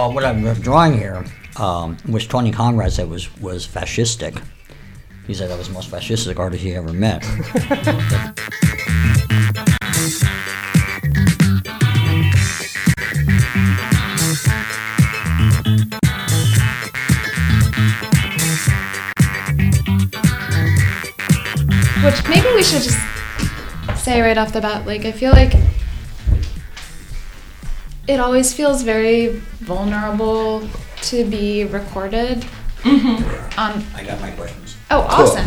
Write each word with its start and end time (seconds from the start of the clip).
Well, 0.00 0.14
what 0.14 0.24
I'm 0.24 0.54
drawing 0.62 0.96
here, 0.96 1.22
um, 1.56 1.98
which 2.06 2.26
Tony 2.26 2.50
Conrad 2.50 2.90
said 2.90 3.10
was 3.10 3.38
was 3.38 3.68
fascistic. 3.68 4.42
He 5.26 5.34
said 5.34 5.50
that 5.50 5.58
was 5.58 5.68
the 5.68 5.74
most 5.74 5.90
fascistic 5.90 6.38
artist 6.38 6.62
he 6.62 6.74
ever 6.74 6.90
met. 6.90 7.22
Which 22.02 22.26
maybe 22.26 22.48
we 22.54 22.62
should 22.62 22.80
just 22.80 22.98
say 24.02 24.22
right 24.22 24.38
off 24.38 24.54
the 24.54 24.62
bat. 24.62 24.86
Like, 24.86 25.04
I 25.04 25.12
feel 25.12 25.32
like 25.32 25.52
it 28.10 28.18
always 28.18 28.52
feels 28.52 28.82
very 28.82 29.28
vulnerable 29.62 30.68
to 31.02 31.24
be 31.24 31.64
recorded. 31.64 32.44
On 32.84 33.84
I 33.94 34.02
got 34.04 34.20
my 34.20 34.30
questions. 34.32 34.76
oh, 34.90 35.00
awesome. 35.02 35.46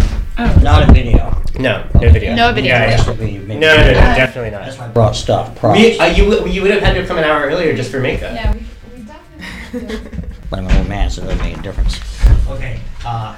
Not 0.64 0.88
a 0.90 0.94
video. 0.94 1.42
No, 1.60 1.86
no 1.96 2.10
video. 2.10 2.36
No 2.36 2.54
video. 2.54 2.74
Yeah, 2.74 2.84
It 2.86 2.90
yeah. 2.90 2.96
has 2.96 3.06
to 3.06 3.14
be 3.14 3.38
maybe- 3.40 3.60
No, 3.60 3.76
no, 3.76 3.84
no, 3.84 3.94
definitely 3.94 4.50
That's 4.52 4.78
not. 4.78 4.88
my 4.88 4.94
broad 4.94 5.12
stuff. 5.16 5.56
Props. 5.56 5.78
We, 5.80 6.00
uh, 6.00 6.06
you, 6.08 6.26
would- 6.28 6.54
you 6.54 6.62
would 6.62 6.72
have 6.72 6.82
had 6.82 6.94
to 6.94 7.06
come 7.06 7.18
an 7.18 7.24
hour 7.26 7.44
earlier 7.44 7.76
just 7.76 7.92
for 7.92 8.00
makeup. 8.00 8.34
Yeah, 8.34 8.54
we, 8.54 8.66
we 8.98 9.04
definitely. 9.04 10.22
But 10.50 10.60
I'm 10.60 10.68
an 10.68 10.78
old 10.78 10.88
man, 10.90 11.10
so 11.10 11.22
it 11.24 11.26
doesn't 11.26 11.42
make 11.44 11.58
a 11.58 11.62
difference. 11.62 12.00
Okay. 12.50 12.80
Uh, 13.06 13.36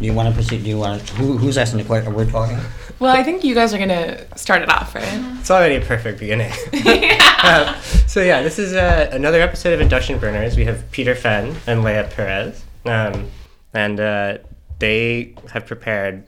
do 0.00 0.04
you 0.06 0.12
want 0.14 0.28
to 0.28 0.34
proceed? 0.34 0.62
Do 0.64 0.68
you 0.70 0.78
want 0.78 1.04
to? 1.06 1.14
Who, 1.16 1.36
who's 1.36 1.58
asking 1.58 1.78
the 1.78 1.84
question? 1.84 2.14
We're 2.14 2.30
talking. 2.30 2.58
Well, 2.98 3.14
I 3.14 3.22
think 3.22 3.44
you 3.44 3.54
guys 3.54 3.74
are 3.74 3.78
gonna 3.78 4.36
start 4.36 4.62
it 4.62 4.68
off, 4.68 4.94
right? 4.94 5.38
It's 5.40 5.50
already 5.50 5.76
a 5.76 5.80
perfect 5.80 6.18
beginning. 6.18 6.52
Um, 7.44 7.74
so 8.06 8.22
yeah, 8.22 8.40
this 8.40 8.58
is 8.58 8.72
uh, 8.72 9.10
another 9.12 9.42
episode 9.42 9.74
of 9.74 9.80
Induction 9.82 10.18
Burners. 10.18 10.56
We 10.56 10.64
have 10.64 10.90
Peter 10.92 11.14
Fend 11.14 11.58
and 11.66 11.84
Leia 11.84 12.10
Perez, 12.10 12.64
um, 12.86 13.28
and 13.74 14.00
uh, 14.00 14.38
they 14.78 15.34
have 15.52 15.66
prepared 15.66 16.26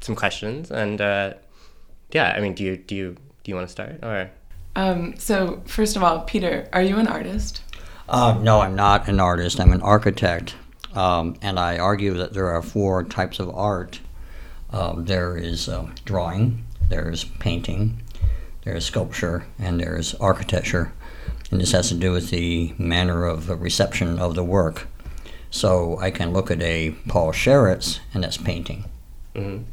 some 0.00 0.16
questions. 0.16 0.72
And 0.72 1.00
uh, 1.00 1.34
yeah, 2.10 2.34
I 2.36 2.40
mean, 2.40 2.54
do 2.54 2.64
you 2.64 2.76
do 2.76 2.96
you 2.96 3.12
do 3.44 3.52
you 3.52 3.54
want 3.54 3.68
to 3.68 3.70
start 3.70 4.00
or? 4.02 4.30
Um, 4.74 5.16
so, 5.16 5.62
first 5.66 5.94
of 5.94 6.02
all, 6.02 6.22
Peter, 6.22 6.68
are 6.72 6.82
you 6.82 6.96
an 6.96 7.06
artist? 7.06 7.62
Uh, 8.08 8.38
no, 8.40 8.60
I'm 8.60 8.74
not 8.74 9.08
an 9.08 9.20
artist. 9.20 9.60
I'm 9.60 9.72
an 9.72 9.82
architect, 9.82 10.56
um, 10.94 11.36
and 11.40 11.58
I 11.58 11.78
argue 11.78 12.14
that 12.14 12.32
there 12.32 12.48
are 12.48 12.62
four 12.62 13.04
types 13.04 13.38
of 13.38 13.48
art. 13.54 14.00
Um, 14.70 15.04
there 15.06 15.36
is 15.36 15.68
uh, 15.68 15.88
drawing, 16.04 16.64
there's 16.88 17.24
painting, 17.24 18.02
there's 18.64 18.84
sculpture, 18.84 19.46
and 19.58 19.80
there's 19.80 20.14
architecture. 20.16 20.92
And 21.50 21.60
this 21.60 21.72
has 21.72 21.88
to 21.88 21.94
do 21.94 22.12
with 22.12 22.30
the 22.30 22.74
manner 22.76 23.24
of 23.24 23.48
reception 23.48 24.18
of 24.18 24.34
the 24.34 24.44
work. 24.44 24.86
So 25.50 25.98
I 25.98 26.10
can 26.10 26.32
look 26.32 26.50
at 26.50 26.60
a 26.60 26.90
Paul 27.08 27.32
Sharits, 27.32 28.00
and 28.12 28.22
that's 28.22 28.36
painting. 28.36 28.84
Mhm. 29.34 29.64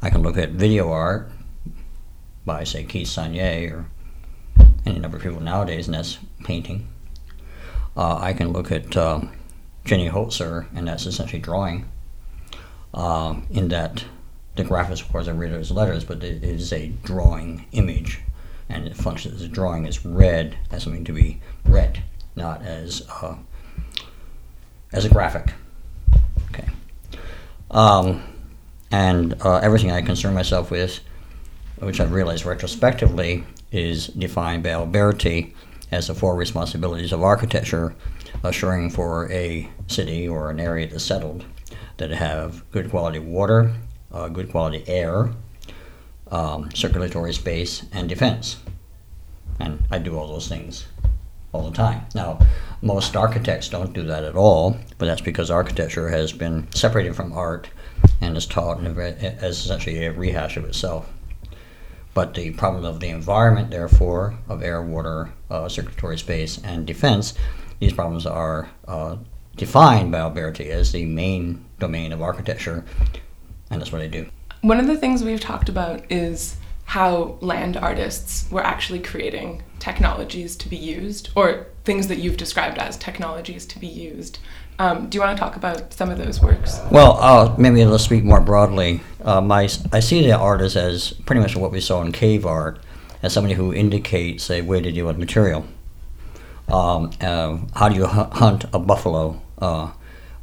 I 0.00 0.08
can 0.08 0.22
look 0.22 0.38
at 0.38 0.52
video 0.52 0.90
art 0.90 1.30
by, 2.46 2.64
say, 2.64 2.84
Keith 2.84 3.08
Sonnier 3.08 3.72
or 3.72 3.86
any 4.86 4.98
number 4.98 5.18
of 5.18 5.22
people 5.22 5.40
nowadays, 5.40 5.86
and 5.86 5.94
that's 5.94 6.18
painting. 6.44 6.88
Uh, 7.94 8.16
I 8.16 8.32
can 8.32 8.50
look 8.52 8.72
at 8.72 8.96
uh, 8.96 9.20
Jenny 9.84 10.08
Holzer, 10.08 10.66
and 10.74 10.88
that's 10.88 11.04
essentially 11.04 11.42
drawing. 11.42 11.86
Um, 12.94 13.46
in 13.50 13.68
that 13.68 14.04
the 14.62 14.68
graphics, 14.68 15.00
of 15.00 15.10
course, 15.10 15.28
I 15.28 15.32
read 15.32 15.52
as 15.52 15.70
letters, 15.70 16.04
but 16.04 16.22
it 16.22 16.44
is 16.44 16.72
a 16.72 16.88
drawing 17.02 17.66
image, 17.72 18.20
and 18.68 18.86
it 18.86 18.96
functions 18.96 19.36
as 19.36 19.42
a 19.42 19.48
drawing 19.48 19.86
as 19.86 20.04
read 20.04 20.56
as 20.70 20.82
something 20.82 21.04
to 21.04 21.12
be 21.12 21.40
read, 21.64 22.02
not 22.36 22.62
as 22.62 23.06
uh, 23.22 23.36
as 24.92 25.04
a 25.04 25.08
graphic. 25.08 25.52
Okay. 26.50 26.68
Um, 27.70 28.22
and 28.90 29.34
uh, 29.42 29.56
everything 29.58 29.90
I 29.90 30.02
concern 30.02 30.34
myself 30.34 30.70
with, 30.70 31.00
which 31.78 32.00
I've 32.00 32.12
realized 32.12 32.44
retrospectively, 32.44 33.44
is 33.72 34.08
defined 34.08 34.62
by 34.62 34.70
Alberti 34.70 35.54
as 35.90 36.08
the 36.08 36.14
four 36.14 36.36
responsibilities 36.36 37.12
of 37.12 37.22
architecture, 37.22 37.94
assuring 38.44 38.90
for 38.90 39.30
a 39.30 39.68
city 39.86 40.28
or 40.28 40.50
an 40.50 40.60
area 40.60 40.86
that's 40.86 41.04
settled 41.04 41.44
that 41.96 42.10
have 42.10 42.68
good 42.70 42.90
quality 42.90 43.18
water, 43.18 43.72
uh, 44.12 44.28
good 44.28 44.50
quality 44.50 44.84
air, 44.86 45.30
um, 46.30 46.70
circulatory 46.74 47.32
space, 47.32 47.84
and 47.92 48.08
defense. 48.08 48.58
And 49.58 49.84
I 49.90 49.98
do 49.98 50.16
all 50.16 50.28
those 50.28 50.48
things 50.48 50.86
all 51.52 51.68
the 51.68 51.76
time. 51.76 52.02
Now, 52.14 52.38
most 52.80 53.16
architects 53.16 53.68
don't 53.68 53.92
do 53.92 54.04
that 54.04 54.24
at 54.24 54.36
all, 54.36 54.76
but 54.98 55.06
that's 55.06 55.20
because 55.20 55.50
architecture 55.50 56.08
has 56.08 56.32
been 56.32 56.70
separated 56.72 57.14
from 57.16 57.32
art 57.32 57.68
and 58.20 58.36
is 58.36 58.46
taught 58.46 58.84
as 58.84 59.58
essentially 59.58 60.04
a 60.04 60.12
rehash 60.12 60.56
of 60.56 60.64
itself. 60.64 61.10
But 62.14 62.34
the 62.34 62.50
problem 62.50 62.84
of 62.84 63.00
the 63.00 63.08
environment, 63.08 63.70
therefore, 63.70 64.34
of 64.48 64.62
air, 64.62 64.82
water, 64.82 65.30
uh, 65.50 65.68
circulatory 65.68 66.18
space, 66.18 66.58
and 66.62 66.86
defense, 66.86 67.34
these 67.78 67.92
problems 67.92 68.26
are 68.26 68.68
uh, 68.86 69.16
defined 69.56 70.12
by 70.12 70.18
Alberti 70.18 70.70
as 70.70 70.92
the 70.92 71.04
main 71.04 71.64
domain 71.78 72.12
of 72.12 72.20
architecture, 72.22 72.84
and 73.70 73.80
that's 73.80 73.92
what 73.92 74.02
I 74.02 74.08
do. 74.08 74.28
One 74.62 74.78
of 74.78 74.86
the 74.86 74.96
things 74.96 75.24
we've 75.24 75.40
talked 75.40 75.68
about 75.68 76.10
is 76.10 76.56
how 76.84 77.38
land 77.40 77.76
artists 77.76 78.50
were 78.50 78.64
actually 78.64 78.98
creating 78.98 79.62
technologies 79.78 80.56
to 80.56 80.68
be 80.68 80.76
used, 80.76 81.30
or 81.36 81.68
things 81.84 82.08
that 82.08 82.18
you've 82.18 82.36
described 82.36 82.78
as 82.78 82.96
technologies 82.96 83.64
to 83.64 83.78
be 83.78 83.86
used. 83.86 84.38
Um, 84.78 85.08
do 85.08 85.16
you 85.16 85.22
want 85.22 85.36
to 85.36 85.40
talk 85.40 85.56
about 85.56 85.92
some 85.92 86.10
of 86.10 86.18
those 86.18 86.40
works? 86.40 86.80
Well, 86.90 87.16
uh, 87.20 87.54
maybe 87.58 87.84
let's 87.84 88.04
speak 88.04 88.24
more 88.24 88.40
broadly. 88.40 89.02
Uh, 89.22 89.40
my, 89.40 89.68
I 89.92 90.00
see 90.00 90.22
the 90.22 90.36
artist 90.36 90.74
as 90.74 91.12
pretty 91.12 91.40
much 91.40 91.54
what 91.54 91.70
we 91.70 91.80
saw 91.80 92.02
in 92.02 92.12
cave 92.12 92.44
art, 92.44 92.80
as 93.22 93.32
somebody 93.32 93.54
who 93.54 93.72
indicates 93.72 94.50
a 94.50 94.62
way 94.62 94.80
to 94.80 94.90
deal 94.90 95.06
with 95.06 95.18
material. 95.18 95.66
Um, 96.68 97.10
uh, 97.20 97.58
how 97.74 97.88
do 97.88 97.94
you 97.94 98.06
hu- 98.06 98.30
hunt 98.38 98.64
a 98.72 98.78
buffalo? 98.78 99.40
Uh, 99.58 99.90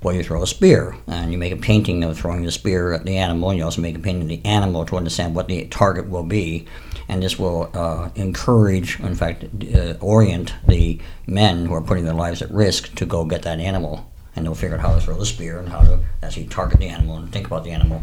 well, 0.03 0.15
you 0.15 0.23
throw 0.23 0.43
a 0.43 0.47
spear, 0.47 0.95
and 1.07 1.31
you 1.31 1.37
make 1.37 1.51
a 1.51 1.57
painting 1.57 2.03
of 2.03 2.17
throwing 2.17 2.43
the 2.43 2.51
spear 2.51 2.93
at 2.93 3.05
the 3.05 3.17
animal, 3.17 3.49
and 3.49 3.57
you 3.57 3.65
also 3.65 3.81
make 3.81 3.95
a 3.95 3.99
painting 3.99 4.23
of 4.23 4.27
the 4.27 4.45
animal 4.45 4.85
to 4.85 4.97
understand 4.97 5.35
what 5.35 5.47
the 5.47 5.65
target 5.67 6.07
will 6.09 6.23
be. 6.23 6.67
And 7.09 7.23
this 7.23 7.39
will 7.39 7.71
uh, 7.73 8.09
encourage, 8.15 8.99
in 8.99 9.15
fact, 9.15 9.45
uh, 9.73 9.93
orient 10.01 10.53
the 10.67 10.99
men 11.25 11.65
who 11.65 11.73
are 11.73 11.81
putting 11.81 12.05
their 12.05 12.13
lives 12.13 12.41
at 12.41 12.51
risk 12.51 12.93
to 12.95 13.05
go 13.05 13.25
get 13.25 13.43
that 13.43 13.59
animal 13.59 14.11
and 14.37 14.45
they'll 14.45 14.55
figure 14.55 14.77
out 14.77 14.81
how 14.81 14.93
to 14.93 15.01
throw 15.01 15.17
the 15.17 15.25
spear 15.25 15.57
and 15.57 15.67
how 15.67 15.81
to 15.81 15.99
actually 16.21 16.45
target 16.45 16.79
the 16.79 16.87
animal 16.87 17.17
and 17.17 17.33
think 17.33 17.47
about 17.47 17.63
the 17.63 17.71
animal. 17.71 18.01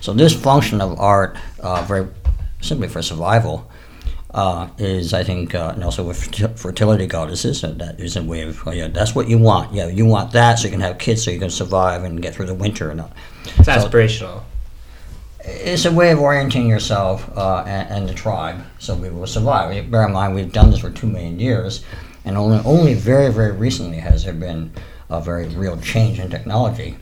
So 0.00 0.14
this 0.14 0.34
function 0.34 0.80
of 0.80 0.98
art, 0.98 1.36
uh, 1.60 1.82
very 1.82 2.08
simply 2.62 2.88
for 2.88 3.02
survival, 3.02 3.70
uh, 4.34 4.68
is 4.78 5.14
I 5.14 5.22
think, 5.24 5.54
uh, 5.54 5.72
and 5.74 5.84
also 5.84 6.02
with 6.04 6.34
fertility 6.58 7.06
goddesses, 7.06 7.62
that 7.62 8.00
is 8.00 8.16
a 8.16 8.22
way 8.22 8.42
of, 8.42 8.60
oh, 8.66 8.72
yeah, 8.72 8.88
that's 8.88 9.14
what 9.14 9.28
you 9.28 9.38
want. 9.38 9.72
Yeah, 9.72 9.86
you 9.86 10.04
want 10.04 10.32
that 10.32 10.58
so 10.58 10.64
you 10.66 10.72
can 10.72 10.80
have 10.80 10.98
kids 10.98 11.22
so 11.24 11.30
you 11.30 11.38
can 11.38 11.50
survive 11.50 12.02
and 12.02 12.20
get 12.20 12.34
through 12.34 12.46
the 12.46 12.54
winter. 12.54 12.90
And 12.90 13.00
all. 13.00 13.12
It's 13.44 13.64
So- 13.66 13.72
aspirational. 13.72 14.42
it's 15.40 15.84
a 15.84 15.92
way 15.92 16.10
of 16.10 16.18
orienting 16.18 16.66
yourself 16.68 17.30
uh, 17.36 17.62
and, 17.66 17.88
and 17.90 18.08
the 18.08 18.14
tribe 18.14 18.64
so 18.78 18.94
we 18.96 19.08
will 19.10 19.26
survive. 19.26 19.90
Bear 19.90 20.06
in 20.06 20.12
mind, 20.12 20.34
we've 20.34 20.52
done 20.52 20.70
this 20.70 20.80
for 20.80 20.90
two 20.90 21.06
million 21.06 21.38
years, 21.38 21.84
and 22.24 22.36
only, 22.36 22.58
only 22.64 22.94
very, 22.94 23.30
very 23.32 23.52
recently 23.52 23.98
has 23.98 24.24
there 24.24 24.32
been 24.34 24.72
a 25.10 25.20
very 25.20 25.46
real 25.48 25.76
change 25.80 26.18
in 26.18 26.28
technology. 26.30 26.96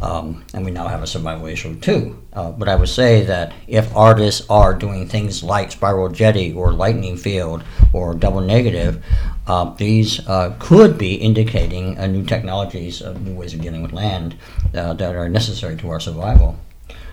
Um, 0.00 0.44
and 0.52 0.64
we 0.64 0.70
now 0.70 0.88
have 0.88 1.02
a 1.02 1.06
survival 1.06 1.46
issue 1.46 1.74
too. 1.80 2.22
Uh, 2.32 2.50
but 2.50 2.68
I 2.68 2.76
would 2.76 2.88
say 2.88 3.24
that 3.24 3.54
if 3.66 3.94
artists 3.96 4.46
are 4.50 4.74
doing 4.74 5.08
things 5.08 5.42
like 5.42 5.72
spiral 5.72 6.10
jetty 6.10 6.52
or 6.52 6.72
lightning 6.72 7.16
field 7.16 7.64
or 7.92 8.14
double 8.14 8.42
negative, 8.42 9.02
uh, 9.46 9.72
these 9.74 10.26
uh, 10.28 10.54
could 10.58 10.98
be 10.98 11.14
indicating 11.14 11.98
uh, 11.98 12.06
new 12.06 12.24
technologies, 12.24 13.00
uh, 13.00 13.14
new 13.14 13.34
ways 13.34 13.54
of 13.54 13.62
dealing 13.62 13.82
with 13.82 13.92
land 13.92 14.36
uh, 14.74 14.92
that 14.92 15.14
are 15.14 15.28
necessary 15.28 15.76
to 15.76 15.88
our 15.88 16.00
survival. 16.00 16.58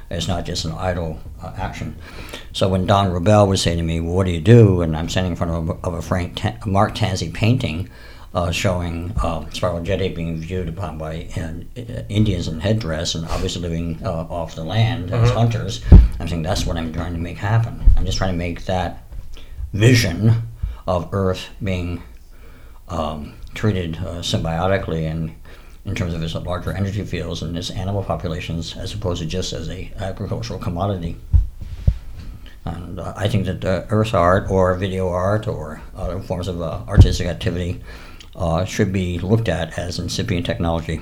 It's 0.09 0.27
not 0.27 0.45
just 0.45 0.65
an 0.65 0.73
idle 0.73 1.19
action. 1.57 1.95
So 2.51 2.69
when 2.69 2.85
Don 2.85 3.07
Rubell 3.07 3.47
would 3.47 3.57
say 3.57 3.75
to 3.75 3.81
me, 3.81 3.99
well, 3.99 4.13
"What 4.13 4.25
do 4.25 4.31
you 4.31 4.41
do?" 4.41 4.81
and 4.81 4.95
I'm 4.95 5.09
standing 5.09 5.31
in 5.31 5.35
front 5.35 5.51
of 5.53 5.69
a, 5.69 5.87
of 5.87 5.93
a 5.95 6.01
Frank 6.03 6.35
Ta- 6.35 6.57
Mark 6.67 6.93
Tansey 6.93 7.33
painting 7.33 7.89
uh, 8.33 8.51
showing 8.51 9.13
uh, 9.21 9.47
spiral 9.51 9.81
jetty 9.81 10.09
being 10.09 10.37
viewed 10.37 10.67
upon 10.67 10.97
by 10.97 11.27
uh, 11.37 11.51
Indians 12.09 12.47
in 12.47 12.59
headdress 12.59 13.15
and 13.15 13.25
obviously 13.27 13.61
living 13.61 13.99
uh, 14.03 14.27
off 14.29 14.55
the 14.55 14.63
land 14.63 15.11
as 15.11 15.29
hunters, 15.31 15.81
I'm 16.19 16.27
saying 16.27 16.41
that's 16.41 16.65
what 16.65 16.77
I'm 16.77 16.91
trying 16.91 17.13
to 17.13 17.19
make 17.19 17.37
happen. 17.37 17.83
I'm 17.95 18.05
just 18.05 18.17
trying 18.17 18.33
to 18.33 18.37
make 18.37 18.65
that 18.65 19.03
vision 19.71 20.33
of 20.87 21.09
Earth 21.11 21.49
being 21.61 22.01
um, 22.89 23.33
treated 23.53 23.97
uh, 23.97 24.21
symbiotically 24.21 25.09
and 25.09 25.35
in 25.85 25.95
terms 25.95 26.13
of 26.13 26.23
its 26.23 26.33
larger 26.33 26.71
energy 26.71 27.03
fields 27.03 27.41
and 27.41 27.57
its 27.57 27.69
animal 27.69 28.03
populations, 28.03 28.75
as 28.77 28.93
opposed 28.93 29.21
to 29.21 29.27
just 29.27 29.53
as 29.53 29.69
a 29.69 29.91
agricultural 29.97 30.57
commodity. 30.57 31.17
And 32.65 32.99
uh, 32.99 33.13
I 33.17 33.27
think 33.27 33.45
that 33.45 33.65
earth 33.89 34.13
art 34.13 34.49
or 34.49 34.73
video 34.75 35.09
art 35.09 35.47
or 35.47 35.81
other 35.95 36.21
forms 36.21 36.47
of 36.47 36.61
uh, 36.61 36.81
artistic 36.87 37.27
activity 37.27 37.81
uh, 38.35 38.65
should 38.65 38.91
be 38.91 39.19
looked 39.19 39.49
at 39.49 39.77
as 39.77 39.99
incipient 39.99 40.45
technology. 40.45 41.01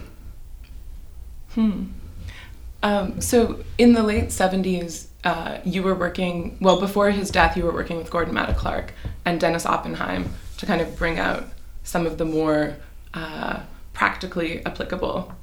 Um, 2.84 3.22
so 3.22 3.64
in 3.78 3.94
the 3.94 4.04
late 4.04 4.30
70s, 4.30 5.08
uh, 5.24 5.60
you 5.64 5.84
were 5.84 5.94
working, 5.94 6.58
well, 6.62 6.80
before 6.80 7.12
his 7.12 7.30
death, 7.30 7.56
you 7.56 7.64
were 7.64 7.74
working 7.74 7.98
with 7.98 8.10
Gordon 8.10 8.34
Matta 8.34 8.54
Clark 8.54 8.94
and 9.26 9.40
Dennis 9.40 9.66
Oppenheim 9.66 10.30
to 10.58 10.66
kind 10.66 10.82
of 10.82 10.98
bring 10.98 11.20
out 11.20 11.46
some 11.84 12.06
of 12.06 12.18
the 12.18 12.26
more 12.26 12.76
uh, 13.14 13.60
practically 13.94 14.66
applicable 14.66 15.34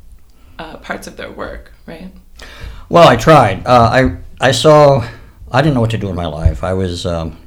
uh, 0.59 0.79
parts 0.79 1.07
of 1.07 1.17
their 1.17 1.31
work, 1.31 1.73
right? 1.87 2.11
Well, 2.89 3.07
I 3.07 3.17
tried. 3.17 3.67
Uh, 3.67 4.17
I 4.41 4.47
I 4.49 4.53
saw. 4.53 5.07
I 5.51 5.63
didn't 5.63 5.75
know 5.75 5.81
what 5.81 5.91
to 5.91 5.99
do 5.99 6.09
in 6.09 6.15
my 6.15 6.27
life. 6.27 6.63
I 6.65 6.73
was 6.73 7.07
um, 7.07 7.39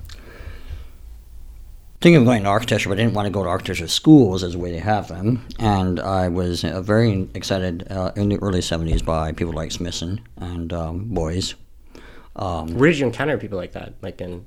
thinking 2.01 2.17
of 2.17 2.25
going 2.25 2.43
to 2.43 2.49
architecture, 2.49 2.89
but 2.89 2.97
I 2.97 3.03
didn't 3.03 3.13
want 3.13 3.27
to 3.27 3.31
go 3.31 3.43
to 3.43 3.49
architecture 3.49 3.87
schools 3.87 4.43
as 4.43 4.55
a 4.55 4.59
way 4.59 4.71
they 4.71 4.79
have 4.79 5.07
them. 5.07 5.45
And 5.59 5.99
I 5.99 6.27
was 6.27 6.63
uh, 6.63 6.81
very 6.81 7.29
excited 7.33 7.87
uh, 7.91 8.11
in 8.15 8.29
the 8.29 8.37
early 8.37 8.59
'70s 8.59 9.03
by 9.05 9.31
people 9.31 9.53
like 9.53 9.71
Smithson 9.71 10.21
and 10.37 10.73
um, 10.73 11.09
Beuys. 11.11 11.53
Um, 12.35 12.75
Where 12.75 12.89
did 12.89 12.99
you 12.99 13.05
encounter 13.05 13.37
people 13.37 13.57
like 13.57 13.73
that? 13.73 13.93
Like 14.01 14.19
in 14.21 14.45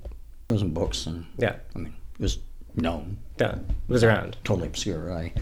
there 0.49 0.57
was 0.57 0.61
some 0.61 0.71
books, 0.71 1.07
and 1.07 1.25
yeah, 1.39 1.57
I 1.75 1.79
mean, 1.79 1.95
it 2.19 2.23
was 2.23 2.39
known. 2.77 3.19
yeah, 3.39 3.55
it 3.55 3.61
was 3.89 4.03
around. 4.05 4.37
totally 4.45 4.67
obscure. 4.67 5.13
I, 5.17 5.33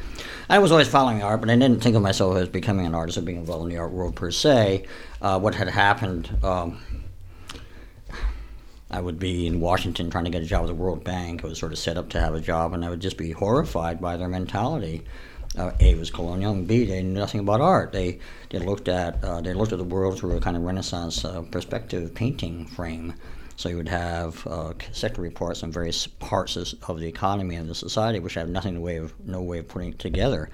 I 0.50 0.58
was 0.58 0.70
always 0.70 0.86
following 0.88 1.22
art, 1.22 1.40
but 1.40 1.50
I 1.50 1.56
didn't 1.56 1.82
think 1.82 1.96
of 1.96 2.02
myself 2.02 2.36
as 2.36 2.48
becoming 2.48 2.86
an 2.86 2.94
artist 2.94 3.18
or 3.18 3.22
being 3.22 3.38
involved 3.38 3.64
in 3.64 3.70
the 3.70 3.78
art 3.78 3.90
world 3.90 4.14
per 4.14 4.30
se. 4.30 4.84
Uh, 5.20 5.40
what 5.40 5.54
had 5.54 5.68
happened, 5.68 6.30
um, 6.44 6.78
I 8.92 9.00
would 9.00 9.18
be 9.18 9.46
in 9.46 9.60
Washington 9.60 10.10
trying 10.10 10.24
to 10.24 10.30
get 10.30 10.42
a 10.42 10.46
job 10.46 10.64
at 10.64 10.66
the 10.66 10.74
World 10.74 11.02
Bank. 11.02 11.42
I 11.42 11.48
was 11.48 11.58
sort 11.58 11.72
of 11.72 11.78
set 11.78 11.96
up 11.96 12.10
to 12.10 12.20
have 12.20 12.34
a 12.34 12.40
job, 12.40 12.74
and 12.74 12.84
I 12.84 12.90
would 12.90 13.00
just 13.00 13.16
be 13.16 13.32
horrified 13.32 14.00
by 14.00 14.18
their 14.18 14.28
mentality. 14.28 15.02
Uh, 15.56 15.72
a 15.80 15.94
was 15.94 16.10
colonial, 16.10 16.52
and 16.52 16.66
B 16.66 16.84
they 16.84 17.02
knew 17.02 17.18
nothing 17.18 17.40
about 17.40 17.60
art. 17.60 17.92
They 17.92 18.18
they 18.50 18.58
looked 18.58 18.88
at 18.88 19.22
uh, 19.24 19.40
they 19.40 19.54
looked 19.54 19.72
at 19.72 19.78
the 19.78 19.84
world 19.84 20.18
through 20.18 20.36
a 20.36 20.40
kind 20.40 20.56
of 20.56 20.62
Renaissance 20.62 21.24
uh, 21.24 21.42
perspective 21.42 22.14
painting 22.14 22.66
frame. 22.66 23.14
So 23.56 23.68
you 23.68 23.76
would 23.76 23.88
have 23.88 24.46
uh, 24.46 24.72
sector 24.92 25.20
reports 25.20 25.62
on 25.62 25.70
various 25.70 26.06
parts 26.06 26.56
of, 26.56 26.98
the 26.98 27.06
economy 27.06 27.54
and 27.54 27.68
the 27.68 27.74
society, 27.74 28.18
which 28.18 28.34
have 28.34 28.48
nothing 28.48 28.80
way 28.80 28.96
of 28.96 29.12
no 29.26 29.42
way 29.42 29.58
of 29.58 29.68
putting 29.68 29.90
it 29.90 29.98
together. 29.98 30.48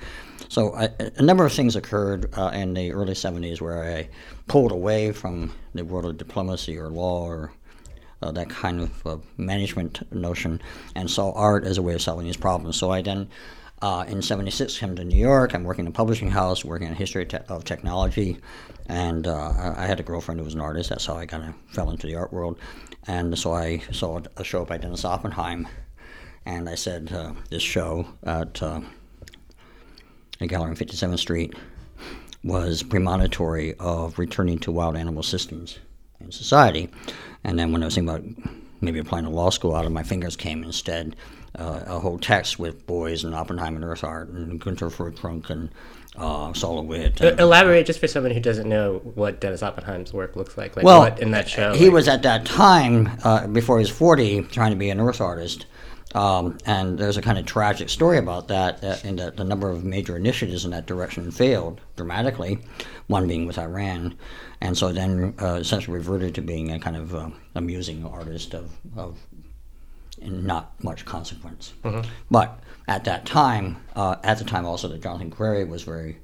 So 0.49 0.75
I, 0.75 0.90
a 1.17 1.23
number 1.23 1.44
of 1.44 1.52
things 1.52 1.76
occurred 1.76 2.32
uh, 2.37 2.50
in 2.52 2.75
the 2.75 2.93
early 2.93 3.14
'70s 3.14 3.61
where 3.61 3.82
I 3.85 4.08
pulled 4.46 4.73
away 4.73 5.12
from 5.12 5.52
the 5.75 5.85
world 5.85 6.06
of 6.06 6.19
diplomacy 6.19 6.76
or 6.76 6.88
law 6.88 7.25
or 7.25 7.52
uh, 8.23 8.32
that 8.32 8.50
kind 8.50 8.81
of 8.81 9.06
uh, 9.06 9.17
management 9.37 10.11
notion 10.12 10.61
and 10.94 11.11
saw 11.11 11.32
art 11.32 11.65
as 11.65 11.79
a 11.79 11.82
way 11.82 11.94
of 11.94 12.03
solving 12.03 12.26
these 12.26 12.37
problems. 12.37 12.76
So 12.76 12.91
I 12.91 13.03
then, 13.03 13.29
uh, 13.81 14.05
in 14.09 14.23
76, 14.23 14.79
came 14.79 14.97
to 14.97 15.05
New 15.05 15.17
York. 15.17 15.55
I'm 15.55 15.65
working 15.65 15.85
in 15.85 15.91
a 15.91 15.94
publishing 15.94 16.31
house, 16.31 16.65
working 16.65 16.88
in 16.88 16.94
history 16.94 17.26
te- 17.26 17.38
of 17.49 17.65
technology. 17.65 18.38
And 18.87 19.26
uh, 19.26 19.75
I 19.76 19.87
had 19.87 20.00
a 20.00 20.03
girlfriend 20.03 20.41
who 20.41 20.44
was 20.44 20.55
an 20.55 20.61
artist. 20.61 20.91
That's 20.91 21.06
how 21.06 21.17
I 21.17 21.26
kind 21.26 21.44
of 21.44 21.55
fell 21.73 21.91
into 21.91 22.06
the 22.06 22.17
art 22.17 22.32
world. 22.32 22.59
And 23.06 23.38
so 23.38 23.53
I 23.55 23.79
saw 23.93 24.21
a 24.37 24.44
show 24.44 24.64
by 24.64 24.79
Dennis 24.79 25.05
Oppenheim. 25.05 25.69
And 26.44 26.69
I 26.69 26.75
said, 26.75 27.12
uh, 27.12 27.35
this 27.50 27.62
show 27.62 28.06
at 28.25 28.62
uh, 28.62 28.81
a 30.41 30.47
gallery 30.47 30.71
on 30.71 30.76
57th 30.76 31.19
Street 31.19 31.55
was 32.44 32.82
premonitory 32.82 33.75
of 33.75 34.19
returning 34.19 34.59
to 34.61 34.73
wild 34.73 34.97
animal 34.97 35.23
systems 35.23 35.79
in 36.21 36.31
society. 36.31 36.88
And 37.49 37.59
then 37.59 37.73
when 37.73 37.83
I 37.83 37.87
was 37.87 37.95
thinking 37.95 38.15
about 38.15 38.25
maybe 38.83 38.99
applying 38.99 39.25
to 39.25 39.31
law 39.31 39.50
school, 39.50 39.75
out 39.75 39.87
of 39.87 39.93
my 39.93 40.03
fingers 40.03 40.37
came 40.37 40.62
instead 40.62 41.17
uh, 41.59 41.83
a 41.87 41.99
whole 41.99 42.19
text 42.19 42.59
with 42.59 42.87
Beuys 42.87 43.25
and 43.25 43.35
Oppenheim 43.35 43.75
and 43.75 43.85
Earth 43.85 44.05
Art 44.05 44.29
and 44.29 44.61
Gunter 44.61 44.91
Fruhtrunk 44.91 45.49
and 45.49 45.71
uh, 46.17 46.53
Sol 46.53 46.77
LeWitt. 46.77 47.21
And, 47.23 47.41
elaborate 47.41 47.87
just 47.87 48.00
for 48.00 48.06
someone 48.06 48.33
who 48.33 48.41
doesn't 48.41 48.69
know 48.69 48.99
what 49.15 49.41
Dennis 49.41 49.62
Oppenheim's 49.62 50.12
work 50.12 50.37
looks 50.37 50.59
like. 50.59 50.77
Like 50.77 50.85
well, 50.85 51.00
what 51.00 51.21
in 51.21 51.31
that 51.31 51.49
show. 51.49 51.73
he 51.73 51.87
like- 51.87 51.95
was 51.95 52.09
at 52.09 52.23
that 52.23 52.45
time, 52.45 53.11
uh, 53.25 53.47
before 53.47 53.79
he 53.79 53.83
was 53.83 53.91
40, 53.91 54.43
trying 54.43 54.71
to 54.73 54.77
be 54.77 54.91
an 54.91 55.00
Earth 55.00 55.23
artist. 55.23 55.65
Um, 56.14 56.56
and 56.64 56.99
there's 56.99 57.19
a 57.19 57.22
kind 57.22 57.38
of 57.38 57.44
tragic 57.44 57.90
story 57.90 58.16
about 58.16 58.49
that, 58.49 58.82
uh, 58.82 58.96
in 59.05 59.16
that 59.16 59.37
the 59.37 59.44
number 59.44 59.69
of 59.69 59.84
major 59.84 60.16
initiatives 60.16 60.64
in 60.64 60.70
that 60.70 60.87
direction 60.87 61.31
failed 61.31 61.81
dramatically, 61.96 62.60
one 63.08 63.28
being 63.28 63.46
with 63.46 63.58
Iran. 63.58 64.16
And 64.60 64.76
so 64.76 64.93
then 64.93 65.34
uh, 65.40 65.55
essentially 65.60 65.96
reverted 65.96 66.34
to 66.37 66.43
being 66.43 66.72
a 66.72 66.81
kind 66.81 66.96
of 66.96 67.14
uh, 67.14 67.31
amusing 67.55 68.06
artist 68.06 68.55
of, 68.55 68.72
of 68.96 69.19
not 70.22 70.72
much 70.82 71.05
consequence. 71.05 71.75
But 72.31 72.58
at 72.88 73.04
that 73.04 73.26
time, 73.26 73.76
uh, 73.94 74.16
at 74.25 74.38
the 74.38 74.44
time 74.44 74.64
also 74.64 74.88
that 74.88 75.02
Jonathan 75.02 75.31
Query 75.31 75.64
was 75.64 75.82
very 75.82 76.19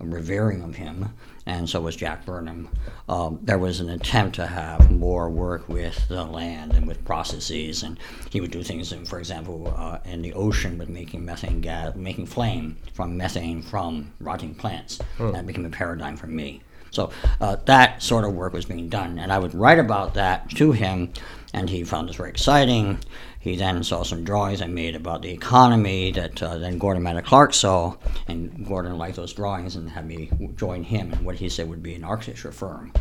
revering 0.00 0.62
of 0.62 0.76
him, 0.76 1.10
and 1.46 1.68
so 1.68 1.80
was 1.80 1.96
Jack 1.96 2.26
Burnham. 2.26 2.68
Um, 3.08 3.38
there 3.42 3.58
was 3.58 3.80
an 3.80 3.88
attempt 3.88 4.34
to 4.36 4.46
have 4.46 4.90
more 4.90 5.30
work 5.30 5.68
with 5.68 6.08
the 6.08 6.24
land 6.24 6.72
and 6.72 6.86
with 6.86 7.04
processes, 7.04 7.82
and 7.84 7.98
he 8.30 8.40
would 8.40 8.50
do 8.50 8.62
things, 8.62 8.92
in, 8.92 9.04
for 9.04 9.18
example, 9.18 9.72
uh, 9.76 9.98
in 10.04 10.22
the 10.22 10.32
ocean 10.34 10.76
with 10.76 10.88
making 10.88 11.24
methane 11.24 11.60
gas, 11.60 11.94
making 11.94 12.26
flame 12.26 12.76
from 12.94 13.16
methane 13.16 13.62
from 13.62 14.12
rotting 14.20 14.54
plants. 14.54 14.98
That 15.32 15.46
became 15.46 15.64
a 15.64 15.70
paradigm 15.70 16.16
for 16.16 16.26
me. 16.26 16.62
So 16.90 17.10
uh, 17.40 17.56
that 17.66 18.02
sort 18.02 18.24
of 18.24 18.32
work 18.34 18.52
was 18.52 18.64
being 18.64 18.88
done, 18.88 19.18
and 19.18 19.32
I 19.32 19.38
would 19.38 19.54
write 19.54 19.78
about 19.78 20.14
that 20.14 20.48
to 20.50 20.72
him, 20.72 21.12
and 21.52 21.68
he 21.68 21.84
found 21.84 22.08
this 22.08 22.16
very 22.16 22.30
exciting. 22.30 22.98
He 23.46 23.54
then 23.54 23.84
saw 23.84 24.02
some 24.02 24.24
drawings 24.24 24.60
I 24.60 24.66
made 24.66 24.96
about 24.96 25.22
the 25.22 25.30
economy 25.30 26.10
that 26.10 26.42
uh, 26.42 26.58
then 26.58 26.78
Gordon 26.78 27.04
Matta 27.04 27.22
Clark 27.22 27.54
saw, 27.54 27.94
and 28.26 28.66
Gordon 28.66 28.98
liked 28.98 29.14
those 29.14 29.32
drawings 29.32 29.76
and 29.76 29.88
had 29.88 30.04
me 30.04 30.28
join 30.56 30.82
him 30.82 31.12
in 31.12 31.22
what 31.24 31.36
he 31.36 31.48
said 31.48 31.68
would 31.68 31.80
be 31.80 31.94
an 31.94 32.02
architecture 32.02 32.50
firm. 32.50 32.92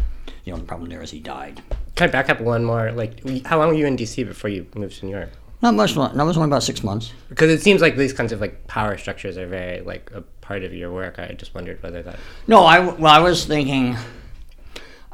The 0.43 0.51
only 0.51 0.65
problem 0.65 0.87
there 0.91 1.01
is 1.01 1.09
he 1.09 1.19
died. 1.19 1.63
Can 1.95 2.09
I 2.09 2.11
back 2.11 2.29
up 2.29 2.41
one 2.41 2.63
more? 2.63 2.91
Like, 2.91 3.27
how 3.47 3.57
long 3.57 3.69
were 3.69 3.73
you 3.73 3.87
in 3.87 3.97
DC 3.97 4.23
before 4.23 4.51
you 4.51 4.67
moved 4.75 4.99
to 4.99 5.07
New 5.07 5.13
York? 5.13 5.31
Not 5.63 5.73
much. 5.73 5.95
lo- 5.95 6.11
That 6.13 6.23
was 6.23 6.37
only 6.37 6.49
about 6.49 6.61
six 6.61 6.83
months. 6.83 7.11
Because 7.27 7.49
it 7.49 7.63
seems 7.63 7.81
like 7.81 7.97
these 7.97 8.13
kinds 8.13 8.31
of 8.31 8.39
like 8.39 8.67
power 8.67 8.99
structures 8.99 9.39
are 9.39 9.47
very 9.47 9.81
like 9.81 10.11
a 10.13 10.21
part 10.41 10.61
of 10.63 10.75
your 10.75 10.93
work. 10.93 11.17
I 11.17 11.29
just 11.33 11.55
wondered 11.55 11.81
whether 11.81 12.03
that. 12.03 12.19
No, 12.47 12.65
I 12.65 12.81
well, 12.81 13.11
I 13.11 13.17
was 13.17 13.45
thinking. 13.45 13.97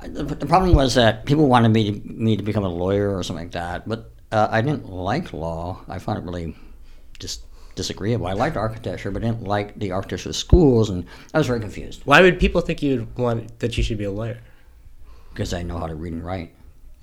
The, 0.06 0.24
the 0.24 0.46
problem 0.46 0.74
was 0.74 0.96
that 0.96 1.26
people 1.26 1.48
wanted 1.48 1.70
me 1.70 1.92
to, 2.02 2.08
me 2.12 2.36
to 2.36 2.44
become 2.44 2.66
a 2.66 2.70
lawyer 2.70 3.16
or 3.16 3.24
something 3.24 3.46
like 3.46 3.54
that, 3.54 3.88
but 3.88 4.12
uh, 4.32 4.48
I 4.52 4.62
didn't 4.62 4.90
like 4.90 5.34
law. 5.34 5.82
I 5.88 6.00
found 6.00 6.20
it 6.20 6.24
really 6.26 6.56
just 7.20 7.44
disagreeable. 7.76 8.28
I 8.28 8.34
liked 8.34 8.58
architecture, 8.58 9.12
but 9.12 9.24
I 9.24 9.28
didn't 9.28 9.44
like 9.44 9.78
the 9.80 9.92
architecture 9.92 10.34
schools, 10.34 10.90
and 10.90 11.06
I 11.34 11.38
was 11.38 11.48
very 11.48 11.60
confused 11.60 12.02
Why 12.06 12.22
would 12.22 12.40
people 12.40 12.62
think 12.62 12.82
you'd 12.82 13.16
want 13.18 13.60
that 13.60 13.78
you 13.78 13.84
should 13.84 13.98
be 13.98 14.04
a 14.06 14.12
lawyer? 14.12 14.40
because 15.34 15.54
I 15.54 15.64
know 15.64 15.78
how 15.78 15.88
to 15.88 15.96
read 15.96 16.12
and 16.14 16.26
write, 16.26 16.54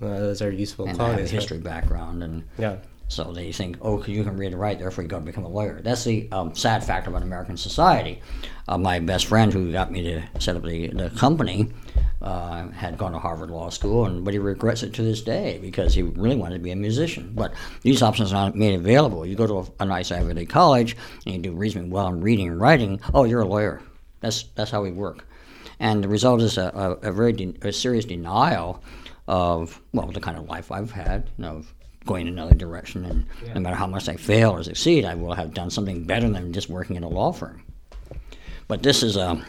Uh, 0.03 0.07
those 0.21 0.43
are 0.43 0.51
useful 0.51 0.87
and 0.87 0.91
I 0.91 0.93
have 0.93 1.01
a 1.01 1.15
qualities. 1.15 1.33
right? 1.33 1.41
history 1.41 1.59
background, 1.59 2.23
and 2.23 2.45
Yeah. 2.59 2.77
So 3.09 3.33
they 3.33 3.53
think, 3.53 3.79
oh, 3.81 4.05
you 4.05 4.23
can 4.23 4.37
read 4.37 4.53
and 4.53 4.61
write, 4.61 4.79
therefore 4.79 5.03
you 5.03 5.09
got 5.09 5.21
to 5.21 5.25
become 5.25 5.45
a 5.45 5.49
lawyer. 5.49 5.81
That's 5.81 6.05
the 6.05 6.29
um, 6.31 6.55
sad 6.55 6.85
fact 6.85 7.07
about 7.07 7.23
American 7.23 7.57
society. 7.57 8.21
Uh, 8.69 8.77
my 8.77 9.01
best 9.01 9.27
friend, 9.27 9.51
who 9.51 9.73
got 9.73 9.91
me 9.91 10.03
to 10.03 10.23
set 10.39 10.57
up 10.57 10.63
the, 10.63 10.89
the 10.89 11.09
company, 11.11 11.73
uh, 12.21 12.69
had 12.69 12.99
gone 12.99 13.13
to 13.13 13.19
Harvard 13.19 13.51
Law 13.51 13.71
School, 13.71 14.05
and 14.05 14.25
but 14.25 14.35
he 14.35 14.39
regrets 14.39 14.83
it 14.83 14.93
to 14.95 15.03
this 15.03 15.23
day 15.23 15.59
because 15.63 15.95
he 15.95 16.03
really 16.03 16.37
wanted 16.37 16.57
to 16.57 16.61
be 16.61 16.71
a 16.71 16.77
musician. 16.77 17.33
But 17.35 17.55
these 17.83 18.03
options 18.03 18.33
are 18.33 18.47
not 18.47 18.57
made 18.57 18.75
available. 18.75 19.25
You 19.25 19.37
go 19.37 19.47
to 19.47 19.59
a, 19.61 19.85
a 19.85 19.87
nice 19.87 20.13
Ivy 20.13 20.35
League 20.35 20.51
college 20.51 20.97
and 21.25 21.35
you 21.35 21.41
do 21.41 21.53
reasonably 21.53 21.91
well 21.91 22.09
in 22.09 22.21
reading 22.21 22.49
and 22.49 22.61
writing. 22.61 23.01
Oh, 23.15 23.25
you're 23.25 23.41
a 23.41 23.47
lawyer. 23.47 23.81
That's 24.21 24.45
that's 24.55 24.71
how 24.71 24.83
we 24.83 24.91
work. 24.91 25.25
And 25.81 26.03
the 26.03 26.09
result 26.09 26.43
is 26.43 26.59
a, 26.59 26.99
a, 27.03 27.09
a 27.09 27.13
very 27.13 27.33
de- 27.33 27.57
a 27.63 27.73
serious 27.73 28.05
denial 28.05 28.83
of 29.29 29.81
well 29.93 30.09
the 30.09 30.21
kind 30.21 30.37
of 30.37 30.47
life 30.47 30.73
I've 30.73 30.91
had, 30.91 31.31
you 31.39 31.45
know, 31.45 31.57
of 31.57 31.75
going 32.09 32.27
in 32.27 32.33
another 32.33 32.55
direction. 32.57 33.05
And 33.05 33.25
no 33.55 33.61
matter 33.61 33.77
how 33.77 33.87
much 33.87 34.09
I 34.09 34.17
fail 34.17 34.51
or 34.51 34.63
succeed, 34.65 35.05
I 35.05 35.15
will 35.15 35.35
have 35.35 35.55
done 35.55 35.71
something 35.71 36.03
better 36.05 36.29
than 36.29 36.53
just 36.53 36.69
working 36.69 36.97
in 36.97 37.05
a 37.05 37.09
law 37.09 37.31
firm. 37.33 37.63
But 38.67 38.83
this 38.83 39.03
is 39.03 39.17
a, 39.17 39.41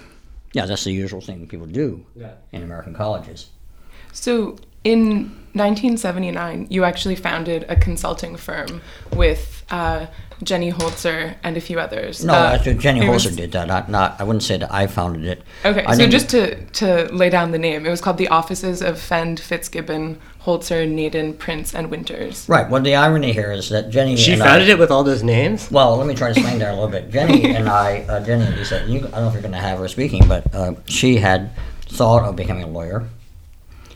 yeah, 0.54 0.66
that's 0.68 0.84
the 0.84 0.92
usual 0.92 1.22
thing 1.22 1.48
people 1.48 1.66
do 1.66 2.06
Yeah. 2.16 2.34
in 2.52 2.62
American 2.64 2.94
colleges. 2.94 3.48
So 4.14 4.58
in 4.84 5.32
1979, 5.54 6.68
you 6.70 6.84
actually 6.84 7.16
founded 7.16 7.66
a 7.70 7.76
consulting 7.76 8.36
firm 8.38 8.82
with 9.16 9.64
uh, 9.72 10.06
Jenny 10.42 10.72
Holzer 10.72 11.36
and 11.44 11.58
a 11.58 11.62
few 11.62 11.80
others. 11.80 12.24
No, 12.24 12.34
Uh, 12.34 12.58
Jenny 12.58 13.06
it 13.06 13.10
was- 13.10 13.26
Holzer 13.26 13.36
did 13.36 13.52
that. 13.52 13.68
Not, 13.68 13.90
not. 13.90 14.16
I 14.20 14.24
wouldn't 14.24 14.44
say 14.44 14.58
that 14.58 14.74
I 14.74 14.88
founded 14.88 15.26
it. 15.26 15.42
Okay, 15.66 15.84
I 15.86 15.96
so 15.96 16.08
just 16.08 16.30
to, 16.30 16.56
to 16.66 17.10
lay 17.14 17.30
down 17.30 17.52
the 17.52 17.58
name, 17.60 17.86
it 17.86 17.90
was 17.90 18.00
called 18.02 18.18
the 18.18 18.30
Offices 18.30 18.82
of 18.82 19.00
Fend, 19.00 19.40
Fitzgibbon, 19.40 20.18
Holzer, 20.46 20.88
Nadin, 20.90 21.38
Prince, 21.38 21.76
and 21.76 21.92
Winters. 21.92 22.46
right. 22.48 22.70
Well, 22.70 22.82
the 22.82 22.96
irony 22.96 23.34
here 23.34 23.52
is 23.52 23.68
that 23.70 23.90
Jenny. 23.90 24.16
She 24.16 24.34
and 24.34 24.42
founded 24.42 24.70
I, 24.70 24.74
it 24.74 24.80
with 24.80 24.92
all 24.92 25.04
those 25.04 25.24
names. 25.24 25.70
Well, 25.70 25.98
let 25.98 26.08
me 26.08 26.16
try 26.16 26.32
to 26.32 26.40
explain 26.40 26.60
that 26.60 26.70
a 26.72 26.74
little 26.74 26.88
bit. 26.88 27.12
Jenny 27.12 27.54
and 27.56 27.68
I, 27.68 28.06
uh, 28.08 28.24
Jenny 28.26 28.46
and 28.46 28.56
Lisa, 28.56 28.86
you, 28.88 29.00
I 29.00 29.02
don't 29.02 29.12
know 29.12 29.28
if 29.28 29.34
you're 29.34 29.42
going 29.42 29.52
to 29.54 29.58
have 29.60 29.80
her 29.80 29.88
speaking, 29.90 30.26
but 30.28 30.54
uh, 30.56 30.76
she 30.86 31.18
had 31.18 31.52
thought 31.88 32.24
of 32.24 32.36
becoming 32.38 32.64
a 32.64 32.68
lawyer. 32.68 33.04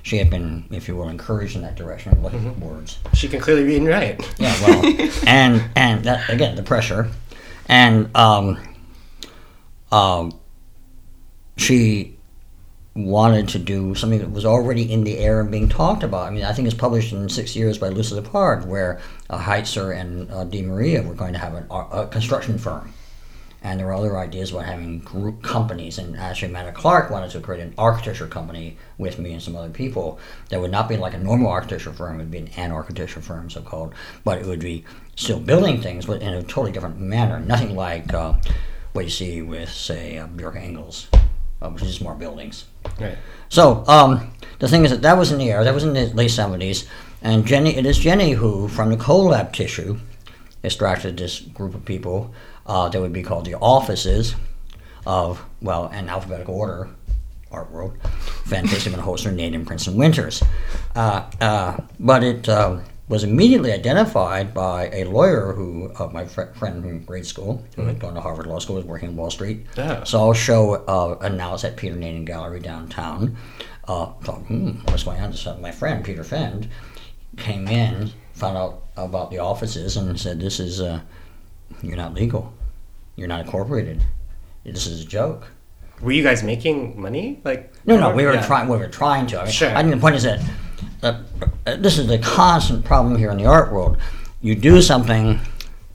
She 0.04 0.18
had 0.18 0.30
been, 0.30 0.66
if 0.70 0.88
you 0.88 0.96
will, 0.96 1.08
encouraged 1.10 1.56
in 1.56 1.62
that 1.64 1.76
direction 1.76 2.22
looking 2.22 2.42
Mm-hmm. 2.42 2.62
at 2.64 2.70
words. 2.70 3.00
She 3.14 3.28
can 3.30 3.40
clearly 3.40 3.64
read 3.64 3.78
and 3.78 3.88
write. 3.88 4.34
Yeah, 4.38 4.54
well, 4.62 4.86
and 5.28 5.64
and 5.76 6.04
that 6.06 6.30
again, 6.30 6.56
the 6.56 6.64
pressure, 6.64 7.10
and 7.68 8.16
um, 8.16 8.58
um, 9.92 10.34
she 11.58 12.18
wanted 12.96 13.48
to 13.50 13.58
do 13.60 13.96
something 13.96 14.20
that 14.20 14.32
was 14.32 14.46
already 14.46 14.92
in 14.92 15.04
the 15.04 15.18
air 15.18 15.40
and 15.40 15.50
being 15.50 15.68
talked 15.70 16.04
about. 16.04 16.28
I 16.28 16.30
mean, 16.30 16.44
I 16.44 16.54
think 16.54 16.68
it's 16.68 16.78
published 16.78 17.12
in 17.12 17.28
six 17.30 17.56
years 17.56 17.78
by 17.80 17.88
Lucy 17.90 18.16
Lippard, 18.16 18.66
where 18.68 19.00
uh, 19.30 19.40
Heizer 19.40 19.96
and 20.00 20.30
uh, 20.32 20.44
De 20.44 20.62
Maria 20.62 21.02
were 21.02 21.16
going 21.16 21.34
to 21.34 21.40
have 21.40 21.56
an, 21.56 21.66
a 21.72 22.06
construction 22.08 22.58
firm. 22.60 22.94
And 23.66 23.80
there 23.80 23.88
were 23.88 23.94
other 23.94 24.18
ideas 24.18 24.52
about 24.52 24.66
having 24.66 25.00
group 25.00 25.42
companies. 25.42 25.98
And 25.98 26.18
actually, 26.18 26.50
Amanda 26.50 26.74
Clark 26.74 27.10
wanted 27.10 27.32
to 27.32 27.40
create 27.40 27.62
an 27.62 27.74
architecture 27.78 28.28
company 28.28 28.78
with 28.98 29.18
me 29.18 29.32
and 29.32 29.42
some 29.42 29.56
other 29.56 29.70
people 29.70 30.20
that 30.50 30.60
would 30.60 30.70
not 30.70 30.90
be 30.90 30.98
like 30.98 31.14
a 31.14 31.18
normal 31.18 31.50
architecture 31.50 31.94
firm. 31.94 32.20
It 32.20 32.24
would 32.24 32.32
be 32.32 32.40
an, 32.40 32.50
an 32.58 32.72
architecture 32.72 33.22
firm, 33.22 33.50
so 33.50 33.62
called. 33.62 33.94
But 34.26 34.40
it 34.40 34.46
would 34.46 34.60
be 34.60 34.84
still 35.16 35.40
building 35.40 35.82
things, 35.82 36.06
but 36.06 36.22
in 36.22 36.34
a 36.34 36.44
totally 36.44 36.74
different 36.74 37.00
manner. 37.00 37.40
Nothing 37.40 37.74
like 37.74 38.14
uh, 38.14 38.34
what 38.92 39.06
you 39.06 39.12
see 39.12 39.42
with, 39.42 39.70
say, 39.70 40.18
uh, 40.18 40.28
Bjarke 40.28 40.62
Ingels, 40.62 41.08
uh, 41.62 41.70
which 41.70 41.84
is 41.84 42.02
more 42.02 42.16
buildings. 42.16 42.66
Right. 43.00 43.18
So 43.48 43.86
um, 43.88 44.34
the 44.60 44.68
thing 44.68 44.84
is 44.84 44.92
that 44.92 45.04
that 45.04 45.18
was 45.18 45.32
in 45.32 45.38
the 45.38 45.50
air. 45.50 45.64
That 45.64 45.74
was 45.74 45.86
in 45.86 45.94
the 45.94 46.08
late 46.08 46.32
seventies, 46.32 46.86
and 47.22 47.46
Jenny. 47.46 47.78
It 47.78 47.86
is 47.86 47.98
Jenny 47.98 48.32
who, 48.34 48.68
from 48.68 48.90
the 48.90 48.98
collab 48.98 49.54
tissue, 49.54 50.00
extracted 50.64 51.18
this 51.18 51.40
group 51.40 51.76
of 51.76 51.86
people 51.86 52.34
uh, 52.66 52.90
that 52.90 53.00
would 53.00 53.14
be 53.14 53.24
called 53.24 53.46
the 53.46 53.56
offices 53.56 54.36
of 55.06 55.44
well, 55.62 55.90
in 55.90 56.10
alphabetical 56.10 56.56
order, 56.56 56.90
art 57.52 57.72
world, 57.72 57.98
Van 58.46 58.68
Fisherman, 58.68 59.00
Holzer, 59.00 59.34
Nadin, 59.34 59.66
Prince, 59.66 59.88
and 59.88 59.98
Winters. 59.98 60.44
Uh, 60.96 61.30
uh, 61.40 61.78
but 62.00 62.24
it 62.24 62.48
uh, 62.50 62.80
was 63.08 63.24
immediately 63.24 63.72
identified 63.72 64.54
by 64.54 64.90
a 64.90 65.04
lawyer 65.06 65.54
who, 65.54 65.92
uh, 66.00 66.08
my 66.08 66.26
fr- 66.26 66.54
friend 66.54 66.84
from 66.84 67.04
grade 67.04 67.26
school, 67.26 67.64
who 67.76 67.84
had 67.84 68.00
gone 68.00 68.14
to 68.16 68.22
Harvard 68.22 68.48
Law 68.48 68.60
School, 68.60 68.78
was 68.78 68.86
working 68.86 69.10
in 69.10 69.16
Wall 69.16 69.30
Street. 69.30 69.66
Oh. 69.78 70.04
Saw 70.04 70.32
a 70.32 70.36
show 70.36 70.76
uh, 70.86 71.18
announced 71.22 71.66
at 71.66 71.78
Peter 71.78 71.96
Nadin 71.96 72.26
Gallery 72.26 72.60
downtown. 72.60 73.36
Uh, 73.86 74.06
thought, 74.24 74.40
hmm, 74.44 74.72
what's 74.86 75.04
going 75.04 75.20
on? 75.20 75.34
So 75.34 75.58
my 75.58 75.72
friend 75.72 76.04
Peter 76.04 76.24
Fend 76.24 76.70
came 77.36 77.68
in, 77.68 78.12
found 78.34 78.58
out 78.58 78.84
about 78.96 79.30
the 79.30 79.40
offices, 79.40 79.98
and 79.98 80.18
said, 80.18 80.40
"This 80.40 80.62
is 80.62 80.80
uh, 80.80 81.02
you're 81.84 81.98
not 81.98 82.14
legal. 82.14 82.54
You're 83.16 83.28
not 83.28 83.42
incorporated. 83.42 84.02
This 84.66 84.88
is 84.88 85.04
a 85.04 85.06
joke." 85.06 85.48
Were 86.02 86.12
you 86.12 86.24
guys 86.24 86.44
making 86.44 87.00
money? 87.00 87.40
Like 87.46 87.72
No, 87.86 87.98
no, 87.98 88.10
we 88.14 88.26
were 88.26 88.34
Yeah. 88.34 88.46
trying. 88.46 88.68
We 88.68 88.78
were 88.78 88.88
trying 88.88 89.28
to. 89.28 89.40
I, 89.40 89.44
mean, 89.44 89.52
Sure. 89.54 89.70
I 89.76 89.82
think 89.84 89.94
the 89.96 90.02
point 90.02 90.16
is 90.16 90.24
that 90.24 90.42
uh, 91.02 91.20
uh, 91.66 91.76
this 91.78 91.98
is 91.98 92.08
the 92.08 92.18
constant 92.18 92.84
problem 92.84 93.16
here 93.18 93.30
in 93.32 93.38
the 93.38 93.46
art 93.46 93.72
world. 93.72 93.98
You 94.42 94.56
do 94.56 94.82
something, 94.82 95.40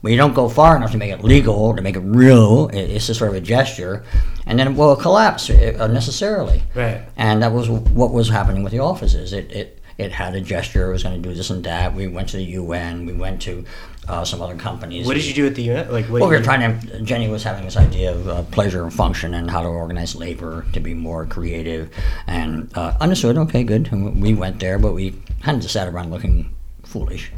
but 0.01 0.11
you 0.11 0.17
don't 0.17 0.33
go 0.33 0.49
far 0.49 0.75
enough 0.75 0.91
to 0.91 0.97
make 0.97 1.11
it 1.11 1.23
legal, 1.23 1.75
to 1.75 1.81
make 1.81 1.95
it 1.95 1.99
real. 1.99 2.69
It's 2.73 3.05
just 3.07 3.19
sort 3.19 3.29
of 3.31 3.35
a 3.37 3.41
gesture, 3.41 4.03
and 4.47 4.57
then 4.57 4.67
it 4.69 4.75
will 4.75 4.95
collapse 4.95 5.49
uh, 5.49 5.75
unnecessarily. 5.79 6.63
Right. 6.73 7.01
And 7.17 7.43
that 7.43 7.51
was 7.51 7.69
what 7.69 8.11
was 8.11 8.29
happening 8.29 8.63
with 8.63 8.71
the 8.71 8.79
offices. 8.79 9.33
It 9.33 9.51
it 9.51 9.78
it 9.99 10.13
had 10.13 10.33
a 10.33 10.41
gesture. 10.41 10.89
It 10.89 10.93
was 10.93 11.03
going 11.03 11.21
to 11.21 11.29
do 11.29 11.35
this 11.35 11.49
and 11.49 11.63
that. 11.65 11.93
We 11.93 12.07
went 12.07 12.29
to 12.29 12.37
the 12.37 12.43
UN. 12.43 13.05
We 13.05 13.13
went 13.13 13.41
to 13.43 13.65
uh, 14.07 14.23
some 14.23 14.41
other 14.41 14.55
companies. 14.55 15.05
What 15.05 15.15
did 15.15 15.25
you 15.25 15.33
do 15.33 15.45
at 15.45 15.55
the 15.55 15.63
UN? 15.63 15.91
Like 15.91 16.05
what? 16.05 16.21
Well, 16.21 16.29
we 16.29 16.37
were 16.37 16.41
trying 16.41 16.79
to. 16.79 17.01
Jenny 17.01 17.27
was 17.27 17.43
having 17.43 17.65
this 17.65 17.75
idea 17.75 18.13
of 18.13 18.27
uh, 18.27 18.43
pleasure 18.43 18.83
and 18.83 18.93
function 18.93 19.33
and 19.33 19.51
how 19.51 19.61
to 19.61 19.67
organize 19.67 20.15
labor 20.15 20.65
to 20.71 20.79
be 20.79 20.93
more 20.93 21.25
creative, 21.25 21.93
and 22.27 22.71
uh, 22.75 22.95
understood. 23.01 23.37
Okay, 23.37 23.63
good. 23.63 23.91
We 23.91 24.33
went 24.33 24.59
there, 24.59 24.79
but 24.79 24.93
we 24.93 25.11
kind 25.41 25.57
of 25.57 25.61
just 25.61 25.73
sat 25.73 25.87
around 25.87 26.11
looking 26.11 26.55
foolish 26.83 27.31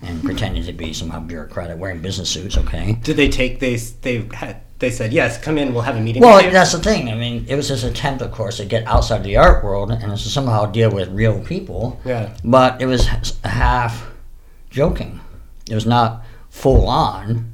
and 0.00 0.22
pretending 0.22 0.64
to 0.64 0.72
be 0.72 0.92
somehow 0.92 1.20
bureaucratic, 1.20 1.78
wearing 1.78 2.00
business 2.00 2.30
suits. 2.30 2.56
Okay. 2.56 2.98
Did 3.02 3.16
they 3.16 3.28
take 3.28 3.58
they 3.58 3.76
they 3.76 4.28
had 4.32 4.62
they 4.78 4.90
said 4.90 5.12
yes, 5.12 5.38
come 5.38 5.56
in, 5.56 5.72
we'll 5.72 5.82
have 5.82 5.96
a 5.96 6.00
meeting. 6.00 6.22
Well, 6.22 6.50
that's 6.50 6.72
the 6.72 6.78
thing. 6.78 7.08
I 7.08 7.14
mean, 7.14 7.46
it 7.48 7.54
was 7.54 7.68
this 7.68 7.82
attempt, 7.82 8.22
of 8.22 8.30
course, 8.32 8.58
to 8.58 8.64
get 8.64 8.86
outside 8.86 9.24
the 9.24 9.36
art 9.36 9.64
world 9.64 9.90
and 9.90 10.02
to 10.02 10.18
somehow 10.18 10.66
deal 10.66 10.90
with 10.90 11.08
real 11.08 11.42
people. 11.44 12.00
Yeah. 12.04 12.36
But 12.44 12.80
it 12.82 12.86
was 12.86 13.06
half 13.44 14.06
joking. 14.68 15.20
It 15.70 15.74
was 15.74 15.86
not 15.86 16.24
full 16.50 16.88
on. 16.88 17.52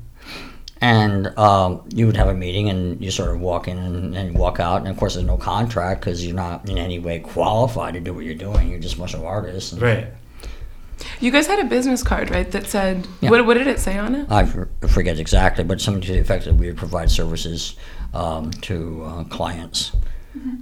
And 0.80 1.28
um, 1.38 1.88
you 1.94 2.06
would 2.06 2.16
have 2.16 2.26
a 2.26 2.34
meeting 2.34 2.68
and 2.68 3.00
you 3.00 3.12
sort 3.12 3.30
of 3.30 3.40
walk 3.40 3.68
in 3.68 3.78
and, 3.78 4.16
and 4.16 4.36
walk 4.36 4.58
out. 4.58 4.78
And 4.78 4.88
of 4.88 4.96
course, 4.96 5.14
there's 5.14 5.24
no 5.24 5.36
contract 5.36 6.00
because 6.00 6.26
you're 6.26 6.34
not 6.34 6.68
in 6.68 6.76
any 6.76 6.98
way 6.98 7.20
qualified 7.20 7.94
to 7.94 8.00
do 8.00 8.12
what 8.12 8.24
you're 8.24 8.34
doing. 8.34 8.68
You're 8.68 8.80
just 8.80 8.96
a 8.96 8.98
bunch 8.98 9.14
of 9.14 9.22
artists. 9.24 9.70
And 9.70 9.80
right. 9.80 10.08
You 11.20 11.30
guys 11.30 11.46
had 11.46 11.58
a 11.58 11.64
business 11.64 12.02
card, 12.02 12.30
right? 12.30 12.50
That 12.50 12.66
said, 12.66 13.06
Yeah. 13.20 13.30
what, 13.30 13.46
what 13.46 13.54
did 13.54 13.66
it 13.66 13.78
say 13.78 13.98
on 13.98 14.14
it? 14.14 14.30
I 14.30 14.44
forget 14.44 15.18
exactly, 15.18 15.64
but 15.64 15.80
something 15.80 16.02
to 16.02 16.12
the 16.12 16.20
effect 16.20 16.44
that 16.44 16.54
we 16.54 16.66
would 16.66 16.76
provide 16.76 17.10
services 17.10 17.76
um, 18.14 18.50
to 18.62 19.04
uh, 19.04 19.24
clients, 19.24 19.92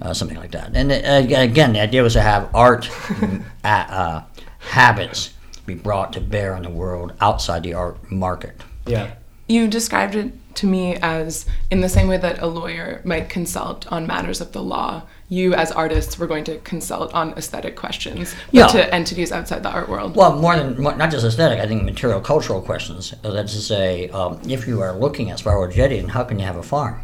uh, 0.01 0.13
something 0.13 0.37
like 0.37 0.51
that. 0.51 0.71
And 0.75 0.91
uh, 0.91 1.41
again, 1.41 1.73
the 1.73 1.81
idea 1.81 2.03
was 2.03 2.13
to 2.13 2.21
have 2.21 2.49
art 2.55 2.83
mm, 2.85 3.43
uh, 3.63 4.21
habits 4.59 5.33
be 5.65 5.75
brought 5.75 6.13
to 6.13 6.21
bear 6.21 6.55
on 6.55 6.63
the 6.63 6.69
world 6.69 7.13
outside 7.21 7.63
the 7.63 7.73
art 7.73 8.11
market. 8.11 8.61
Yeah. 8.85 9.15
You 9.47 9.67
described 9.67 10.15
it 10.15 10.33
to 10.55 10.65
me 10.65 10.95
as 10.97 11.45
in 11.69 11.81
the 11.81 11.89
same 11.89 12.07
way 12.07 12.17
that 12.17 12.41
a 12.41 12.47
lawyer 12.47 13.01
might 13.03 13.29
consult 13.29 13.91
on 13.91 14.07
matters 14.07 14.41
of 14.41 14.51
the 14.53 14.61
law. 14.63 15.03
You, 15.31 15.53
as 15.53 15.71
artists, 15.71 16.19
were 16.19 16.27
going 16.27 16.43
to 16.43 16.57
consult 16.57 17.13
on 17.13 17.31
aesthetic 17.37 17.77
questions, 17.77 18.35
but 18.47 18.53
Yeah. 18.53 18.67
to 18.67 18.93
entities 18.93 19.31
outside 19.31 19.63
the 19.63 19.69
art 19.69 19.87
world. 19.87 20.13
Well, 20.13 20.35
more 20.37 20.57
than 20.57 20.81
more, 20.81 20.93
not 20.93 21.09
just 21.09 21.25
aesthetic, 21.25 21.57
I 21.61 21.67
think 21.67 21.83
material 21.83 22.19
cultural 22.19 22.61
questions. 22.61 23.13
Uh, 23.23 23.31
That's 23.31 23.53
to 23.53 23.61
say, 23.61 24.09
um, 24.09 24.41
if 24.49 24.67
you 24.67 24.81
are 24.81 24.91
looking 24.91 25.31
at 25.31 25.39
Spiral 25.39 25.71
Jetty, 25.71 26.01
then 26.01 26.09
how 26.09 26.25
can 26.25 26.37
you 26.37 26.43
have 26.45 26.57
a 26.57 26.63
farm? 26.63 26.99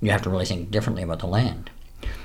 You 0.00 0.10
have 0.10 0.22
to 0.22 0.30
really 0.30 0.44
think 0.44 0.72
differently 0.72 1.04
about 1.04 1.20
the 1.20 1.28
land. 1.28 1.70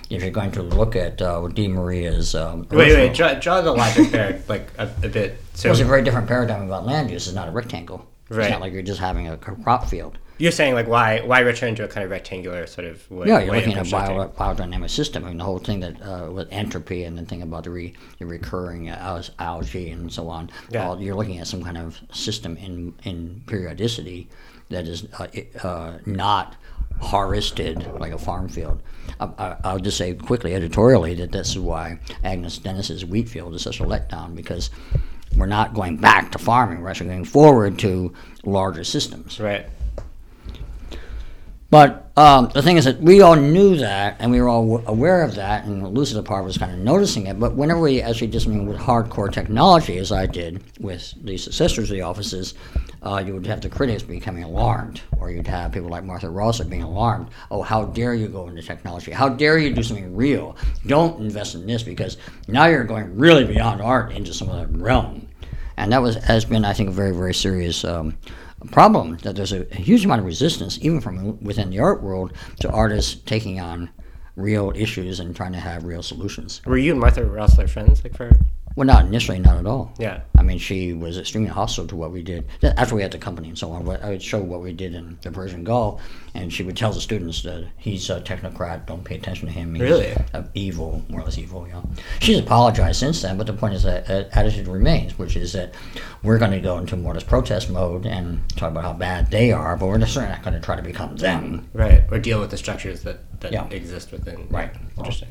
If 0.10 0.24
you're 0.24 0.32
going 0.32 0.52
to 0.54 0.64
look 0.64 0.96
at 0.96 1.22
uh, 1.22 1.48
De 1.50 1.68
Maria's 1.68 2.34
um, 2.34 2.66
Wait, 2.72 2.88
original- 2.94 2.98
wait, 3.08 3.14
draw, 3.14 3.34
draw 3.36 3.62
the 3.62 3.72
logic 3.74 4.10
there, 4.10 4.42
like 4.48 4.72
a, 4.80 4.90
a 5.04 5.08
bit. 5.08 5.38
So 5.54 5.70
Well, 5.70 5.74
it's 5.74 5.82
a 5.82 5.86
very 5.86 6.02
different 6.02 6.28
paradigm 6.28 6.64
about 6.64 6.84
land 6.88 7.12
use. 7.12 7.28
It's 7.28 7.36
not 7.36 7.48
a 7.48 7.52
rectangle. 7.52 8.08
Right. 8.28 8.46
It's 8.46 8.52
not 8.52 8.62
like 8.62 8.74
you're 8.74 8.82
just 8.82 9.00
having 9.00 9.28
a 9.28 9.38
crop 9.38 9.86
field. 9.88 10.18
You're 10.38 10.52
saying 10.52 10.74
like 10.74 10.88
why 10.88 11.22
why 11.22 11.40
return 11.40 11.76
to 11.76 11.84
a 11.84 11.88
kind 11.88 12.04
of 12.04 12.12
rectangular 12.12 12.66
sort 12.68 12.88
of 12.88 13.10
way, 13.12 13.28
Yeah, 13.28 13.40
you're 13.40 13.52
way 13.52 13.60
of 13.60 13.68
looking 13.68 13.80
at 13.80 13.88
a 13.88 13.92
bio, 13.92 14.28
biodynamic 14.30 14.90
system. 14.90 15.26
I 15.26 15.30
mean, 15.30 15.38
the 15.38 15.44
whole 15.44 15.60
thing 15.60 15.80
that 15.82 16.02
uh, 16.02 16.32
with 16.32 16.48
entropy 16.52 17.04
and 17.04 17.18
the 17.18 17.24
thing 17.24 17.42
about 17.42 17.66
the, 17.66 17.70
re, 17.70 17.94
the 18.20 18.26
recurring 18.26 18.90
uh, 18.90 19.24
algae 19.40 19.92
and 19.92 20.12
so 20.12 20.30
on. 20.30 20.50
Yeah. 20.70 20.88
All, 20.88 21.02
you're 21.02 21.16
looking 21.16 21.40
at 21.40 21.48
some 21.48 21.64
kind 21.64 21.78
of 21.78 22.00
system 22.12 22.58
in 22.58 22.94
in 23.04 23.44
periodicity 23.46 24.28
that 24.70 24.88
is 24.88 25.08
uh, 25.20 25.28
uh, 25.68 26.00
not 26.06 26.56
harvested 27.02 27.86
like 28.00 28.12
a 28.12 28.18
farm 28.18 28.48
field. 28.48 28.82
I, 29.20 29.26
I, 29.38 29.56
I'll 29.64 29.80
just 29.80 29.98
say 29.98 30.14
quickly, 30.14 30.56
editorially, 30.56 31.14
that 31.16 31.32
this 31.32 31.50
is 31.50 31.60
why 31.60 32.00
Agnes 32.24 32.58
Denes's 32.58 33.06
wheat 33.06 33.30
field 33.30 33.54
is 33.56 33.62
such 33.62 33.80
a 33.80 33.84
letdown 33.84 34.36
because 34.36 34.70
we're 35.38 35.46
not 35.46 35.74
going 35.74 35.98
back 35.98 36.32
to 36.32 36.40
farming. 36.40 36.82
We're 36.82 36.90
actually 36.90 37.10
going 37.10 37.26
forward 37.26 37.80
to 37.80 38.14
larger 38.44 38.84
systems. 38.84 39.40
Right. 39.40 39.66
But 41.74 42.12
um, 42.16 42.52
the 42.54 42.62
thing 42.62 42.78
is 42.78 42.86
that 42.86 43.02
we 43.02 43.22
all 43.22 43.36
knew 43.36 43.78
that, 43.78 44.18
and 44.20 44.32
we 44.32 44.40
were 44.40 44.48
all 44.48 44.62
w- 44.62 44.88
aware 44.88 45.24
of 45.24 45.34
that, 45.34 45.66
and 45.66 45.88
Lucy 45.88 46.14
Lippard 46.14 46.46
was 46.46 46.56
kind 46.56 46.72
of 46.72 46.78
noticing 46.78 47.26
it. 47.26 47.40
But 47.40 47.56
whenever 47.56 47.80
we 47.80 48.00
actually 48.00 48.28
did 48.28 48.44
something 48.44 48.68
with 48.68 48.78
hardcore 48.78 49.34
technology, 49.34 49.98
as 49.98 50.12
I 50.12 50.28
did 50.28 50.62
with 50.80 51.16
the 51.26 51.36
successors 51.36 51.90
of 51.90 51.96
the 51.96 52.04
offices, 52.04 52.54
uh, 53.02 53.24
you 53.26 53.34
would 53.34 53.48
have 53.48 53.62
the 53.62 53.70
critics 53.70 54.04
becoming 54.04 54.44
alarmed, 54.44 55.02
or 55.18 55.32
you'd 55.32 55.48
have 55.48 55.72
people 55.72 55.90
like 55.90 56.04
Martha 56.04 56.28
Rosler 56.28 56.70
being 56.70 56.84
alarmed. 56.84 57.30
Oh, 57.50 57.64
how 57.64 57.86
dare 57.86 58.14
you 58.14 58.28
go 58.28 58.48
into 58.48 58.62
technology? 58.62 59.12
How 59.12 59.28
dare 59.28 59.58
you 59.58 59.74
do 59.74 59.82
something 59.82 60.16
real? 60.16 60.56
Don't 60.86 61.22
invest 61.22 61.56
in 61.56 61.66
this 61.66 61.82
because 61.82 62.18
now 62.48 62.68
you're 62.68 62.84
going 62.84 63.18
really 63.18 63.46
beyond 63.46 63.82
art 63.82 64.12
into 64.12 64.32
some 64.32 64.48
other 64.52 64.68
realm. 64.68 65.28
And 65.78 65.92
that 65.92 66.04
was 66.04 66.18
has 66.18 66.46
been, 66.46 66.66
I 66.66 66.74
think, 66.74 66.90
a 66.90 66.92
very, 66.92 67.16
very 67.16 67.34
serious 67.34 67.84
um, 67.84 68.16
problem 68.72 69.18
that 69.18 69.36
there's 69.36 69.54
a, 69.54 69.66
huge 69.76 70.06
amount 70.06 70.20
of 70.20 70.26
resistance, 70.26 70.78
even 70.82 71.02
from 71.02 71.42
within 71.44 71.70
the 71.70 71.80
art 71.80 72.02
world, 72.02 72.34
to 72.60 72.70
artists 72.72 73.16
taking 73.26 73.60
on 73.60 73.90
real 74.36 74.72
issues 74.76 75.20
and 75.20 75.36
trying 75.36 75.54
to 75.54 75.60
have 75.60 75.84
real 75.84 76.04
solutions. 76.04 76.62
Were 76.66 76.78
you 76.78 76.92
and 76.92 77.00
Martha 77.00 77.22
Rosler 77.22 77.70
friends? 77.70 78.04
Like 78.04 78.16
for 78.16 78.32
Well, 78.76 78.88
not 78.88 79.06
initially, 79.06 79.38
not 79.40 79.58
at 79.58 79.68
all. 79.68 79.94
yeah. 80.00 80.22
I 80.36 80.42
mean, 80.42 80.58
she 80.58 80.92
was 80.94 81.18
extremely 81.18 81.50
hostile 81.50 81.88
to 81.88 81.96
what 81.96 82.12
we 82.12 82.22
did. 82.24 82.46
After 82.64 82.96
we 82.96 83.02
had 83.02 83.12
the 83.12 83.18
company 83.18 83.48
and 83.48 83.58
so 83.58 83.72
on, 83.72 83.88
I 83.88 84.10
would 84.10 84.22
show 84.22 84.42
what 84.42 84.62
we 84.62 84.74
did 84.74 84.94
in 84.94 85.18
the 85.22 85.32
Persian 85.32 85.64
Gulf, 85.64 86.02
and 86.34 86.52
she 86.52 86.64
would 86.64 86.76
tell 86.76 86.92
the 86.92 87.00
students 87.00 87.44
that 87.44 87.66
he's 87.78 88.10
a 88.10 88.20
technocrat, 88.20 88.86
don't 88.86 89.04
pay 89.06 89.16
attention 89.16 89.48
to 89.48 89.54
him. 89.54 89.74
He's 89.76 89.84
Really? 89.84 90.16
evil, 90.54 91.02
more 91.08 91.22
or 91.22 91.24
less 91.24 91.38
evil, 91.38 91.66
yeah. 91.68 91.82
She's 92.20 92.40
apologized 92.40 93.00
since 93.00 93.22
then, 93.22 93.38
but 93.38 93.48
the 93.48 93.54
point 93.54 93.76
is 93.76 93.84
that 93.84 94.10
uh, 94.10 94.26
attitude 94.34 94.68
remains, 94.68 95.18
which 95.18 95.38
is 95.38 95.54
that 95.54 95.76
we're 96.24 96.40
going 96.40 96.52
to 96.52 96.60
go 96.60 96.78
into 96.78 96.98
more 96.98 97.12
or 97.12 97.16
less 97.16 97.24
protest 97.24 97.70
mode 97.70 98.06
and 98.06 98.42
talk 98.58 98.72
about 98.72 98.84
how 98.84 98.94
bad 98.94 99.32
they 99.32 99.52
are, 99.54 99.78
but 99.78 99.86
we're 99.86 100.00
certainly 100.06 100.30
not 100.36 100.44
going 100.44 100.56
to 100.56 100.60
try 100.60 100.76
to 100.76 100.82
become 100.82 101.16
them. 101.16 101.70
Right. 101.74 102.04
Or 102.12 102.20
deal 102.20 102.40
with 102.42 102.50
the 102.50 102.58
structures 102.58 103.04
that, 103.04 103.40
that 103.42 103.54
Yeah. 103.54 103.68
exist 103.70 104.12
within. 104.12 104.48
Right. 104.50 104.72
Interesting. 104.98 105.30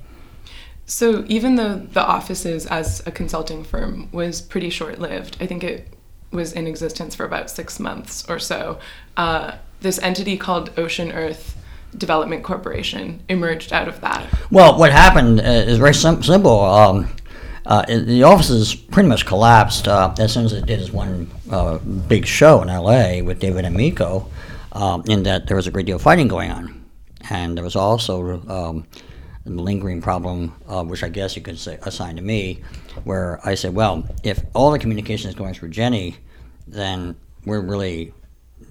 So 0.93 1.25
even 1.27 1.55
though 1.55 1.77
the 1.77 2.05
offices 2.05 2.67
as 2.67 3.03
a 3.07 3.11
consulting 3.11 3.65
firm 3.65 4.11
was 4.13 4.43
pretty 4.43 4.69
short-lived, 4.69 5.39
I 5.41 5.47
think 5.47 5.65
it 5.65 5.89
was 6.31 6.53
in 6.53 6.67
existence 6.67 7.15
for 7.15 7.25
about 7.25 7.49
six 7.49 7.81
months 7.81 8.29
or 8.29 8.39
so. 8.39 8.79
Uh, 9.17 9.53
this 9.81 9.99
entity 10.01 10.37
called 10.37 10.71
Ocean 10.79 11.11
Earth 11.11 11.57
Development 11.97 12.45
Corporation 12.45 13.23
emerged 13.31 13.73
out 13.73 13.89
of 13.89 14.03
that. 14.03 14.27
Well, 14.51 14.79
what 14.79 14.93
happened 14.93 15.41
uh, 15.41 15.45
is 15.45 15.79
very 15.79 15.95
sim- 15.95 16.23
simple. 16.23 16.61
Um, 16.61 17.09
uh, 17.65 17.87
the 17.87 18.25
offices 18.25 18.75
pretty 18.75 19.09
much 19.09 19.25
collapsed 19.25 19.89
uh, 19.89 20.15
as 20.19 20.35
soon 20.35 20.45
as 20.45 20.53
it 20.53 20.67
did 20.67 20.79
its 20.79 20.93
one 20.93 21.31
uh, 21.51 21.79
big 21.79 22.27
show 22.27 22.61
in 22.61 22.69
LA 22.69 23.23
with 23.25 23.39
David 23.41 23.65
and 23.65 23.75
Miko, 23.75 24.29
um, 24.73 25.03
in 25.07 25.23
that 25.23 25.47
there 25.47 25.57
was 25.57 25.67
a 25.67 25.71
great 25.71 25.87
deal 25.87 25.97
of 25.97 26.03
fighting 26.03 26.29
going 26.29 26.51
on. 26.51 26.85
And 27.31 27.57
there 27.57 27.65
was 27.65 27.77
also 27.77 28.43
um, 28.47 28.87
a 29.47 29.51
lingering 29.51 30.01
problem, 30.01 30.55
uh, 30.69 30.85
which 30.85 31.03
I 31.03 31.09
guess 31.09 31.37
you 31.37 31.43
could 31.43 31.59
say, 31.59 31.79
assign 31.83 32.17
to 32.17 32.23
me, 32.23 32.63
where 33.05 33.41
I 33.45 33.55
said, 33.55 33.75
well, 33.75 34.05
if 34.23 34.43
all 34.55 34.71
the 34.71 34.79
communication 34.79 35.29
is 35.29 35.35
going 35.35 35.55
through 35.55 35.71
Jenny, 35.71 36.17
then 36.67 37.17
we're 37.45 37.61
really, 37.61 38.13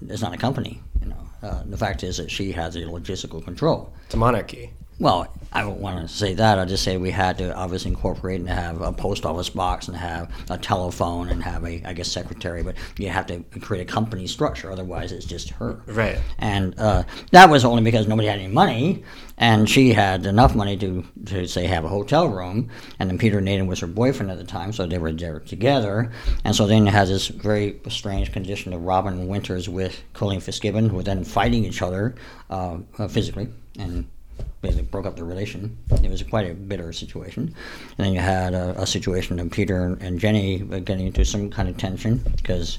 it's 0.08 0.22
not 0.22 0.32
a 0.32 0.38
company. 0.38 0.80
You 1.00 1.08
know, 1.08 1.28
uh, 1.42 1.62
the 1.66 1.76
fact 1.76 2.02
is 2.02 2.16
that 2.16 2.30
she 2.30 2.52
has 2.52 2.74
the 2.74 2.82
logistical 2.82 3.44
control. 3.44 3.92
It's 4.06 4.14
a 4.14 4.18
monarchy. 4.18 4.72
Well, 5.02 5.26
I 5.52 5.62
don't 5.62 5.80
want 5.80 6.00
to 6.00 6.06
say 6.06 6.34
that. 6.34 6.60
I'll 6.60 6.64
just 6.64 6.84
say 6.84 6.96
we 6.96 7.10
had 7.10 7.36
to 7.38 7.52
obviously 7.56 7.90
incorporate 7.90 8.38
and 8.38 8.48
have 8.48 8.80
a 8.82 8.92
post 8.92 9.26
office 9.26 9.50
box 9.50 9.88
and 9.88 9.96
have 9.96 10.30
a 10.48 10.56
telephone 10.56 11.28
and 11.28 11.42
have 11.42 11.64
a, 11.64 11.82
I 11.84 11.92
guess, 11.92 12.06
secretary. 12.06 12.62
But 12.62 12.76
you 12.96 13.08
have 13.08 13.26
to 13.26 13.42
create 13.58 13.82
a 13.82 13.92
company 13.92 14.28
structure. 14.28 14.70
Otherwise, 14.70 15.10
it's 15.10 15.26
just 15.26 15.50
her. 15.50 15.80
Right. 15.86 16.20
And 16.38 16.78
uh, 16.78 17.02
that 17.32 17.50
was 17.50 17.64
only 17.64 17.82
because 17.82 18.06
nobody 18.06 18.28
had 18.28 18.38
any 18.38 18.46
money, 18.46 19.02
and 19.38 19.68
she 19.68 19.92
had 19.92 20.24
enough 20.24 20.54
money 20.54 20.76
to, 20.76 21.04
to 21.26 21.48
say 21.48 21.66
have 21.66 21.84
a 21.84 21.88
hotel 21.88 22.28
room. 22.28 22.70
And 23.00 23.10
then 23.10 23.18
Peter 23.18 23.40
Nadin 23.40 23.66
was 23.66 23.80
her 23.80 23.88
boyfriend 23.88 24.30
at 24.30 24.38
the 24.38 24.44
time, 24.44 24.72
so 24.72 24.86
they 24.86 24.98
were 24.98 25.10
there 25.10 25.40
together. 25.40 26.12
And 26.44 26.54
so 26.54 26.68
then 26.68 26.86
you 26.86 26.92
had 26.92 27.08
this 27.08 27.26
very 27.26 27.80
strange 27.88 28.30
condition 28.30 28.72
of 28.72 28.82
Robin 28.82 29.26
Winters 29.26 29.68
with 29.68 30.00
Colleen 30.12 30.38
Fitzgibbon, 30.38 30.90
who 30.90 30.98
were 30.98 31.02
then 31.02 31.24
fighting 31.24 31.64
each 31.64 31.82
other 31.82 32.14
uh, 32.50 32.78
uh, 33.00 33.08
physically 33.08 33.48
and 33.76 34.06
basically 34.60 34.84
broke 34.84 35.06
up 35.06 35.16
the 35.16 35.24
relation. 35.24 35.76
It 36.02 36.10
was 36.10 36.22
quite 36.22 36.50
a 36.50 36.54
bitter 36.54 36.92
situation. 36.92 37.54
And 37.98 38.06
then 38.06 38.12
you 38.12 38.20
had 38.20 38.54
a, 38.54 38.80
a 38.80 38.86
situation 38.86 39.38
of 39.40 39.50
Peter 39.50 39.96
and 40.00 40.18
Jenny 40.20 40.58
getting 40.58 41.06
into 41.08 41.24
some 41.24 41.50
kind 41.50 41.68
of 41.68 41.76
tension 41.76 42.18
because 42.36 42.78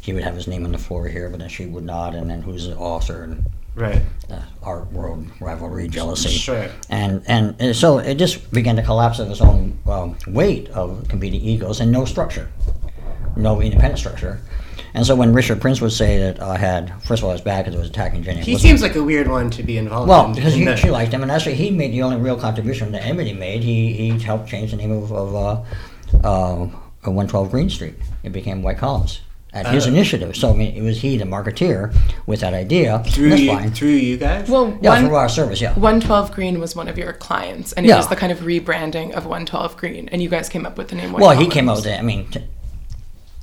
he 0.00 0.12
would 0.14 0.24
have 0.24 0.34
his 0.34 0.46
name 0.48 0.64
on 0.64 0.72
the 0.72 0.78
floor 0.78 1.06
here, 1.06 1.28
but 1.28 1.38
then 1.40 1.50
she 1.50 1.66
would 1.66 1.84
not, 1.84 2.14
and 2.14 2.30
then 2.30 2.40
who's 2.40 2.66
the 2.66 2.76
author 2.76 3.24
and 3.24 3.44
Right. 3.74 4.02
uh, 4.28 4.40
art 4.62 4.90
world 4.90 5.26
rivalry, 5.38 5.86
jealousy, 5.86 6.30
Sure. 6.30 6.68
and, 6.90 7.22
and 7.28 7.54
and 7.60 7.76
so 7.76 7.98
it 7.98 8.16
just 8.16 8.50
began 8.50 8.74
to 8.74 8.82
collapse 8.82 9.20
of 9.20 9.30
its 9.30 9.40
own 9.40 9.78
um, 9.86 10.16
weight 10.26 10.68
of 10.70 11.06
competing 11.08 11.40
egos 11.42 11.78
and 11.80 11.92
no 11.92 12.04
structure, 12.04 12.48
no 13.36 13.60
independent 13.60 13.98
structure. 14.00 14.40
And 14.98 15.06
so 15.06 15.14
when 15.14 15.32
Richard 15.32 15.60
Prince 15.60 15.80
would 15.80 15.92
say 15.92 16.18
that 16.18 16.42
I 16.42 16.56
had, 16.56 16.92
first 17.04 17.20
of 17.20 17.24
all, 17.24 17.30
I 17.30 17.34
was 17.34 17.40
bad 17.40 17.64
because 17.64 17.76
it 17.76 17.78
was 17.78 17.88
attacking 17.88 18.24
Jenny. 18.24 18.40
He 18.42 18.58
seems 18.58 18.82
like 18.82 18.96
a 18.96 19.02
weird 19.02 19.28
one 19.28 19.48
to 19.50 19.62
be 19.62 19.78
involved 19.78 20.08
well, 20.08 20.26
in. 20.26 20.34
because 20.34 20.54
in 20.54 20.58
he, 20.58 20.64
the- 20.64 20.74
she 20.76 20.90
liked 20.90 21.12
him, 21.12 21.22
and 21.22 21.30
actually 21.30 21.54
he 21.54 21.70
made 21.70 21.92
the 21.92 22.02
only 22.02 22.16
real 22.16 22.36
contribution 22.36 22.90
that 22.90 23.04
anybody 23.04 23.32
made. 23.32 23.62
He 23.62 23.92
he 23.92 24.18
helped 24.18 24.48
change 24.48 24.72
the 24.72 24.76
name 24.76 24.90
of, 24.90 25.12
of 25.12 25.36
uh, 25.36 26.24
uh, 26.28 26.56
112 27.04 27.50
Greene 27.52 27.70
Street. 27.70 27.94
It 28.24 28.32
became 28.32 28.60
White 28.64 28.78
Columns 28.78 29.20
at 29.52 29.66
his 29.68 29.86
Oh. 29.86 29.90
initiative. 29.90 30.34
So 30.34 30.50
I 30.50 30.56
mean, 30.56 30.74
it 30.74 30.82
was 30.82 31.00
he, 31.00 31.16
the 31.16 31.24
marketeer, 31.26 31.94
with 32.26 32.40
that 32.40 32.52
idea. 32.52 33.02
through 33.06 33.34
you, 33.36 33.52
fine. 33.52 33.70
through 33.70 33.88
you 33.90 34.16
guys. 34.16 34.48
Well, 34.50 34.76
Yeah, 34.82 34.90
one, 34.90 35.06
through 35.06 35.14
our 35.14 35.28
service, 35.28 35.60
yeah. 35.60 35.74
112 35.74 36.32
Greene 36.32 36.58
was 36.58 36.74
one 36.74 36.88
of 36.88 36.98
your 36.98 37.12
clients, 37.12 37.72
and 37.72 37.86
it 37.86 37.88
Yeah. 37.88 37.98
was 37.98 38.08
the 38.08 38.16
kind 38.16 38.32
of 38.32 38.40
rebranding 38.40 39.12
of 39.12 39.26
112 39.26 39.76
Greene, 39.76 40.08
and 40.10 40.20
you 40.20 40.28
guys 40.28 40.48
came 40.48 40.66
up 40.66 40.76
with 40.76 40.88
the 40.88 40.96
name. 40.96 41.12
White 41.12 41.22
Well, 41.22 41.38
he 41.38 41.46
came 41.46 41.68
up 41.68 41.76
with 41.76 41.86
it. 41.86 42.00
I 42.00 42.02
mean, 42.02 42.26
t- 42.26 42.42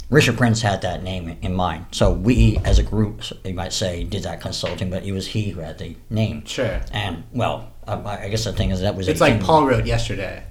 Richard 0.10 0.38
Prince 0.38 0.62
had 0.62 0.82
that 0.84 1.02
name 1.04 1.38
in 1.42 1.54
mind. 1.54 1.88
So 1.92 2.12
we, 2.12 2.58
as 2.64 2.78
a 2.80 2.84
group, 2.84 3.24
you 3.44 3.54
might 3.54 3.74
say, 3.74 4.04
did 4.04 4.24
that 4.24 4.40
consulting, 4.40 4.90
but 4.90 5.04
it 5.04 5.12
was 5.12 5.28
he 5.28 5.50
who 5.50 5.62
had 5.62 5.78
the 5.80 5.96
name. 6.10 6.46
Sure. 6.46 6.80
And 6.92 7.24
well, 7.34 7.72
I, 7.88 7.96
I 8.26 8.30
guess 8.30 8.44
the 8.44 8.54
thing 8.54 8.70
is 8.70 8.82
that 8.82 8.96
was. 8.96 9.08
It's 9.08 9.22
like 9.22 9.42
Paul 9.42 9.66
wrote 9.66 9.86
yesterday 9.86 10.44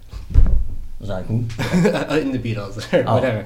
Was 0.98 1.08
that 1.08 1.24
who? 1.26 1.34
in 2.18 2.32
the 2.32 2.38
Beatles 2.38 2.92
or 2.92 3.04
Oh. 3.06 3.14
whatever. 3.14 3.44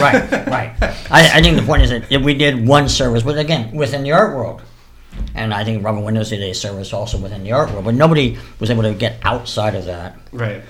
right, 0.00 0.46
right. 0.46 0.74
I, 1.10 1.38
I 1.38 1.42
think 1.42 1.56
the 1.58 1.66
point 1.66 1.82
is 1.82 1.90
that 1.90 2.22
we 2.22 2.34
did 2.34 2.66
one 2.66 2.88
service, 2.88 3.22
but 3.24 3.36
again, 3.38 3.74
within 3.74 4.02
the 4.04 4.12
art 4.12 4.36
world. 4.36 4.62
And 5.34 5.52
I 5.52 5.64
think 5.64 5.84
Robin 5.84 6.04
Winters 6.04 6.30
did 6.30 6.40
a 6.42 6.54
service 6.54 6.92
also 6.92 7.18
within 7.18 7.42
the 7.42 7.52
art 7.52 7.70
world, 7.72 7.84
but 7.84 7.94
nobody 7.94 8.38
was 8.60 8.70
able 8.70 8.82
to 8.84 8.94
get 8.94 9.18
outside 9.22 9.74
of 9.74 9.84
that. 9.86 10.16
Right. 10.32 10.62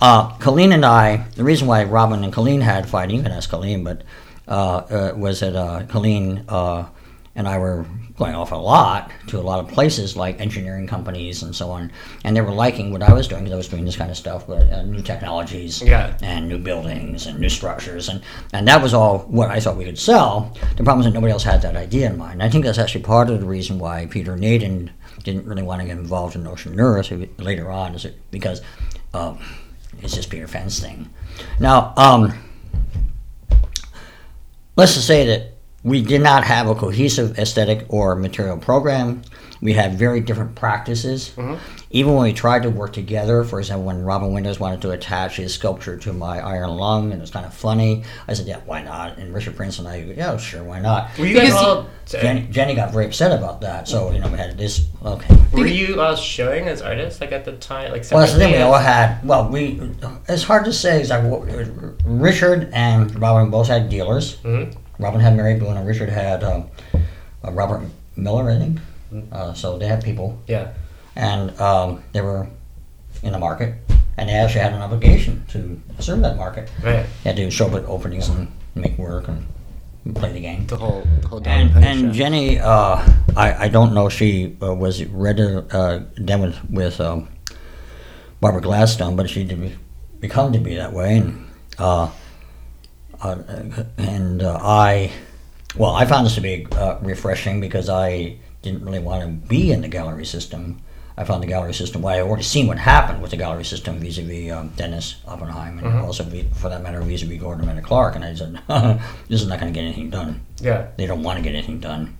Uh, 0.00 0.28
Colleen 0.38 0.70
and 0.72 0.86
I, 0.86 1.26
the 1.34 1.42
reason 1.42 1.66
why 1.66 1.82
Robin 1.84 2.22
and 2.22 2.32
Colleen 2.32 2.60
had 2.60 2.88
fighting, 2.88 3.16
you 3.16 3.22
can 3.24 3.32
ask 3.32 3.50
Colleen, 3.50 3.82
but 3.82 4.02
was 4.48 5.40
that 5.40 5.54
uh, 5.56 5.84
Colleen 5.86 6.44
uh, 6.48 6.86
and 7.34 7.46
I 7.46 7.58
were 7.58 7.86
going 8.16 8.34
off 8.34 8.50
a 8.50 8.56
lot 8.56 9.12
to 9.28 9.38
a 9.38 9.40
lot 9.40 9.60
of 9.60 9.68
places 9.68 10.16
like 10.16 10.40
engineering 10.40 10.88
companies 10.88 11.44
and 11.44 11.54
so 11.54 11.70
on, 11.70 11.92
and 12.24 12.36
they 12.36 12.40
were 12.40 12.50
liking 12.50 12.90
what 12.90 13.00
I 13.00 13.12
was 13.12 13.28
doing 13.28 13.44
because 13.44 13.52
I 13.54 13.56
was 13.56 13.68
doing 13.68 13.84
this 13.84 13.94
kind 13.96 14.10
of 14.10 14.16
stuff, 14.16 14.48
with 14.48 14.72
uh, 14.72 14.82
new 14.82 15.02
technologies 15.02 15.80
Yeah. 15.80 16.16
and 16.20 16.48
new 16.48 16.58
buildings 16.58 17.26
and 17.26 17.38
new 17.38 17.48
structures, 17.48 18.08
and, 18.08 18.22
and 18.52 18.66
that 18.66 18.82
was 18.82 18.92
all 18.92 19.20
what 19.20 19.50
I 19.50 19.60
thought 19.60 19.76
we 19.76 19.84
could 19.84 19.98
sell. 19.98 20.52
The 20.76 20.82
problem 20.82 21.00
is 21.00 21.06
that 21.06 21.14
nobody 21.14 21.32
else 21.32 21.44
had 21.44 21.62
that 21.62 21.76
idea 21.76 22.10
in 22.10 22.18
mind. 22.18 22.42
I 22.42 22.48
think 22.48 22.64
that's 22.64 22.78
actually 22.78 23.04
part 23.04 23.30
of 23.30 23.38
the 23.38 23.46
reason 23.46 23.78
why 23.78 24.06
Peter 24.06 24.36
Nadin 24.36 24.90
didn't 25.22 25.46
really 25.46 25.62
want 25.62 25.80
to 25.80 25.86
get 25.86 25.96
involved 25.96 26.34
in 26.34 26.44
Ocean 26.44 26.80
Earth 26.80 27.12
later 27.38 27.70
on, 27.70 27.94
is 27.94 28.04
it 28.04 28.18
because 28.32 28.62
um, 29.14 29.38
it's 30.02 30.14
just 30.14 30.28
Peter 30.28 30.48
Fend's 30.48 30.80
thing. 30.80 31.08
Now, 31.60 31.92
um, 31.96 32.36
let's 34.78 34.94
just 34.94 35.08
say 35.08 35.26
that 35.26 35.54
we 35.82 36.00
did 36.00 36.22
not 36.22 36.44
have 36.44 36.68
a 36.68 36.74
cohesive 36.74 37.36
aesthetic 37.36 37.84
or 37.88 38.14
material 38.14 38.56
program. 38.56 39.22
We 39.60 39.72
had 39.72 39.94
very 39.98 40.20
different 40.20 40.54
practices. 40.54 41.32
Even 41.90 42.14
when 42.14 42.22
we 42.24 42.32
tried 42.32 42.62
to 42.64 42.70
work 42.70 42.92
together, 42.92 43.42
for 43.44 43.58
example, 43.58 43.84
when 43.86 44.04
Robin 44.04 44.32
Winters 44.32 44.60
wanted 44.60 44.82
to 44.82 44.90
attach 44.90 45.36
his 45.36 45.54
sculpture 45.54 45.96
to 45.96 46.12
my 46.12 46.38
iron 46.38 46.70
lung, 46.76 47.04
and 47.12 47.14
it 47.14 47.20
was 47.20 47.30
kind 47.30 47.46
of 47.46 47.54
funny, 47.54 48.04
I 48.28 48.34
said, 48.34 48.46
"Yeah, 48.46 48.60
why 48.66 48.82
not?" 48.82 49.16
And 49.18 49.32
Richard 49.34 49.56
Prince 49.56 49.78
and 49.78 49.88
I, 49.88 50.02
go, 50.02 50.12
yeah, 50.16 50.36
sure, 50.36 50.62
why 50.62 50.80
not? 50.80 51.16
Were 51.18 51.26
you 51.26 51.34
guys 51.34 51.52
all? 51.52 51.86
Jenny, 52.06 52.46
Jenny 52.50 52.74
got 52.74 52.92
very 52.92 53.06
upset 53.06 53.36
about 53.36 53.60
that, 53.62 53.88
so 53.88 54.10
you 54.12 54.18
know 54.20 54.28
we 54.28 54.38
had 54.38 54.56
this. 54.56 54.86
Okay, 55.04 55.34
Were 55.52 55.66
you 55.66 56.00
all 56.00 56.14
showing 56.16 56.68
as 56.68 56.80
artists 56.82 57.20
like 57.20 57.32
at 57.32 57.44
the 57.44 57.52
time? 57.52 57.90
Like 57.90 58.04
Well, 58.10 58.20
that's 58.20 58.32
the 58.34 58.38
thing. 58.38 58.52
We 58.52 58.58
all 58.60 58.74
had. 58.78 59.26
Well, 59.26 59.48
we. 59.48 59.80
It's 60.28 60.42
hard 60.44 60.64
to 60.66 60.72
say 60.72 61.00
exactly. 61.00 61.30
Richard 62.04 62.70
and 62.72 63.18
Robin 63.20 63.50
both 63.50 63.66
had 63.68 63.88
dealers. 63.88 64.36
Mhm. 64.44 64.74
Robin 64.98 65.20
had 65.20 65.36
Mary 65.36 65.54
Boone, 65.58 65.76
and 65.76 65.86
Richard 65.86 66.08
had 66.08 66.42
um, 66.44 66.64
uh, 67.44 67.50
Robert 67.52 67.82
Miller, 68.16 68.50
I 68.50 68.56
think. 68.58 68.78
Uh, 69.32 69.52
so 69.54 69.78
they 69.78 69.86
had 69.86 70.02
people, 70.04 70.38
Yeah. 70.46 70.68
and 71.16 71.58
um, 71.60 72.02
they 72.12 72.20
were 72.20 72.46
in 73.22 73.32
the 73.32 73.38
market, 73.38 73.74
and 74.16 74.28
they 74.28 74.34
actually 74.34 74.60
had 74.60 74.72
an 74.74 74.82
obligation 74.82 75.44
to 75.48 75.80
serve 75.98 76.20
that 76.22 76.36
market. 76.36 76.70
Right. 76.82 77.06
They 77.24 77.30
had 77.30 77.36
to 77.36 77.50
show 77.50 77.66
up 77.68 77.74
at 77.74 77.84
openings 77.86 78.28
and 78.28 78.48
make 78.74 78.98
work 78.98 79.28
and 79.28 79.46
play 80.14 80.32
the 80.32 80.40
game. 80.40 80.66
The 80.66 80.76
whole 80.76 81.06
the 81.22 81.28
whole 81.28 81.40
Dolly 81.40 81.62
And, 81.62 81.84
and 81.84 82.00
show. 82.00 82.12
Jenny, 82.12 82.58
uh, 82.60 83.02
I, 83.36 83.64
I 83.64 83.68
don't 83.68 83.92
know 83.94 84.08
she 84.08 84.56
uh, 84.62 84.74
was 84.74 85.04
read 85.06 85.40
uh, 85.40 86.00
then 86.16 86.40
with, 86.40 86.70
with 86.70 87.00
um, 87.00 87.28
Barbara 88.40 88.60
Gladstone, 88.60 89.16
but 89.16 89.28
she 89.30 89.44
did 89.44 89.76
become 90.20 90.52
to 90.52 90.58
be 90.58 90.76
that 90.76 90.92
way. 90.92 91.16
And, 91.18 91.46
uh, 91.78 92.10
uh, 93.20 93.36
and 93.96 94.42
uh, 94.42 94.58
I, 94.62 95.10
well, 95.76 95.92
I 95.94 96.04
found 96.06 96.26
this 96.26 96.34
to 96.36 96.40
be 96.40 96.66
uh, 96.72 96.98
refreshing 97.02 97.60
because 97.60 97.88
I 97.88 98.36
didn't 98.70 98.84
really 98.84 98.98
want 98.98 99.22
to 99.22 99.48
be 99.48 99.72
in 99.72 99.80
the 99.82 99.88
gallery 99.88 100.24
system. 100.26 100.80
I 101.16 101.24
found 101.24 101.42
the 101.42 101.48
gallery 101.48 101.74
system. 101.74 102.02
Well, 102.02 102.14
I 102.14 102.20
already 102.20 102.44
seen 102.44 102.68
what 102.68 102.78
happened 102.78 103.20
with 103.20 103.32
the 103.32 103.36
gallery 103.36 103.64
system 103.64 103.98
vis-a-vis 103.98 104.52
um, 104.52 104.68
Dennis 104.76 105.16
Oppenheim, 105.26 105.78
and 105.78 105.86
Mhm. 105.88 106.04
also 106.04 106.22
for 106.54 106.68
that 106.68 106.80
matter 106.82 107.00
vis-a-vis 107.00 107.40
Gordon 107.40 107.66
Matta 107.66 107.82
Clark. 107.82 108.14
And 108.14 108.24
I 108.24 108.34
said, 108.34 108.60
this 109.28 109.42
is 109.42 109.48
not 109.48 109.58
going 109.60 109.72
to 109.72 109.76
get 109.78 109.84
anything 109.84 110.10
done 110.10 110.40
Yeah. 110.60 110.86
they 110.96 111.06
don't 111.06 111.22
want 111.24 111.38
to 111.38 111.42
get 111.42 111.54
anything 111.56 111.80
done. 111.80 112.16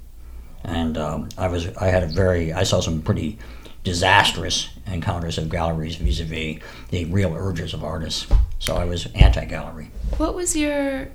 And 0.64 0.98
um, 0.98 1.28
I 1.38 1.46
was 1.46 1.68
I 1.76 1.86
had 1.86 2.02
a 2.02 2.06
very 2.08 2.52
I 2.52 2.64
saw 2.64 2.80
some 2.80 3.00
pretty 3.02 3.38
disastrous 3.84 4.68
encounters 4.88 5.38
of 5.38 5.48
galleries 5.48 5.94
vis-a-vis 5.96 6.60
the 6.90 7.04
real 7.06 7.32
urges 7.36 7.72
of 7.74 7.84
artists. 7.84 8.26
So 8.58 8.74
I 8.76 8.84
was 8.84 9.06
anti-gallery. 9.14 9.90
What 10.16 10.34
was 10.34 10.56
your 10.56 11.08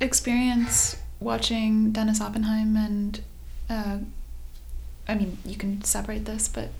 experience 0.00 0.96
watching 1.20 1.92
Dennis 1.92 2.20
Oppenheim 2.20 2.76
and, 2.76 3.20
uh, 3.70 3.98
I 5.08 5.14
mean, 5.14 5.38
you 5.44 5.56
can 5.56 5.82
separate 5.84 6.24
this, 6.24 6.48
but 6.48 6.70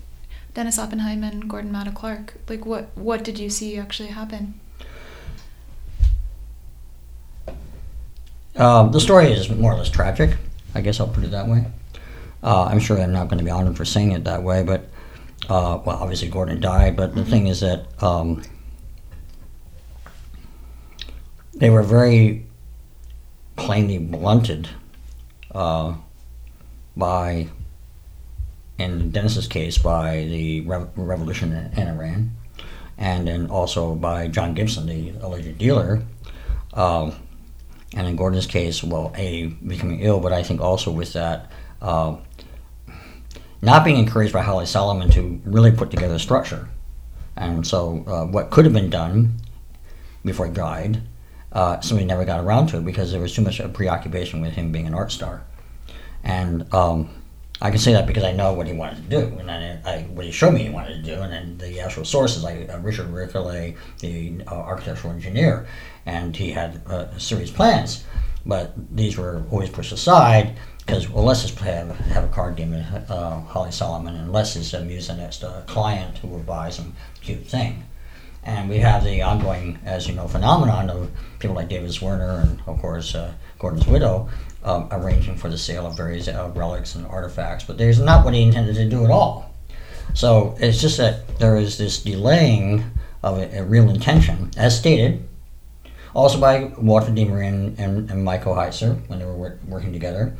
Dennis 0.53 0.79
Oppenheim 0.79 1.23
and 1.23 1.49
Gordon 1.49 1.71
Matta 1.71 1.91
Clark. 1.91 2.35
Like, 2.47 2.65
what 2.65 2.89
what 2.95 3.23
did 3.23 3.39
you 3.39 3.49
see 3.49 3.77
actually 3.77 4.09
happen? 4.09 4.59
Um, 8.55 8.91
the 8.91 9.01
story 9.01 9.31
is 9.31 9.49
more 9.49 9.73
or 9.73 9.77
less 9.77 9.89
tragic. 9.89 10.37
I 10.73 10.81
guess 10.81 10.99
I'll 10.99 11.07
put 11.07 11.23
it 11.23 11.31
that 11.31 11.47
way. 11.47 11.65
Uh, 12.41 12.65
I'm 12.65 12.79
sure 12.79 12.99
I'm 12.99 13.11
not 13.11 13.27
going 13.27 13.39
to 13.39 13.43
be 13.43 13.51
honored 13.51 13.75
for 13.75 13.85
saying 13.85 14.11
it 14.11 14.23
that 14.25 14.43
way, 14.43 14.63
but 14.63 14.89
uh, 15.49 15.79
well, 15.85 15.97
obviously 15.97 16.29
Gordon 16.29 16.61
died. 16.61 16.95
But 16.95 17.15
the 17.15 17.25
thing 17.25 17.47
is 17.47 17.59
that 17.59 17.85
um, 18.01 18.43
they 21.53 21.69
were 21.69 21.83
very 21.83 22.45
plainly 23.55 23.97
blunted 23.97 24.69
uh, 25.53 25.95
by, 26.95 27.47
in 28.77 29.11
Dennis's 29.11 29.47
case, 29.47 29.77
by 29.77 30.25
the 30.29 30.61
rev- 30.61 30.89
revolution 30.95 31.53
in, 31.53 31.79
in 31.79 31.87
Iran, 31.87 32.31
and 32.97 33.27
then 33.27 33.47
also 33.47 33.95
by 33.95 34.27
John 34.27 34.53
Gibson, 34.53 34.87
the 34.87 35.13
alleged 35.21 35.57
dealer. 35.57 36.03
Um, 36.73 37.15
and 37.95 38.07
in 38.07 38.15
Gordon's 38.15 38.47
case, 38.47 38.83
well, 38.83 39.13
A, 39.15 39.47
becoming 39.47 40.01
ill, 40.01 40.19
but 40.19 40.33
I 40.33 40.43
think 40.43 40.59
also 40.59 40.91
with 40.91 41.13
that, 41.13 41.49
uh, 41.81 42.17
not 43.61 43.85
being 43.85 43.97
encouraged 43.97 44.33
by 44.33 44.41
Holly 44.41 44.65
Solomon 44.65 45.09
to 45.11 45.41
really 45.45 45.71
put 45.71 45.91
together 45.91 46.15
a 46.15 46.19
structure. 46.19 46.67
And 47.37 47.65
so, 47.65 48.03
uh, 48.07 48.25
what 48.25 48.49
could 48.49 48.65
have 48.65 48.73
been 48.73 48.89
done 48.89 49.37
before 50.23 50.47
he 50.47 50.53
died, 50.53 51.01
uh, 51.51 51.79
somebody 51.79 52.05
never 52.05 52.25
got 52.25 52.43
around 52.43 52.67
to 52.67 52.77
it 52.77 52.85
because 52.85 53.11
there 53.11 53.21
was 53.21 53.33
too 53.33 53.41
much 53.41 53.61
preoccupation 53.73 54.41
with 54.41 54.53
him 54.53 54.71
being 54.71 54.87
an 54.87 54.93
art 54.93 55.11
star. 55.11 55.43
And 56.23 56.73
um, 56.73 57.09
I 57.61 57.69
can 57.69 57.79
say 57.79 57.93
that 57.93 58.05
because 58.05 58.23
I 58.23 58.33
know 58.33 58.53
what 58.53 58.67
he 58.67 58.73
wanted 58.73 59.09
to 59.09 59.09
do, 59.09 59.37
and 59.39 59.49
I, 59.49 59.79
I, 59.85 60.01
what 60.13 60.25
he 60.25 60.31
showed 60.31 60.53
me 60.53 60.63
he 60.63 60.69
wanted 60.69 61.03
to 61.03 61.15
do, 61.15 61.21
and 61.21 61.31
then 61.31 61.57
the 61.57 61.79
actual 61.79 62.03
sources, 62.03 62.43
like 62.43 62.69
uh, 62.69 62.79
Richard 62.79 63.07
Ricolais, 63.07 63.77
the 63.99 64.41
uh, 64.47 64.55
architectural 64.55 65.13
engineer, 65.13 65.65
and 66.05 66.35
he 66.35 66.51
had 66.51 66.81
uh, 66.87 67.07
a 67.15 67.19
series 67.19 67.51
of 67.51 67.55
plans, 67.55 68.03
but 68.45 68.73
these 68.95 69.17
were 69.17 69.43
always 69.51 69.69
pushed 69.69 69.93
aside 69.93 70.57
because 70.85 71.09
well, 71.09 71.23
let's 71.23 71.41
just 71.41 71.57
have, 71.59 71.97
have 71.97 72.25
a 72.25 72.27
card 72.27 72.55
game 72.55 72.71
with 72.71 73.09
uh, 73.09 73.39
Holly 73.39 73.71
Solomon, 73.71 74.15
and 74.15 74.31
Les 74.31 74.55
is 74.55 74.73
amused 74.73 75.09
the 75.09 75.15
next 75.15 75.43
uh, 75.43 75.61
client 75.65 76.17
who 76.19 76.27
will 76.27 76.39
buy 76.39 76.69
some 76.69 76.93
cute 77.21 77.47
thing. 77.47 77.83
And 78.43 78.69
we 78.69 78.77
have 78.77 79.03
the 79.03 79.23
ongoing, 79.23 79.79
as 79.85 80.07
you 80.07 80.13
know, 80.13 80.27
phenomenon 80.27 80.91
of 80.91 81.09
people 81.39 81.55
like 81.55 81.67
David 81.67 81.89
Zwirner 81.89 82.43
and, 82.43 82.61
of 82.67 82.79
course, 82.79 83.15
uh, 83.15 83.33
Gordon's 83.57 83.87
widow 83.87 84.29
um, 84.65 84.89
arranging 84.91 85.37
for 85.37 85.49
the 85.49 85.57
sale 85.57 85.85
of 85.87 85.95
various 85.95 86.27
uh, 86.27 86.51
relics 86.55 86.95
and 86.95 87.05
artifacts. 87.05 87.63
But 87.63 87.77
there's 87.77 87.99
not 87.99 88.25
what 88.25 88.33
he 88.33 88.41
intended 88.41 88.75
to 88.75 88.89
do 88.89 89.05
at 89.05 89.11
all. 89.11 89.53
So 90.13 90.55
it's 90.59 90.81
just 90.81 90.97
that 90.97 91.39
there 91.39 91.55
is 91.55 91.77
this 91.77 92.01
delaying 92.03 92.83
of 93.23 93.37
a, 93.37 93.59
a 93.59 93.63
real 93.63 93.89
intention, 93.89 94.51
as 94.57 94.77
stated, 94.77 95.27
also 96.13 96.39
by 96.39 96.65
Walter 96.77 97.11
De 97.11 97.25
Maria 97.25 97.49
and, 97.49 97.79
and, 97.79 98.09
and 98.09 98.23
Michael 98.23 98.55
Heizer 98.55 99.07
when 99.07 99.19
they 99.19 99.25
were 99.25 99.35
wor- 99.35 99.59
working 99.67 99.91
together, 99.91 100.35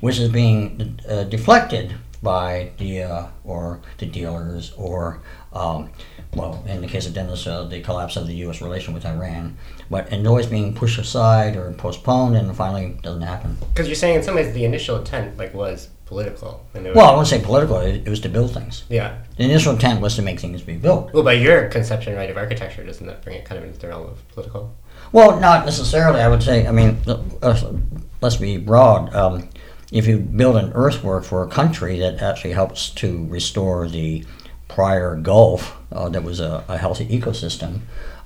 which 0.00 0.18
is 0.18 0.28
being 0.28 0.98
uh, 1.08 1.24
deflected 1.24 1.94
by 2.22 2.70
the 2.78 3.02
uh, 3.02 3.26
or 3.44 3.80
the 3.98 4.06
dealers 4.06 4.72
or 4.76 5.20
um, 5.52 5.90
well, 6.34 6.62
in 6.66 6.80
the 6.80 6.86
case 6.88 7.06
of 7.06 7.14
Dennis, 7.14 7.46
uh, 7.46 7.64
the 7.64 7.80
collapse 7.80 8.16
of 8.16 8.26
the 8.26 8.34
U.S. 8.36 8.60
relation 8.60 8.92
with 8.94 9.06
Iran, 9.06 9.56
but 9.90 10.12
and 10.12 10.26
always 10.26 10.46
being 10.46 10.74
pushed 10.74 10.98
aside 10.98 11.56
or 11.56 11.72
postponed, 11.72 12.36
and 12.36 12.54
finally 12.56 12.98
doesn't 13.02 13.22
happen. 13.22 13.56
Because 13.72 13.86
you're 13.88 13.94
saying 13.96 14.16
in 14.16 14.22
some 14.22 14.34
ways 14.34 14.52
the 14.54 14.64
initial 14.64 14.96
intent 14.98 15.36
like 15.38 15.54
was 15.54 15.88
political. 16.06 16.64
And 16.74 16.86
it 16.86 16.90
was, 16.90 16.96
Well, 16.96 17.06
I 17.06 17.10
wouldn't 17.10 17.28
say 17.28 17.40
political; 17.40 17.78
it, 17.78 18.06
it 18.06 18.08
was 18.08 18.20
to 18.20 18.28
build 18.28 18.52
things. 18.52 18.84
yeah. 18.88 19.18
The 19.36 19.44
initial 19.44 19.72
intent 19.72 20.00
was 20.00 20.14
to 20.16 20.22
make 20.22 20.38
things 20.40 20.62
be 20.62 20.76
built. 20.76 21.12
Well, 21.12 21.22
by 21.22 21.32
your 21.34 21.68
conception, 21.68 22.14
right, 22.14 22.30
of 22.30 22.36
architecture, 22.36 22.84
doesn't 22.84 23.06
that 23.06 23.22
bring 23.22 23.36
it 23.36 23.44
kind 23.44 23.58
of 23.58 23.66
into 23.66 23.78
the 23.78 23.88
realm 23.88 24.06
of 24.06 24.28
political? 24.28 24.74
Well, 25.12 25.38
not 25.40 25.64
necessarily. 25.64 26.20
I 26.20 26.28
would 26.28 26.42
say. 26.42 26.66
I 26.66 26.72
mean, 26.72 26.98
uh, 27.06 27.72
let's 28.20 28.36
be 28.36 28.56
broad. 28.56 29.14
Um, 29.14 29.48
if 29.92 30.06
you 30.06 30.18
build 30.18 30.56
an 30.56 30.72
earthwork 30.74 31.22
for 31.24 31.44
a 31.44 31.48
country 31.48 31.98
that 32.00 32.20
actually 32.20 32.52
helps 32.52 32.90
to 32.90 33.24
restore 33.28 33.86
the 33.88 34.24
prior 34.68 35.16
Gulf 35.16 35.76
uh, 35.92 36.08
that 36.08 36.22
was 36.22 36.40
a, 36.40 36.64
a 36.68 36.76
healthy 36.76 37.06
ecosystem, 37.06 37.80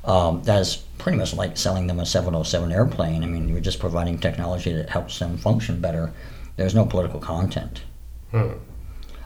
um, 0.05 0.43
that 0.45 0.61
is 0.61 0.77
pretty 0.99 1.19
much 1.19 1.35
like 1.35 1.57
selling 1.57 1.87
them 1.87 2.01
a 2.01 2.07
707 2.07 2.73
airplane. 2.73 3.23
I 3.23 3.27
mean, 3.27 3.49
you're 3.49 3.61
just 3.61 3.79
providing 3.79 4.19
technology 4.19 4.73
that 4.73 4.91
helps 4.91 5.19
them 5.19 5.37
function 5.37 5.81
better. 5.81 6.13
There's 6.57 6.75
no 6.75 6.87
political 6.87 7.21
content. 7.21 7.83
Hmm. 8.31 8.53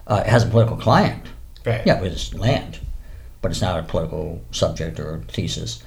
Uh, 0.07 0.23
it 0.25 0.29
has 0.29 0.43
a 0.43 0.47
political 0.47 0.77
client. 0.77 1.25
Right. 1.65 1.81
Yeah, 1.85 2.01
it's 2.01 2.33
land, 2.33 2.79
but 3.41 3.51
it's 3.51 3.61
not 3.61 3.79
a 3.79 3.83
political 3.83 4.41
subject 4.51 4.99
or 4.99 5.21
thesis. 5.27 5.83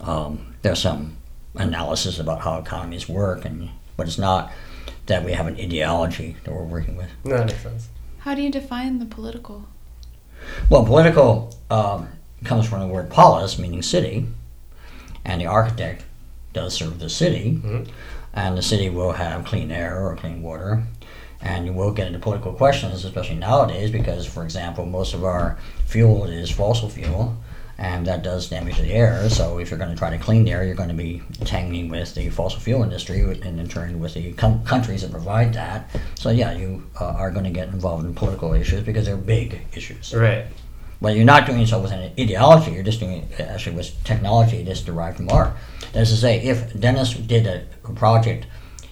Um, 0.00 0.54
there's 0.62 0.80
some 0.80 1.16
analysis 1.54 2.18
about 2.18 2.42
how 2.42 2.58
economies 2.58 3.08
work, 3.08 3.44
and 3.44 3.70
but 3.96 4.06
it's 4.06 4.18
not 4.18 4.52
that 5.06 5.24
we 5.24 5.32
have 5.32 5.46
an 5.46 5.56
ideology 5.56 6.36
that 6.44 6.52
we're 6.52 6.62
working 6.62 6.96
with. 6.96 7.10
No, 7.24 7.38
that 7.38 7.46
makes 7.46 7.62
sense. 7.62 7.88
How 8.18 8.34
do 8.34 8.42
you 8.42 8.50
define 8.50 8.98
the 8.98 9.06
political? 9.06 9.66
Well, 10.70 10.84
political 10.84 11.54
um, 11.70 12.08
comes 12.44 12.66
from 12.68 12.80
the 12.80 12.86
word 12.86 13.10
polis, 13.10 13.58
meaning 13.58 13.82
city, 13.82 14.26
and 15.24 15.40
the 15.40 15.46
architect 15.46 16.04
does 16.52 16.74
serve 16.74 16.98
the 16.98 17.08
city, 17.10 17.60
Mhm. 17.62 17.88
and 18.34 18.56
the 18.56 18.62
city 18.62 18.88
will 18.88 19.12
have 19.12 19.44
clean 19.44 19.70
air 19.70 20.06
or 20.06 20.16
clean 20.16 20.42
water. 20.42 20.84
And 21.42 21.66
you 21.66 21.72
will 21.72 21.92
get 21.92 22.06
into 22.06 22.18
political 22.18 22.52
questions, 22.52 23.04
especially 23.04 23.36
nowadays, 23.36 23.90
because, 23.90 24.26
for 24.26 24.42
example, 24.42 24.86
most 24.86 25.12
of 25.14 25.22
our 25.24 25.58
fuel 25.84 26.24
is 26.24 26.50
fossil 26.50 26.88
fuel, 26.88 27.36
and 27.78 28.06
that 28.06 28.22
does 28.22 28.48
damage 28.48 28.78
the 28.78 28.92
air. 28.92 29.28
So, 29.28 29.58
if 29.58 29.70
you're 29.70 29.78
going 29.78 29.90
to 29.90 29.96
try 29.96 30.10
to 30.10 30.18
clean 30.18 30.44
the 30.44 30.52
air, 30.52 30.64
you're 30.64 30.74
going 30.74 30.88
to 30.88 30.94
be 30.94 31.22
tangling 31.44 31.88
with 31.88 32.14
the 32.14 32.30
fossil 32.30 32.60
fuel 32.60 32.82
industry, 32.82 33.20
and 33.20 33.60
in 33.60 33.68
turn 33.68 33.98
with 34.00 34.14
the 34.14 34.32
com- 34.32 34.64
countries 34.64 35.02
that 35.02 35.10
provide 35.10 35.52
that. 35.54 35.90
So, 36.14 36.30
yeah, 36.30 36.52
you 36.52 36.84
uh, 37.00 37.04
are 37.04 37.30
going 37.30 37.44
to 37.44 37.50
get 37.50 37.68
involved 37.68 38.04
in 38.06 38.14
political 38.14 38.54
issues 38.54 38.82
because 38.82 39.04
they're 39.06 39.16
big 39.16 39.60
issues. 39.74 40.14
Right. 40.14 40.46
But 41.02 41.14
you're 41.14 41.26
not 41.26 41.44
doing 41.46 41.66
so 41.66 41.78
with 41.80 41.92
an 41.92 42.10
ideology. 42.18 42.70
You're 42.72 42.82
just 42.82 43.00
doing 43.00 43.28
it 43.30 43.40
actually 43.40 43.76
with 43.76 44.02
technology 44.04 44.62
that's 44.62 44.80
derived 44.80 45.18
from 45.18 45.28
art. 45.28 45.52
That 45.92 46.00
is 46.02 46.10
to 46.10 46.16
say, 46.16 46.40
if 46.40 46.78
Dennis 46.80 47.12
did 47.12 47.46
a, 47.46 47.66
a 47.84 47.92
project 47.92 48.46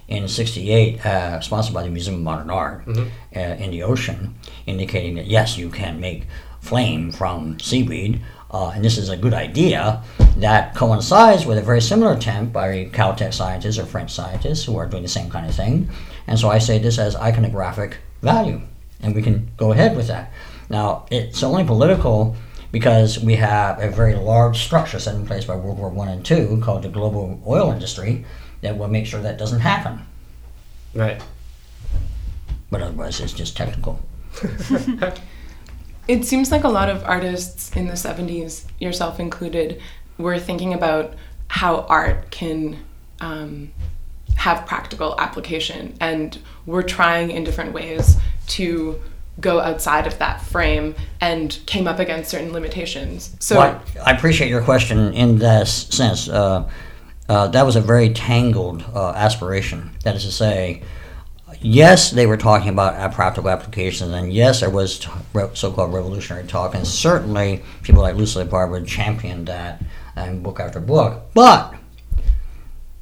in 0.06 0.28
'68 0.28 1.06
uh, 1.06 1.40
sponsored 1.40 1.72
by 1.72 1.82
the 1.82 1.88
Museum 1.88 2.16
of 2.16 2.20
Modern 2.20 2.50
Art 2.50 2.84
Mhm. 2.84 3.08
uh, 3.34 3.40
in 3.40 3.70
the 3.70 3.82
ocean, 3.82 4.34
indicating 4.66 5.14
that 5.14 5.26
yes, 5.28 5.56
you 5.56 5.70
can 5.70 5.98
make 5.98 6.26
flame 6.60 7.10
from 7.10 7.58
seaweed, 7.58 8.20
uh, 8.54 8.70
and 8.70 8.84
this 8.84 8.98
is 8.98 9.08
a 9.08 9.16
good 9.16 9.34
idea, 9.34 10.00
that 10.36 10.76
coincides 10.76 11.44
with 11.44 11.58
a 11.58 11.60
very 11.60 11.80
similar 11.80 12.12
attempt 12.12 12.52
by 12.52 12.88
Caltech 12.92 13.34
scientists 13.34 13.78
or 13.78 13.84
French 13.84 14.12
scientists 14.12 14.64
who 14.64 14.76
are 14.76 14.86
doing 14.86 15.02
the 15.02 15.08
same 15.08 15.28
kind 15.28 15.44
of 15.44 15.56
thing. 15.56 15.88
And 16.28 16.38
so 16.38 16.48
I 16.48 16.58
say 16.58 16.78
this 16.78 16.96
as 16.96 17.16
iconographic 17.16 17.94
value, 18.22 18.60
and 19.02 19.12
we 19.12 19.22
can 19.22 19.50
go 19.56 19.72
ahead 19.72 19.96
with 19.96 20.06
that. 20.06 20.32
Now, 20.70 21.04
it's 21.10 21.42
only 21.42 21.64
political 21.64 22.36
because 22.70 23.18
we 23.18 23.34
have 23.34 23.82
a 23.82 23.90
very 23.90 24.14
large 24.14 24.64
structure 24.64 25.00
set 25.00 25.16
in 25.16 25.26
place 25.26 25.44
by 25.44 25.56
World 25.56 25.78
War 25.78 25.90
One 25.90 26.08
and 26.08 26.24
Two 26.24 26.60
called 26.62 26.84
the 26.84 26.88
global 26.88 27.42
oil 27.44 27.72
industry 27.72 28.24
that 28.60 28.78
will 28.78 28.88
make 28.88 29.06
sure 29.06 29.20
that 29.20 29.36
doesn't 29.36 29.60
happen. 29.60 30.06
Right. 30.94 31.20
But 32.70 32.82
otherwise, 32.82 33.18
it's 33.18 33.32
just 33.32 33.56
technical. 33.56 34.00
It 36.06 36.24
seems 36.24 36.50
like 36.50 36.64
a 36.64 36.68
lot 36.68 36.88
of 36.88 37.02
artists 37.04 37.74
in 37.74 37.86
the 37.86 37.94
70s, 37.94 38.64
yourself 38.78 39.18
included, 39.18 39.80
were 40.18 40.38
thinking 40.38 40.74
about 40.74 41.14
how 41.48 41.80
art 41.82 42.30
can 42.30 42.78
um, 43.20 43.72
have 44.36 44.66
practical 44.66 45.18
application, 45.18 45.96
and 46.00 46.38
we're 46.66 46.82
trying 46.82 47.30
in 47.30 47.44
different 47.44 47.72
ways 47.72 48.16
to 48.48 49.00
go 49.40 49.60
outside 49.60 50.06
of 50.06 50.18
that 50.18 50.40
frame 50.42 50.94
and 51.20 51.58
came 51.66 51.88
up 51.88 51.98
against 51.98 52.30
certain 52.30 52.52
limitations. 52.52 53.34
So, 53.40 53.58
Well, 53.58 53.82
I 54.04 54.12
appreciate 54.12 54.48
your 54.48 54.62
question 54.62 55.12
in 55.12 55.38
this 55.38 55.88
sense. 55.88 56.28
Uh, 56.28 56.68
uh, 57.28 57.48
that 57.48 57.64
was 57.64 57.76
a 57.76 57.80
very 57.80 58.10
tangled 58.10 58.84
uh, 58.94 59.12
aspiration. 59.12 59.90
That 60.04 60.14
is 60.14 60.24
to 60.24 60.32
say, 60.32 60.82
yes, 61.64 62.10
they 62.10 62.26
were 62.26 62.36
talking 62.36 62.68
about 62.68 62.94
uh, 62.94 63.08
practical 63.08 63.48
applications, 63.48 64.12
and 64.12 64.32
yes, 64.32 64.60
there 64.60 64.70
was 64.70 65.06
so-called 65.54 65.92
revolutionary 65.92 66.46
talk, 66.46 66.74
and 66.74 66.86
certainly 66.86 67.64
people 67.82 68.02
like 68.02 68.16
Lucille 68.16 68.44
Barber 68.44 68.82
championed 68.82 69.48
that 69.48 69.82
in 70.16 70.42
book 70.42 70.60
after 70.60 70.78
book. 70.78 71.32
But 71.32 71.74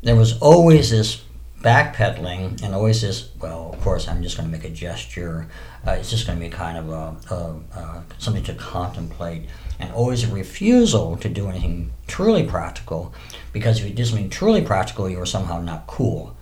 there 0.03 0.17
was 0.17 0.39
always 0.39 0.91
this 0.91 1.23
backpedaling 1.61 2.63
and 2.63 2.75
always 2.75 3.03
this, 3.03 3.31
well, 3.41 3.71
of 3.73 3.81
course, 3.83 4.09
I'm 4.09 4.23
just 4.23 4.37
going 4.37 4.51
to 4.51 4.57
make 4.57 4.65
a 4.65 4.71
gesture. 4.71 5.47
Uh, 5.87 5.93
it's 5.93 6.11
just 6.11 6.27
going 6.27 6.39
to 6.39 6.45
be 6.45 6.51
kind 6.51 6.79
of 6.79 6.89
a, 6.91 7.35
a, 7.35 7.79
a, 7.79 8.05
something 8.19 8.43
to 8.45 8.55
contemplate, 8.55 9.49
and 9.81 9.93
always 9.93 10.23
a 10.25 10.33
refusal 10.33 11.17
to 11.17 11.29
do 11.29 11.49
anything 11.49 11.93
truly 12.07 12.45
practical, 12.45 13.13
because 13.53 13.81
if 13.81 13.89
you 13.89 13.93
did 13.93 14.07
something 14.07 14.31
truly 14.31 14.63
practical, 14.63 15.09
you 15.09 15.19
were 15.19 15.27
somehow 15.27 15.61
not 15.61 15.87
cool. 15.89 16.37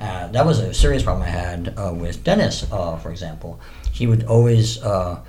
Uh, 0.00 0.28
that 0.28 0.46
was 0.46 0.60
a 0.60 0.72
serious 0.72 1.02
problem 1.02 1.24
I 1.24 1.30
had 1.30 1.74
uh, 1.76 1.92
with 1.92 2.22
Dennis, 2.22 2.66
uh, 2.70 2.96
for 2.98 3.10
example. 3.10 3.60
He 3.92 4.06
would 4.06 4.24
always 4.24 4.82
uh, 4.82 5.20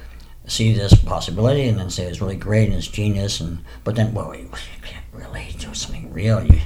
see 0.46 0.74
this 0.74 0.94
possibility 0.94 1.68
and 1.68 1.80
then 1.80 1.90
say 1.90 2.06
it's 2.06 2.22
really 2.22 2.36
great 2.36 2.68
and 2.68 2.78
it's 2.78 2.88
genius, 2.88 3.40
and 3.40 3.64
but 3.84 3.96
then, 3.96 4.14
well, 4.14 4.36
you, 4.36 4.50
can't 4.84 5.06
really 5.12 5.56
do 5.58 5.74
something 5.74 6.14
real. 6.14 6.44
You, 6.44 6.60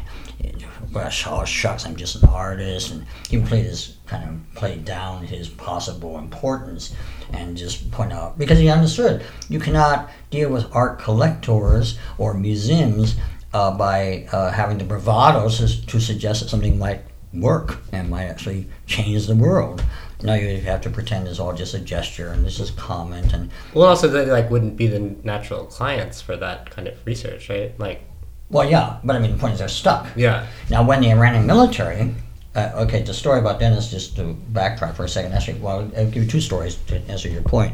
well, 0.92 1.10
oh, 1.28 1.46
shucks, 1.46 1.86
I'm 1.86 1.96
just 1.96 2.22
an 2.22 2.30
artist, 2.30 2.92
and 2.92 3.06
he 3.30 3.38
would 3.38 3.48
play 3.48 3.64
this 3.64 3.98
kind 4.06 4.30
of 4.30 4.56
play 4.56 4.78
down 4.78 5.26
his 5.26 5.48
possible 5.48 6.20
importance 6.20 6.94
and 7.32 7.58
just 7.58 7.90
point 7.90 8.14
out 8.14 8.38
because 8.38 8.60
he 8.60 8.70
understood 8.70 9.24
you 9.50 9.60
cannot 9.60 10.10
deal 10.30 10.50
with 10.52 10.66
art 10.76 11.00
collectors 11.00 11.98
or 12.18 12.34
museums 12.34 13.16
uh, 13.54 13.72
by 13.76 14.28
uh, 14.32 14.52
having 14.52 14.78
the 14.78 14.84
bravado 14.84 15.50
to, 15.50 15.86
to 15.88 16.00
suggest 16.00 16.42
that 16.42 16.50
something 16.50 16.78
might 16.78 17.02
work 17.34 17.78
and 17.92 18.10
might 18.10 18.26
actually 18.26 18.68
change 18.86 19.28
the 19.28 19.36
world. 19.36 19.84
Now 20.22 20.36
you 20.36 20.58
have 20.62 20.82
to 20.82 20.90
pretend 20.90 21.28
it's 21.28 21.40
all 21.40 21.54
just 21.54 21.74
a 21.74 21.80
gesture 21.80 22.30
and 22.30 22.46
this 22.46 22.60
is 22.60 22.72
comment 22.72 23.34
and 23.34 23.50
Well, 23.74 23.88
also 23.88 24.08
they 24.08 24.26
like 24.26 24.50
wouldn't 24.50 24.78
be 24.78 24.88
the 24.88 25.00
natural 25.00 25.66
clients 25.66 26.22
for 26.22 26.38
that 26.38 26.70
kind 26.70 26.88
of 26.88 26.96
research, 27.06 27.50
right? 27.50 27.78
Like, 27.80 28.04
well, 28.50 28.70
yeah, 28.70 28.98
but 29.04 29.16
I 29.16 29.20
mean 29.20 29.32
the 29.32 29.38
point 29.38 29.54
is 29.54 29.60
they're 29.60 29.68
stuck. 29.68 30.08
yeah, 30.16 30.46
Now, 30.70 30.84
when 30.84 31.02
the 31.02 31.12
Iranian 31.12 31.46
military, 31.46 32.14
uh, 32.56 32.72
okay, 32.76 33.02
the 33.02 33.14
story 33.14 33.40
about 33.40 33.60
Dennis, 33.60 33.90
just 33.90 34.16
to 34.18 34.36
backtrack 34.54 34.94
for 34.96 35.06
a 35.06 35.10
second, 35.10 35.34
actually, 35.34 35.60
well, 35.60 35.90
I'll 35.98 36.06
give 36.06 36.24
you 36.24 36.30
two 36.30 36.40
stories 36.42 36.76
to 36.88 36.98
answer 37.10 37.28
your 37.30 37.42
point. 37.42 37.74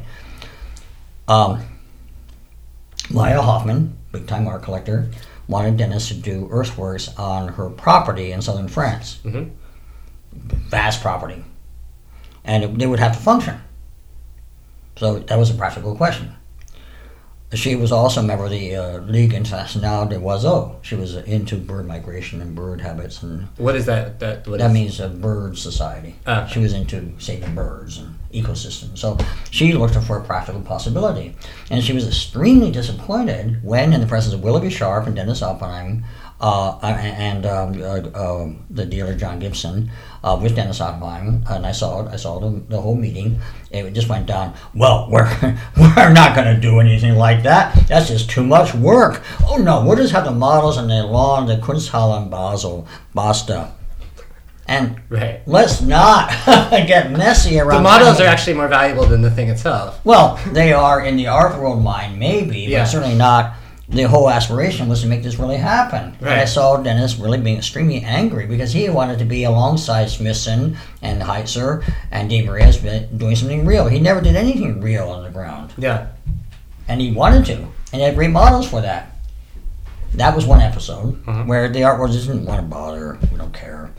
Um, 1.28 1.62
Maya 3.12 3.42
Hoffman, 3.42 3.96
big 4.12 4.26
time 4.28 4.48
art 4.48 4.64
collector, 4.64 5.10
wanted 5.50 5.76
Dennis 5.78 6.08
to 6.10 6.14
do 6.14 6.48
earthworks 6.52 7.10
on 7.18 7.50
her 7.50 7.70
property 7.70 8.32
in 8.32 8.42
southern 8.42 8.68
France. 8.70 9.18
Mhm. 9.26 9.50
Vast 10.34 11.02
property. 11.02 11.44
And 12.46 12.64
it, 12.64 12.78
they 12.78 12.86
would 12.88 13.00
have 13.00 13.14
to 13.14 13.20
function. 13.22 13.60
So 14.96 15.20
that 15.20 15.38
was 15.38 15.50
a 15.50 15.56
practical 15.56 15.96
question. 15.96 16.36
She 17.52 17.76
was 17.76 17.92
also 17.92 18.20
a 18.22 18.24
member 18.24 18.46
of 18.46 18.52
the 18.52 18.76
uh, 18.76 18.98
Ligue 19.00 19.34
Internationale 19.34 20.06
des 20.08 20.18
Oiseaux. 20.20 20.76
She 20.84 20.94
was 20.94 21.16
into 21.16 21.56
bird 21.58 21.88
migration 21.88 22.44
and 22.44 22.54
bird 22.54 22.80
habits, 22.80 23.24
and 23.24 23.48
what 23.58 23.76
is 23.76 23.88
that? 23.88 24.20
That 24.20 24.48
what 24.48 24.60
that 24.60 24.68
is- 24.68 24.74
means 24.74 25.00
a 25.00 25.10
bird 25.10 25.58
society. 25.58 26.16
Ah. 26.28 26.46
She 26.46 26.60
was 26.60 26.74
into 26.74 27.12
saving 27.18 27.56
birds 27.56 27.98
and 27.98 28.16
ecosystems. 28.32 29.00
So 29.00 29.18
she 29.50 29.74
looked 29.74 29.96
for 29.96 30.20
a 30.20 30.24
practical 30.24 30.62
possibility. 30.62 31.36
And 31.72 31.84
she 31.84 31.94
was 31.94 32.06
extremely 32.08 32.70
disappointed 32.70 33.64
when, 33.64 33.94
in 33.94 34.02
the 34.02 34.06
presence 34.06 34.36
of 34.36 34.44
Willoughby 34.44 34.70
Sharp 34.70 35.08
and 35.08 35.16
Dennis 35.16 35.42
Oppenheim, 35.42 36.04
and 36.42 37.46
um, 37.46 37.82
uh, 37.82 38.00
uh, 38.18 38.50
the 38.70 38.86
dealer 38.86 39.16
John 39.16 39.40
Gibson, 39.40 39.92
uh, 40.24 40.40
with 40.42 40.56
Dennis 40.56 40.82
Oppenheim, 40.82 41.44
and 41.50 41.66
I 41.66 41.72
saw 41.72 42.06
it. 42.06 42.12
I 42.12 42.16
saw 42.16 42.40
the, 42.40 42.62
the 42.70 42.80
whole 42.82 42.96
meeting. 42.96 43.40
It 43.72 43.92
just 43.94 44.10
went 44.10 44.26
down. 44.26 44.54
Well, 44.74 45.08
we're 45.12 45.30
we're 45.78 46.14
not 46.14 46.36
going 46.36 46.54
to 46.54 46.60
do 46.60 46.80
anything 46.80 47.16
like 47.16 47.44
that. 47.44 47.88
That's 47.88 48.08
just 48.08 48.30
too 48.30 48.44
much 48.44 48.74
work. 48.74 49.22
Oh 49.48 49.58
no, 49.58 49.86
we'll 49.86 49.98
just 49.98 50.14
have 50.14 50.26
the 50.26 50.32
models 50.32 50.78
and 50.78 50.90
the 50.90 51.04
lawn, 51.04 51.48
the 51.48 51.58
Kunsthalle 51.58 52.24
in 52.24 52.30
Basel, 52.30 52.88
basta. 53.14 53.74
And 54.68 55.02
right? 55.10 55.42
let's 55.48 55.82
not 55.82 56.30
get 56.46 57.12
messy 57.12 57.60
around. 57.60 57.82
The 57.82 57.90
models 57.90 58.20
are 58.22 58.28
actually 58.28 58.54
more 58.54 58.68
valuable 58.68 59.04
than 59.04 59.24
the 59.24 59.32
thing 59.32 59.50
itself. 59.50 60.00
well, 60.06 60.40
they 60.54 60.74
are 60.74 61.04
in 61.04 61.18
the 61.18 61.26
art 61.26 61.60
world 61.60 61.84
mind, 61.84 62.20
maybe, 62.20 62.60
Yeah. 62.60 62.82
but 62.84 62.86
certainly 62.86 63.16
not. 63.16 63.56
The 63.90 64.04
whole 64.04 64.30
aspiration 64.30 64.88
was 64.88 65.02
to 65.02 65.08
make 65.08 65.24
this 65.24 65.40
really 65.40 65.58
happen. 65.58 66.16
And 66.20 66.30
I 66.30 66.46
saw 66.46 66.78
Dennis 66.78 67.18
really 67.18 67.40
being 67.40 67.58
extremely 67.58 68.02
angry 68.02 68.46
because 68.46 68.72
he 68.72 68.88
wanted 68.90 69.18
to 69.20 69.26
be 69.26 69.46
alongside 69.46 70.10
Smithson 70.12 70.78
and 71.02 71.22
Heizer 71.24 71.84
and 72.12 72.30
De 72.30 72.44
Maria's 72.46 72.78
doing 72.78 73.36
something 73.36 73.66
real. 73.66 73.88
He 73.88 74.00
never 74.00 74.22
did 74.22 74.36
anything 74.36 74.80
real 74.80 75.10
on 75.10 75.24
the 75.24 75.32
ground, 75.32 75.74
Yeah, 75.78 76.08
and 76.88 77.02
he 77.02 77.12
wanted 77.12 77.46
to, 77.48 77.56
and 77.58 77.68
he 77.94 78.02
had 78.02 78.14
great 78.16 78.30
models 78.30 78.68
for 78.70 78.80
that. 78.82 79.16
That 80.14 80.36
was 80.36 80.46
one 80.46 80.62
episode 80.62 81.24
Mhm. 81.26 81.48
where 81.48 81.68
the 81.68 81.84
art 81.84 82.00
world 82.00 82.12
didn't 82.12 82.46
want 82.46 82.60
to 82.62 82.66
bother. 82.68 83.18
We 83.32 83.38
don't 83.40 83.54
care. 83.54 83.90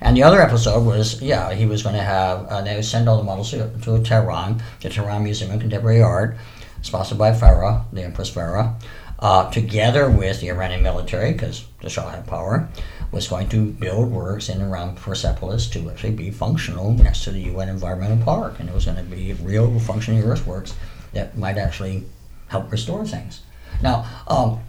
And 0.00 0.16
the 0.16 0.22
other 0.22 0.40
episode 0.40 0.84
was, 0.84 1.20
yeah, 1.22 1.52
he 1.52 1.66
was 1.66 1.82
going 1.82 1.94
to 1.96 2.02
have, 2.02 2.46
uh, 2.48 2.62
they 2.62 2.76
would 2.76 2.84
send 2.84 3.08
all 3.08 3.16
the 3.18 3.22
models 3.24 3.50
to, 3.50 3.68
to 3.82 3.98
Tehran, 4.02 4.62
the 4.80 4.88
Tehran 4.90 5.22
Museum 5.24 5.50
of 5.52 5.60
Contemporary 5.60 6.02
Art, 6.02 6.36
sponsored 6.82 7.16
by 7.18 7.30
Farah, 7.32 7.82
the 7.92 8.02
Empress 8.04 8.30
Farah, 8.30 8.74
uh, 9.18 9.50
together 9.50 10.10
with 10.10 10.40
the 10.40 10.50
Iranian 10.50 10.82
military, 10.82 11.32
because 11.32 11.64
the 11.80 11.90
Shah 11.90 12.08
had 12.10 12.26
power, 12.26 12.68
was 13.14 13.28
going 13.28 13.48
to 13.48 13.70
build 13.70 14.10
works 14.10 14.48
in 14.48 14.60
and 14.60 14.70
around 14.70 14.96
Persepolis 14.96 15.68
to 15.68 15.90
actually 15.90 16.12
be 16.12 16.30
functional 16.30 16.92
next 16.92 17.24
to 17.24 17.30
the 17.30 17.40
UN 17.42 17.68
Environmental 17.68 18.22
Park. 18.24 18.58
And 18.58 18.68
it 18.68 18.74
was 18.74 18.84
going 18.86 18.96
to 18.96 19.04
be 19.04 19.32
real 19.34 19.78
functioning 19.78 20.22
earthworks 20.22 20.74
that 21.12 21.38
might 21.38 21.56
actually 21.56 22.04
help 22.48 22.70
restore 22.70 23.06
things. 23.06 23.42
Now, 23.82 24.04
um, 24.26 24.60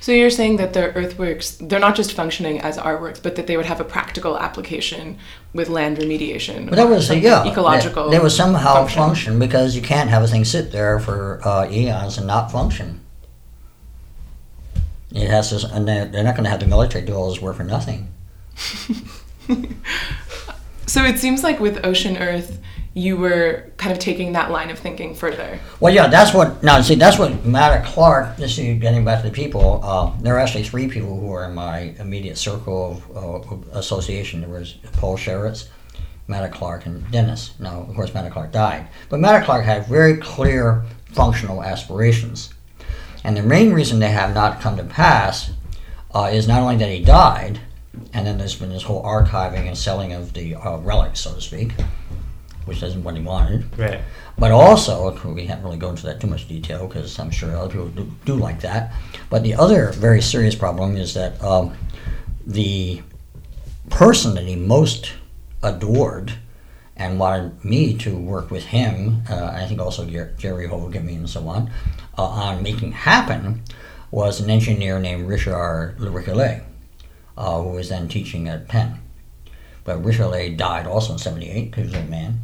So 0.00 0.10
you're 0.10 0.30
saying 0.30 0.56
that 0.56 0.72
the 0.72 0.92
earthworks, 0.94 1.56
they're 1.60 1.78
not 1.78 1.94
just 1.94 2.12
functioning 2.12 2.60
as 2.60 2.76
artworks, 2.76 3.22
but 3.22 3.36
that 3.36 3.46
they 3.46 3.56
would 3.56 3.66
have 3.66 3.80
a 3.80 3.84
practical 3.84 4.36
application 4.38 5.18
with 5.52 5.68
land 5.68 5.98
remediation. 5.98 6.68
But 6.68 6.76
that 6.76 6.88
was 6.88 7.06
some 7.06 7.20
yeah. 7.20 7.46
ecological. 7.46 8.10
They, 8.10 8.16
they 8.16 8.22
would 8.22 8.32
somehow 8.32 8.74
function. 8.74 9.02
function. 9.02 9.38
because 9.38 9.76
you 9.76 9.82
can't 9.82 10.10
have 10.10 10.22
a 10.22 10.26
thing 10.26 10.44
sit 10.44 10.72
there 10.72 10.98
for 10.98 11.40
uh, 11.46 11.70
eons 11.70 12.18
and 12.18 12.26
not 12.26 12.50
function. 12.50 13.00
It 15.16 15.30
has 15.30 15.50
to, 15.50 15.74
and 15.74 15.88
they're, 15.88 16.04
they're 16.04 16.24
not 16.24 16.34
going 16.34 16.44
to 16.44 16.50
have 16.50 16.60
the 16.60 16.66
military 16.66 17.04
do 17.04 17.14
all 17.14 17.30
this 17.30 17.40
work 17.40 17.56
for 17.56 17.64
nothing. 17.64 18.12
So 20.86 21.04
it 21.04 21.18
seems 21.18 21.42
like 21.42 21.58
with 21.58 21.84
Ocean 21.84 22.16
Earth, 22.16 22.60
you 22.94 23.16
were 23.16 23.70
kind 23.76 23.92
of 23.92 23.98
taking 23.98 24.32
that 24.32 24.50
line 24.50 24.70
of 24.70 24.78
thinking 24.78 25.14
further. 25.14 25.58
Well, 25.80 25.92
yeah, 25.92 26.06
that's 26.06 26.32
what. 26.32 26.62
Now, 26.62 26.80
see, 26.80 26.94
that's 26.94 27.18
what 27.18 27.44
Matta 27.44 27.84
Clark. 27.86 28.38
Just 28.38 28.56
see, 28.56 28.74
getting 28.76 29.04
back 29.04 29.22
to 29.22 29.28
the 29.28 29.34
people. 29.34 29.80
Uh, 29.82 30.12
there 30.22 30.36
are 30.36 30.38
actually 30.38 30.64
three 30.64 30.88
people 30.88 31.20
who 31.20 31.30
are 31.32 31.44
in 31.44 31.54
my 31.54 31.94
immediate 31.98 32.38
circle 32.38 33.02
of 33.14 33.52
uh, 33.52 33.78
association. 33.78 34.40
There 34.40 34.48
was 34.48 34.74
Paul 34.92 35.18
Sharits, 35.18 35.68
Matta 36.28 36.48
Clark, 36.48 36.86
and 36.86 37.10
Dennis. 37.10 37.52
Now, 37.58 37.80
of 37.80 37.94
course, 37.94 38.14
Matta 38.14 38.30
Clark 38.30 38.52
died, 38.52 38.86
but 39.10 39.18
Matta 39.20 39.44
Clark 39.44 39.64
had 39.64 39.86
very 39.88 40.16
clear 40.16 40.84
functional 41.12 41.62
aspirations, 41.62 42.54
and 43.26 43.36
the 43.36 43.42
main 43.42 43.72
reason 43.72 43.98
they 43.98 44.10
have 44.10 44.32
not 44.32 44.60
come 44.60 44.76
to 44.76 44.84
pass 44.84 45.50
uh, 46.14 46.30
is 46.32 46.46
not 46.46 46.62
only 46.62 46.76
that 46.76 46.88
he 46.88 47.02
died, 47.02 47.58
and 48.12 48.24
then 48.24 48.38
there's 48.38 48.54
been 48.54 48.70
this 48.70 48.84
whole 48.84 49.02
archiving 49.02 49.66
and 49.66 49.76
selling 49.76 50.12
of 50.12 50.32
the 50.32 50.54
uh, 50.54 50.76
relics, 50.78 51.22
so 51.22 51.34
to 51.34 51.40
speak, 51.40 51.72
which 52.66 52.84
isn't 52.84 53.02
what 53.02 53.16
he 53.16 53.22
wanted. 53.22 53.66
right. 53.76 54.00
But 54.38 54.52
also, 54.52 55.10
we 55.32 55.44
can't 55.44 55.64
really 55.64 55.76
go 55.76 55.90
into 55.90 56.04
that 56.04 56.20
too 56.20 56.28
much 56.28 56.46
detail 56.46 56.86
because 56.86 57.18
I'm 57.18 57.32
sure 57.32 57.56
other 57.56 57.68
people 57.68 57.88
do, 57.88 58.08
do 58.24 58.36
like 58.36 58.60
that. 58.60 58.94
But 59.28 59.42
the 59.42 59.54
other 59.54 59.90
very 59.90 60.22
serious 60.22 60.54
problem 60.54 60.96
is 60.96 61.14
that 61.14 61.42
um, 61.42 61.76
the 62.46 63.02
person 63.90 64.36
that 64.36 64.44
he 64.44 64.54
most 64.54 65.14
adored 65.64 66.32
and 66.96 67.18
wanted 67.18 67.64
me 67.64 67.96
to 67.98 68.16
work 68.16 68.50
with 68.50 68.64
him, 68.64 69.22
uh, 69.28 69.52
I 69.54 69.66
think 69.66 69.80
also 69.80 70.06
Jerry 70.38 70.66
Hogan 70.66 71.08
and 71.08 71.28
so 71.28 71.46
on, 71.48 71.70
uh, 72.16 72.24
on 72.24 72.62
making 72.62 72.92
happen 72.92 73.62
was 74.10 74.40
an 74.40 74.50
engineer 74.50 74.98
named 74.98 75.28
Richard 75.28 75.96
Le 75.98 76.10
Ricolais, 76.10 76.62
uh, 77.36 77.60
who 77.60 77.70
was 77.70 77.88
then 77.88 78.08
teaching 78.08 78.48
at 78.48 78.68
Penn. 78.68 79.00
But 79.84 80.02
Ricolais 80.02 80.56
died 80.56 80.86
also 80.86 81.12
in 81.12 81.18
78 81.18 81.70
because 81.70 81.84
he 81.84 81.90
was 81.90 81.96
old 81.96 82.10
man. 82.10 82.40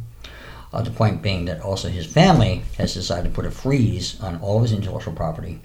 Uh, 0.71 0.81
the 0.81 0.91
point 0.91 1.21
being 1.21 1.45
that 1.45 1.61
also 1.61 1.87
his 1.87 2.05
family 2.05 2.63
has 2.77 2.93
decided 2.93 3.29
to 3.29 3.35
put 3.35 3.45
a 3.45 3.51
freeze 3.51 4.19
on 4.21 4.39
all 4.41 4.57
of 4.57 4.63
his 4.63 4.71
intellectual 4.71 5.13
property. 5.13 5.59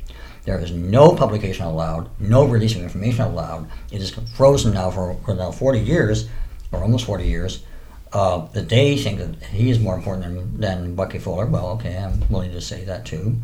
There 0.44 0.58
is 0.58 0.70
no 0.72 1.14
publication 1.14 1.66
allowed, 1.66 2.08
no 2.18 2.44
release 2.46 2.74
of 2.74 2.82
information 2.82 3.24
allowed. 3.24 3.68
It 3.90 4.00
is 4.00 4.10
frozen 4.34 4.74
now 4.74 4.90
for, 4.90 5.14
for 5.24 5.34
now 5.34 5.50
40 5.50 5.80
years, 5.80 6.28
or 6.72 6.82
almost 6.82 7.04
40 7.04 7.24
years. 7.24 7.64
Uh, 8.12 8.46
that 8.52 8.70
they 8.70 8.96
think 8.96 9.18
that 9.18 9.42
he 9.48 9.70
is 9.70 9.78
more 9.78 9.94
important 9.94 10.24
than, 10.24 10.60
than 10.60 10.94
Bucky 10.94 11.18
Fuller. 11.18 11.44
Well, 11.44 11.68
okay, 11.72 11.96
I'm 11.96 12.26
willing 12.30 12.52
to 12.52 12.60
say 12.60 12.84
that 12.84 13.04
too. 13.04 13.36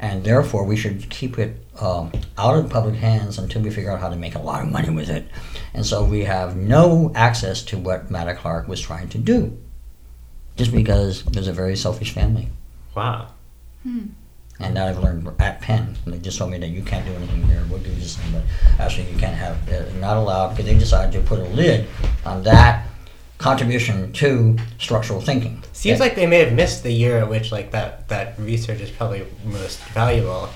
And 0.00 0.24
therefore, 0.24 0.64
we 0.64 0.76
should 0.76 1.08
keep 1.10 1.38
it 1.38 1.56
um, 1.80 2.12
out 2.36 2.56
of 2.56 2.70
public 2.70 2.94
hands 2.96 3.38
until 3.38 3.62
we 3.62 3.70
figure 3.70 3.90
out 3.90 4.00
how 4.00 4.08
to 4.08 4.16
make 4.16 4.34
a 4.34 4.40
lot 4.40 4.62
of 4.62 4.70
money 4.70 4.90
with 4.90 5.08
it. 5.08 5.28
And 5.74 5.84
so 5.84 6.04
we 6.04 6.24
have 6.24 6.56
no 6.56 7.12
access 7.14 7.62
to 7.64 7.78
what 7.78 8.10
Matta 8.10 8.34
Clark 8.34 8.68
was 8.68 8.80
trying 8.80 9.08
to 9.10 9.18
do 9.18 9.56
just 10.56 10.72
because 10.72 11.22
there's 11.24 11.48
a 11.48 11.52
very 11.52 11.76
selfish 11.76 12.12
family. 12.12 12.48
Wow. 12.94 13.28
And 14.60 14.74
now 14.74 14.88
I've 14.88 14.98
learned 14.98 15.28
at 15.38 15.60
Penn, 15.60 15.96
they 16.04 16.18
just 16.18 16.38
told 16.38 16.50
me 16.50 16.58
that 16.58 16.68
you 16.68 16.82
can't 16.82 17.06
do 17.06 17.12
anything 17.12 17.44
here. 17.44 17.64
We'll 17.70 17.78
do 17.78 17.94
this 17.94 18.16
thing, 18.16 18.32
but 18.32 18.42
actually 18.80 19.10
you 19.12 19.16
can't 19.16 19.36
have. 19.36 19.64
They're 19.66 19.88
not 20.00 20.16
allowed 20.16 20.50
because 20.50 20.66
they 20.66 20.76
decided 20.76 21.12
to 21.12 21.26
put 21.26 21.38
a 21.38 21.44
lid 21.44 21.86
on 22.24 22.42
that 22.42 22.88
contribution 23.38 24.12
to 24.12 24.56
structural 24.78 25.20
thinking. 25.20 25.62
Seems 25.72 26.00
like 26.00 26.14
they 26.14 26.26
may 26.26 26.40
have 26.40 26.52
missed 26.52 26.82
the 26.82 26.92
year 26.92 27.18
at 27.18 27.28
which 27.28 27.52
like 27.52 27.70
that 27.70 28.08
that 28.08 28.38
research 28.38 28.80
is 28.80 28.90
probably 28.90 29.26
most 29.44 29.80
valuable. 29.94 30.48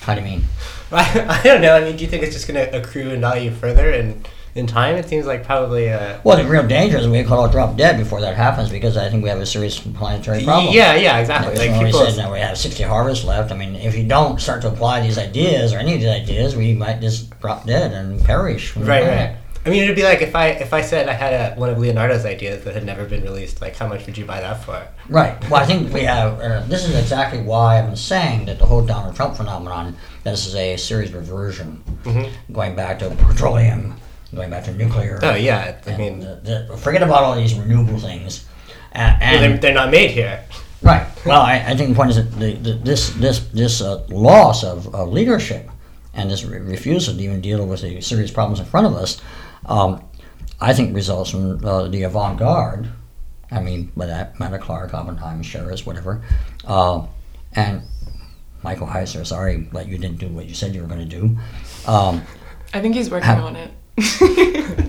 How 0.00 0.14
do 0.14 0.20
you 0.20 0.26
mean? 0.26 0.44
I, 0.92 1.40
I 1.40 1.42
don't 1.42 1.60
know. 1.60 1.76
I 1.76 1.80
mean, 1.80 1.96
do 1.96 2.04
you 2.04 2.10
think 2.10 2.22
it's 2.22 2.34
just 2.34 2.46
going 2.46 2.64
to 2.64 2.76
accrue 2.78 3.10
in 3.10 3.20
value 3.20 3.50
further 3.50 3.90
and? 3.90 4.26
in 4.54 4.66
time? 4.66 4.96
It 4.96 5.08
seems 5.08 5.26
like 5.26 5.44
probably. 5.44 5.92
Uh, 5.92 6.18
Well, 6.24 6.36
the 6.36 6.44
real 6.44 6.66
danger 6.66 6.96
is 6.98 7.08
we 7.08 7.22
could 7.22 7.32
all 7.32 7.48
drop 7.48 7.76
dead 7.76 7.98
before 7.98 8.20
that 8.20 8.36
happens 8.36 8.70
because 8.70 8.96
I 8.96 9.10
think 9.10 9.22
we 9.22 9.28
have 9.28 9.40
a 9.40 9.46
serious 9.46 9.78
planetary 9.78 10.44
problem. 10.44 10.74
yeah, 10.74 10.94
yeah, 10.94 11.18
exactly. 11.18 11.56
Like 11.56 11.84
people. 11.84 12.06
said, 12.06 12.16
now 12.16 12.32
we 12.32 12.40
have 12.40 12.56
60 12.56 12.82
harvests 12.84 13.24
left. 13.24 13.50
I 13.50 13.56
mean, 13.56 13.74
if 13.76 13.96
you 13.96 14.06
don't 14.06 14.40
start 14.40 14.62
to 14.62 14.68
apply 14.68 15.00
these 15.00 15.18
ideas 15.18 15.72
or 15.72 15.78
any 15.78 15.94
of 15.94 16.00
these 16.00 16.08
ideas, 16.08 16.56
we 16.56 16.72
might 16.74 17.00
just 17.00 17.38
drop 17.40 17.66
dead 17.66 17.92
and 17.92 18.22
perish. 18.24 18.76
Right, 18.76 19.04
right. 19.04 19.36
I 19.66 19.70
mean, 19.70 19.82
it'd 19.84 19.96
be 19.96 20.02
like 20.02 20.20
if 20.20 20.36
I 20.36 20.48
if 20.48 20.74
I 20.74 20.82
said 20.82 21.08
I 21.08 21.14
had 21.14 21.32
a, 21.32 21.54
one 21.58 21.70
of 21.70 21.78
Leonardo's 21.78 22.26
ideas 22.26 22.64
that 22.64 22.74
had 22.74 22.84
never 22.84 23.06
been 23.06 23.22
released. 23.22 23.62
Like, 23.62 23.74
how 23.76 23.88
much 23.88 24.04
would 24.04 24.18
you 24.18 24.26
buy 24.26 24.40
that 24.40 24.62
for? 24.62 24.86
Right. 25.08 25.40
Well, 25.48 25.62
I 25.62 25.64
think 25.66 25.92
we 25.92 26.02
have. 26.02 26.38
Uh, 26.38 26.60
this 26.66 26.84
is 26.86 26.94
exactly 26.94 27.40
why 27.40 27.78
I've 27.78 27.86
been 27.86 27.96
saying 27.96 28.44
that 28.46 28.58
the 28.58 28.66
whole 28.66 28.84
Donald 28.84 29.16
Trump 29.16 29.36
phenomenon. 29.36 29.96
This 30.22 30.46
is 30.46 30.54
a 30.54 30.76
series 30.76 31.12
reversion, 31.12 31.82
Mhm. 32.04 32.30
going 32.52 32.76
back 32.76 32.98
to 32.98 33.10
petroleum, 33.10 33.94
going 34.34 34.50
back 34.50 34.64
to 34.64 34.72
nuclear. 34.74 35.18
Oh 35.22 35.34
yeah, 35.34 35.76
I 35.86 35.96
mean, 35.96 36.20
the, 36.20 36.66
the, 36.68 36.76
forget 36.76 37.02
about 37.02 37.22
all 37.22 37.34
these 37.34 37.54
renewable 37.54 37.98
things. 37.98 38.44
Well, 38.94 39.16
and 39.20 39.42
they're, 39.42 39.58
they're 39.58 39.74
not 39.74 39.90
made 39.90 40.10
here. 40.10 40.44
Right. 40.82 41.06
Well, 41.24 41.40
I, 41.40 41.54
I 41.68 41.74
think 41.76 41.88
the 41.88 41.94
point 41.94 42.10
is 42.10 42.16
that 42.16 42.30
the, 42.38 42.52
the, 42.54 42.72
this 42.74 43.10
this 43.14 43.38
this 43.48 43.80
uh, 43.80 44.04
loss 44.10 44.62
of, 44.62 44.94
of 44.94 45.08
leadership 45.10 45.70
and 46.12 46.30
this 46.30 46.44
re- 46.44 46.58
refusal 46.58 47.14
to 47.14 47.20
even 47.22 47.40
deal 47.40 47.64
with 47.66 47.80
the 47.80 48.00
serious 48.02 48.30
problems 48.30 48.60
in 48.60 48.66
front 48.66 48.86
of 48.86 48.94
us, 48.94 49.20
um, 49.66 50.04
I 50.60 50.72
think 50.72 50.94
results 50.94 51.30
from 51.30 51.64
uh, 51.64 51.88
the 51.88 52.02
avant-garde. 52.04 52.88
I 53.50 53.60
mean, 53.60 53.92
by 53.96 54.06
that, 54.06 54.38
Matta 54.40 54.58
Clark, 54.58 54.94
Oppenheimer, 54.94 55.42
Sheares, 55.42 55.84
whatever, 55.86 56.22
uh, 56.66 57.06
and 57.52 57.82
Michael 58.62 58.86
Heizer. 58.86 59.26
Sorry, 59.26 59.58
but 59.58 59.86
you 59.88 59.98
didn't 59.98 60.18
do 60.18 60.28
what 60.28 60.46
you 60.46 60.54
said 60.54 60.74
you 60.74 60.80
were 60.82 60.88
going 60.88 61.06
to 61.08 61.18
do. 61.20 61.38
Um, 61.86 62.22
I 62.72 62.80
think 62.80 62.94
he's 62.94 63.10
working 63.10 63.26
Have- 63.26 63.44
on 63.44 63.56
it. 63.56 63.70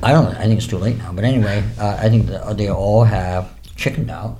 I 0.03 0.11
don't 0.11 0.25
know. 0.25 0.31
I 0.39 0.43
think 0.45 0.57
it's 0.57 0.67
too 0.67 0.77
late 0.79 0.97
now. 0.97 1.11
But 1.13 1.25
anyway, 1.25 1.63
uh, 1.79 1.97
I 2.01 2.09
think 2.09 2.25
that 2.27 2.57
they 2.57 2.69
all 2.71 3.03
have 3.03 3.51
chickened 3.75 4.09
out, 4.09 4.39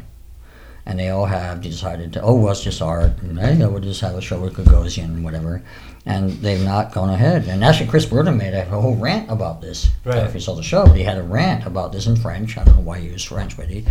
and 0.86 1.00
they 1.00 1.10
all 1.10 1.26
have 1.26 1.62
decided 1.62 2.14
to. 2.14 2.22
Oh, 2.22 2.36
well, 2.36 2.52
it's 2.52 2.64
just 2.64 2.82
art, 2.82 3.12
and 3.22 3.40
hey, 3.40 3.56
we'll 3.66 3.80
just 3.80 4.02
have 4.02 4.16
a 4.16 4.22
show 4.22 4.40
with 4.40 4.54
Gagosian 4.56 5.06
and 5.06 5.24
whatever. 5.24 5.62
And 6.08 6.30
they've 6.34 6.64
not 6.64 6.94
gone 6.94 7.10
ahead. 7.10 7.46
And 7.48 7.64
actually, 7.64 7.88
Chris 7.90 8.06
Burden 8.06 8.38
made 8.38 8.54
a 8.54 8.64
whole 8.66 8.96
rant 8.96 9.30
about 9.32 9.60
this. 9.62 9.88
I 9.88 9.90
don't 9.90 10.16
know 10.16 10.22
Right. 10.22 10.30
if 10.30 10.36
you 10.36 10.40
saw 10.40 10.54
the 10.54 10.62
show, 10.62 10.86
but 10.86 10.96
he 10.98 11.04
had 11.04 11.18
a 11.18 11.24
rant 11.24 11.66
about 11.66 11.92
this 11.92 12.06
in 12.06 12.16
French. 12.16 12.58
I 12.60 12.64
don't 12.64 12.76
know 12.76 12.82
why 12.84 13.00
he 13.00 13.08
used 13.08 13.28
French, 13.28 13.58
but 13.58 13.68
he 13.68 13.86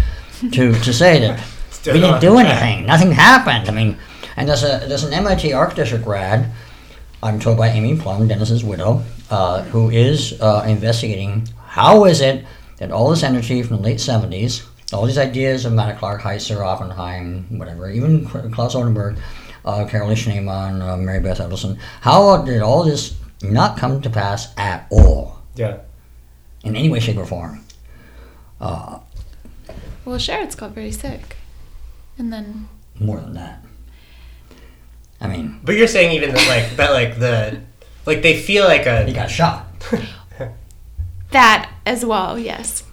to 0.53 0.73
to 0.73 0.93
say 0.93 1.19
that 1.21 1.41
we 1.87 2.01
didn't 2.01 2.21
do 2.21 2.39
anything. 2.39 2.87
Nothing 2.87 3.11
happened. 3.11 3.69
I 3.69 3.73
mean, 3.73 3.97
and 4.37 4.49
there's 4.49 4.63
a 4.63 4.85
there's 4.87 5.03
an 5.03 5.13
MIT 5.13 5.53
architecture 5.53 5.99
grad 5.99 6.51
I'm 7.21 7.41
told 7.41 7.57
by 7.59 7.69
Amy 7.71 7.97
Plum, 7.99 8.29
Dennis's 8.29 8.63
widow, 8.63 9.03
uh, 9.31 9.63
who 9.65 9.91
is 9.91 10.41
uh, 10.41 10.65
investigating 10.69 11.49
how 11.67 12.05
is 12.05 12.21
it 12.21 12.45
that 12.77 12.93
all 12.93 13.11
this 13.11 13.23
energy 13.25 13.63
from 13.63 13.79
the 13.79 13.83
late 13.83 13.97
70s, 13.99 14.63
all 14.95 15.07
these 15.07 15.19
ideas 15.19 15.65
of 15.65 15.73
Matta 15.73 15.99
Clark, 15.99 16.23
Heizer, 16.23 16.65
Oppenheim, 16.65 17.47
whatever, 17.59 17.91
even 17.91 18.25
Claes 18.27 18.75
Oldenburg, 18.75 19.17
uh, 19.65 19.85
Carolee 19.87 20.15
Schneemann, 20.15 20.81
uh, 20.81 20.97
Mary 20.97 21.21
Beth 21.21 21.39
Edelson, 21.39 21.79
how 22.01 22.43
did 22.43 22.63
all 22.63 22.85
this 22.85 23.17
not 23.43 23.77
come 23.77 24.01
to 24.03 24.09
pass 24.11 24.55
at 24.57 24.87
all 24.91 25.39
Yeah. 25.57 25.79
in 26.63 26.77
any 26.77 26.89
way, 26.89 27.01
shape, 27.01 27.17
or 27.17 27.27
form? 27.27 27.65
Uh, 28.61 28.99
Well, 30.05 30.19
Sherrod's 30.19 30.55
got 30.55 30.71
very 30.73 30.93
sick. 30.93 31.37
And 32.19 32.33
then, 32.33 32.69
more 33.01 33.21
than 33.21 33.35
that. 33.35 33.65
I 35.21 35.27
mean, 35.29 35.61
But 35.65 35.75
you're 35.77 35.89
saying 35.89 36.13
even 36.13 36.35
that 36.35 36.47
like 36.49 36.77
that 36.77 36.93
like 36.93 37.19
the 37.19 37.61
like 38.07 38.21
they 38.23 38.37
feel 38.41 38.65
like 38.65 38.85
a. 38.87 39.05
he 39.05 39.13
got 39.15 39.31
shot. 39.31 39.67
that 41.31 41.71
as 41.87 42.05
well, 42.05 42.39
yes. 42.39 42.85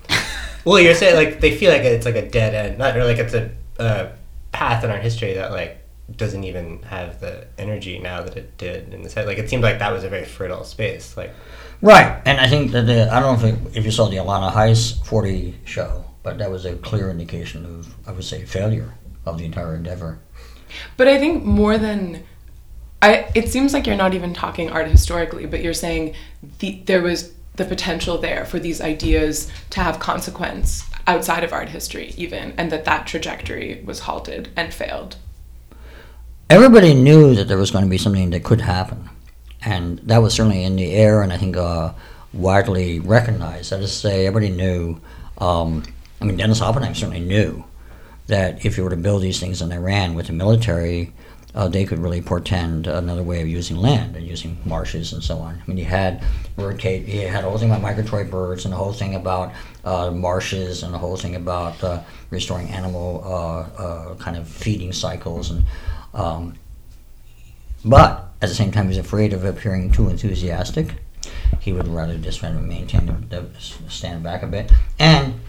Well 0.65 0.79
you're 0.79 0.95
saying 0.95 1.15
like 1.15 1.39
they 1.39 1.55
feel 1.55 1.71
like 1.71 1.83
it's 1.83 2.05
like 2.05 2.15
a 2.15 2.29
dead 2.29 2.53
end 2.53 2.77
not 2.77 2.95
or 2.97 3.05
like 3.05 3.17
it's 3.17 3.33
a, 3.33 3.51
a 3.79 4.11
path 4.51 4.83
in 4.83 4.89
our 4.91 4.99
history 4.99 5.33
that 5.33 5.51
like 5.51 5.77
doesn't 6.15 6.43
even 6.43 6.81
have 6.83 7.21
the 7.21 7.47
energy 7.57 7.97
now 7.97 8.21
that 8.21 8.35
it 8.35 8.57
did 8.57 8.93
in 8.93 9.01
the 9.01 9.09
set 9.09 9.25
like 9.25 9.37
it 9.37 9.49
seemed 9.49 9.63
like 9.63 9.79
that 9.79 9.91
was 9.91 10.03
a 10.03 10.09
very 10.09 10.25
fertile 10.25 10.63
space 10.63 11.15
like 11.15 11.33
Right, 11.81 12.21
and 12.25 12.39
I 12.39 12.47
think 12.47 12.71
that 12.73 12.85
the, 12.85 13.11
I 13.11 13.19
don't 13.19 13.41
know 13.41 13.47
if, 13.47 13.55
it, 13.55 13.77
if 13.77 13.85
you 13.85 13.91
saw 13.91 14.07
the 14.07 14.17
Alanna 14.17 14.51
Heiss 14.51 15.03
40 15.03 15.55
show, 15.65 16.05
but 16.21 16.37
that 16.37 16.51
was 16.51 16.65
a 16.65 16.75
clear 16.75 17.09
indication 17.09 17.65
of, 17.65 17.95
I 18.07 18.11
would 18.11 18.23
say, 18.23 18.45
failure 18.45 18.93
of 19.25 19.39
the 19.39 19.45
entire 19.45 19.73
endeavor. 19.73 20.19
But 20.95 21.07
I 21.07 21.17
think 21.17 21.43
more 21.43 21.79
than 21.79 22.23
I 23.01 23.29
it 23.33 23.49
seems 23.49 23.73
like 23.73 23.87
you're 23.87 23.95
not 23.95 24.13
even 24.13 24.33
talking 24.33 24.69
art 24.69 24.87
historically, 24.87 25.47
but 25.47 25.61
you're 25.61 25.73
saying 25.73 26.13
the, 26.59 26.81
there 26.85 27.01
was 27.01 27.33
the 27.55 27.65
potential 27.65 28.17
there 28.17 28.45
for 28.45 28.59
these 28.59 28.81
ideas 28.81 29.51
to 29.69 29.81
have 29.81 29.99
consequence 29.99 30.89
outside 31.07 31.43
of 31.43 31.51
art 31.51 31.69
history 31.69 32.13
even 32.15 32.53
and 32.57 32.71
that 32.71 32.85
that 32.85 33.07
trajectory 33.07 33.81
was 33.85 34.01
halted 34.01 34.49
and 34.55 34.73
failed. 34.73 35.17
Everybody 36.51 36.93
knew 36.93 37.33
that 37.35 37.47
there 37.47 37.57
was 37.57 37.71
going 37.71 37.85
to 37.85 37.89
be 37.89 37.97
something 37.97 38.31
that 38.31 38.43
could 38.43 38.59
happen, 38.59 39.09
and 39.63 39.99
that 39.99 40.17
was 40.17 40.33
certainly 40.33 40.65
in 40.65 40.75
the 40.75 40.91
air, 40.91 41.21
and 41.21 41.31
I 41.31 41.37
think 41.37 41.55
uh, 41.55 41.93
widely 42.33 42.99
recognized. 42.99 43.71
That 43.71 43.79
is 43.79 43.91
to 43.91 43.95
say, 43.95 44.27
everybody 44.27 44.53
knew. 44.53 44.99
Um, 45.37 45.83
I 46.19 46.25
mean, 46.25 46.35
Dennis 46.35 46.61
Oppenheim 46.61 46.93
certainly 46.93 47.21
knew 47.21 47.63
that 48.27 48.65
if 48.65 48.77
you 48.77 48.83
were 48.83 48.89
to 48.89 48.97
build 48.97 49.21
these 49.21 49.39
things 49.39 49.61
in 49.61 49.71
Iran 49.71 50.13
with 50.13 50.27
the 50.27 50.33
military, 50.33 51.13
uh, 51.53 51.67
they 51.67 51.85
could 51.85 51.99
really 51.99 52.21
portend 52.21 52.87
another 52.87 53.23
way 53.23 53.41
of 53.41 53.47
using 53.47 53.77
land 53.77 54.15
and 54.15 54.25
using 54.25 54.57
marshes 54.65 55.13
and 55.13 55.23
so 55.23 55.37
on. 55.39 55.61
I 55.61 55.67
mean, 55.67 55.77
you 55.77 55.85
had 55.85 56.23
bird 56.55 56.79
cage, 56.79 57.09
had 57.09 57.43
the 57.43 57.49
whole 57.49 57.57
thing 57.57 57.69
about 57.69 57.81
migratory 57.81 58.23
birds 58.23 58.65
and 58.65 58.73
the 58.73 58.77
whole 58.77 58.93
thing 58.93 59.15
about 59.15 59.53
uh, 59.83 60.11
marshes 60.11 60.83
and 60.83 60.93
the 60.93 60.97
whole 60.97 61.17
thing 61.17 61.35
about 61.35 61.83
uh, 61.83 62.01
restoring 62.29 62.69
animal 62.69 63.21
uh, 63.25 63.81
uh, 63.81 64.15
kind 64.15 64.37
of 64.37 64.47
feeding 64.47 64.93
cycles 64.93 65.51
and. 65.51 65.65
Um, 66.13 66.55
but 67.83 68.31
at 68.41 68.49
the 68.49 68.55
same 68.55 68.71
time, 68.71 68.87
he's 68.87 68.97
afraid 68.97 69.33
of 69.33 69.43
appearing 69.43 69.91
too 69.91 70.09
enthusiastic. 70.09 70.95
He 71.59 71.73
would 71.73 71.87
rather 71.87 72.17
just 72.17 72.39
try 72.39 72.49
to 72.49 72.59
maintain 72.59 73.05
the, 73.29 73.41
the 73.41 73.89
stand 73.89 74.23
back 74.23 74.43
a 74.43 74.47
bit. 74.47 74.71
And 74.99 75.39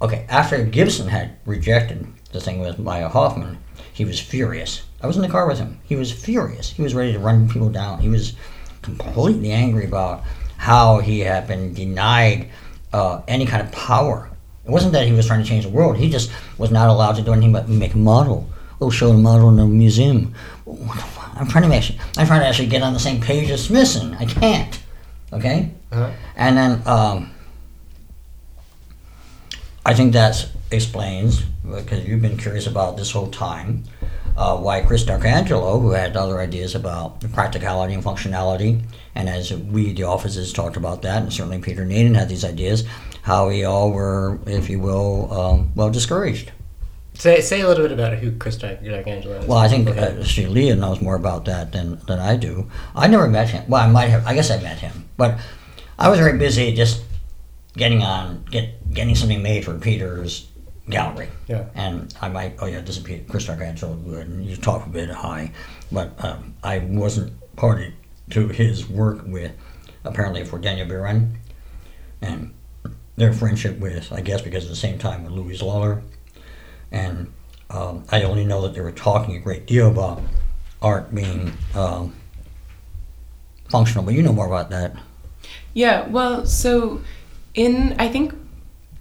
okay, 0.00 0.26
after 0.28 0.62
Gibson 0.64 1.08
had 1.08 1.36
rejected 1.46 2.06
the 2.32 2.40
thing 2.40 2.60
with 2.60 2.78
Maja 2.78 3.08
Hoffmann, 3.08 3.58
he 3.92 4.04
was 4.04 4.20
furious. 4.20 4.82
I 5.04 5.06
was 5.06 5.16
in 5.16 5.22
the 5.22 5.28
car 5.28 5.46
with 5.46 5.58
him. 5.58 5.78
He 5.84 5.96
was 5.96 6.10
furious. 6.10 6.70
He 6.70 6.80
was 6.80 6.94
ready 6.94 7.12
to 7.12 7.18
run 7.18 7.46
people 7.46 7.68
down. 7.68 7.98
He 7.98 8.08
was 8.08 8.32
completely 8.80 9.52
angry 9.52 9.84
about 9.84 10.24
how 10.56 11.00
he 11.00 11.20
had 11.20 11.46
been 11.46 11.74
denied 11.74 12.48
uh, 12.94 13.20
any 13.28 13.44
kind 13.44 13.62
of 13.62 13.70
power. 13.70 14.30
It 14.64 14.70
wasn't 14.70 14.94
that 14.94 15.06
he 15.06 15.12
was 15.12 15.26
trying 15.26 15.42
to 15.42 15.46
change 15.46 15.64
the 15.64 15.70
world. 15.70 15.98
He 15.98 16.08
just 16.08 16.32
was 16.56 16.70
not 16.70 16.88
allowed 16.88 17.16
to 17.16 17.22
do 17.22 17.32
anything 17.34 17.52
but 17.52 17.68
make 17.68 17.92
a 17.92 17.98
model. 17.98 18.48
Oh, 18.80 18.88
show 18.88 19.08
the 19.08 19.18
model 19.18 19.50
in 19.50 19.58
a 19.58 19.66
museum. 19.66 20.34
What 20.64 20.96
the 20.96 21.02
fu- 21.02 21.38
I'm 21.38 21.48
trying 21.48 21.68
to 21.68 21.76
actually, 21.76 21.98
I'm 22.16 22.26
trying 22.26 22.40
to 22.40 22.46
actually 22.46 22.68
get 22.68 22.80
on 22.80 22.94
the 22.94 22.98
same 22.98 23.20
page 23.20 23.50
as 23.50 23.62
Smithson. 23.62 24.14
I 24.14 24.24
can't. 24.24 24.82
Okay. 25.34 25.70
uh 25.92 26.12
And 26.34 26.56
then 26.56 26.82
um, 26.86 27.30
I 29.84 29.92
think 29.92 30.14
that 30.14 30.48
explains, 30.70 31.42
because 31.42 32.08
you've 32.08 32.22
been 32.22 32.38
curious 32.38 32.66
about 32.66 32.96
this 32.96 33.10
whole 33.10 33.30
time, 33.30 33.84
uh, 34.36 34.56
why 34.56 34.80
Chris 34.80 35.04
D'Arcangelo, 35.04 35.78
who 35.80 35.90
had 35.90 36.16
other 36.16 36.40
ideas 36.40 36.74
about 36.74 37.20
practicality 37.32 37.94
and 37.94 38.02
functionality, 38.02 38.82
and 39.14 39.28
as 39.28 39.52
we, 39.52 39.92
the 39.92 40.04
offices, 40.04 40.52
talked 40.52 40.76
about 40.76 41.02
that, 41.02 41.22
and 41.22 41.32
certainly 41.32 41.58
Peter 41.58 41.84
Nadin 41.84 42.16
had 42.16 42.28
these 42.28 42.44
ideas, 42.44 42.84
how 43.22 43.48
we 43.48 43.64
all 43.64 43.90
were, 43.90 44.38
if 44.46 44.68
you 44.68 44.80
will, 44.80 45.32
um, 45.32 45.72
well, 45.74 45.90
discouraged. 45.90 46.52
say 47.14 47.40
say 47.40 47.60
a 47.60 47.68
little 47.68 47.84
bit 47.84 47.92
about 47.92 48.14
who 48.18 48.36
Chris 48.36 48.56
D'Angelo 48.56 49.38
is 49.38 49.46
Well, 49.46 49.58
I 49.58 49.68
think 49.68 49.88
uh, 49.88 50.24
see, 50.24 50.46
Leah 50.46 50.76
knows 50.76 51.00
more 51.00 51.14
about 51.14 51.44
that 51.44 51.72
than, 51.72 52.00
than 52.06 52.18
I 52.18 52.36
do. 52.36 52.70
I 52.94 53.06
never 53.06 53.28
met 53.28 53.50
him. 53.50 53.64
Well, 53.68 53.82
I 53.82 53.86
might 53.86 54.08
have. 54.08 54.26
I 54.26 54.34
guess 54.34 54.50
I 54.50 54.60
met 54.60 54.78
him, 54.78 55.08
but 55.16 55.38
I 55.98 56.08
was 56.08 56.18
very 56.18 56.36
busy 56.38 56.74
just 56.74 57.02
getting 57.76 58.02
on, 58.02 58.44
get 58.50 58.92
getting 58.92 59.14
something 59.14 59.42
made 59.42 59.64
for 59.64 59.74
Peter's 59.78 60.48
gallery. 60.88 61.28
Yeah. 61.48 61.66
And 61.74 62.14
I 62.20 62.28
might. 62.28 62.56
Oh 62.60 62.66
yeah, 62.66 62.80
this 62.80 62.96
is 62.96 63.02
Peter, 63.02 63.24
Chris 63.28 63.46
D'Arcangelo. 63.46 63.94
Good. 63.94 64.28
And 64.28 64.46
you 64.46 64.56
talk 64.56 64.86
a 64.86 64.88
bit 64.88 65.10
high, 65.10 65.52
but 65.90 66.12
um, 66.24 66.54
I 66.62 66.78
wasn't 66.78 67.32
party 67.56 67.94
to 68.30 68.48
his 68.48 68.88
work 68.88 69.24
with 69.26 69.52
apparently 70.04 70.44
for 70.44 70.58
Daniel 70.58 70.86
Buren, 70.86 71.38
and 72.20 72.52
their 73.16 73.32
friendship 73.32 73.78
with 73.78 74.12
I 74.12 74.20
guess 74.20 74.42
because 74.42 74.64
at 74.64 74.70
the 74.70 74.76
same 74.76 74.98
time 74.98 75.24
with 75.24 75.32
Louise 75.32 75.62
Lawler 75.62 76.02
and 76.94 77.32
um, 77.70 78.04
I 78.10 78.22
only 78.22 78.44
know 78.44 78.62
that 78.62 78.74
they 78.74 78.80
were 78.80 78.92
talking 78.92 79.34
a 79.34 79.40
great 79.40 79.66
deal 79.66 79.88
about 79.90 80.22
art 80.80 81.12
being 81.14 81.52
um, 81.74 82.14
functional, 83.68 84.04
but 84.04 84.14
you 84.14 84.22
know 84.22 84.32
more 84.32 84.46
about 84.46 84.70
that. 84.70 84.96
Yeah, 85.72 86.06
well, 86.08 86.46
so 86.46 87.02
in 87.54 87.96
I 87.98 88.08
think 88.08 88.34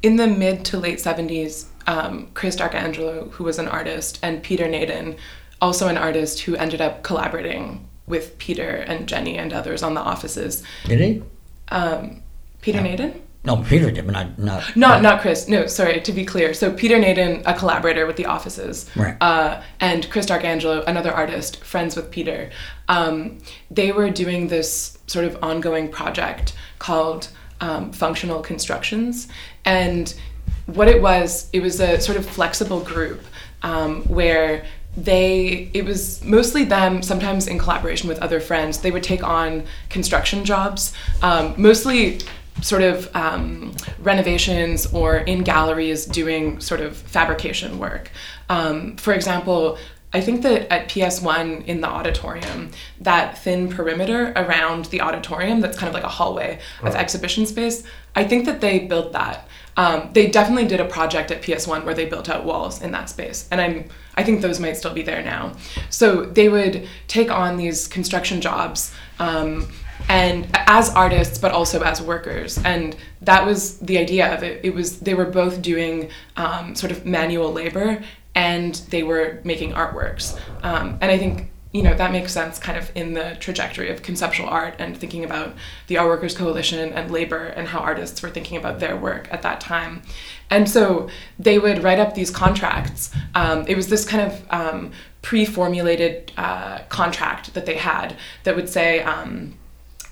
in 0.02 0.16
the 0.16 0.28
mid 0.28 0.66
to 0.66 0.80
late 0.80 0.98
70s, 0.98 1.68
um, 1.88 2.30
Chris 2.34 2.56
D'Arcangelo, 2.56 3.30
who 3.32 3.44
was 3.44 3.60
an 3.60 3.68
artist, 3.68 4.20
and 4.24 4.42
Peter 4.44 4.66
Nadin, 4.66 5.18
also 5.62 5.88
an 5.88 5.98
artist 5.98 6.42
who 6.42 6.56
ended 6.56 6.82
up 6.82 7.04
collaborating 7.04 7.88
with 8.08 8.38
Peter 8.38 8.70
and 8.70 9.08
Jenny 9.08 9.38
and 9.38 9.54
others 9.54 9.82
on 9.84 9.94
the 9.94 10.02
offices. 10.02 10.64
Did 10.86 11.00
he? 11.00 11.24
Um, 11.70 12.22
Peter 12.62 12.80
Nadin? 12.80 13.20
No, 13.46 13.58
Peter 13.58 13.92
did, 13.92 14.06
but 14.06 14.14
not 14.14 14.40
not. 14.40 14.76
Not 14.76 15.02
not 15.02 15.20
Chris. 15.22 15.50
No, 15.50 15.68
sorry. 15.68 16.00
To 16.00 16.14
be 16.14 16.24
clear, 16.24 16.54
so 16.54 16.72
Peter 16.72 16.96
Nadin, 16.98 17.44
a 17.46 17.54
collaborator 17.54 18.06
with 18.06 18.16
the 18.16 18.26
offices, 18.26 18.90
Right. 18.96 19.18
uh, 19.20 19.62
and 19.82 20.10
Chris 20.10 20.28
D'Arcangelo, 20.28 20.82
another 20.88 21.12
artist, 21.12 21.62
friends 21.64 21.98
with 21.98 22.10
Peter. 22.10 22.50
Um, 22.88 23.40
they 23.70 23.92
were 23.92 24.10
doing 24.10 24.48
this 24.48 24.98
sort 25.08 25.26
of 25.26 25.38
ongoing 25.44 25.90
project 25.90 26.54
called 26.80 27.28
um, 27.60 27.92
Functional 27.92 28.42
Constructions, 28.42 29.28
and 29.66 30.14
what 30.66 30.88
it 30.88 31.02
was, 31.02 31.50
it 31.54 31.62
was 31.62 31.80
a 31.80 32.00
sort 32.00 32.18
of 32.18 32.26
flexible 32.26 32.80
group 32.80 33.22
um, 33.62 34.04
where 34.04 34.66
they 34.96 35.72
it 35.74 35.86
was 35.86 36.24
mostly 36.24 36.64
them 36.66 37.02
sometimes 37.02 37.48
in 37.48 37.58
collaboration 37.58 38.08
with 38.08 38.20
other 38.20 38.40
friends. 38.40 38.80
They 38.80 38.92
would 38.92 39.04
take 39.04 39.24
on 39.24 39.64
construction 39.90 40.46
jobs 40.46 40.94
um, 41.22 41.56
mostly 41.58 42.20
sort 42.62 42.84
of 42.84 43.14
um, 43.16 43.76
renovations 44.00 44.86
or 44.94 45.18
in 45.18 45.44
galleries 45.44 46.06
doing 46.06 46.60
sort 46.60 46.80
of 46.80 46.96
fabrication 46.96 47.80
work. 47.80 48.12
Um, 48.50 48.96
for 48.98 49.14
example 49.14 49.80
I 50.14 50.22
think 50.22 50.44
that 50.44 50.72
at 50.72 50.90
PS1 50.90 51.66
in 51.66 51.82
the 51.82 51.88
auditorium, 51.88 52.70
that 53.02 53.40
thin 53.40 53.68
perimeter 53.68 54.32
around 54.36 54.86
the 54.86 55.02
auditorium 55.02 55.60
that's 55.60 55.78
kind 55.78 55.88
of 55.88 55.96
like 55.96 56.04
a 56.04 56.10
hallway 56.10 56.60
of 56.84 56.94
exhibition 56.96 57.48
space, 57.48 57.84
I 58.16 58.24
think 58.24 58.46
that 58.46 58.62
they 58.62 58.80
built 58.80 59.14
that. 59.14 59.48
Um, 59.76 60.10
they 60.14 60.28
definitely 60.28 60.68
did 60.68 60.80
a 60.80 60.86
project 60.86 61.32
at 61.32 61.42
PS1 61.42 61.84
where 61.84 61.94
they 61.94 62.06
built 62.06 62.30
out 62.30 62.46
walls 62.46 62.82
in 62.82 62.92
that 62.92 63.10
space, 63.10 63.48
and 63.52 63.60
I'm 63.60 63.90
I 64.16 64.24
think 64.24 64.42
those 64.42 64.60
might 64.60 64.78
still 64.78 64.94
be 64.94 65.02
there 65.02 65.24
now. 65.24 65.54
So 65.90 66.26
they 66.26 66.50
would 66.50 66.88
take 67.08 67.32
on 67.32 67.58
these 67.58 67.88
construction 67.88 68.42
jobs. 68.42 68.94
Um, 69.20 69.68
and 70.10 70.48
as 70.54 70.90
artists 70.90 71.38
but 71.38 71.52
also 71.52 71.82
as 71.82 72.02
workers 72.02 72.58
and 72.66 72.96
that 73.22 73.46
was 73.46 73.80
the 73.80 73.98
idea 73.98 74.34
of 74.34 74.44
it 74.44 74.60
it 74.64 74.74
was 74.74 75.00
they 75.00 75.14
were 75.14 75.26
both 75.26 75.62
doing 75.62 76.10
um, 76.36 76.76
sort 76.76 76.92
of 76.92 77.06
manual 77.06 77.54
labor 77.54 78.04
and 78.36 78.76
they 78.90 79.02
were 79.02 79.40
making 79.46 79.72
artworks 79.72 80.38
um, 80.64 80.98
and 81.00 81.10
i 81.10 81.18
think 81.18 81.53
you 81.74 81.82
know 81.82 81.96
that 81.96 82.12
makes 82.12 82.32
sense 82.32 82.60
kind 82.60 82.78
of 82.78 82.92
in 82.96 83.14
the 83.14 83.36
trajectory 83.40 83.90
of 83.90 84.04
conceptual 84.04 84.48
art 84.48 84.76
and 84.78 84.96
thinking 84.96 85.24
about 85.26 85.54
the 85.88 85.98
art 85.98 86.08
workers 86.08 86.38
coalition 86.38 86.94
and 86.94 87.12
labor 87.12 87.48
and 87.48 87.68
how 87.68 87.80
artists 87.80 88.22
were 88.22 88.30
thinking 88.30 88.58
about 88.58 88.80
their 88.80 88.96
work 88.96 89.28
at 89.32 89.42
that 89.42 89.60
time. 89.60 90.04
And 90.52 90.70
so 90.70 91.10
they 91.40 91.58
would 91.58 91.84
write 91.84 92.00
up 92.00 92.14
these 92.14 92.30
contracts. 92.30 93.12
Um, 93.34 93.66
it 93.68 93.76
was 93.76 93.88
this 93.88 94.06
kind 94.06 94.32
of 94.32 94.46
um, 94.52 94.92
pre-formulated 95.24 96.32
uh, 96.38 96.80
contract 96.90 97.56
that 97.56 97.66
they 97.66 97.78
had 97.78 98.16
that 98.44 98.56
would 98.56 98.70
say 98.70 99.02
um, 99.02 99.56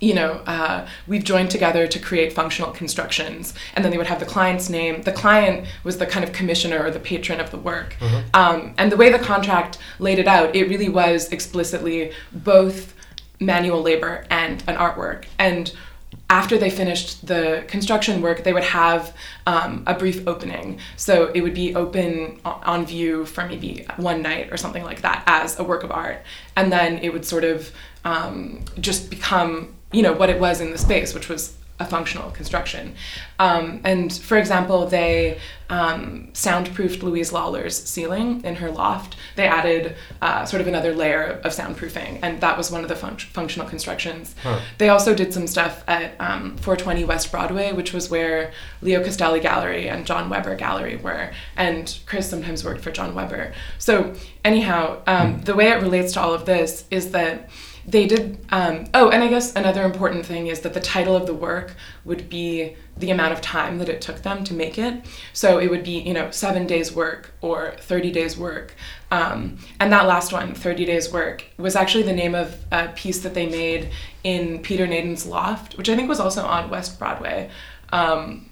you 0.02 0.14
know, 0.14 0.32
uh, 0.48 0.86
we've 1.08 1.24
joined 1.24 1.50
together 1.52 1.88
to 1.88 2.00
create 2.00 2.34
functional 2.34 2.72
constructions. 2.72 3.54
And 3.76 3.86
then 3.86 3.92
they 3.92 3.98
would 3.98 4.08
have 4.08 4.20
the 4.20 4.26
client's 4.26 4.68
name. 4.70 5.04
The 5.04 5.12
client 5.14 5.68
was 5.84 6.00
the 6.00 6.08
kind 6.08 6.26
of 6.26 6.34
commissioner 6.34 6.84
or 6.84 6.92
the 6.92 7.00
patron 7.00 7.40
of 7.40 7.52
the 7.52 7.58
work. 7.58 7.96
Um, 8.34 8.74
and 8.78 8.92
the 8.92 8.98
way 8.98 9.12
the 9.12 9.20
contract 9.20 9.78
laid 10.00 10.20
it 10.20 10.28
out, 10.28 10.56
it 10.56 10.68
really 10.68 10.90
was 10.90 11.32
explicitly 11.32 12.12
both 12.34 12.94
manual 13.40 13.82
labor 13.82 14.26
and 14.30 14.64
an 14.68 14.76
artwork. 14.76 15.26
And 15.38 15.72
after 16.30 16.58
they 16.58 16.70
finished 16.70 17.28
the 17.28 17.64
construction 17.68 18.22
work, 18.22 18.44
they 18.44 18.54
would 18.54 18.64
have 18.64 19.16
um, 19.46 19.84
a 19.86 19.94
brief 19.94 20.28
opening. 20.28 20.80
So 20.96 21.32
it 21.36 21.42
would 21.42 21.54
be 21.54 21.76
open 21.76 22.40
on 22.46 22.86
view 22.86 23.26
for 23.26 23.46
maybe 23.46 23.86
one 23.98 24.22
night 24.22 24.52
or 24.52 24.58
something 24.58 24.84
like 24.84 25.02
that 25.02 25.24
as 25.28 25.60
a 25.60 25.64
work 25.64 25.84
of 25.84 25.92
art. 25.92 26.24
And 26.56 26.72
then 26.72 27.00
it 27.00 27.12
would 27.14 27.26
sort 27.26 27.44
of 27.44 27.72
um, 28.06 28.64
just 28.80 29.10
become, 29.10 29.76
you 29.92 30.02
know, 30.02 30.14
what 30.14 30.30
it 30.30 30.40
was 30.40 30.62
in 30.62 30.72
the 30.72 30.78
space, 30.78 31.14
which 31.14 31.30
was 31.30 31.56
a 31.82 31.86
functional 31.86 32.30
construction. 32.32 32.94
Um, 33.40 33.82
and 33.84 34.14
for 34.14 34.38
example, 34.38 34.86
they 34.86 35.40
um, 35.70 36.30
soundproofed 36.34 37.02
Louise 37.02 37.32
Lawler's 37.32 37.76
ceiling 37.76 38.44
in 38.44 38.56
her 38.56 38.70
loft. 38.70 39.16
They 39.36 39.48
added 39.48 39.96
uh, 40.22 40.46
sort 40.46 40.62
of 40.62 40.68
another 40.68 40.94
layer 40.94 41.42
of 41.44 41.52
soundproofing, 41.54 42.20
and 42.22 42.40
that 42.42 42.58
was 42.58 42.70
one 42.72 42.84
of 42.84 42.90
the 42.90 42.96
func- 42.96 43.22
functional 43.22 43.68
constructions. 43.68 44.36
They 44.78 44.90
also 44.90 45.16
did 45.16 45.34
some 45.34 45.48
stuff 45.48 45.84
at 45.88 46.14
um, 46.20 46.58
420 46.58 47.06
West 47.06 47.32
Broadway, 47.32 47.72
which 47.72 47.94
was 47.94 48.10
where 48.12 48.52
Leo 48.82 49.04
Castelli 49.04 49.40
Gallery 49.40 49.90
and 49.90 50.06
John 50.06 50.30
Weber 50.30 50.56
Gallery 50.56 50.98
were, 50.98 51.32
and 51.56 51.98
Chris 52.06 52.30
sometimes 52.30 52.64
worked 52.64 52.82
for 52.82 52.92
John 52.92 53.16
Weber. 53.16 53.54
So, 53.80 54.14
anyhow, 54.46 55.02
um, 55.08 55.42
the 55.42 55.56
way 55.56 55.70
it 55.70 55.82
relates 55.82 56.14
to 56.14 56.22
all 56.22 56.34
of 56.34 56.46
this 56.46 56.86
is 56.92 57.12
that 57.12 57.50
they 57.86 58.06
did 58.08 58.38
um, 58.50 58.86
oh 58.94 59.10
and 59.10 59.24
i 59.24 59.28
guess 59.28 59.56
another 59.56 59.84
important 59.84 60.26
thing 60.26 60.48
is 60.48 60.62
that 60.62 60.74
the 60.74 60.80
title 60.80 61.16
of 61.16 61.26
the 61.26 61.34
work 61.34 61.76
would 62.06 62.30
be 62.30 62.76
the 63.02 63.10
amount 63.10 63.34
of 63.34 63.42
time 63.42 63.80
that 63.80 63.90
it 63.90 64.00
took 64.00 64.22
them 64.22 64.44
to 64.46 64.54
make 64.54 64.78
it. 64.78 65.04
So 65.34 65.60
it 65.60 65.70
would 65.70 65.84
be 65.84 66.00
you 66.00 66.14
know 66.14 66.32
seven 66.32 66.66
days 66.66 66.94
work 66.94 67.34
or 67.42 67.76
30 67.80 68.12
days 68.12 68.38
work. 68.38 68.76
Um, 69.10 69.58
and 69.80 69.92
that 69.92 70.08
last 70.08 70.32
one 70.32 70.54
30 70.54 70.86
days 70.86 71.12
work 71.12 71.44
was 71.58 71.76
actually 71.76 72.04
the 72.04 72.14
name 72.14 72.34
of 72.36 72.58
a 72.72 72.88
piece 72.90 73.20
that 73.20 73.34
they 73.34 73.48
made 73.48 73.90
in 74.24 74.60
peter 74.60 74.86
nadin's 74.88 75.26
loft 75.26 75.76
which 75.78 75.90
i 75.90 75.96
think 75.96 76.08
was 76.08 76.20
also 76.20 76.46
on 76.46 76.70
west 76.70 76.98
broadway. 76.98 77.50
Um, 77.92 78.50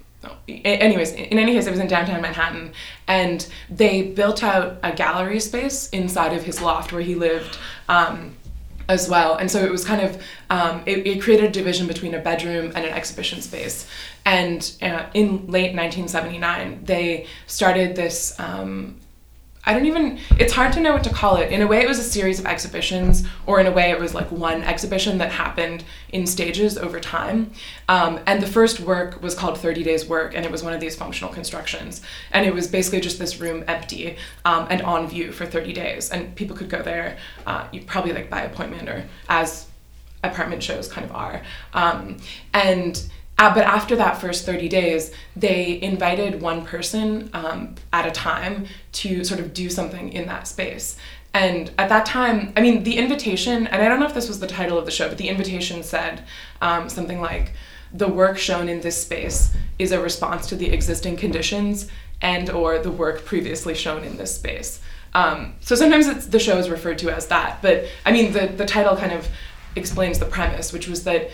anyways 0.50 1.14
in 1.14 1.40
any 1.40 1.54
case 1.54 1.66
it 1.66 1.72
was 1.72 1.80
in 1.80 1.88
downtown 1.88 2.22
manhattan. 2.22 2.74
And 3.08 3.48
they 3.70 4.02
built 4.02 4.44
out 4.44 4.78
a 4.84 4.92
gallery 4.92 5.40
space 5.40 5.88
inside 5.90 6.34
of 6.34 6.44
his 6.44 6.62
loft 6.62 6.92
where 6.92 7.02
he 7.02 7.16
lived 7.16 7.58
um, 7.88 8.36
as 8.90 9.08
well. 9.08 9.36
And 9.36 9.50
so 9.50 9.64
it 9.64 9.72
was 9.72 9.86
kind 9.86 10.02
of, 10.02 10.22
um, 10.50 10.82
it, 10.86 11.06
it 11.08 11.22
created 11.22 11.46
a 11.46 11.52
division 11.52 11.88
between 11.88 12.14
a 12.16 12.20
bedroom 12.20 12.74
and 12.76 12.86
an 12.86 12.92
exhibition 12.92 13.42
space. 13.42 13.88
And 14.26 14.60
uh, 14.82 15.06
in 15.14 15.48
late 15.48 15.76
1979, 15.76 16.84
they 16.84 17.28
started 17.48 17.96
this. 17.96 18.38
Um, 18.40 18.98
I 19.66 19.74
don't 19.74 19.86
even, 19.86 20.20
it's 20.38 20.53
hard 20.53 20.72
to 20.74 20.80
know 20.80 20.93
what 20.93 21.03
to 21.03 21.10
call 21.10 21.36
it. 21.36 21.51
In 21.51 21.62
a 21.62 21.68
way, 21.68 21.82
it 21.82 21.88
was 21.88 21.99
a 21.99 22.03
series 22.03 22.39
of 22.39 22.45
exhibitions, 22.45 23.28
or 23.45 23.60
in 23.60 23.68
a 23.68 23.72
way, 23.72 23.91
it 23.91 23.99
was 23.99 24.14
like 24.14 24.32
one 24.32 24.64
exhibition 24.64 25.18
that 25.18 25.32
happened 25.32 25.84
in 26.14 26.26
stages 26.26 26.78
over 26.78 26.99
time. 26.99 27.51
Um, 27.89 28.20
and 28.26 28.41
the 28.41 28.47
first 28.47 28.80
work 28.80 29.22
was 29.22 29.36
called 29.36 29.57
30 29.57 29.84
Days 29.84 30.07
Work, 30.07 30.34
and 30.34 30.45
it 30.45 30.51
was 30.51 30.64
one 30.64 30.74
of 30.74 30.80
these 30.80 30.95
functional 30.95 31.34
constructions. 31.34 32.01
And 32.32 32.45
it 32.45 32.53
was 32.53 32.68
basically 32.68 33.01
just 33.01 33.20
this 33.20 33.39
room 33.41 33.66
empty 33.68 34.16
um, 34.45 34.66
and 34.70 34.82
on 34.82 35.07
view 35.07 35.32
for 35.34 35.45
30 35.45 35.74
days. 35.74 36.10
And 36.10 36.34
people 36.36 36.55
could 36.55 36.70
go 36.70 36.82
there, 36.82 37.18
uh, 37.45 37.68
you 37.72 37.82
probably 37.82 38.14
like 38.14 38.30
by 38.30 38.41
appointment 38.43 38.88
or 38.88 39.05
as 39.28 39.68
apartment 40.24 40.64
shows 40.64 40.88
kind 40.88 41.05
of 41.05 41.16
are. 41.16 41.41
Um, 41.74 42.18
and 42.53 43.10
uh, 43.40 43.54
but 43.54 43.64
after 43.64 43.96
that 43.96 44.20
first 44.20 44.46
30 44.46 44.68
days, 44.68 45.14
they 45.34 45.82
invited 45.82 46.42
one 46.42 46.66
person 46.66 47.30
um, 47.34 47.74
at 47.94 48.06
a 48.06 48.12
time 48.12 48.68
to 48.92 49.24
sort 49.24 49.40
of 49.40 49.54
do 49.54 49.70
something 49.70 50.12
in 50.12 50.28
that 50.28 50.46
space. 50.46 50.98
And 51.34 51.72
at 51.78 51.88
that 51.88 52.06
time, 52.06 52.52
I 52.58 52.62
mean, 52.62 52.84
the 52.84 52.98
invitation, 52.98 53.66
and 53.68 53.82
I 53.82 53.88
don't 53.88 54.02
know 54.02 54.08
if 54.08 54.14
this 54.14 54.28
was 54.28 54.42
the 54.42 54.48
title 54.48 54.78
of 54.78 54.84
the 54.84 54.92
show, 54.92 55.08
but 55.08 55.18
the 55.18 55.30
invitation 55.30 55.84
said 55.84 56.26
um, 56.62 56.90
something 56.90 57.22
like, 57.22 57.54
the 57.94 58.10
work 58.10 58.38
shown 58.38 58.68
in 58.68 58.82
this 58.82 59.02
space 59.02 59.56
is 59.80 59.94
a 59.94 60.02
response 60.02 60.48
to 60.48 60.56
the 60.56 60.72
existing 60.72 61.16
conditions 61.16 61.88
and 62.22 62.50
or 62.50 62.78
the 62.78 62.92
work 62.92 63.24
previously 63.24 63.74
shown 63.74 64.04
in 64.04 64.18
this 64.18 64.36
space. 64.36 64.82
Um, 65.14 65.56
so 65.62 65.76
sometimes 65.76 66.28
the 66.28 66.40
show 66.40 66.58
is 66.58 66.70
referred 66.70 67.00
to 67.00 67.10
as 67.10 67.28
that, 67.28 67.62
but 67.62 67.86
I 68.06 68.12
mean, 68.12 68.34
the, 68.34 68.48
the 68.48 68.66
title 68.66 68.98
kind 68.98 69.14
of 69.14 69.28
explains 69.76 70.20
the 70.20 70.26
premise, 70.26 70.74
which 70.74 70.88
was 70.88 71.04
that 71.06 71.30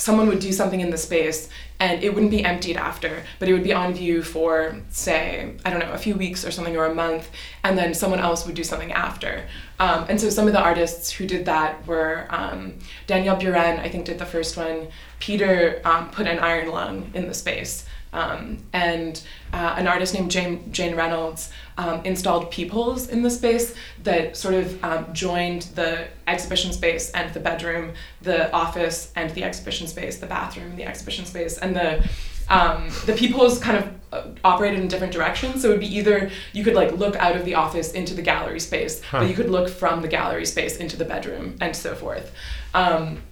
someone 0.00 0.28
would 0.28 0.40
do 0.40 0.50
something 0.50 0.80
in 0.80 0.90
the 0.90 0.96
space 0.96 1.50
and 1.78 2.02
it 2.02 2.14
wouldn't 2.14 2.30
be 2.30 2.42
emptied 2.42 2.76
after, 2.76 3.22
but 3.38 3.48
it 3.48 3.52
would 3.52 3.62
be 3.62 3.72
on 3.72 3.92
view 3.92 4.22
for, 4.22 4.76
say, 4.88 5.54
I 5.64 5.70
don't 5.70 5.80
know, 5.80 5.92
a 5.92 5.98
few 5.98 6.14
weeks 6.14 6.44
or 6.44 6.50
something 6.50 6.76
or 6.76 6.86
a 6.86 6.94
month, 6.94 7.30
and 7.64 7.76
then 7.76 7.94
someone 7.94 8.18
else 8.18 8.46
would 8.46 8.54
do 8.54 8.64
something 8.64 8.92
after. 8.92 9.46
Um, 9.78 10.06
and 10.08 10.20
so 10.20 10.28
some 10.30 10.46
of 10.46 10.52
the 10.52 10.60
artists 10.60 11.10
who 11.10 11.26
did 11.26 11.44
that 11.46 11.86
were 11.86 12.26
um, 12.30 12.78
Daniel 13.06 13.36
Buren, 13.36 13.78
I 13.78 13.88
think, 13.88 14.06
did 14.06 14.18
the 14.18 14.26
first 14.26 14.56
one. 14.56 14.88
Peter 15.20 15.80
um, 15.84 16.10
put 16.10 16.26
an 16.26 16.38
iron 16.38 16.70
lung 16.70 17.10
in 17.14 17.26
the 17.28 17.34
space. 17.34 17.86
Um, 18.12 18.58
and 18.72 19.22
uh, 19.52 19.74
an 19.78 19.86
artist 19.86 20.14
named 20.14 20.30
Jane, 20.32 20.72
Jane 20.72 20.96
Reynolds 20.96 21.50
um, 21.78 22.00
installed 22.04 22.50
peepholes 22.50 23.08
in 23.08 23.22
the 23.22 23.30
space 23.30 23.74
that 24.02 24.36
sort 24.36 24.54
of 24.54 24.84
um, 24.84 25.06
joined 25.12 25.62
the 25.76 26.08
exhibition 26.26 26.72
space 26.72 27.10
and 27.12 27.32
the 27.34 27.40
bedroom, 27.40 27.92
the 28.22 28.50
office 28.52 29.12
and 29.14 29.30
the 29.34 29.44
exhibition 29.44 29.86
space, 29.86 30.18
the 30.18 30.26
bathroom, 30.26 30.74
the 30.76 30.84
exhibition 30.84 31.24
space, 31.24 31.56
and 31.58 31.76
the 31.76 32.08
um, 32.48 32.88
the 33.06 33.12
peepholes 33.12 33.60
kind 33.60 33.78
of 33.78 33.88
uh, 34.12 34.28
operated 34.42 34.80
in 34.80 34.88
different 34.88 35.12
directions. 35.12 35.62
So 35.62 35.68
it 35.68 35.70
would 35.70 35.80
be 35.80 35.96
either 35.96 36.30
you 36.52 36.64
could 36.64 36.74
like 36.74 36.90
look 36.90 37.14
out 37.14 37.36
of 37.36 37.44
the 37.44 37.54
office 37.54 37.92
into 37.92 38.12
the 38.12 38.22
gallery 38.22 38.58
space, 38.58 39.00
Huh. 39.04 39.20
but 39.20 39.28
you 39.28 39.34
could 39.36 39.50
look 39.50 39.68
from 39.68 40.02
the 40.02 40.08
gallery 40.08 40.44
space 40.46 40.76
into 40.78 40.96
the 40.96 41.04
bedroom 41.04 41.54
and 41.60 41.76
so 41.76 41.94
forth. 41.94 42.32
Um, 42.74 43.22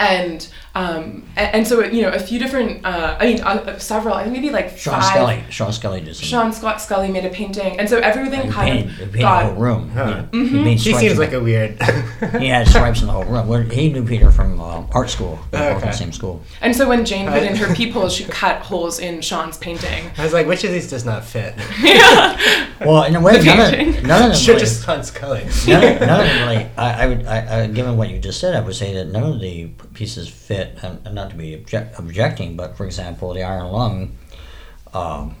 and 0.00 0.48
um, 0.74 1.26
and, 1.36 1.66
so 1.66 1.84
you 1.84 2.02
know 2.02 2.08
a 2.10 2.18
few 2.18 2.38
different. 2.38 2.84
Uh, 2.86 3.16
I 3.20 3.26
mean, 3.26 3.40
uh, 3.42 3.78
several. 3.78 4.14
I 4.14 4.22
think 4.22 4.34
maybe 4.34 4.50
like 4.50 4.78
Sean 4.78 4.94
five. 5.00 5.04
Scully. 5.12 5.44
Sean 5.50 5.72
Scully 5.72 6.00
did. 6.00 6.16
Sean 6.16 6.52
Scott 6.52 6.80
Scully 6.80 7.10
made 7.10 7.24
a 7.24 7.28
painting, 7.28 7.78
and 7.78 7.88
so 7.88 7.98
everything 7.98 8.42
he 8.42 8.48
kind 8.50 8.70
painted, 8.88 8.90
he 8.92 9.02
of 9.02 9.12
painted 9.12 9.12
the 9.12 9.18
got 9.18 9.44
whole 9.44 9.54
room. 9.54 9.90
Huh. 9.90 10.24
He, 10.32 10.48
he 10.48 10.58
made 10.62 10.78
He 10.78 10.90
stripes 10.90 11.00
seems 11.00 11.18
like 11.18 11.30
the- 11.30 11.38
a 11.38 11.42
weird. 11.42 11.76
He 12.40 12.48
had 12.48 12.68
stripes 12.68 13.00
in 13.00 13.06
the 13.08 13.12
whole 13.12 13.24
room. 13.24 13.48
Well, 13.48 13.60
he 13.62 13.92
knew 13.92 14.04
Peter 14.04 14.30
from 14.30 14.60
uh, 14.60 14.84
art 14.92 15.10
school. 15.10 15.38
They 15.50 15.58
were 15.58 15.76
Okay. 15.76 15.86
the 15.86 15.92
same 15.92 16.12
school. 16.12 16.42
And 16.60 16.74
so 16.76 16.88
when 16.88 17.04
Jane 17.04 17.26
put 17.28 17.42
in 17.42 17.56
her 17.56 17.74
peepholes, 17.78 18.14
she 18.14 18.24
cut 18.24 18.60
holes 18.62 18.98
in 19.00 19.20
Sean's 19.22 19.56
painting. 19.58 20.10
I 20.18 20.24
was 20.24 20.32
like, 20.32 20.46
which 20.46 20.62
of 20.64 20.70
these 20.70 20.88
does 20.88 21.04
not 21.04 21.24
fit? 21.24 21.54
Well, 22.80 23.02
in 23.04 23.14
a 23.16 23.20
way, 23.20 23.38
The 23.38 23.44
none 23.44 23.60
of, 23.60 23.70
painting. 23.70 24.06
none 24.06 24.22
of 24.22 24.28
them 24.30 24.38
Should 24.38 24.48
really, 24.54 24.60
just 24.60 24.84
Sean 24.84 25.02
Scully. 25.04 25.44
none, 25.66 25.84
of, 25.94 26.00
none 26.00 26.20
of 26.20 26.26
them 26.26 26.48
really. 26.48 26.70
I, 26.76 27.04
I 27.04 27.06
would, 27.06 27.26
I, 27.26 27.62
I, 27.62 27.66
given 27.66 27.96
what 27.96 28.08
you 28.10 28.18
just 28.18 28.40
said, 28.40 28.54
I 28.54 28.60
would 28.60 28.74
say 28.74 28.94
that 28.94 29.06
none 29.06 29.22
of 29.24 29.40
the 29.40 29.66
pieces 29.94 30.28
fit. 30.28 30.78
And 30.82 31.04
and 31.04 31.14
not 31.14 31.30
to 31.30 31.36
be 31.36 31.54
object, 31.54 31.98
objecting, 31.98 32.56
but 32.56 32.76
for 32.76 32.86
example, 32.86 33.34
the 33.34 33.42
Iron 33.42 33.72
Lung. 33.72 34.18
Um, 34.92 35.36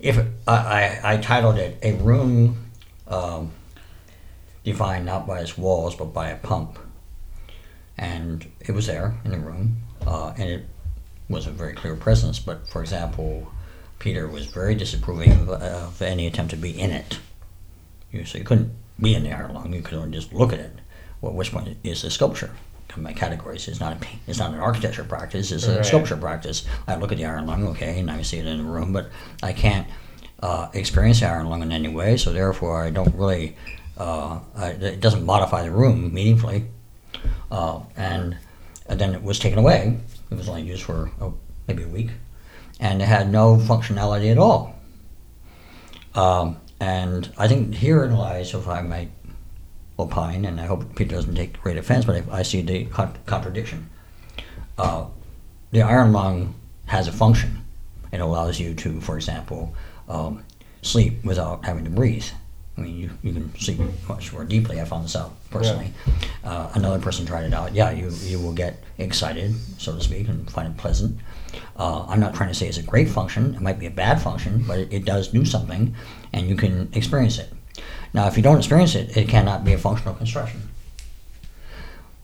if 0.00 0.18
I, 0.48 1.00
I, 1.04 1.14
I 1.14 1.16
titled 1.18 1.58
it 1.58 1.78
a 1.82 1.92
room 1.94 2.70
um, 3.06 3.52
defined 4.64 5.06
not 5.06 5.26
by 5.26 5.40
its 5.40 5.56
walls 5.56 5.94
but 5.94 6.06
by 6.06 6.30
a 6.30 6.36
pump, 6.36 6.78
and 7.96 8.50
it 8.60 8.72
was 8.72 8.86
there 8.86 9.14
in 9.24 9.30
the 9.30 9.38
room, 9.38 9.76
uh, 10.06 10.32
and 10.36 10.48
it 10.48 10.66
was 11.28 11.46
a 11.46 11.50
very 11.50 11.74
clear 11.74 11.94
presence. 11.94 12.38
But 12.38 12.68
for 12.68 12.80
example, 12.80 13.52
Peter 13.98 14.26
was 14.26 14.46
very 14.46 14.74
disapproving 14.74 15.32
of, 15.32 15.48
of 15.50 16.02
any 16.02 16.26
attempt 16.26 16.50
to 16.50 16.56
be 16.56 16.78
in 16.78 16.90
it. 16.90 17.18
You 18.10 18.24
so 18.24 18.38
you 18.38 18.44
couldn't 18.44 18.72
be 19.00 19.14
in 19.14 19.24
the 19.24 19.32
Iron 19.32 19.54
Lung. 19.54 19.72
You 19.72 19.82
could 19.82 19.98
only 19.98 20.16
just 20.16 20.32
look 20.32 20.52
at 20.52 20.58
it. 20.58 20.78
Well, 21.20 21.32
which 21.32 21.52
one 21.52 21.76
is 21.84 22.02
the 22.02 22.10
sculpture? 22.10 22.50
My 22.96 23.12
categories. 23.12 23.68
It's 23.68 23.80
not 23.80 23.94
a, 23.94 24.06
it's 24.26 24.38
not 24.38 24.52
an 24.52 24.60
architecture 24.60 25.04
practice. 25.04 25.50
It's 25.50 25.66
a 25.66 25.76
Right. 25.76 25.86
sculpture 25.86 26.16
practice. 26.16 26.64
I 26.86 26.96
look 26.96 27.10
at 27.12 27.18
the 27.18 27.24
Iron 27.24 27.46
Lung, 27.46 27.66
okay, 27.68 27.98
and 27.98 28.10
I 28.10 28.20
see 28.22 28.38
it 28.38 28.46
in 28.46 28.58
the 28.58 28.64
room, 28.64 28.92
but 28.92 29.08
I 29.42 29.52
can't 29.52 29.86
uh, 30.42 30.68
experience 30.74 31.20
the 31.20 31.26
Iron 31.28 31.48
Lung 31.48 31.62
in 31.62 31.72
any 31.72 31.88
way. 31.88 32.16
So 32.16 32.32
therefore, 32.32 32.82
I 32.84 32.90
don't 32.90 33.14
really. 33.14 33.56
Uh, 33.96 34.40
I, 34.56 34.70
it 34.70 35.00
doesn't 35.00 35.24
modify 35.24 35.62
the 35.62 35.70
room 35.70 36.12
meaningfully. 36.12 36.66
Uh, 37.50 37.80
and, 37.96 38.36
and 38.86 39.00
then 39.00 39.14
it 39.14 39.22
was 39.22 39.38
taken 39.38 39.58
away. 39.58 39.98
It 40.30 40.34
was 40.36 40.48
only 40.48 40.62
used 40.62 40.82
for 40.82 41.10
oh, 41.20 41.34
maybe 41.68 41.82
a 41.84 41.88
week, 41.88 42.10
and 42.80 43.00
it 43.02 43.06
had 43.06 43.30
no 43.30 43.56
functionality 43.56 44.30
at 44.32 44.38
all. 44.38 44.74
Um, 46.14 46.56
and 46.80 47.30
I 47.38 47.48
think 47.48 47.74
herein 47.74 48.16
lies, 48.16 48.54
if 48.54 48.66
I 48.66 48.80
might 48.82 49.10
opine, 50.02 50.44
and 50.44 50.60
I 50.60 50.66
hope 50.66 50.94
Peter 50.96 51.14
doesn't 51.16 51.34
take 51.34 51.60
great 51.62 51.76
offense, 51.76 52.04
but 52.04 52.16
I, 52.16 52.38
I 52.38 52.42
see 52.42 52.62
the 52.62 52.84
con- 52.86 53.16
contradiction. 53.26 53.88
Uh, 54.78 55.06
the 55.70 55.82
iron 55.82 56.12
lung 56.12 56.54
has 56.86 57.08
a 57.08 57.12
function. 57.12 57.64
It 58.12 58.20
allows 58.20 58.60
you 58.60 58.74
to, 58.74 59.00
for 59.00 59.16
example, 59.16 59.74
um, 60.08 60.44
sleep 60.82 61.24
without 61.24 61.64
having 61.64 61.84
to 61.84 61.90
breathe. 61.90 62.26
I 62.76 62.80
mean, 62.80 62.96
you, 62.96 63.10
you 63.22 63.32
can 63.34 63.54
sleep 63.58 63.80
much 64.08 64.32
more 64.32 64.44
deeply. 64.44 64.80
I 64.80 64.84
found 64.84 65.04
this 65.04 65.14
out 65.14 65.32
personally. 65.50 65.92
Uh, 66.42 66.70
another 66.74 66.98
person 66.98 67.26
tried 67.26 67.44
it 67.44 67.52
out. 67.52 67.74
Yeah, 67.74 67.90
you, 67.90 68.10
you 68.22 68.38
will 68.38 68.52
get 68.52 68.82
excited, 68.98 69.54
so 69.78 69.94
to 69.94 70.00
speak, 70.00 70.28
and 70.28 70.50
find 70.50 70.68
it 70.68 70.76
pleasant. 70.78 71.18
Uh, 71.76 72.06
I'm 72.08 72.20
not 72.20 72.34
trying 72.34 72.48
to 72.48 72.54
say 72.54 72.68
it's 72.68 72.78
a 72.78 72.82
great 72.82 73.08
function. 73.08 73.54
It 73.54 73.60
might 73.60 73.78
be 73.78 73.86
a 73.86 73.90
bad 73.90 74.22
function, 74.22 74.64
but 74.66 74.78
it, 74.78 74.92
it 74.92 75.04
does 75.04 75.28
do 75.28 75.44
something, 75.44 75.94
and 76.32 76.48
you 76.48 76.56
can 76.56 76.88
experience 76.94 77.38
it. 77.38 77.52
Now, 78.14 78.26
if 78.26 78.36
you 78.36 78.42
don't 78.42 78.58
experience 78.58 78.94
it, 78.94 79.16
it 79.16 79.28
cannot 79.28 79.64
be 79.64 79.72
a 79.72 79.78
functional 79.78 80.14
construction. 80.14 80.68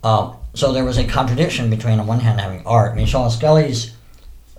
Uh, 0.05 0.35
so 0.55 0.73
there 0.73 0.85
was 0.85 0.99
a 0.99 1.05
contradiction 1.05 1.71
between, 1.71 1.99
on 1.99 2.07
one 2.07 2.21
hand, 2.21 2.41
having 2.41 2.65
art. 2.67 2.93
I 2.93 2.95
mean, 2.95 3.07
Sean 3.07 3.31
Scully's 3.31 3.95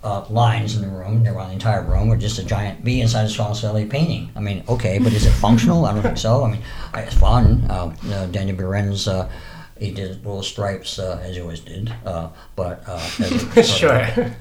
uh, 0.04 0.26
lines 0.30 0.76
in 0.76 0.82
the 0.82 0.88
room, 0.88 1.24
they 1.24 1.32
were 1.32 1.40
on 1.40 1.48
the 1.48 1.54
entire 1.54 1.84
room, 1.84 2.08
were 2.10 2.18
just 2.18 2.40
a 2.40 2.44
giant 2.44 2.84
bee 2.84 3.02
inside 3.02 3.26
a 3.26 3.30
Sean 3.30 3.54
Scully 3.56 3.86
painting. 3.86 4.32
I 4.36 4.40
mean, 4.40 4.64
okay, 4.68 4.98
but 5.00 5.14
is 5.14 5.26
it 5.26 5.32
functional? 5.32 5.86
I 5.86 5.94
don't 5.94 6.02
think 6.02 6.18
so. 6.18 6.44
I 6.44 6.52
mean, 6.52 6.62
it's 6.96 7.16
fun. 7.16 7.66
Uh, 7.70 7.96
you 8.04 8.10
know, 8.10 8.28
Daniel 8.28 8.58
Buren's, 8.58 9.08
uh, 9.08 9.30
he 9.78 9.92
did 9.92 10.18
little 10.26 10.44
stripes, 10.44 11.00
uh, 11.00 11.22
as 11.24 11.36
he 11.36 11.42
always 11.42 11.62
did, 11.62 11.94
uh, 12.06 12.30
but 12.56 12.84
uh, 12.88 12.98
as 13.20 13.58
a, 13.58 13.64
Sure. 13.80 13.92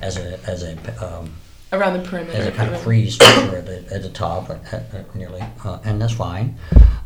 as 0.02 0.16
a, 0.16 0.40
as 0.48 0.62
a 0.64 0.76
um, 1.04 1.32
around 1.72 2.02
the 2.02 2.08
perimeter. 2.08 2.38
as 2.38 2.46
a 2.46 2.52
kind 2.52 2.74
of 2.74 2.80
free 2.80 3.10
structure 3.10 3.56
at 3.56 3.66
the, 3.66 3.94
at 3.94 4.02
the 4.02 4.10
top, 4.10 4.50
at, 4.50 4.72
at, 4.72 4.94
at 4.94 5.14
nearly, 5.14 5.42
uh, 5.64 5.78
and 5.84 6.00
that's 6.00 6.14
fine. 6.14 6.56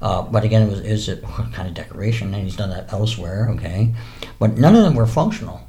Uh, 0.01 0.23
but 0.23 0.45
again, 0.45 0.63
it 0.63 0.71
was 0.71 0.81
is 0.81 1.09
it 1.09 1.23
kind 1.53 1.69
of 1.69 1.75
decoration, 1.75 2.35
and 2.35 2.45
he's 2.45 2.57
done 2.57 2.71
that 2.71 2.93
elsewhere, 2.93 3.49
okay? 3.51 3.95
But 4.39 4.59
none 4.59 4.75
of 4.75 4.83
them 4.83 4.95
were 4.95 5.07
functional. 5.07 5.61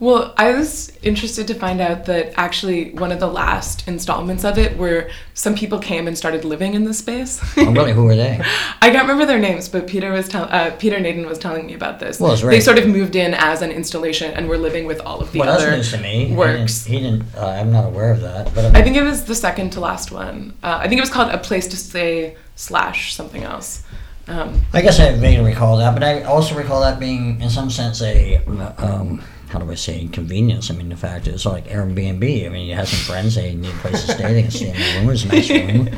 Well, 0.00 0.34
I 0.36 0.52
was 0.52 0.96
interested 1.02 1.46
to 1.48 1.54
find 1.54 1.80
out 1.80 2.06
that 2.06 2.32
actually 2.36 2.92
one 2.92 3.12
of 3.12 3.20
the 3.20 3.26
last 3.26 3.86
installments 3.88 4.44
of 4.44 4.58
it 4.58 4.76
where 4.76 5.10
some 5.34 5.54
people 5.54 5.78
came 5.78 6.06
and 6.06 6.16
started 6.16 6.44
living 6.44 6.74
in 6.74 6.84
the 6.84 6.94
space. 6.94 7.40
Oh, 7.56 7.72
really, 7.72 7.92
who 7.92 8.04
were 8.04 8.16
they? 8.16 8.40
I 8.82 8.90
can't 8.90 9.02
remember 9.02 9.26
their 9.26 9.38
names, 9.38 9.68
but 9.68 9.86
Peter 9.86 10.12
was 10.12 10.28
tell- 10.28 10.48
uh, 10.50 10.70
Peter 10.72 10.98
Nadin 10.98 11.26
was 11.26 11.38
telling 11.38 11.66
me 11.66 11.74
about 11.74 12.00
this. 12.00 12.20
Well, 12.20 12.32
it's 12.32 12.42
They 12.42 12.60
sort 12.60 12.78
of 12.78 12.88
moved 12.88 13.16
in 13.16 13.34
as 13.34 13.62
an 13.62 13.70
installation 13.70 14.32
and 14.32 14.48
were 14.48 14.58
living 14.58 14.86
with 14.86 15.00
all 15.00 15.20
of 15.20 15.32
the 15.32 15.38
well, 15.38 15.48
that's 15.48 15.62
other 15.62 15.76
news 15.76 15.90
to 15.92 15.98
me. 15.98 16.26
He 16.26 16.34
works. 16.34 16.84
didn't. 16.84 16.98
He 16.98 17.10
didn't 17.10 17.34
uh, 17.36 17.46
I'm 17.46 17.72
not 17.72 17.86
aware 17.86 18.12
of 18.12 18.20
that, 18.20 18.54
but 18.54 18.64
I, 18.64 18.68
mean, 18.68 18.76
I 18.76 18.82
think 18.82 18.96
it 18.96 19.02
was 19.02 19.24
the 19.24 19.34
second 19.34 19.70
to 19.70 19.80
last 19.80 20.10
one. 20.10 20.54
Uh, 20.62 20.78
I 20.80 20.88
think 20.88 20.98
it 20.98 21.02
was 21.02 21.10
called 21.10 21.30
A 21.30 21.38
Place 21.38 21.66
to 21.68 21.76
Stay 21.76 22.36
slash 22.56 23.14
something 23.14 23.42
else. 23.42 23.84
Um, 24.28 24.64
I 24.72 24.82
guess 24.82 25.00
I 25.00 25.12
vaguely 25.16 25.50
recall 25.50 25.76
that, 25.78 25.94
but 25.94 26.04
I 26.04 26.22
also 26.22 26.54
recall 26.54 26.80
that 26.82 27.00
being, 27.00 27.40
in 27.40 27.50
some 27.50 27.70
sense, 27.70 28.00
a 28.02 28.36
um, 28.78 29.22
how 29.52 29.58
do 29.58 29.70
I 29.70 29.74
say 29.74 30.08
convenience. 30.08 30.70
I 30.70 30.74
mean, 30.74 30.88
the 30.88 30.96
fact 30.96 31.26
is 31.28 31.34
it's 31.34 31.46
like 31.46 31.66
Airbnb. 31.68 32.46
I 32.46 32.48
mean, 32.48 32.66
you 32.66 32.74
have 32.74 32.88
some 32.88 33.00
friends, 33.00 33.34
they 33.34 33.54
need 33.54 33.68
a 33.74 33.78
place 33.78 34.06
to 34.06 34.12
stay, 34.12 34.32
they 34.32 34.42
can 34.42 34.50
stay 34.50 34.70
in 34.70 34.74
the 34.76 35.00
room. 35.00 35.10
It's 35.10 35.24
a 35.24 35.28
nice 35.28 35.50
room, 35.50 35.90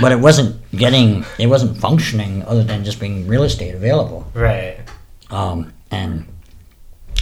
but 0.00 0.12
it 0.12 0.18
wasn't 0.20 0.60
getting, 0.72 1.24
it 1.38 1.46
wasn't 1.46 1.78
functioning 1.78 2.42
other 2.44 2.64
than 2.64 2.84
just 2.84 2.98
being 3.00 3.26
real 3.28 3.44
estate 3.44 3.74
available. 3.74 4.26
Right. 4.34 4.78
Um, 5.30 5.72
and 5.90 6.26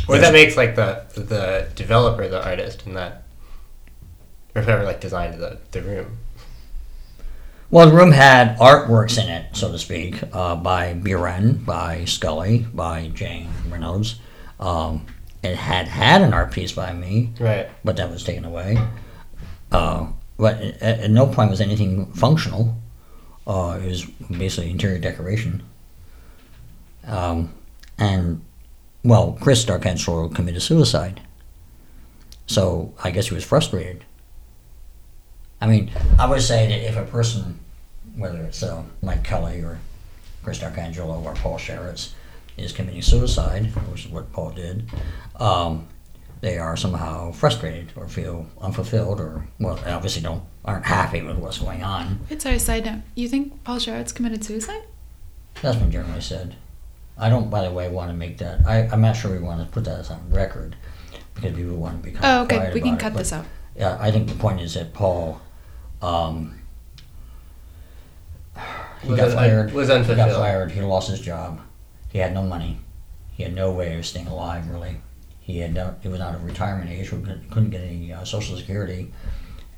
Or 0.09 0.19
that 0.19 0.33
makes 0.33 0.57
like 0.57 0.75
the 0.75 1.05
the 1.15 1.69
developer 1.75 2.27
the 2.29 2.43
artist 2.45 2.85
and 2.87 2.97
that 2.97 3.23
or 4.55 4.63
whoever 4.63 4.85
like 4.85 5.01
designed 5.01 5.41
the, 5.41 5.59
the 5.73 5.83
room. 5.83 6.19
well, 7.71 7.89
the 7.91 7.97
room 7.97 8.13
had 8.13 8.57
artworks 8.59 9.23
in 9.23 9.29
it, 9.29 9.57
so 9.57 9.71
to 9.73 9.79
speak, 9.79 10.23
uh, 10.33 10.55
by 10.57 10.93
Buren, 10.95 11.65
by 11.65 12.05
Scully, 12.05 12.67
by 12.73 13.09
Jane 13.09 13.49
Reynolds. 13.69 14.17
Um, 14.61 15.07
it 15.45 15.57
had 15.57 15.89
had 15.89 16.23
an 16.23 16.33
art 16.35 16.51
piece 16.53 16.73
by 16.73 16.93
me, 16.93 17.33
Right. 17.39 17.69
but 17.85 17.97
that 17.97 18.11
was 18.11 18.25
taken 18.25 18.45
away. 18.45 18.79
Uh, 19.71 20.07
but 20.39 20.61
at, 20.61 20.83
at 21.01 21.11
no 21.11 21.27
point 21.27 21.51
was 21.51 21.61
anything 21.61 22.07
functional. 22.13 22.77
Uh, 23.47 23.79
it 23.83 23.87
was 23.87 24.05
basically 24.05 24.71
interior 24.71 24.99
decoration. 24.99 25.63
Um, 27.07 27.53
and, 27.99 28.41
well, 29.03 29.37
Chris 29.41 29.65
D'Arcangelo 29.65 30.29
committed 30.29 30.63
suicide. 30.63 31.21
So 32.47 32.93
I 33.03 33.11
guess 33.11 33.29
he 33.29 33.35
was 33.35 33.45
frustrated. 33.45 34.05
I 35.61 35.67
mean, 35.67 35.91
I 36.19 36.29
would 36.29 36.43
say 36.43 36.67
that 36.69 36.89
if 36.89 36.97
a 36.97 37.05
person, 37.05 37.59
whether 38.17 38.39
it's 38.43 38.63
uh, 38.63 38.83
Mike 39.03 39.25
Kelley 39.25 39.61
or 39.63 39.79
Chris 40.43 40.59
D'Arcangelo 40.59 41.23
or 41.23 41.35
Paul 41.35 41.59
Sharits, 41.59 42.11
is 42.57 42.73
committing 42.73 43.03
suicide, 43.03 43.67
which 43.91 44.07
is 44.07 44.11
what 44.11 44.33
Paul 44.33 44.51
did, 44.51 44.89
um, 45.41 45.89
they 46.41 46.59
are 46.59 46.77
somehow 46.77 47.33
frustrated 47.33 47.93
or 47.97 48.07
feel 48.09 48.47
unfulfilled 48.61 49.21
or, 49.21 49.47
well, 49.59 49.77
they 49.77 49.91
obviously 49.91 50.23
don't 50.23 50.43
aren't 50.65 50.87
happy 50.87 51.21
with 51.23 51.37
what's 51.37 51.59
going 51.59 51.83
on. 51.83 52.21
It's 52.31 52.47
our 52.47 52.59
side 52.59 52.85
note. 52.87 53.03
You 53.15 53.29
think 53.29 53.63
Paul 53.65 53.77
Sharits 53.79 54.15
committed 54.15 54.45
suicide? 54.45 54.83
That's 55.63 55.77
been 55.77 55.91
generally 55.91 56.21
said. 56.21 56.57
I 57.19 57.29
don't, 57.29 57.49
by 57.51 57.63
the 57.63 57.71
way, 57.71 57.89
want 57.91 58.11
to 58.11 58.17
make 58.17 58.39
that. 58.39 58.65
I, 58.67 58.89
I'm 58.89 59.01
not 59.01 59.15
sure 59.15 59.31
we 59.31 59.39
want 59.39 59.61
to 59.61 59.67
put 59.73 59.85
that 59.85 60.01
as 60.01 60.11
on 60.11 60.29
record 60.31 60.75
because 61.35 61.55
people 61.55 61.77
want 61.77 62.03
to 62.03 62.11
be 62.11 62.15
kind 62.15 62.25
Oh, 62.25 62.43
okay. 62.45 62.57
quiet 62.57 62.75
We 62.75 62.81
can 62.81 62.91
about 62.91 62.99
it, 63.01 63.03
cut 63.03 63.15
this 63.15 63.33
out. 63.33 63.45
Yeah, 63.77 63.97
I 64.01 64.11
think 64.11 64.29
the 64.29 64.35
point 64.37 64.61
is 64.61 64.75
that 64.75 64.93
Paul, 64.95 65.41
um, 66.03 66.59
he 69.03 69.11
Was 69.11 69.19
got 69.21 69.29
un- 69.31 69.37
fired. 69.37 69.73
was 69.73 69.89
He 69.89 69.93
got 69.95 69.99
unfulfilled. 70.01 70.37
fired. 70.37 70.71
He 70.73 70.81
lost 70.81 71.11
his 71.11 71.21
job. 71.21 71.61
He 72.15 72.21
had 72.21 72.33
no 72.33 72.45
money. 72.45 72.79
He 73.33 73.43
had 73.43 73.57
no 73.57 73.73
way 73.73 73.99
of 73.99 74.07
staying 74.07 74.29
alive. 74.29 74.69
Really, 74.71 75.01
he 75.41 75.59
had 75.59 75.75
no, 75.75 75.97
he 76.01 76.07
was 76.07 76.21
out 76.21 76.37
of 76.37 76.45
retirement 76.45 76.89
age. 76.89 77.11
couldn't 77.11 77.71
get 77.71 77.81
any 77.81 78.13
uh, 78.13 78.23
social 78.23 78.57
security, 78.57 79.13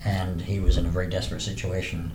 and 0.05 0.43
he 0.43 0.61
was 0.61 0.76
in 0.76 0.84
a 0.84 0.91
very 0.91 1.09
desperate 1.09 1.41
situation. 1.41 2.12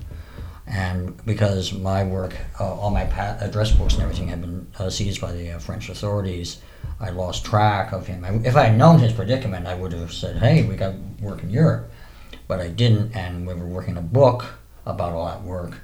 And 0.67 1.25
because 1.25 1.73
my 1.73 2.03
work, 2.03 2.35
uh, 2.59 2.71
all 2.71 2.91
my 2.91 3.05
pa- 3.05 3.37
address 3.39 3.71
books 3.71 3.95
and 3.95 4.03
everything 4.03 4.27
had 4.27 4.41
been 4.41 4.67
uh, 4.77 4.91
seized 4.91 5.19
by 5.19 5.31
the 5.31 5.53
uh, 5.53 5.57
French 5.57 5.89
authorities, 5.89 6.61
I 6.99 7.09
lost 7.09 7.43
track 7.43 7.91
of 7.91 8.05
him. 8.05 8.23
I, 8.23 8.47
if 8.47 8.55
I 8.55 8.65
had 8.65 8.77
known 8.77 8.99
his 8.99 9.13
predicament, 9.13 9.65
I 9.65 9.73
would 9.73 9.91
have 9.93 10.13
said, 10.13 10.37
"Hey, 10.37 10.61
we 10.61 10.75
got 10.75 10.93
work 11.19 11.41
in 11.41 11.49
Europe," 11.49 11.91
but 12.47 12.59
I 12.59 12.67
didn't. 12.67 13.15
And 13.15 13.47
we 13.47 13.55
were 13.55 13.65
working 13.65 13.97
a 13.97 14.01
book 14.01 14.45
about 14.85 15.13
all 15.13 15.25
that 15.25 15.41
work, 15.41 15.79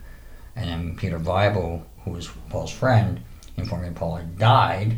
and 0.56 0.70
then 0.70 0.96
Peter 0.96 1.18
Weibel, 1.18 1.82
who 2.04 2.12
was 2.12 2.30
Paul's 2.52 2.72
friend, 2.72 3.22
informed 3.58 3.84
me 3.86 3.90
Paul 3.94 4.16
had 4.18 4.38
died. 4.38 4.98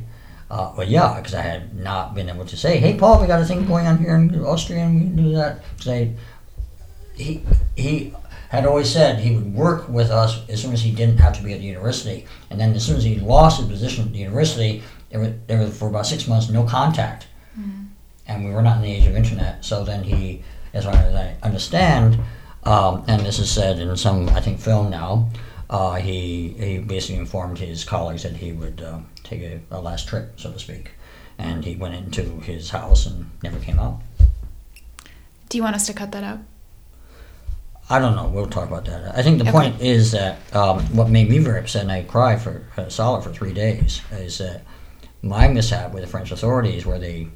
Uh, 0.51 0.73
well, 0.75 0.87
yeah, 0.87 1.15
because 1.17 1.35
I 1.35 1.41
had 1.41 1.75
not 1.75 2.15
been 2.15 2.29
able 2.29 2.45
to 2.45 2.57
say, 2.57 2.77
"Hey, 2.77 2.97
Paul, 2.97 3.21
we 3.21 3.27
got 3.27 3.41
a 3.41 3.45
thing 3.45 3.65
going 3.65 3.85
on 3.87 3.97
here 3.99 4.15
in 4.15 4.33
Austria, 4.43 4.79
and 4.79 4.95
we 4.95 5.01
can 5.01 5.15
do 5.15 5.31
that." 5.35 5.63
Say, 5.79 6.13
he 7.15 7.43
he 7.75 8.13
had 8.49 8.65
always 8.65 8.89
said 8.91 9.19
he 9.19 9.35
would 9.35 9.53
work 9.53 9.87
with 9.89 10.09
us 10.09 10.41
as 10.49 10.59
soon 10.59 10.73
as 10.73 10.81
he 10.81 10.91
didn't 10.91 11.17
have 11.17 11.37
to 11.37 11.43
be 11.43 11.53
at 11.53 11.59
the 11.59 11.65
university, 11.65 12.25
and 12.49 12.59
then 12.59 12.73
as 12.73 12.83
soon 12.83 12.97
as 12.97 13.03
he 13.03 13.19
lost 13.19 13.59
his 13.59 13.69
position 13.69 14.05
at 14.05 14.11
the 14.11 14.17
university, 14.17 14.81
there 15.11 15.19
was, 15.19 15.33
there 15.45 15.59
was 15.59 15.77
for 15.77 15.87
about 15.87 16.07
six 16.07 16.27
months 16.27 16.49
no 16.49 16.63
contact, 16.63 17.27
and 18.27 18.43
we 18.43 18.51
were 18.51 18.63
not 18.63 18.77
in 18.77 18.83
the 18.83 18.91
age 18.91 19.05
of 19.05 19.15
internet. 19.15 19.63
So 19.63 19.83
then 19.83 20.03
he, 20.03 20.43
as 20.73 20.85
far 20.85 20.95
as 20.95 21.13
I 21.13 21.35
understand, 21.43 22.19
um, 22.63 23.03
and 23.07 23.23
this 23.23 23.37
is 23.37 23.51
said 23.51 23.77
in 23.77 23.95
some 23.95 24.27
I 24.29 24.41
think 24.41 24.59
film 24.59 24.89
now, 24.89 25.29
uh, 25.69 25.95
he 25.95 26.49
he 26.49 26.77
basically 26.79 27.17
informed 27.19 27.57
his 27.59 27.83
colleagues 27.83 28.23
that 28.23 28.35
he 28.37 28.51
would 28.51 28.81
uh, 28.81 28.99
take 29.23 29.41
a, 29.41 29.59
a 29.71 29.79
last 29.81 30.07
trip, 30.07 30.39
so 30.39 30.51
to 30.51 30.59
speak, 30.59 30.91
and 31.37 31.63
he 31.63 31.75
went 31.75 31.93
into 31.95 32.39
his 32.41 32.69
house 32.71 33.05
and 33.05 33.29
never 33.43 33.59
came 33.59 33.79
out. 33.79 34.01
Do 35.49 35.57
you 35.57 35.63
want 35.63 35.75
us 35.75 35.87
to 35.87 35.93
cut 35.93 36.11
that 36.11 36.23
out? 36.23 36.39
I 37.91 37.97
don't 37.97 38.15
know. 38.15 38.27
We'll 38.27 38.45
talk 38.47 38.67
about 38.67 38.85
that. 38.85 39.17
I 39.17 39.23
think 39.23 39.39
the 39.39 39.45
Okay. 39.45 39.51
point 39.51 39.81
is 39.81 40.11
that 40.11 40.37
um, 40.55 40.79
what 40.95 41.09
made 41.09 41.27
me 41.27 41.39
very 41.39 41.59
upset, 41.59 41.81
and 41.83 41.91
I 41.91 42.03
cried 42.03 42.39
for 42.39 42.63
uh, 42.77 42.87
solid 42.89 43.23
for 43.23 43.31
three 43.33 43.51
days, 43.53 44.01
is 44.11 44.37
that 44.37 44.61
my 45.23 45.47
mishap 45.47 45.91
with 45.91 46.03
the 46.03 46.09
French 46.09 46.31
authorities, 46.31 46.85
where 46.85 46.99
they 46.99 47.27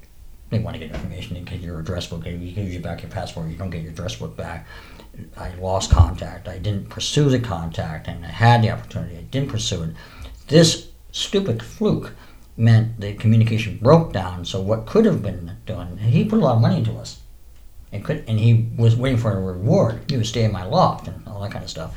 they 0.51 0.59
want 0.59 0.75
to 0.75 0.79
get 0.79 0.91
information, 0.93 1.34
they 1.34 1.41
get 1.41 1.59
your 1.61 1.79
address 1.79 2.05
book, 2.05 2.23
they 2.23 2.38
give 2.38 2.71
you 2.71 2.79
back 2.79 3.01
your 3.01 3.09
passport, 3.09 3.49
you 3.49 3.55
don't 3.55 3.71
get 3.71 3.81
your 3.81 3.91
address 3.91 4.15
book 4.15 4.38
back. 4.38 4.67
I 5.38 5.53
lost 5.55 5.91
contact. 5.91 6.47
I 6.47 6.57
didn't 6.57 6.89
pursue 6.89 7.30
the 7.30 7.39
contact, 7.39 8.07
and 8.07 8.26
I 8.26 8.30
had 8.30 8.64
the 8.64 8.72
opportunity. 8.72 9.18
I 9.18 9.22
didn't 9.22 9.49
pursue 9.49 9.84
it. 9.84 9.89
This 10.47 10.89
stupid 11.11 11.61
fluke 11.61 12.14
meant 12.57 12.99
the 12.99 13.14
communication 13.14 13.78
broke 13.78 14.14
down. 14.14 14.45
So 14.45 14.61
what 14.61 14.86
could 14.86 15.05
have 15.05 15.22
been 15.22 15.57
done? 15.66 15.97
He 15.97 16.26
put 16.26 16.39
a 16.39 16.41
lot 16.41 16.55
of 16.55 16.61
money 16.61 16.78
into 16.78 16.93
us. 16.93 17.20
It 17.91 18.03
could, 18.03 18.24
and 18.28 18.39
he 18.39 18.68
was 18.76 18.95
waiting 18.95 19.20
for 19.20 19.32
a 19.32 19.39
reward. 19.39 20.01
He 20.09 20.18
would 20.18 20.26
stay 20.26 20.43
in 20.43 20.51
my 20.51 20.66
loft 20.66 21.07
and 21.07 21.28
all 21.28 21.41
that 21.41 21.51
kind 21.51 21.64
of 21.64 21.70
stuff. 21.70 21.95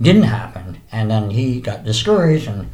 Didn't 0.00 0.22
happen, 0.22 0.78
and 0.92 1.10
then 1.10 1.30
he 1.30 1.60
got 1.60 1.82
discouraged, 1.82 2.46
and 2.46 2.70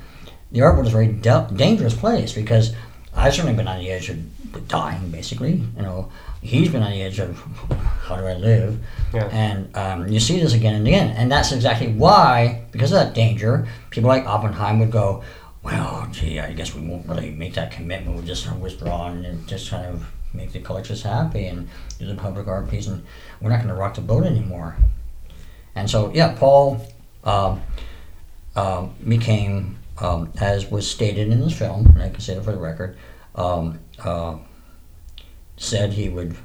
the 0.53 0.61
art 0.61 0.75
world 0.75 0.87
is 0.87 0.93
a 0.93 0.97
very 0.97 1.09
da- 1.09 1.47
dangerous 1.47 1.95
place 1.95 2.35
because 2.35 2.75
I've 3.15 3.35
certainly 3.35 3.57
been 3.57 3.69
on 3.69 3.79
the 3.79 3.91
edge 3.91 4.11
of 4.11 4.69
dying. 4.69 5.11
Basically, 5.11 5.53
you 5.55 5.83
know, 5.83 6.13
he's 6.45 6.69
been 6.69 6.83
on 6.83 6.93
the 6.93 7.03
edge 7.03 7.19
of 7.19 7.39
how 8.03 8.17
do 8.17 8.27
I 8.27 8.35
live, 8.35 8.79
Yeah. 9.13 9.29
and 9.33 9.75
um, 9.77 10.09
you 10.09 10.21
see 10.21 10.39
this 10.41 10.53
again 10.55 10.75
and 10.75 10.87
again, 10.87 11.09
and 11.17 11.33
that's 11.33 11.53
exactly 11.53 11.89
why, 11.93 12.65
because 12.71 12.93
of 12.93 12.99
that 12.99 13.15
danger, 13.15 13.67
people 13.91 14.09
like 14.09 14.27
Oppenheim 14.27 14.79
would 14.79 14.91
go, 14.91 15.25
well, 15.63 16.07
gee, 16.13 16.39
I 16.39 16.53
guess 16.53 16.75
we 16.75 16.87
won't 16.87 17.09
really 17.09 17.31
make 17.31 17.55
that 17.55 17.71
commitment. 17.71 18.15
We'll 18.15 18.27
just 18.27 18.51
withdraw 18.57 19.07
and 19.09 19.47
just 19.49 19.71
kind 19.71 19.87
of 19.87 20.07
make 20.35 20.53
the 20.53 20.61
collectors 20.61 21.03
happy 21.03 21.47
and 21.47 21.69
do 21.99 22.07
the 22.07 22.15
public 22.15 22.47
art 22.47 22.69
piece, 22.69 22.87
and 22.87 23.03
we're 23.41 23.49
not 23.51 23.57
going 23.57 23.69
to 23.69 23.75
rock 23.75 23.95
the 23.95 24.03
boat 24.03 24.25
anymore. 24.25 24.77
And 25.75 25.89
so, 25.89 26.13
yeah, 26.13 26.35
Paul 26.39 26.87
um, 27.25 27.63
um, 28.55 28.95
became, 29.09 29.79
um, 29.99 30.31
as 30.41 30.71
was 30.71 30.89
stated 30.89 31.29
in 31.33 31.41
this 31.41 31.59
film, 31.59 31.87
and 31.87 32.03
I 32.03 32.11
can 32.11 32.21
say 32.21 32.35
it 32.35 32.45
for 32.45 32.53
the 32.53 32.59
record, 32.59 32.99
um, 33.35 33.81
uh, 33.99 34.37
said 35.57 35.93
he 35.93 36.09
would 36.09 36.37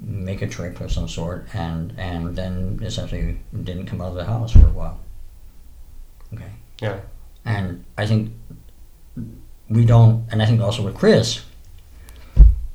make 0.00 0.42
a 0.42 0.48
trip 0.48 0.80
of 0.80 0.90
some 0.90 1.08
sort, 1.08 1.46
and 1.54 1.94
and 1.98 2.34
then 2.36 2.80
essentially 2.82 3.38
didn't 3.62 3.86
come 3.86 4.00
out 4.00 4.08
of 4.08 4.14
the 4.14 4.24
house 4.24 4.52
for 4.52 4.66
a 4.66 4.72
while. 4.72 5.00
Okay. 6.32 6.50
Yeah. 6.80 7.00
And 7.44 7.84
I 7.98 8.06
think 8.06 8.32
we 9.68 9.84
don't, 9.84 10.24
and 10.30 10.42
I 10.42 10.46
think 10.46 10.60
also 10.60 10.82
with 10.82 10.94
Chris, 10.94 11.44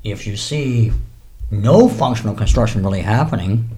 if 0.04 0.26
you 0.26 0.36
see 0.36 0.92
no 1.50 1.88
functional 1.88 2.34
construction 2.34 2.82
really 2.82 3.00
happening, 3.00 3.68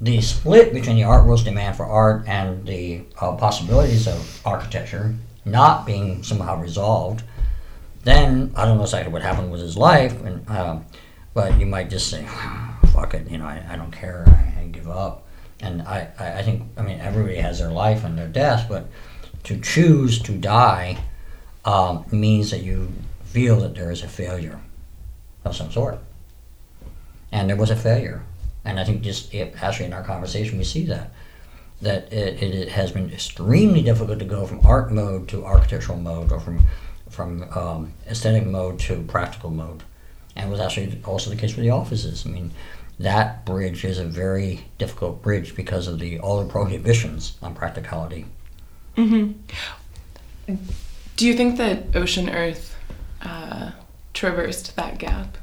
the 0.00 0.20
split 0.20 0.72
between 0.72 0.96
the 0.96 1.04
art 1.04 1.26
world's 1.26 1.44
demand 1.44 1.76
for 1.76 1.86
art 1.86 2.24
and 2.26 2.66
the 2.66 3.02
uh, 3.20 3.32
possibilities 3.32 4.06
of 4.08 4.40
architecture 4.44 5.14
not 5.44 5.86
being 5.86 6.22
somehow 6.22 6.58
resolved, 6.58 7.22
then 8.04 8.52
I 8.54 8.64
don't 8.64 8.76
know 8.76 8.84
exactly 8.84 9.12
what 9.12 9.22
happened 9.22 9.50
with 9.50 9.60
his 9.60 9.76
life, 9.76 10.22
and 10.24 10.48
um, 10.48 10.84
but 11.32 11.58
you 11.58 11.66
might 11.66 11.90
just 11.90 12.08
say, 12.08 12.26
"Fuck 12.92 13.14
it," 13.14 13.28
you 13.30 13.38
know, 13.38 13.46
I, 13.46 13.64
I 13.68 13.76
don't 13.76 13.90
care, 13.90 14.24
I, 14.26 14.62
I 14.62 14.66
give 14.66 14.88
up. 14.88 15.26
And 15.60 15.82
I, 15.82 16.08
I, 16.18 16.38
I 16.38 16.42
think, 16.42 16.62
I 16.76 16.82
mean, 16.82 17.00
everybody 17.00 17.36
has 17.36 17.58
their 17.58 17.70
life 17.70 18.04
and 18.04 18.18
their 18.18 18.28
death, 18.28 18.66
but 18.68 18.86
to 19.44 19.58
choose 19.60 20.20
to 20.22 20.36
die 20.36 20.98
um, 21.64 22.04
means 22.10 22.50
that 22.50 22.62
you 22.62 22.92
feel 23.24 23.60
that 23.60 23.74
there 23.74 23.90
is 23.90 24.02
a 24.02 24.08
failure 24.08 24.60
of 25.44 25.56
some 25.56 25.70
sort. 25.70 25.98
And 27.32 27.48
there 27.48 27.56
was 27.56 27.70
a 27.70 27.76
failure. 27.76 28.22
And 28.64 28.78
I 28.78 28.84
think 28.84 29.02
just 29.02 29.32
it, 29.34 29.54
actually 29.62 29.86
in 29.86 29.92
our 29.92 30.04
conversation 30.04 30.58
we 30.58 30.64
see 30.64 30.84
that. 30.86 31.12
That 31.82 32.12
it, 32.12 32.42
it, 32.42 32.54
it 32.54 32.68
has 32.68 32.92
been 32.92 33.10
extremely 33.12 33.82
difficult 33.82 34.18
to 34.18 34.24
go 34.24 34.46
from 34.46 34.64
art 34.64 34.92
mode 34.92 35.28
to 35.28 35.44
architectural 35.44 35.98
mode 35.98 36.32
or 36.32 36.40
from 36.40 36.60
from 37.14 37.44
um, 37.54 37.92
aesthetic 38.08 38.46
mode 38.46 38.78
to 38.80 39.02
practical 39.02 39.50
mode. 39.50 39.82
And 40.36 40.48
it 40.48 40.50
was 40.50 40.60
actually 40.60 41.00
also 41.04 41.30
the 41.30 41.36
case 41.36 41.54
with 41.56 41.64
the 41.64 41.70
offices. 41.70 42.26
I 42.26 42.30
mean, 42.30 42.50
that 42.98 43.44
bridge 43.44 43.84
is 43.84 43.98
a 43.98 44.04
very 44.04 44.66
difficult 44.78 45.22
bridge 45.22 45.54
because 45.54 45.86
of 45.86 45.98
the 45.98 46.18
all 46.20 46.42
the 46.42 46.50
prohibitions 46.50 47.38
on 47.42 47.54
practicality. 47.54 48.26
Do 51.16 51.26
you 51.26 51.34
think 51.34 51.56
that 51.58 51.94
Ocean 51.94 52.28
Earth 52.28 52.76
uh, 53.22 53.70
traversed 54.12 54.76
that 54.76 54.98
gap? 54.98 55.38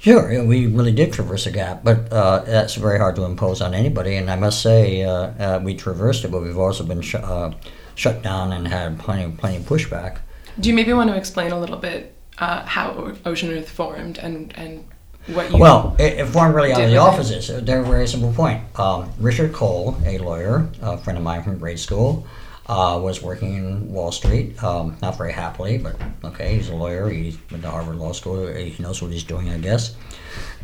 Sure, 0.00 0.32
yeah, 0.32 0.44
we 0.44 0.66
really 0.66 0.92
did 0.92 1.12
traverse 1.12 1.46
a 1.46 1.50
gap, 1.50 1.82
but 1.82 2.12
uh, 2.12 2.44
that's 2.44 2.76
very 2.76 2.98
hard 3.00 3.16
to 3.16 3.24
impose 3.24 3.60
on 3.60 3.74
anybody. 3.74 4.14
And 4.14 4.30
I 4.30 4.36
must 4.36 4.62
say, 4.62 5.02
uh, 5.02 5.10
uh, 5.12 5.60
we 5.62 5.74
traversed 5.74 6.24
it, 6.24 6.30
but 6.30 6.40
we've 6.40 6.56
also 6.56 6.84
been 6.84 7.02
sh- 7.02 7.16
uh, 7.16 7.52
shut 7.96 8.22
down 8.22 8.52
and 8.52 8.68
had 8.68 9.00
plenty, 9.00 9.32
plenty 9.32 9.56
of 9.56 9.64
pushback. 9.64 10.18
Do 10.60 10.68
you 10.68 10.74
maybe 10.74 10.92
want 10.92 11.10
to 11.10 11.16
explain 11.16 11.52
a 11.52 11.58
little 11.60 11.76
bit 11.76 12.14
uh, 12.38 12.64
how 12.64 13.14
Ocean 13.24 13.50
Earth 13.56 13.68
formed 13.70 14.18
and, 14.18 14.52
and 14.56 14.84
what 15.28 15.50
you 15.50 15.58
Well, 15.58 15.94
it, 15.98 16.14
it 16.18 16.26
formed 16.26 16.54
really 16.54 16.72
out 16.72 16.80
of 16.80 16.86
the 16.90 16.92
with 16.92 16.94
it. 16.94 16.98
offices. 16.98 17.64
They're 17.64 17.80
a 17.80 17.84
very 17.84 18.06
simple 18.08 18.32
point. 18.32 18.62
Um, 18.78 19.10
Richard 19.18 19.52
Cole, 19.52 19.96
a 20.04 20.18
lawyer, 20.18 20.68
a 20.80 20.98
friend 20.98 21.16
of 21.16 21.22
mine 21.24 21.42
from 21.42 21.58
grade 21.58 21.78
school, 21.78 22.26
uh, 22.66 23.00
was 23.02 23.22
working 23.22 23.54
in 23.56 23.92
Wall 23.92 24.12
Street, 24.12 24.62
um, 24.62 24.96
not 25.00 25.16
very 25.16 25.32
happily, 25.32 25.78
but 25.78 25.96
okay, 26.24 26.56
he's 26.56 26.68
a 26.68 26.74
lawyer. 26.74 27.08
He 27.08 27.38
went 27.50 27.62
to 27.62 27.70
Harvard 27.70 27.96
Law 27.96 28.12
School. 28.12 28.46
He 28.52 28.82
knows 28.82 29.00
what 29.00 29.10
he's 29.10 29.24
doing, 29.24 29.48
I 29.50 29.58
guess. 29.58 29.96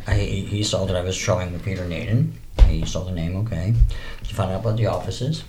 I, 0.07 0.15
he 0.15 0.61
saw 0.63 0.85
that 0.85 0.95
I 0.95 1.01
was 1.01 1.15
showing 1.15 1.51
with 1.51 1.63
Peter 1.63 1.83
Nadin. 1.83 2.31
He 2.67 2.85
saw 2.85 3.03
the 3.03 3.11
name, 3.11 3.35
okay. 3.37 3.73
He 4.23 4.33
found 4.33 4.51
out 4.51 4.61
about 4.61 4.77
the 4.77 4.85
offices. 4.85 5.43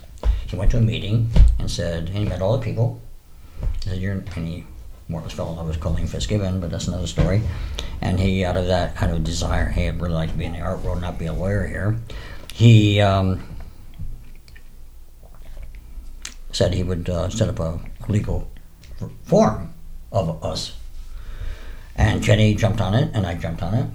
He 0.47 0.55
went 0.55 0.71
to 0.71 0.77
a 0.77 0.81
meeting 0.81 1.29
and 1.59 1.69
said, 1.69 2.07
and 2.07 2.17
he 2.17 2.25
met 2.25 2.41
all 2.41 2.57
the 2.57 2.63
people. 2.63 3.01
He 3.83 3.89
said, 3.89 3.99
You're, 3.99 4.13
and 4.13 4.47
he 4.47 4.65
more 5.09 5.21
or 5.21 5.23
less 5.23 5.33
fell 5.33 5.49
in 5.49 5.55
love 5.55 5.67
with 5.67 5.79
Colleen 5.79 6.07
Fitzgibbon, 6.07 6.59
but 6.59 6.69
that's 6.69 6.87
another 6.87 7.07
story. 7.07 7.41
And 8.01 8.19
he, 8.19 8.43
out 8.43 8.57
of 8.57 8.67
that 8.67 8.95
kind 8.95 9.11
of 9.11 9.23
desire, 9.23 9.65
hey, 9.65 9.87
I'd 9.87 10.01
really 10.01 10.13
like 10.13 10.31
to 10.31 10.37
be 10.37 10.45
in 10.45 10.53
the 10.53 10.59
art 10.59 10.81
world, 10.81 11.01
not 11.01 11.17
be 11.17 11.25
a 11.25 11.33
lawyer 11.33 11.65
here, 11.65 11.97
he 12.53 12.99
um, 12.99 13.41
said 16.51 16.73
he 16.73 16.83
would 16.83 17.09
uh, 17.09 17.29
set 17.29 17.49
up 17.49 17.59
a 17.59 17.79
legal 18.09 18.49
form 19.23 19.73
of 20.11 20.43
us. 20.43 20.75
And 21.95 22.21
Jenny 22.21 22.53
jumped 22.55 22.81
on 22.81 22.93
it, 22.93 23.11
and 23.13 23.25
I 23.25 23.35
jumped 23.35 23.63
on 23.63 23.73
it. 23.73 23.89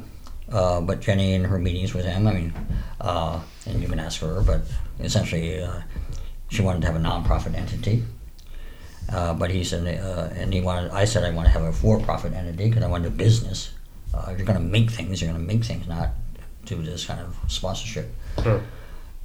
Uh, 0.51 0.81
but 0.81 1.01
Jenny, 1.01 1.35
in 1.35 1.45
her 1.45 1.59
meetings 1.59 1.95
with 1.95 2.05
him, 2.05 2.27
I 2.27 2.33
mean, 2.33 2.53
uh, 3.01 3.41
and 3.67 3.81
you 3.81 3.89
can 3.89 3.99
ask 3.99 4.21
her, 4.21 4.43
but 4.43 4.63
essentially, 5.01 5.63
uh, 5.63 5.81
she 6.49 6.63
wanted 6.63 6.83
to 6.83 6.87
have 6.89 6.97
a 6.97 7.01
nonprofit 7.01 7.55
entity. 7.55 8.05
Uh, 9.09 9.35
but 9.35 9.51
he 9.51 9.65
said, 9.65 9.87
uh, 10.01 10.29
and 10.35 10.53
he 10.53 10.61
wanted. 10.61 10.91
I 10.93 11.05
said 11.05 11.25
I 11.25 11.31
want 11.31 11.47
to 11.47 11.53
have 11.53 11.63
a 11.63 11.73
for-profit 11.73 12.33
entity 12.33 12.69
because 12.69 12.83
I 12.83 12.89
want 12.89 13.05
to 13.05 13.11
do 13.11 13.17
business. 13.17 13.73
Uh, 14.15 14.29
if 14.31 14.39
you're 14.39 14.47
going 14.47 14.59
to 14.59 14.65
make 14.65 14.91
things, 14.91 15.21
you're 15.21 15.31
going 15.31 15.41
to 15.41 15.47
make 15.47 15.65
things, 15.65 15.87
not 15.87 16.11
do 16.65 16.83
this 16.83 17.07
kind 17.07 17.21
of 17.21 17.37
sponsorship. 17.49 18.13
Hmm. 18.39 18.59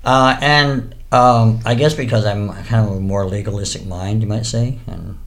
Uh, 0.04 0.38
and 0.42 0.96
um, 1.12 1.60
I 1.66 1.76
guess 1.76 1.94
because 1.94 2.26
I'm 2.26 2.52
kind 2.64 2.88
of 2.88 2.98
a 2.98 3.00
more 3.00 3.26
legalistic 3.26 3.86
mind, 3.86 4.22
you 4.22 4.28
might 4.28 4.46
say, 4.46 4.80
and 4.88 5.18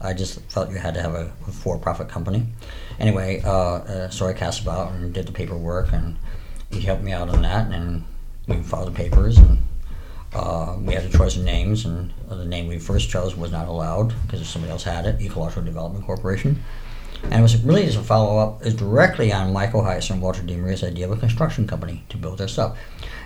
I 0.00 0.12
just 0.12 0.40
felt 0.42 0.70
you 0.70 0.76
had 0.76 0.94
to 0.94 1.02
have 1.02 1.14
a, 1.14 1.32
a 1.46 1.52
for-profit 1.52 2.08
company. 2.08 2.46
Anyway, 3.00 3.42
uh, 3.44 3.50
uh, 3.50 4.08
so 4.10 4.26
I 4.26 4.32
cast 4.32 4.62
about 4.62 4.92
and 4.92 5.12
did 5.12 5.26
the 5.26 5.32
paperwork, 5.32 5.92
and 5.92 6.16
he 6.70 6.80
helped 6.80 7.02
me 7.02 7.12
out 7.12 7.28
on 7.28 7.42
that, 7.42 7.70
and 7.72 8.04
we 8.46 8.62
filed 8.62 8.88
the 8.88 8.92
papers, 8.92 9.38
and 9.38 9.58
uh, 10.38 10.76
we 10.80 10.94
had 10.94 11.04
a 11.04 11.10
choice 11.10 11.36
of 11.36 11.44
names, 11.44 11.84
and 11.84 12.12
the 12.28 12.44
name 12.44 12.66
we 12.68 12.78
first 12.78 13.08
chose 13.10 13.36
was 13.36 13.50
not 13.52 13.68
allowed 13.68 14.14
because 14.26 14.46
somebody 14.48 14.70
else 14.70 14.84
had 14.84 15.06
it, 15.06 15.20
Ecological 15.20 15.62
Development 15.62 16.04
Corporation. 16.04 16.62
And 17.24 17.34
it 17.34 17.42
was 17.42 17.60
really 17.64 17.84
just 17.84 17.98
a 17.98 18.02
follow-up 18.02 18.64
is 18.64 18.74
directly 18.74 19.32
on 19.32 19.52
Michael 19.52 19.82
Heizer 19.82 20.12
and 20.12 20.22
Walter 20.22 20.42
De 20.42 20.56
Maria's 20.56 20.84
idea 20.84 21.04
of 21.10 21.16
a 21.16 21.20
construction 21.20 21.66
company 21.66 22.04
to 22.10 22.16
build 22.16 22.38
their 22.38 22.46
stuff. 22.46 22.78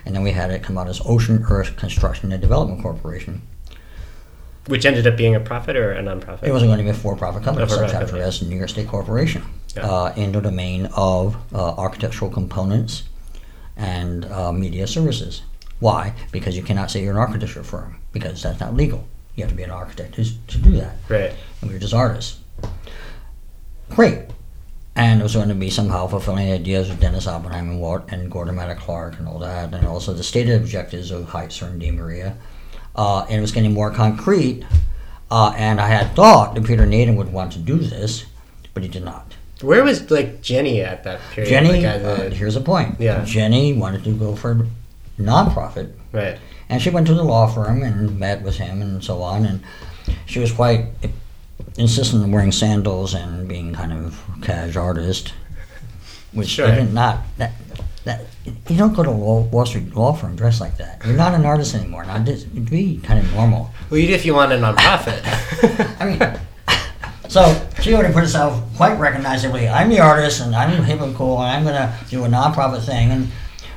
And 0.05 0.15
then 0.15 0.23
we 0.23 0.31
had 0.31 0.49
it 0.49 0.63
come 0.63 0.77
out 0.79 0.87
as 0.87 0.99
Ocean 1.05 1.45
Earth 1.49 1.75
Construction 1.77 2.31
and 2.31 2.41
Development 2.41 2.81
Corporation. 2.81 3.41
which 4.67 4.85
ended 4.85 5.05
up 5.05 5.17
being 5.17 5.35
a 5.35 5.39
profit 5.41 5.75
or 5.75 5.91
a 5.91 6.01
nonprofit. 6.01 6.43
It 6.43 6.51
wasn't 6.53 6.69
going 6.69 6.77
to 6.77 6.83
be 6.85 6.89
a 6.89 6.93
for-profit 6.93 7.43
company, 7.43 7.65
A 7.65 7.67
for-profit 7.67 8.09
subchapter 8.09 8.19
as 8.19 8.41
New 8.41 8.55
York 8.55 8.69
State 8.69 8.87
Corporation, 8.87 9.43
Yeah. 9.75 9.85
uh, 9.85 10.13
in 10.15 10.31
the 10.31 10.39
domain 10.41 10.87
of 10.95 11.35
uh, 11.53 11.73
architectural 11.75 12.31
components 12.31 13.03
and 13.75 14.23
uh, 14.25 14.51
media 14.53 14.87
services. 14.87 15.41
Why? 15.83 16.13
Because 16.31 16.55
you 16.55 16.63
cannot 16.63 16.89
say 16.89 17.03
you're 17.03 17.11
an 17.11 17.17
architecture 17.17 17.61
firm 17.61 17.97
because 18.13 18.41
that's 18.41 18.61
not 18.61 18.73
legal. 18.73 19.05
You 19.35 19.43
have 19.43 19.51
to 19.51 19.57
be 19.57 19.63
an 19.63 19.69
architect 19.69 20.13
to, 20.15 20.23
to 20.47 20.57
do 20.57 20.71
that. 20.77 20.95
right. 21.09 21.33
And 21.59 21.69
we 21.69 21.75
are 21.75 21.79
just 21.79 21.93
artists. 21.93 22.39
Great. 23.89 24.29
And 24.95 25.19
it 25.19 25.23
was 25.23 25.33
going 25.35 25.49
to 25.49 25.55
be 25.55 25.69
somehow 25.69 26.07
fulfilling 26.07 26.49
ideas 26.49 26.89
of 26.89 27.01
Dennis 27.01 27.27
Oppenheim 27.27 27.69
and, 27.69 27.81
Walt, 27.81 28.03
and 28.07 28.31
Gordon 28.31 28.55
Matta 28.55 28.75
Clark 28.75 29.19
and 29.19 29.27
all 29.27 29.39
that, 29.39 29.73
and 29.73 29.85
also 29.85 30.13
the 30.13 30.23
stated 30.23 30.61
objectives 30.61 31.11
of 31.11 31.25
Heizer 31.25 31.67
and 31.67 31.81
De 31.81 31.91
Maria. 31.91 32.37
Uh, 32.95 33.25
and 33.27 33.39
it 33.39 33.41
was 33.41 33.51
getting 33.51 33.73
more 33.73 33.91
concrete. 33.91 34.63
Uh, 35.29 35.53
and 35.57 35.81
I 35.81 35.89
had 35.89 36.15
thought 36.15 36.55
that 36.55 36.63
Peter 36.63 36.85
Nadin 36.85 37.17
would 37.17 37.33
want 37.33 37.51
to 37.53 37.59
do 37.59 37.75
this, 37.75 38.25
but 38.73 38.83
he 38.83 38.89
did 38.89 39.03
not. 39.03 39.35
Where 39.61 39.83
was 39.83 40.09
like 40.09 40.41
Jenny 40.41 40.79
at 40.79 41.03
that 41.03 41.19
period? 41.33 41.49
Jenny, 41.49 41.85
like, 41.85 42.03
uh, 42.05 42.29
here's 42.29 42.55
a 42.55 42.61
point. 42.61 43.01
Yeah. 43.01 43.25
Jenny 43.25 43.73
wanted 43.73 44.05
to 44.05 44.13
go 44.13 44.33
for 44.37 44.65
nonprofit, 45.19 45.91
right. 46.11 46.37
and 46.69 46.81
she 46.81 46.89
went 46.89 47.07
to 47.07 47.13
the 47.13 47.23
law 47.23 47.47
firm 47.47 47.83
and 47.83 48.19
met 48.19 48.41
with 48.41 48.57
him 48.57 48.81
and 48.81 49.03
so 49.03 49.21
on. 49.21 49.45
And 49.45 49.63
she 50.25 50.39
was 50.39 50.51
quite 50.51 50.87
insistent 51.77 52.23
on 52.23 52.31
wearing 52.31 52.51
sandals 52.51 53.13
and 53.13 53.47
being 53.47 53.73
kind 53.73 53.93
of 53.93 54.21
cash 54.41 54.75
artist, 54.75 55.33
which 56.31 56.49
Sure. 56.49 56.67
I 56.67 56.75
did 56.75 56.93
not. 56.93 57.21
That, 57.37 57.53
that 58.03 58.25
you 58.67 58.77
don't 58.77 58.93
go 58.93 59.03
to 59.03 59.09
a 59.09 59.13
Wall, 59.13 59.65
Street 59.65 59.95
law 59.95 60.13
firm 60.13 60.35
dressed 60.35 60.59
like 60.59 60.77
that. 60.77 61.01
You're 61.05 61.15
not 61.15 61.33
an 61.33 61.45
artist 61.45 61.73
anymore. 61.75 62.03
Now, 62.05 62.21
it'd 62.21 62.69
be 62.69 62.99
kind 63.03 63.19
of 63.19 63.33
normal. 63.33 63.71
Well, 63.89 63.99
you 63.99 64.07
do 64.07 64.13
if 64.13 64.25
you 64.25 64.33
want 64.33 64.51
a 64.51 64.55
nonprofit. 64.55 65.21
I 65.99 66.05
mean, 66.05 66.39
so 67.29 67.67
she 67.81 67.93
already 67.93 68.13
put 68.13 68.21
herself 68.23 68.61
quite 68.75 68.99
recognizably. 68.99 69.67
I'm 69.69 69.89
the 69.89 69.99
artist, 69.99 70.41
and 70.41 70.53
I'm 70.55 70.83
hip 70.83 70.99
and 71.01 71.15
cool, 71.15 71.41
and 71.41 71.49
I'm 71.49 71.63
gonna 71.63 71.97
do 72.09 72.25
a 72.25 72.27
nonprofit 72.27 72.85
thing. 72.85 73.11
And 73.11 73.31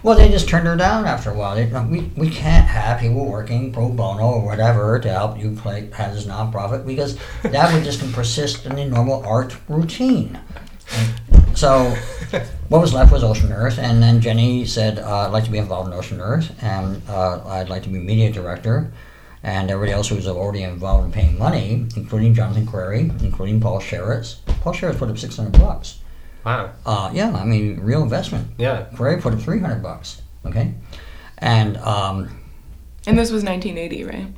well, 0.07 0.17
they 0.17 0.29
just 0.29 0.49
turned 0.49 0.69
her 0.69 0.77
down 0.77 1.05
after 1.05 1.31
a 1.31 1.35
while. 1.35 1.57
They, 1.57 1.67
we 1.67 2.03
we 2.17 2.31
can't 2.31 2.65
have 2.69 3.01
people 3.01 3.27
working 3.27 3.73
pro 3.73 3.89
bono 3.89 4.35
or 4.35 4.47
whatever 4.47 5.01
to 5.01 5.09
help 5.09 5.37
you 5.37 5.51
play 5.51 5.91
have 5.95 6.15
this 6.15 6.27
nonprofit 6.27 6.87
because 6.87 7.19
that 7.43 7.75
would 7.75 7.83
just 7.83 8.01
persist 8.13 8.67
in 8.67 8.77
the 8.77 8.85
normal 8.85 9.27
art 9.27 9.57
routine. 9.67 10.39
And 10.93 11.59
so 11.59 11.93
what 12.69 12.81
was 12.81 12.95
left 12.95 13.11
was 13.11 13.25
Ocean 13.25 13.51
Earth, 13.51 13.81
and 13.81 14.01
then 14.01 14.21
Jenny 14.21 14.65
said, 14.65 15.01
uh, 15.01 15.27
"I'd 15.27 15.33
like 15.33 15.43
to 15.43 15.51
be 15.51 15.59
involved 15.59 15.89
in 15.89 15.95
Ocean 15.95 16.21
Earth, 16.21 16.55
and 16.63 17.03
uh, 17.09 17.45
I'd 17.45 17.69
like 17.69 17.83
to 17.83 17.89
be 17.89 17.99
media 17.99 18.31
director." 18.31 18.93
And 19.43 19.73
everybody 19.73 19.93
else 19.93 20.09
who 20.09 20.15
was 20.15 20.29
already 20.29 20.63
involved 20.63 21.07
in 21.07 21.11
paying 21.11 21.37
money, 21.37 21.85
including 21.97 22.33
Jonathan 22.33 22.65
Crary, 22.65 23.11
including 23.23 23.61
Paul 23.61 23.81
Sharits. 23.81 24.37
Paul 24.61 24.73
Sharits 24.73 24.99
put 24.99 25.11
up 25.11 25.19
six 25.19 25.37
hundred 25.37 25.59
bucks. 25.59 25.99
Wow. 26.47 26.71
Uh, 26.87 27.11
yeah, 27.13 27.33
I 27.35 27.45
mean, 27.45 27.81
real 27.81 28.05
investment. 28.05 28.47
Yeah. 28.57 28.87
Crary 28.95 29.21
put 29.21 29.35
up 29.35 29.41
three 29.41 29.59
hundred 29.59 29.83
bucks. 29.83 30.23
Okay, 30.47 30.75
and 31.39 31.77
um, 31.79 32.29
And 33.05 33.19
this 33.19 33.33
was 33.33 33.43
1980, 33.43 34.05
right? 34.05 34.29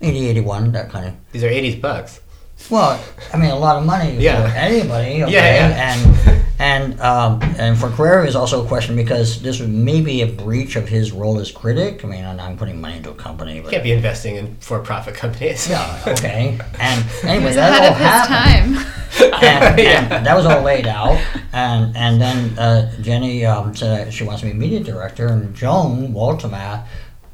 80, 0.00 0.26
81, 0.26 0.72
that 0.72 0.90
kind 0.90 1.06
of. 1.06 1.14
These 1.30 1.44
are 1.44 1.48
80s 1.48 1.80
bucks. 1.80 2.20
Well, 2.68 3.00
I 3.32 3.36
mean, 3.36 3.50
a 3.50 3.56
lot 3.58 3.76
of 3.76 3.86
money 3.86 4.16
Yeah. 4.18 4.42
for 4.50 4.56
anybody. 4.56 5.22
Okay? 5.22 5.32
Yeah, 5.32 5.68
yeah. 5.68 6.35
And 6.58 6.92
and 6.94 7.00
um, 7.00 7.40
and 7.58 7.78
for 7.78 7.90
Crary 7.90 8.28
is 8.28 8.34
also 8.36 8.64
a 8.64 8.68
question 8.68 8.96
because 8.96 9.42
this 9.42 9.60
was 9.60 9.68
maybe 9.68 10.22
a 10.22 10.26
breach 10.26 10.76
of 10.76 10.88
his 10.88 11.12
role 11.12 11.38
as 11.38 11.50
critic. 11.50 12.02
I 12.04 12.08
mean, 12.08 12.24
I'm 12.24 12.40
I'm 12.40 12.56
putting 12.56 12.80
money 12.80 12.96
into 12.96 13.10
a 13.10 13.14
company, 13.14 13.60
but 13.60 13.70
Can't 13.70 13.82
be 13.82 13.92
investing 13.92 14.36
in 14.36 14.56
for-profit 14.56 15.14
companies. 15.14 15.68
yeah, 15.68 16.02
okay. 16.06 16.58
And 16.78 17.04
He 17.04 17.28
anyway, 17.28 17.54
that 17.54 17.82
all 17.82 17.94
happened. 17.94 18.76
time. 18.76 19.42
and, 19.42 19.78
Yeah. 19.78 20.16
and 20.16 20.26
that 20.26 20.34
was 20.34 20.46
all 20.46 20.62
laid 20.62 20.86
out. 20.86 21.20
And 21.52 21.94
and 21.96 22.20
then 22.20 22.58
uh, 22.58 22.90
Jenny 23.02 23.44
um, 23.44 23.74
said 23.76 24.12
she 24.14 24.24
wants 24.24 24.40
to 24.40 24.46
be 24.46 24.54
media 24.54 24.80
director, 24.80 25.26
and 25.28 25.54
Joan 25.54 26.14
Waltemath, 26.14 26.86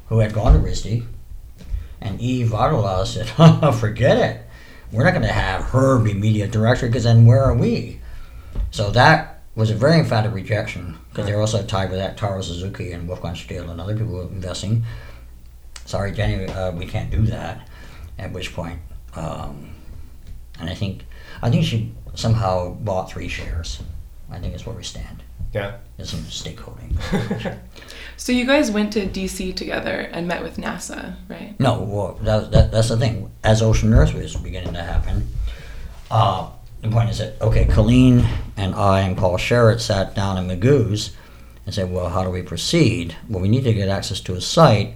who 0.07 0.19
had 0.19 0.33
gone 0.33 0.53
to 0.53 0.59
RISD, 0.59 1.05
and 2.01 2.19
Eve 2.19 2.47
Vadala 2.49 3.05
said, 3.05 3.27
"Forget 3.75 4.17
it. 4.17 4.41
We're 4.91 5.05
not 5.05 5.11
going 5.11 5.23
to 5.25 5.31
have 5.33 5.63
her 5.69 5.97
be 5.97 6.13
media 6.13 6.47
director 6.47 6.87
because 6.87 7.05
then 7.05 7.25
where 7.25 7.41
are 7.43 7.55
we?" 7.55 7.99
So 8.73 8.89
that 8.91 9.43
was 9.55 9.69
a 9.69 9.75
very 9.75 9.99
emphatic 9.99 10.33
rejection 10.33 10.97
because 11.09 11.27
they're 11.27 11.39
also 11.39 11.63
tied 11.63 11.91
with 11.91 11.99
that 11.99 12.17
Taro 12.17 12.41
Suzuki 12.41 12.91
and 12.91 13.07
Wolfgang 13.07 13.35
Staehle 13.35 13.69
and 13.69 13.79
other 13.79 13.95
people 13.95 14.19
investing. 14.21 14.83
Sorry, 15.85 16.11
Jenny, 16.11 16.47
uh, 16.47 16.71
we 16.71 16.87
can't 16.87 17.11
do 17.11 17.21
that. 17.27 17.69
At 18.17 18.31
which 18.31 18.53
point, 18.53 18.79
um, 19.15 19.69
and 20.59 20.69
I 20.69 20.75
think 20.75 21.03
I 21.41 21.49
think 21.49 21.65
she 21.65 21.91
somehow 22.15 22.69
bought 22.73 23.09
three 23.11 23.27
shares. 23.27 23.81
I 24.31 24.39
think 24.39 24.55
is 24.55 24.65
where 24.65 24.75
we 24.75 24.83
stand. 24.83 25.23
Yeah. 25.51 25.77
There's 25.97 26.09
some 26.09 26.21
stakeholding. 26.21 27.59
So 28.15 28.31
you 28.31 28.45
guys 28.45 28.71
went 28.71 28.93
to 28.93 29.07
DC 29.07 29.55
together 29.55 29.99
and 30.11 30.27
met 30.27 30.43
with 30.43 30.57
NASA, 30.57 31.15
right? 31.27 31.59
no, 31.59 31.81
well, 31.81 32.13
that, 32.21 32.51
that, 32.51 32.71
that's 32.71 32.89
the 32.89 32.97
thing. 32.97 33.31
As 33.43 33.61
Ocean 33.61 33.93
Earth 33.93 34.13
was 34.13 34.35
beginning 34.35 34.73
to 34.73 34.81
happen, 34.81 35.27
uh, 36.11 36.49
the 36.83 36.89
point 36.89 37.09
is 37.09 37.17
that, 37.17 37.41
okay, 37.41 37.65
Colleen 37.65 38.27
and 38.57 38.75
I 38.75 39.01
and 39.01 39.17
Paul 39.17 39.37
Sharits 39.37 39.81
sat 39.81 40.13
down 40.13 40.37
in 40.37 40.47
Magoo's 40.47 41.15
and 41.65 41.73
said, 41.73 41.91
well, 41.91 42.09
how 42.09 42.23
do 42.23 42.29
we 42.29 42.41
proceed? 42.41 43.15
Well, 43.29 43.41
we 43.41 43.47
need 43.47 43.63
to 43.63 43.73
get 43.73 43.87
access 43.87 44.19
to 44.21 44.35
a 44.35 44.41
site, 44.41 44.95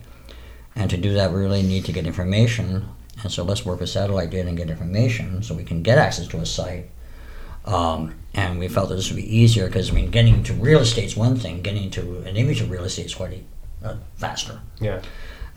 and 0.76 0.90
to 0.90 0.98
do 0.98 1.14
that, 1.14 1.32
we 1.32 1.40
really 1.40 1.64
need 1.64 1.86
to 1.86 1.94
get 1.94 2.06
information. 2.06 2.90
And 3.24 3.32
so 3.32 3.44
let's 3.44 3.66
work 3.66 3.80
with 3.80 3.90
Satellite 3.90 4.30
Data 4.30 4.48
and 4.50 4.58
get 4.58 4.70
information 4.70 5.42
so 5.42 5.56
we 5.56 5.64
can 5.64 5.82
get 5.82 5.98
access 5.98 6.28
to 6.28 6.38
a 6.38 6.46
site. 6.46 6.90
Um, 7.66 8.16
and 8.34 8.60
we 8.60 8.68
felt 8.68 8.90
that 8.90 8.96
this 8.96 9.10
would 9.10 9.16
be 9.18 9.36
easier 9.36 9.68
because, 9.68 9.90
I 9.90 9.94
mean, 9.94 10.12
getting 10.12 10.44
to 10.44 10.54
real 10.54 10.80
estate 10.80 11.06
is 11.06 11.18
one 11.18 11.36
thing, 11.36 11.62
getting 11.62 11.90
to 11.92 12.20
an 12.20 12.38
image 12.38 12.62
of 12.62 12.70
real 12.70 12.84
estate 12.84 13.08
is 13.08 13.16
quite 13.16 13.44
uh, 13.84 13.96
faster. 14.16 14.60
Yeah. 14.80 15.02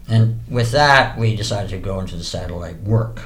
And 0.09 0.41
with 0.49 0.72
that, 0.72 1.18
we 1.18 1.37
decided 1.37 1.70
to 1.70 1.78
go 1.78 2.01
into 2.01 2.16
the 2.16 2.24
satellite 2.24 2.81
work. 2.81 3.20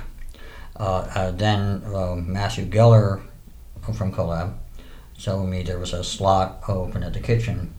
Uh, 0.79 1.09
uh, 1.15 1.31
then 1.31 1.83
uh, 1.87 2.17
Matthew 2.17 2.67
Geller 2.67 3.23
from 3.93 4.13
Colab 4.13 4.55
told 5.23 5.49
me 5.49 5.63
there 5.63 5.79
was 5.79 5.93
a 5.93 6.03
slot 6.03 6.63
open 6.69 7.03
at 7.03 7.13
the 7.13 7.21
kitchen 7.21 7.73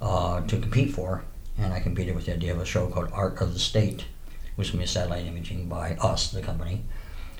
uh, 0.00 0.40
to 0.42 0.58
compete 0.58 0.92
for, 0.92 1.24
and 1.58 1.72
I 1.72 1.80
competed 1.80 2.14
with 2.14 2.26
the 2.26 2.34
idea 2.34 2.52
of 2.52 2.60
a 2.60 2.64
show 2.64 2.86
called 2.88 3.10
Art 3.12 3.40
of 3.40 3.52
the 3.52 3.58
State, 3.58 4.06
which 4.56 4.76
be 4.76 4.86
satellite 4.86 5.26
imaging 5.26 5.68
by 5.68 5.94
us, 5.96 6.30
the 6.30 6.42
company. 6.42 6.84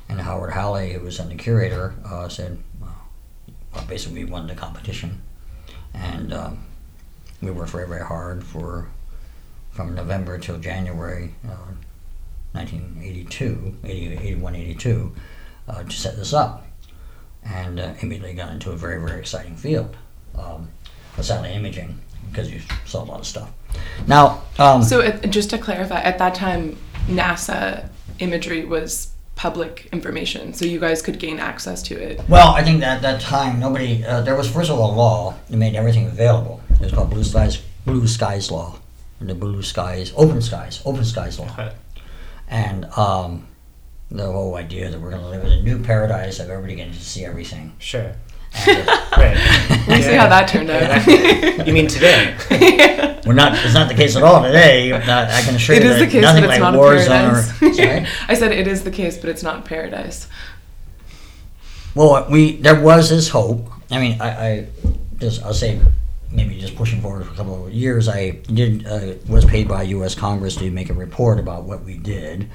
And 0.09 0.21
Howard 0.21 0.53
Halle, 0.53 0.93
who 0.93 1.01
was 1.01 1.19
then 1.19 1.29
the 1.29 1.35
curator, 1.35 1.95
uh, 2.05 2.29
said, 2.29 2.59
well, 2.81 2.97
well, 3.75 3.85
basically, 3.87 4.25
we 4.25 4.31
won 4.31 4.47
the 4.47 4.55
competition. 4.55 5.23
And 5.95 6.33
um, 6.33 6.59
we 7.43 7.51
worked 7.51 7.71
very, 7.71 7.89
very 7.89 8.05
hard 8.05 8.45
for 8.45 8.89
from 9.71 9.95
November 9.95 10.39
till 10.39 10.59
January 10.59 11.35
uh, 11.47 11.73
1982, 12.57 13.77
80, 13.85 14.07
81, 14.17 14.55
82, 14.55 15.13
uh, 15.69 15.83
to 15.83 15.91
set 15.91 16.17
this 16.17 16.33
up. 16.33 16.67
And 17.45 17.79
uh, 17.79 17.95
immediately 18.01 18.35
got 18.35 18.53
into 18.53 18.73
a 18.73 18.77
very, 18.77 19.01
very 19.01 19.21
exciting 19.21 19.57
field 19.57 19.97
um, 20.37 20.69
of 21.17 21.25
satellite 21.25 21.53
imaging 21.53 21.99
because 22.31 22.51
you 22.51 22.61
saw 22.85 23.05
a 23.05 23.07
lot 23.07 23.21
of 23.21 23.27
stuff. 23.27 23.51
Now, 24.07 24.43
um, 24.59 24.83
So 24.83 25.01
it, 25.01 25.31
just 25.31 25.51
to 25.51 25.59
clarify, 25.59 26.01
at 26.01 26.19
that 26.19 26.35
time, 26.35 26.77
NASA 27.07 27.89
imagery 28.19 28.65
was 28.65 29.13
public 29.37 29.89
information, 29.93 30.55
so 30.55 30.65
you 30.65 30.81
guys 30.81 31.03
could 31.03 31.19
gain 31.19 31.39
access 31.39 31.83
to 31.83 31.95
it. 31.95 32.21
well, 32.29 32.49
I 32.55 32.65
think 32.65 32.81
that 32.81 32.97
at 32.97 33.03
that 33.03 33.21
time 33.21 33.61
nobody 33.61 34.03
uh, 34.05 34.23
there 34.23 34.35
was 34.35 34.51
first 34.51 34.71
of 34.71 34.79
all 34.79 34.95
a 34.95 34.97
law 34.97 35.35
that 35.51 35.57
made 35.57 35.75
everything 35.75 36.07
available. 36.07 36.61
It 36.71 36.81
was 36.81 36.93
called 36.93 37.11
Blue 37.11 37.23
Skies 37.23 37.63
Blue 37.85 38.07
Skies 38.07 38.51
Law, 38.51 38.79
the 39.21 39.35
Blue 39.35 39.63
Skies 39.63 40.13
Open 40.17 40.41
Skies 40.41 40.81
Open 40.87 41.05
Skies 41.05 41.39
Law. 41.39 41.55
Okay. 42.49 42.57
and 42.57 42.85
um, 42.97 43.47
the 44.11 44.25
whole 44.31 44.55
idea 44.57 44.91
that 44.91 45.01
we're 45.01 45.11
going 45.11 45.23
to 45.23 45.29
live 45.29 45.45
in 45.45 45.53
a 45.53 45.63
new 45.63 45.83
paradise 45.83 46.39
of 46.41 46.49
everybody 46.51 46.77
getting 46.77 46.93
to 46.93 47.01
see 47.01 47.25
everything. 47.25 47.75
Sure. 47.79 48.13
And 48.67 48.87
Right. 49.17 49.37
We'll 49.89 50.03
see 50.03 50.15
how 50.15 50.29
that 50.29 50.49
turned 50.49 50.71
out. 50.71 51.07
you 51.67 51.73
mean 51.73 51.89
today? 51.89 52.37
we're 53.27 53.35
not. 53.35 53.53
It's 53.65 53.75
not 53.75 53.89
the 53.89 53.95
case 53.95 54.15
at 54.17 54.23
all 54.23 54.43
today. 54.43 54.91
Not, 54.91 55.29
I 55.31 55.43
can 55.43 55.57
assure 55.57 55.75
It 55.77 55.83
you 55.83 55.91
is 55.91 55.99
that 55.99 56.05
the 56.07 56.11
case, 56.11 56.23
nothing 56.23 56.43
but 56.45 56.51
it's 56.51 56.61
like 56.61 56.73
not 56.73 56.75
a 56.75 56.79
Warzone 56.79 57.33
or. 57.33 57.59
paradise. 57.59 57.77
Sorry? 57.77 58.07
I 58.29 58.35
said 58.35 58.53
it 58.53 58.67
is 58.69 58.85
the 58.85 58.91
case, 58.91 59.19
but 59.19 59.29
it's 59.31 59.43
not 59.43 59.65
paradise. 59.65 60.29
Well, 61.95 62.27
we 62.31 62.57
there 62.57 62.81
was 62.81 63.11
this 63.11 63.29
hope. 63.29 63.69
I 63.91 63.99
mean, 64.01 64.21
I, 64.21 64.29
I 64.49 64.67
just 65.19 65.43
I'll 65.43 65.55
say 65.55 65.81
maybe 66.37 66.61
just 66.61 66.77
pushing 66.77 67.01
forward 67.01 67.25
for 67.27 67.33
a 67.33 67.37
couple 67.37 67.67
of 67.67 67.73
years. 67.73 68.09
I 68.09 68.31
did 68.31 68.87
uh, 68.87 69.15
was 69.27 69.45
paid 69.45 69.67
by 69.67 69.83
U.S. 69.85 70.15
Congress 70.15 70.55
to 70.57 70.71
make 70.71 70.91
a 70.91 70.95
report 70.95 71.39
about 71.41 71.65
what 71.65 71.83
we 71.83 71.97
did, 71.97 72.49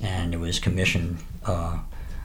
and 0.00 0.34
it 0.34 0.38
was 0.38 0.58
commissioned 0.58 1.18
uh, 1.44 1.78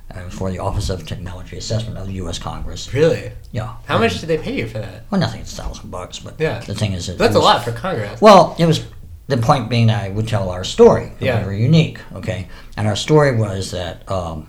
uh, 0.10 0.30
for 0.30 0.50
the 0.50 0.60
Office 0.60 0.90
of 0.90 1.06
Technology 1.06 1.58
Assessment 1.58 1.98
of 1.98 2.08
the 2.08 2.14
U.S. 2.14 2.40
Congress. 2.40 2.94
Really? 2.94 3.32
Yeah. 3.52 3.76
How 3.86 3.98
much 3.98 4.20
did 4.20 4.28
they 4.28 4.38
pay 4.38 4.56
you 4.56 4.68
for 4.68 4.80
that? 4.80 5.06
Well, 5.12 5.20
nothing. 5.22 5.42
It's 5.42 5.54
a 5.58 5.62
thousand 5.62 5.92
bucks, 5.92 6.20
but 6.20 6.40
Yeah. 6.40 6.60
the 6.60 6.74
thing 6.76 6.94
is, 6.94 7.08
that 7.08 7.18
That's 7.18 7.36
it 7.36 7.40
a 7.40 7.42
lot 7.42 7.64
for 7.64 7.72
Congress. 7.74 8.20
Well, 8.22 8.56
it 8.58 8.66
was 8.66 8.86
the 9.28 9.38
point 9.38 9.70
being 9.70 9.88
that 9.88 10.04
I 10.04 10.10
would 10.10 10.28
tell 10.28 10.50
our 10.50 10.64
story. 10.64 11.12
Yeah. 11.20 11.42
We 11.42 11.46
were 11.46 11.54
unique, 11.54 12.00
okay? 12.14 12.48
And 12.78 12.88
our 12.88 12.96
story 12.96 13.36
was 13.36 13.72
that 13.72 14.10
um, 14.12 14.48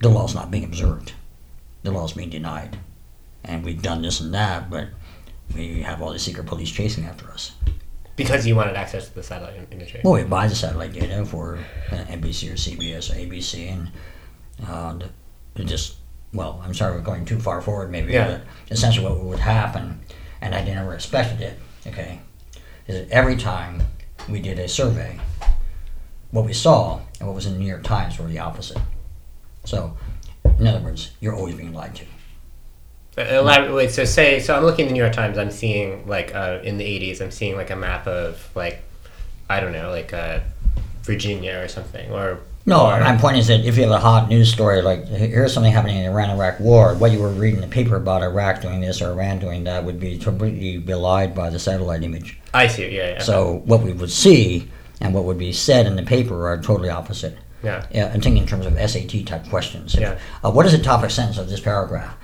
the 0.00 0.08
law's 0.08 0.34
not 0.34 0.50
being 0.50 0.64
observed, 0.64 1.12
the 1.82 1.90
law's 1.90 2.12
being 2.12 2.30
denied. 2.30 2.78
And 3.46 3.64
we've 3.64 3.80
done 3.80 4.02
this 4.02 4.20
and 4.20 4.34
that, 4.34 4.68
but 4.70 4.88
we 5.54 5.82
have 5.82 6.02
all 6.02 6.12
the 6.12 6.18
secret 6.18 6.46
police 6.46 6.70
chasing 6.70 7.04
after 7.04 7.30
us. 7.30 7.52
Because 8.16 8.46
you 8.46 8.56
wanted 8.56 8.76
access 8.76 9.08
to 9.08 9.14
the 9.14 9.22
satellite 9.22 9.56
im- 9.56 9.66
imagery. 9.70 10.00
Well, 10.02 10.14
we 10.14 10.24
buy 10.24 10.48
the 10.48 10.54
satellite 10.54 10.92
data 10.92 11.24
for 11.24 11.58
uh, 11.92 11.94
NBC 11.94 12.50
or 12.50 12.54
CBS 12.54 13.10
or 13.10 13.14
ABC, 13.14 13.70
and 13.72 13.90
uh, 14.66 14.98
just, 15.64 15.96
well, 16.32 16.60
I'm 16.64 16.74
sorry 16.74 16.96
we're 16.96 17.02
going 17.02 17.24
too 17.24 17.38
far 17.38 17.60
forward 17.60 17.90
maybe, 17.90 18.12
Yeah. 18.14 18.26
but 18.38 18.40
essentially 18.72 19.06
what 19.06 19.20
would 19.22 19.38
happen, 19.38 20.00
and 20.40 20.54
I 20.54 20.64
never 20.64 20.94
expected 20.94 21.40
it, 21.42 21.58
okay, 21.86 22.20
is 22.86 22.96
that 23.06 23.10
every 23.14 23.36
time 23.36 23.82
we 24.30 24.40
did 24.40 24.58
a 24.58 24.66
survey, 24.68 25.20
what 26.30 26.44
we 26.46 26.52
saw 26.54 27.00
and 27.20 27.28
what 27.28 27.34
was 27.34 27.46
in 27.46 27.52
the 27.52 27.58
New 27.58 27.66
York 27.66 27.84
Times 27.84 28.18
were 28.18 28.26
the 28.26 28.38
opposite. 28.38 28.78
So, 29.64 29.96
in 30.58 30.66
other 30.66 30.80
words, 30.80 31.10
you're 31.20 31.34
always 31.34 31.54
being 31.54 31.72
lied 31.74 31.94
to. 31.96 32.04
Elabor- 33.16 33.74
wait, 33.74 33.90
so 33.90 34.04
say, 34.04 34.40
so 34.40 34.54
I'm 34.54 34.64
looking 34.64 34.84
at 34.84 34.88
the 34.88 34.94
New 34.94 35.00
York 35.02 35.14
Times. 35.14 35.38
I'm 35.38 35.50
seeing 35.50 36.06
like 36.06 36.34
uh, 36.34 36.58
in 36.62 36.76
the 36.76 36.84
'80s, 36.84 37.20
I'm 37.20 37.30
seeing 37.30 37.56
like 37.56 37.70
a 37.70 37.76
map 37.76 38.06
of 38.06 38.46
like, 38.54 38.82
I 39.48 39.60
don't 39.60 39.72
know, 39.72 39.90
like 39.90 40.12
uh, 40.12 40.40
Virginia 41.02 41.58
or 41.62 41.68
something, 41.68 42.10
or 42.12 42.40
No, 42.66 42.86
or, 42.90 43.00
my 43.00 43.16
point 43.16 43.38
is 43.38 43.46
that 43.46 43.64
if 43.64 43.76
you 43.76 43.84
have 43.84 43.92
a 43.92 43.98
hot 43.98 44.28
news 44.28 44.52
story 44.52 44.82
like 44.82 45.06
here's 45.06 45.54
something 45.54 45.72
happening 45.72 45.96
in 45.96 46.04
the 46.04 46.10
Iran-Iraq 46.10 46.60
war, 46.60 46.94
what 46.94 47.10
you 47.10 47.20
were 47.20 47.30
reading 47.30 47.62
in 47.62 47.68
the 47.68 47.74
paper 47.74 47.96
about 47.96 48.22
Iraq 48.22 48.60
doing 48.60 48.80
this 48.80 49.00
or 49.00 49.12
Iran 49.12 49.38
doing 49.38 49.64
that 49.64 49.84
would 49.84 49.98
be 49.98 50.18
completely 50.18 50.76
belied 50.78 51.34
by 51.34 51.48
the 51.48 51.58
satellite 51.58 52.02
image. 52.02 52.38
I 52.52 52.66
see, 52.66 52.88
yeah, 52.94 53.12
yeah, 53.12 53.22
So 53.22 53.62
what 53.64 53.82
we 53.82 53.92
would 53.92 54.10
see 54.10 54.68
and 55.00 55.14
what 55.14 55.24
would 55.24 55.38
be 55.38 55.52
said 55.52 55.86
in 55.86 55.96
the 55.96 56.02
paper 56.02 56.48
are 56.48 56.60
totally 56.60 56.90
opposite. 56.90 57.38
yeah, 57.62 57.86
Yeah, 57.90 58.06
I'm 58.12 58.20
thinking 58.20 58.42
in 58.42 58.46
terms 58.48 58.66
of 58.66 58.74
SAT 58.74 59.26
type 59.26 59.48
questions. 59.48 59.94
Yeah. 59.94 60.18
Uh, 60.44 60.50
what 60.50 60.66
is 60.66 60.72
the 60.72 60.78
topic 60.78 61.10
sentence 61.10 61.38
of 61.38 61.48
this 61.48 61.60
paragraph? 61.60 62.14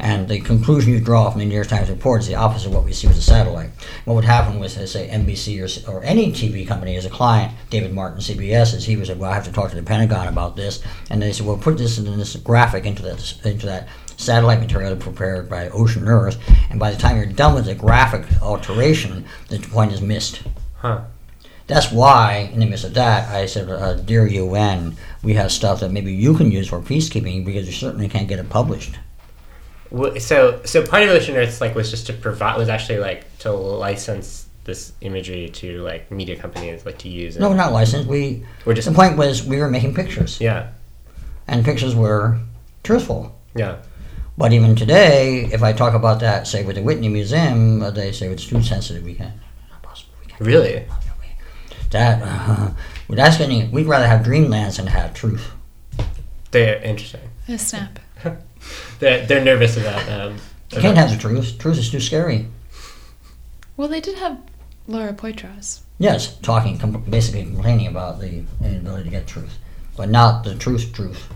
And 0.00 0.28
the 0.28 0.40
conclusion 0.40 0.94
you 0.94 1.00
draw 1.00 1.30
from 1.30 1.40
the 1.40 1.44
New 1.44 1.54
York 1.54 1.68
Times 1.68 1.90
report 1.90 2.22
is 2.22 2.26
the 2.26 2.34
opposite 2.34 2.68
of 2.68 2.74
what 2.74 2.84
we 2.84 2.92
see 2.92 3.06
with 3.06 3.16
the 3.16 3.22
satellite. 3.22 3.70
What 4.06 4.14
would 4.14 4.24
happen 4.24 4.58
with, 4.58 4.78
uh, 4.78 4.86
say, 4.86 5.08
NBC 5.08 5.86
or, 5.86 5.92
or 5.92 6.02
any 6.02 6.32
TV 6.32 6.66
company 6.66 6.96
as 6.96 7.04
a 7.04 7.10
client, 7.10 7.52
David 7.68 7.92
Martin, 7.92 8.20
CBS, 8.20 8.74
is 8.74 8.86
he 8.86 8.96
would 8.96 9.06
say, 9.06 9.14
well, 9.14 9.30
I 9.30 9.34
have 9.34 9.44
to 9.44 9.52
talk 9.52 9.68
to 9.70 9.76
the 9.76 9.82
Pentagon 9.82 10.26
about 10.26 10.56
this. 10.56 10.82
And 11.10 11.20
they 11.20 11.32
said, 11.32 11.46
well, 11.46 11.58
put 11.58 11.76
this 11.76 11.98
in 11.98 12.04
this 12.16 12.34
graphic 12.36 12.86
into 12.86 13.02
that, 13.02 13.44
into 13.44 13.66
that 13.66 13.88
satellite 14.16 14.60
material 14.60 14.96
prepared 14.96 15.50
by 15.50 15.68
Ocean 15.68 16.08
Earth. 16.08 16.38
And 16.70 16.80
by 16.80 16.90
the 16.90 16.98
time 16.98 17.16
you're 17.16 17.26
done 17.26 17.54
with 17.54 17.66
the 17.66 17.74
graphic 17.74 18.24
alteration, 18.40 19.26
the 19.48 19.58
point 19.58 19.92
is 19.92 20.00
missed. 20.00 20.42
huh? 20.78 21.02
That's 21.66 21.92
why, 21.92 22.50
in 22.52 22.58
the 22.58 22.66
midst 22.66 22.84
of 22.84 22.94
that, 22.94 23.28
I 23.28 23.46
said, 23.46 23.68
uh, 23.68 23.94
"Dear 23.94 24.26
UN, 24.26 24.96
we 25.22 25.34
have 25.34 25.52
stuff 25.52 25.78
that 25.80 25.92
maybe 25.92 26.12
you 26.12 26.34
can 26.34 26.50
use 26.50 26.66
for 26.66 26.80
peacekeeping 26.80 27.44
because 27.44 27.66
you 27.66 27.72
certainly 27.72 28.08
can't 28.08 28.26
get 28.26 28.40
it 28.40 28.48
published." 28.50 28.98
Wh- 29.96 30.18
So, 30.20 30.60
so 30.64 30.84
part 30.86 31.02
of 31.02 31.10
Ocean 31.10 31.36
Earth 31.36 31.60
like 31.60 31.74
was 31.74 31.90
just 31.90 32.06
to 32.06 32.12
provide 32.12 32.56
was 32.58 32.68
actually 32.68 32.98
like 32.98 33.24
to 33.40 33.52
license 33.52 34.46
this 34.64 34.92
imagery 35.00 35.48
to 35.48 35.82
like 35.82 36.10
media 36.10 36.36
companies 36.36 36.84
like 36.86 36.98
to 36.98 37.08
use. 37.08 37.36
No, 37.38 37.52
not 37.52 37.72
licensed. 37.72 38.08
We 38.08 38.44
we're 38.64 38.74
just 38.74 38.88
the 38.88 38.94
point 38.94 39.16
was 39.16 39.42
we 39.44 39.58
were 39.58 39.70
making 39.70 39.94
pictures, 39.94 40.40
yeah, 40.40 40.68
and 41.48 41.64
pictures 41.64 41.94
were 41.94 42.38
truthful. 42.84 43.34
yeah, 43.54 43.76
But 44.38 44.52
even 44.52 44.76
today, 44.76 45.48
if 45.52 45.62
I 45.62 45.72
talk 45.72 45.94
about 45.94 46.20
that, 46.20 46.46
say 46.46 46.62
with 46.64 46.76
the 46.76 46.82
Whitney 46.82 47.08
Museum, 47.08 47.82
uh, 47.82 47.90
they 47.90 48.12
say 48.12 48.26
it's 48.28 48.46
too 48.46 48.62
sensitive. 48.62 49.02
We 49.02 49.14
can't. 49.14 49.34
Not 49.70 49.82
possible. 49.82 50.12
We 50.20 50.26
can't. 50.30 50.40
really. 50.42 50.84
That 51.90 52.22
uh, 52.22 52.70
that's 53.08 53.38
getting. 53.38 53.70
We'd 53.72 53.86
rather 53.86 54.06
have 54.06 54.24
dreamlands 54.24 54.76
than 54.76 54.86
have 54.86 55.12
truth. 55.14 55.50
They're 56.52 56.80
interesting. 56.82 57.22
A 57.48 57.58
snap. 57.58 57.98
They're, 58.98 59.26
they're 59.26 59.44
nervous 59.44 59.76
about. 59.76 60.08
Um, 60.08 60.36
You 60.72 60.80
can't 60.80 60.96
have 60.96 61.10
the 61.10 61.16
truth. 61.16 61.58
Truth 61.58 61.78
is 61.78 61.90
too 61.90 62.00
scary. 62.00 62.46
Well, 63.76 63.88
they 63.88 64.00
did 64.00 64.18
have 64.18 64.38
Laura 64.86 65.12
Poitras. 65.14 65.80
Yes, 65.98 66.36
talking, 66.38 66.78
com- 66.78 67.02
basically 67.08 67.44
complaining 67.44 67.86
about 67.86 68.20
the 68.20 68.44
inability 68.62 69.04
to 69.04 69.10
get 69.10 69.26
truth, 69.26 69.58
but 69.96 70.08
not 70.08 70.44
the 70.44 70.54
truth. 70.54 70.92
Truth, 70.92 71.28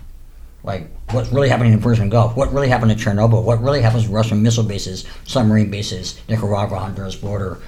like 0.63 0.87
what's 1.11 1.31
really 1.31 1.49
happening 1.49 1.73
in 1.73 1.79
the 1.79 1.83
Persian 1.83 2.09
Gulf, 2.09 2.35
what 2.35 2.51
really 2.53 2.69
happened 2.69 2.91
in 2.91 2.97
Chernobyl, 2.97 3.43
what 3.43 3.61
really 3.61 3.81
happens 3.81 4.03
with 4.03 4.11
Russian 4.11 4.41
missile 4.41 4.63
bases, 4.63 5.05
submarine 5.25 5.69
bases, 5.69 6.19
Nicaragua, 6.27 6.79
Honduras 6.79 7.15
border. 7.15 7.59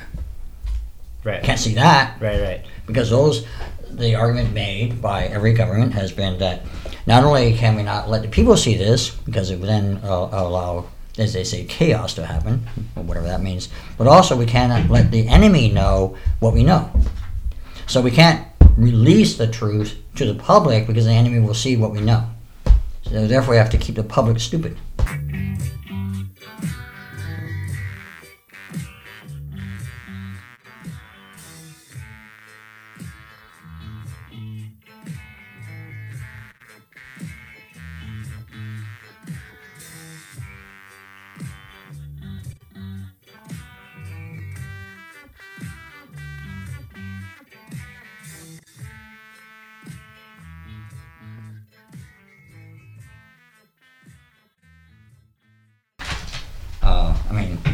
right, 1.23 1.43
Can't 1.43 1.59
see 1.59 1.75
that 1.75 2.19
right, 2.21 2.41
right. 2.41 2.65
because 2.85 3.09
those. 3.09 3.45
The 3.91 4.15
argument 4.15 4.53
made 4.53 5.01
by 5.01 5.25
every 5.25 5.53
government 5.53 5.93
has 5.93 6.11
been 6.11 6.37
that 6.39 6.63
not 7.05 7.23
only 7.23 7.53
can 7.53 7.75
we 7.75 7.83
not 7.83 8.09
let 8.09 8.21
the 8.21 8.27
people 8.27 8.57
see 8.57 8.75
this 8.75 9.09
because 9.09 9.49
it 9.49 9.59
would 9.59 9.69
then 9.69 9.99
uh, 10.03 10.29
allow, 10.31 10.87
as 11.17 11.33
they 11.33 11.43
say, 11.43 11.63
chaos 11.65 12.13
to 12.15 12.25
happen, 12.25 12.67
or 12.95 13.03
whatever 13.03 13.27
that 13.27 13.41
means, 13.41 13.69
but 13.97 14.07
also 14.07 14.35
we 14.35 14.45
cannot 14.45 14.89
let 14.89 15.11
the 15.11 15.27
enemy 15.27 15.71
know 15.71 16.17
what 16.39 16.53
we 16.53 16.63
know. 16.63 16.91
So 17.87 18.01
we 18.01 18.11
can't 18.11 18.45
release 18.75 19.37
the 19.37 19.47
truth 19.47 19.97
to 20.15 20.25
the 20.25 20.35
public 20.35 20.85
because 20.85 21.05
the 21.05 21.11
enemy 21.11 21.39
will 21.39 21.53
see 21.53 21.77
what 21.77 21.91
we 21.91 22.01
know. 22.01 22.29
So 23.03 23.25
therefore, 23.25 23.51
we 23.51 23.57
have 23.57 23.69
to 23.69 23.77
keep 23.77 23.95
the 23.95 24.03
public 24.03 24.39
stupid. 24.39 24.77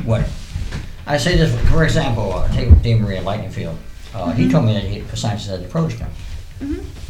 What? 0.06 0.28
I 1.06 1.18
say 1.18 1.36
this, 1.38 1.54
for 1.70 1.84
example, 1.84 2.34
uh, 2.34 2.48
take 2.54 2.82
De 2.82 2.96
Maria 2.96 3.22
Lightningfield. 3.22 3.76
Uh, 4.14 4.32
He 4.32 4.50
told 4.50 4.66
me 4.66 4.74
that 4.74 4.84
he, 4.84 5.00
a 5.00 5.16
scientist 5.16 5.50
had 5.50 5.62
approached 5.62 5.98
him. 5.98 6.10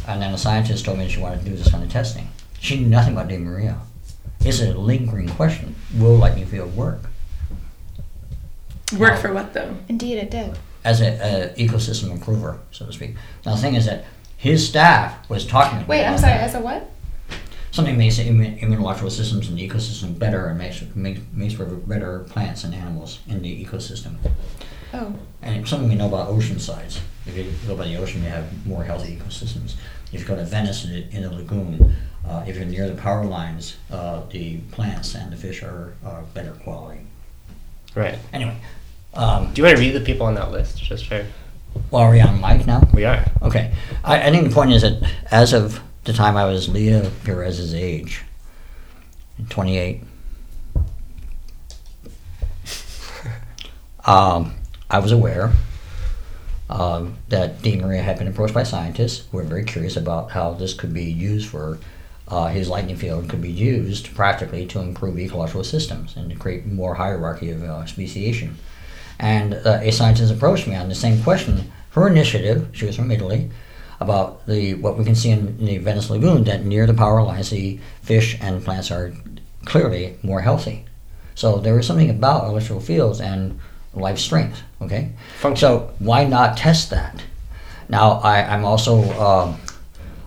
And 0.08 0.20
then 0.20 0.32
the 0.32 0.38
scientist 0.38 0.84
told 0.84 0.98
me 0.98 1.08
she 1.08 1.20
wanted 1.20 1.40
to 1.40 1.44
do 1.50 1.56
this 1.56 1.70
kind 1.70 1.82
of 1.84 1.90
testing. 1.90 2.28
She 2.60 2.78
knew 2.80 2.88
nothing 2.88 3.12
about 3.14 3.28
De 3.28 3.38
Maria. 3.38 3.78
It's 4.40 4.60
a 4.60 4.72
lingering 4.74 5.28
question. 5.28 5.74
Will 5.96 6.16
Lightning 6.16 6.46
Field 6.46 6.74
work? 6.76 7.00
Work 8.98 9.18
for 9.20 9.32
what 9.32 9.54
though? 9.54 9.76
Indeed, 9.88 10.18
it 10.18 10.30
did. 10.30 10.58
As 10.84 11.00
an 11.00 11.54
ecosystem 11.54 12.10
improver, 12.10 12.58
so 12.70 12.84
to 12.86 12.92
speak. 12.92 13.14
Now, 13.46 13.54
the 13.54 13.60
thing 13.60 13.74
is 13.74 13.86
that 13.86 14.04
his 14.36 14.66
staff 14.68 15.28
was 15.30 15.46
talking 15.46 15.78
to 15.78 15.84
me 15.84 15.88
Wait, 15.88 16.04
I'm 16.04 16.18
sorry. 16.18 16.34
that. 16.34 16.42
As 16.48 16.54
a 16.54 16.60
what? 16.60 16.90
Something 17.74 17.98
makes 17.98 18.18
the 18.18 18.22
immu- 18.28 18.60
immunological 18.60 19.10
systems 19.10 19.48
in 19.48 19.56
the 19.56 19.68
ecosystem 19.68 20.16
better 20.16 20.46
and 20.46 20.56
makes, 20.56 20.80
makes, 20.94 21.20
makes 21.32 21.54
for 21.54 21.64
better 21.64 22.20
plants 22.20 22.62
and 22.62 22.72
animals 22.72 23.18
in 23.26 23.42
the 23.42 23.64
ecosystem. 23.64 24.14
Oh, 24.92 25.12
And 25.42 25.56
it's 25.60 25.70
something 25.70 25.88
we 25.88 25.96
know 25.96 26.06
about 26.06 26.28
ocean 26.28 26.60
sides. 26.60 27.00
If 27.26 27.36
you 27.36 27.50
go 27.66 27.74
by 27.74 27.88
the 27.88 27.96
ocean, 27.96 28.22
you 28.22 28.28
have 28.28 28.64
more 28.64 28.84
healthy 28.84 29.16
ecosystems. 29.16 29.74
If 30.12 30.20
you 30.20 30.24
go 30.24 30.36
to 30.36 30.44
Venice 30.44 30.84
in 30.84 30.92
the, 30.92 31.16
in 31.16 31.22
the 31.22 31.30
lagoon, 31.32 31.96
uh, 32.24 32.44
if 32.46 32.54
you're 32.54 32.64
near 32.64 32.88
the 32.88 32.94
power 32.94 33.24
lines, 33.24 33.76
uh, 33.90 34.22
the 34.30 34.58
plants 34.70 35.16
and 35.16 35.32
the 35.32 35.36
fish 35.36 35.64
are 35.64 35.94
uh, 36.06 36.22
better 36.32 36.52
quality. 36.52 37.00
Right. 37.96 38.16
Anyway, 38.32 38.56
um, 39.14 39.52
Do 39.52 39.60
you 39.62 39.66
want 39.66 39.76
to 39.78 39.82
read 39.82 39.94
the 39.94 40.00
people 40.00 40.26
on 40.26 40.36
that 40.36 40.52
list, 40.52 40.80
just 40.80 41.06
for? 41.08 41.26
well, 41.90 42.02
are 42.02 42.12
we 42.12 42.20
on 42.20 42.40
mic 42.40 42.68
now? 42.68 42.88
We 42.94 43.04
are. 43.04 43.24
Okay. 43.42 43.74
I, 44.04 44.28
I 44.28 44.30
think 44.30 44.46
the 44.48 44.54
point 44.54 44.72
is 44.72 44.82
that 44.82 45.02
as 45.32 45.52
of 45.52 45.80
the 46.04 46.12
time 46.12 46.36
I 46.36 46.44
was 46.44 46.68
Leah 46.68 47.10
Perez's 47.24 47.74
age, 47.74 48.22
28, 49.48 50.02
um, 54.04 54.54
I 54.90 54.98
was 54.98 55.12
aware 55.12 55.52
um, 56.68 57.16
that 57.28 57.62
De 57.62 57.76
Maria 57.76 58.02
had 58.02 58.18
been 58.18 58.28
approached 58.28 58.54
by 58.54 58.64
scientists 58.64 59.26
who 59.30 59.38
were 59.38 59.44
very 59.44 59.64
curious 59.64 59.96
about 59.96 60.30
how 60.32 60.52
this 60.52 60.74
could 60.74 60.92
be 60.92 61.04
used 61.04 61.48
for 61.48 61.78
uh, 62.28 62.48
his 62.48 62.68
lightning 62.68 62.96
field 62.96 63.28
could 63.28 63.42
be 63.42 63.50
used 63.50 64.14
practically 64.14 64.66
to 64.66 64.80
improve 64.80 65.18
ecological 65.18 65.64
systems 65.64 66.16
and 66.16 66.30
to 66.30 66.36
create 66.36 66.66
more 66.66 66.94
hierarchy 66.94 67.50
of 67.50 67.62
uh, 67.62 67.84
speciation. 67.86 68.56
And 69.18 69.54
uh, 69.54 69.80
a 69.82 69.90
scientist 69.90 70.32
approached 70.32 70.66
me 70.66 70.74
on 70.74 70.88
the 70.88 70.94
same 70.94 71.22
question. 71.22 71.70
Her 71.90 72.08
initiative, 72.08 72.68
she 72.72 72.86
was 72.86 72.96
from 72.96 73.10
Italy, 73.10 73.50
about 74.00 74.46
the 74.46 74.74
what 74.74 74.98
we 74.98 75.04
can 75.04 75.14
see 75.14 75.30
in, 75.30 75.48
in 75.58 75.64
the 75.66 75.78
Venice 75.78 76.10
Lagoon 76.10 76.44
that 76.44 76.64
near 76.64 76.86
the 76.86 76.94
power 76.94 77.22
lines, 77.22 77.50
the 77.50 77.78
fish 78.02 78.36
and 78.40 78.64
plants 78.64 78.90
are 78.90 79.12
clearly 79.64 80.16
more 80.22 80.40
healthy. 80.40 80.84
So 81.34 81.58
there 81.58 81.78
is 81.78 81.86
something 81.86 82.10
about 82.10 82.44
electrical 82.44 82.80
fields 82.80 83.20
and 83.20 83.58
life 83.94 84.18
strength. 84.18 84.62
Okay, 84.82 85.12
Function. 85.38 85.60
so 85.60 85.94
why 85.98 86.24
not 86.24 86.56
test 86.56 86.90
that? 86.90 87.22
Now 87.88 88.12
I, 88.20 88.42
I'm 88.42 88.64
also 88.64 89.02
um, 89.20 89.56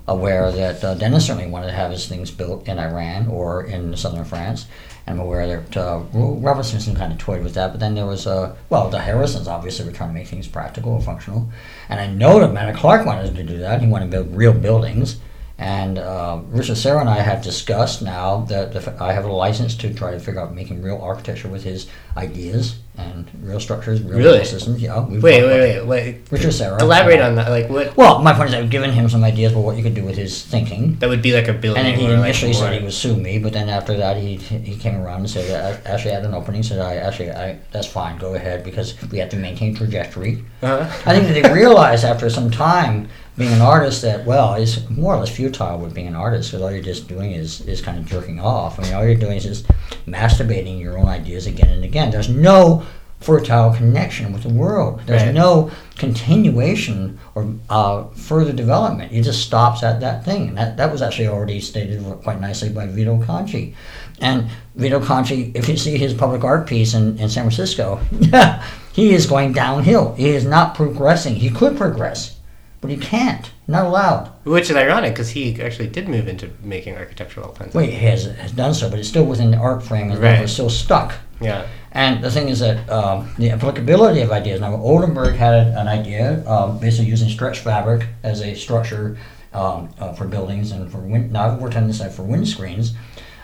aware 0.07 0.51
that 0.51 0.83
uh, 0.83 0.93
Dennis 0.95 1.25
certainly 1.27 1.49
wanted 1.49 1.67
to 1.67 1.73
have 1.73 1.91
his 1.91 2.07
things 2.07 2.31
built 2.31 2.67
in 2.67 2.79
Iran 2.79 3.27
or 3.27 3.63
in 3.63 3.95
southern 3.97 4.25
France. 4.25 4.67
And 5.05 5.19
I'm 5.19 5.25
aware 5.25 5.47
that 5.47 5.77
uh, 5.77 5.99
Robert 6.13 6.63
Smithson 6.63 6.95
kind 6.95 7.11
of 7.11 7.17
toyed 7.17 7.43
with 7.43 7.53
that, 7.53 7.71
but 7.71 7.79
then 7.79 7.95
there 7.95 8.05
was, 8.05 8.27
uh, 8.27 8.55
well, 8.69 8.89
the 8.89 8.99
Harrisons 8.99 9.47
obviously 9.47 9.85
were 9.85 9.91
trying 9.91 10.09
to 10.09 10.13
make 10.13 10.27
things 10.27 10.47
practical 10.47 10.95
and 10.95 11.03
functional. 11.03 11.49
And 11.89 11.99
I 11.99 12.07
know 12.07 12.39
that 12.39 12.53
Matta 12.53 12.77
Clark 12.77 13.05
wanted 13.05 13.35
to 13.35 13.43
do 13.43 13.57
that. 13.59 13.81
He 13.81 13.87
wanted 13.87 14.11
to 14.11 14.11
build 14.11 14.35
real 14.35 14.53
buildings. 14.53 15.19
And 15.57 15.97
uh, 15.97 16.41
Richard 16.49 16.77
Serra 16.77 16.99
and 16.99 17.09
I 17.09 17.21
have 17.21 17.41
discussed 17.41 18.01
now 18.01 18.41
that 18.41 19.01
I 19.01 19.13
have 19.13 19.25
a 19.25 19.31
license 19.31 19.75
to 19.77 19.93
try 19.93 20.11
to 20.11 20.19
figure 20.19 20.39
out 20.39 20.53
making 20.53 20.83
real 20.83 21.01
architecture 21.01 21.47
with 21.47 21.63
his 21.63 21.87
ideas 22.15 22.77
and 22.97 23.29
real 23.43 23.59
structures, 23.59 24.01
real 24.01 24.17
Really? 24.17 24.43
systems. 24.45 24.81
Yeah, 24.81 25.05
we've 25.05 25.21
Wait, 25.21 25.43
wait, 25.43 25.59
wait, 25.59 25.85
wait. 25.85 26.17
Richard 26.31 26.51
Serra. 26.51 26.81
Elaborate 26.81 27.19
on 27.21 27.35
that. 27.35 27.49
Like 27.49 27.69
what? 27.69 27.95
Well, 27.95 28.21
my 28.23 28.33
point 28.33 28.49
is 28.49 28.55
I've 28.55 28.69
given 28.69 28.91
him 28.91 29.07
some 29.07 29.23
ideas 29.23 29.53
for 29.53 29.59
what 29.59 29.77
you 29.77 29.83
could 29.83 29.93
do 29.93 30.03
with 30.03 30.15
his 30.17 30.43
thinking. 30.43 30.95
That 30.99 31.09
would 31.09 31.21
be 31.21 31.33
like 31.33 31.47
a 31.47 31.53
building. 31.53 31.85
And 31.85 31.93
then 31.93 31.99
he 31.99 32.07
or, 32.07 32.17
like, 32.17 32.25
initially 32.25 32.53
said 32.53 32.71
more- 32.71 32.73
he 32.79 32.83
would 32.83 32.93
sue 32.93 33.15
me, 33.15 33.37
but 33.37 33.53
then 33.53 33.69
after 33.69 33.95
that 33.97 34.17
he 34.17 34.37
he 34.37 34.75
came 34.75 34.95
around 35.01 35.19
and 35.21 35.29
said 35.29 35.45
I 35.85 35.89
actually 35.91 36.11
had 36.13 36.25
an 36.25 36.33
opening. 36.33 36.63
Said 36.63 36.79
I 36.79 36.95
actually 36.95 37.31
I 37.31 37.59
that's 37.71 37.87
fine, 37.87 38.17
go 38.17 38.33
ahead 38.33 38.63
because 38.63 38.95
we 39.11 39.19
have 39.19 39.29
to 39.29 39.37
maintain 39.37 39.75
trajectory. 39.75 40.43
Uh-huh. 40.63 40.83
I 41.05 41.13
think 41.15 41.27
that 41.27 41.43
they 41.43 41.53
realized 41.53 42.03
after 42.03 42.29
some 42.29 42.49
time 42.49 43.09
being 43.37 43.53
an 43.53 43.61
artist 43.61 44.01
that 44.01 44.25
well 44.25 44.55
it's 44.55 44.89
more 44.89 45.13
or 45.15 45.19
less 45.19 45.29
futile 45.29 45.77
with 45.79 45.93
being 45.93 46.07
an 46.07 46.15
artist 46.15 46.49
because 46.49 46.61
all 46.63 46.71
you're 46.71 46.81
just 46.81 47.07
doing 47.07 47.31
is 47.33 47.61
is 47.61 47.81
kind 47.81 47.97
of 47.99 48.05
jerking 48.05 48.39
off. 48.39 48.79
I 48.79 48.83
mean 48.83 48.93
all 48.93 49.05
you're 49.05 49.15
doing 49.15 49.37
is 49.37 49.43
just 49.43 49.67
masturbating 50.07 50.79
your 50.79 50.97
own 50.97 51.07
ideas 51.07 51.45
again 51.47 51.69
and 51.69 51.83
again. 51.83 52.11
There's 52.11 52.29
no 52.29 52.85
fertile 53.19 53.73
connection 53.73 54.31
with 54.31 54.43
the 54.43 54.49
world. 54.49 55.01
There's 55.07 55.23
Right. 55.23 55.33
no 55.33 55.71
continuation 55.95 57.17
or 57.33 57.51
uh, 57.69 58.03
further 58.15 58.53
development. 58.53 59.11
It 59.11 59.23
just 59.23 59.41
stops 59.43 59.81
at 59.83 59.99
that 60.01 60.23
thing. 60.23 60.49
And 60.49 60.57
that, 60.57 60.77
that 60.77 60.91
was 60.91 61.01
actually 61.01 61.27
already 61.27 61.59
stated 61.59 62.03
quite 62.23 62.39
nicely 62.39 62.69
by 62.69 62.85
Vito 62.85 63.17
Acconci. 63.17 63.73
And 64.21 64.47
Vito 64.75 64.99
Acconci, 64.99 65.51
if 65.55 65.67
you 65.67 65.77
see 65.77 65.97
his 65.97 66.13
public 66.13 66.43
art 66.43 66.67
piece 66.67 66.93
in, 66.93 67.17
in 67.17 67.27
San 67.27 67.43
Francisco, 67.43 67.99
he 68.93 69.13
is 69.15 69.25
going 69.25 69.51
downhill. 69.51 70.13
He 70.13 70.29
is 70.29 70.45
not 70.45 70.75
progressing. 70.75 71.35
He 71.35 71.49
could 71.49 71.75
progress, 71.75 72.36
but 72.81 72.89
he 72.89 72.97
can't. 72.97 73.51
Not 73.67 73.85
allowed. 73.85 74.31
Which 74.43 74.69
is 74.69 74.75
ironic 74.75 75.13
because 75.13 75.29
he 75.29 75.61
actually 75.61 75.89
did 75.89 76.07
move 76.07 76.27
into 76.27 76.49
making 76.63 76.95
architectural 76.95 77.49
plans. 77.49 77.73
Well, 77.73 77.85
he 77.85 77.91
has, 77.91 78.25
has 78.25 78.51
done 78.51 78.73
so, 78.73 78.89
but 78.89 78.99
it's 78.99 79.09
still 79.09 79.25
within 79.25 79.51
the 79.51 79.57
art 79.57 79.83
frame 79.83 80.11
and 80.11 80.19
Right. 80.19 80.39
it's 80.41 80.53
still 80.53 80.69
stuck. 80.69 81.15
Yeah. 81.41 81.67
And 81.91 82.23
the 82.23 82.29
thing 82.31 82.49
is 82.49 82.59
that 82.59 82.87
um, 82.89 83.29
the 83.37 83.49
applicability 83.49 84.21
of 84.21 84.31
ideas. 84.31 84.61
Now, 84.61 84.75
Oldenburg 84.75 85.35
had 85.35 85.67
an 85.67 85.87
idea, 85.87 86.47
um, 86.47 86.79
basically 86.79 87.09
using 87.09 87.29
stretch 87.29 87.59
fabric 87.59 88.07
as 88.23 88.41
a 88.41 88.53
structure 88.55 89.17
um, 89.53 89.89
uh, 89.99 90.13
for 90.13 90.27
buildings 90.27 90.71
and 90.71 90.91
for 90.91 90.99
wind. 90.99 91.31
Now, 91.31 91.47
I've 91.49 91.61
worked 91.61 91.75
on 91.75 91.87
this 91.87 91.97
side 91.97 92.13
for 92.13 92.23
windscreens, 92.23 92.91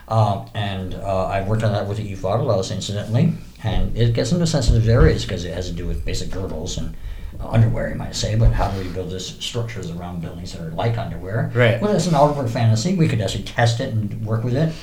um, 0.07 0.45
and 0.53 0.93
uh, 0.95 1.27
I've 1.27 1.47
worked 1.47 1.63
on 1.63 1.71
that 1.73 1.87
with 1.87 1.97
the 1.97 2.03
E. 2.03 2.13
Incidentally. 2.13 3.33
And 3.63 3.97
it 3.97 4.13
gets 4.13 4.31
into 4.31 4.45
sensitive 4.45 4.87
areas 4.89 5.23
because 5.23 5.45
it 5.45 5.53
has 5.53 5.69
to 5.69 5.73
do 5.73 5.87
with 5.87 6.03
basic 6.05 6.29
girdles 6.29 6.77
and 6.77 6.89
uh, 6.89 6.93
underwear, 7.49 7.89
you 7.89 7.95
might 7.95 8.15
say. 8.15 8.35
But 8.35 8.51
how 8.53 8.69
do 8.71 8.79
we 8.81 8.89
build 8.89 9.09
this 9.11 9.27
structures 9.39 9.91
around 9.91 10.21
buildings 10.21 10.53
that 10.53 10.61
are 10.61 10.71
like 10.71 10.97
underwear? 10.97 11.51
Right. 11.53 11.81
Well, 11.81 11.91
that's 11.93 12.07
an 12.07 12.15
Oldenburg 12.15 12.49
fantasy. 12.49 12.95
We 12.95 13.07
could 13.07 13.21
actually 13.21 13.43
test 13.45 13.79
it 13.79 13.93
and 13.93 14.25
work 14.25 14.43
with 14.43 14.55
it. 14.55 14.73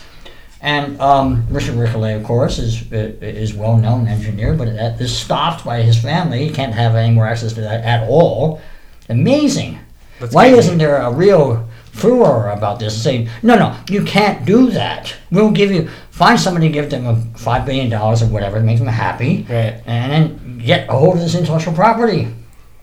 And 0.62 1.00
um, 1.00 1.46
Richard 1.48 1.74
Ricolais, 1.76 2.16
of 2.16 2.24
course, 2.24 2.58
is 2.58 2.90
is 2.92 3.54
well 3.54 3.78
known 3.78 4.06
engineer, 4.06 4.52
but 4.54 4.66
that 4.76 5.00
is 5.00 5.16
stopped 5.16 5.64
by 5.64 5.80
his 5.82 5.98
family. 6.00 6.46
He 6.46 6.50
can't 6.52 6.74
have 6.74 6.94
any 6.96 7.14
more 7.14 7.26
access 7.26 7.54
to 7.54 7.60
that 7.62 7.82
at 7.82 8.06
all. 8.08 8.60
Amazing. 9.08 9.78
That's 10.18 10.34
Why 10.34 10.48
crazy. 10.50 10.58
isn't 10.58 10.78
there 10.78 10.96
a 10.98 11.10
real 11.10 11.66
furor 11.92 12.50
about 12.50 12.78
this? 12.78 13.02
Saying, 13.02 13.30
no, 13.42 13.58
no, 13.58 13.74
you 13.88 14.04
can't 14.04 14.44
do 14.44 14.70
that. 14.72 15.16
We'll 15.30 15.50
give 15.50 15.72
you 15.72 15.88
find 16.10 16.38
somebody, 16.38 16.68
give 16.68 16.90
them 16.90 17.06
a 17.06 17.16
five 17.38 17.64
billion 17.64 17.88
dollars 17.88 18.22
or 18.22 18.26
whatever, 18.26 18.60
make 18.60 18.76
them 18.78 18.86
happy, 18.86 19.46
Right. 19.48 19.80
and 19.86 20.12
then 20.12 20.58
get 20.58 20.90
a 20.90 20.92
hold 20.92 21.14
of 21.14 21.20
this 21.22 21.34
intellectual 21.34 21.72
property. 21.72 22.28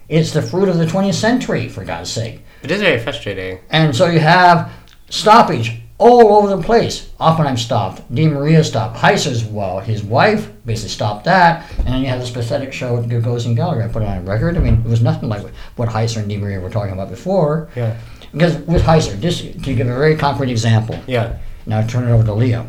It's 0.09 0.31
the 0.31 0.41
fruit 0.41 0.69
of 0.69 0.77
the 0.77 0.85
20th 0.85 1.15
century, 1.15 1.67
for 1.67 1.83
God's 1.83 2.09
sake. 2.09 2.41
It 2.63 2.71
is 2.71 2.81
very 2.81 2.99
frustrating. 2.99 3.59
And 3.69 3.95
so 3.95 4.07
you 4.07 4.19
have 4.19 4.71
stoppage 5.09 5.81
all 5.97 6.33
over 6.37 6.55
the 6.55 6.61
place. 6.61 7.11
Oppenheim 7.19 7.57
stopped. 7.57 8.13
De 8.13 8.27
Maria 8.27 8.63
stopped. 8.63 8.97
Heizer's, 8.97 9.43
well, 9.43 9.79
his 9.79 10.03
wife 10.03 10.49
basically 10.65 10.89
stopped 10.89 11.25
that. 11.25 11.69
And 11.79 11.87
then 11.87 12.01
you 12.01 12.07
have 12.07 12.19
this 12.19 12.29
pathetic 12.29 12.71
show 12.71 12.97
at 12.97 13.05
Gagosian 13.09 13.55
Gallery. 13.55 13.83
I 13.83 13.87
put 13.87 14.03
it 14.03 14.07
on 14.07 14.19
a 14.19 14.21
record. 14.21 14.55
I 14.57 14.59
mean, 14.59 14.75
it 14.75 14.89
was 14.89 15.01
nothing 15.01 15.27
like 15.27 15.45
what 15.75 15.89
Heizer 15.89 16.17
and 16.17 16.29
De 16.29 16.37
Maria 16.37 16.59
were 16.59 16.69
talking 16.69 16.93
about 16.93 17.09
before. 17.09 17.69
Yeah. 17.75 17.97
Because 18.31 18.57
with 18.59 18.83
Heiser, 18.83 19.19
just 19.19 19.41
to 19.41 19.73
give 19.73 19.87
a 19.87 19.97
very 19.97 20.15
concrete 20.15 20.51
example, 20.51 20.99
Yeah. 21.07 21.37
now 21.65 21.85
turn 21.85 22.07
it 22.07 22.11
over 22.11 22.23
to 22.23 22.33
Leo. 22.33 22.67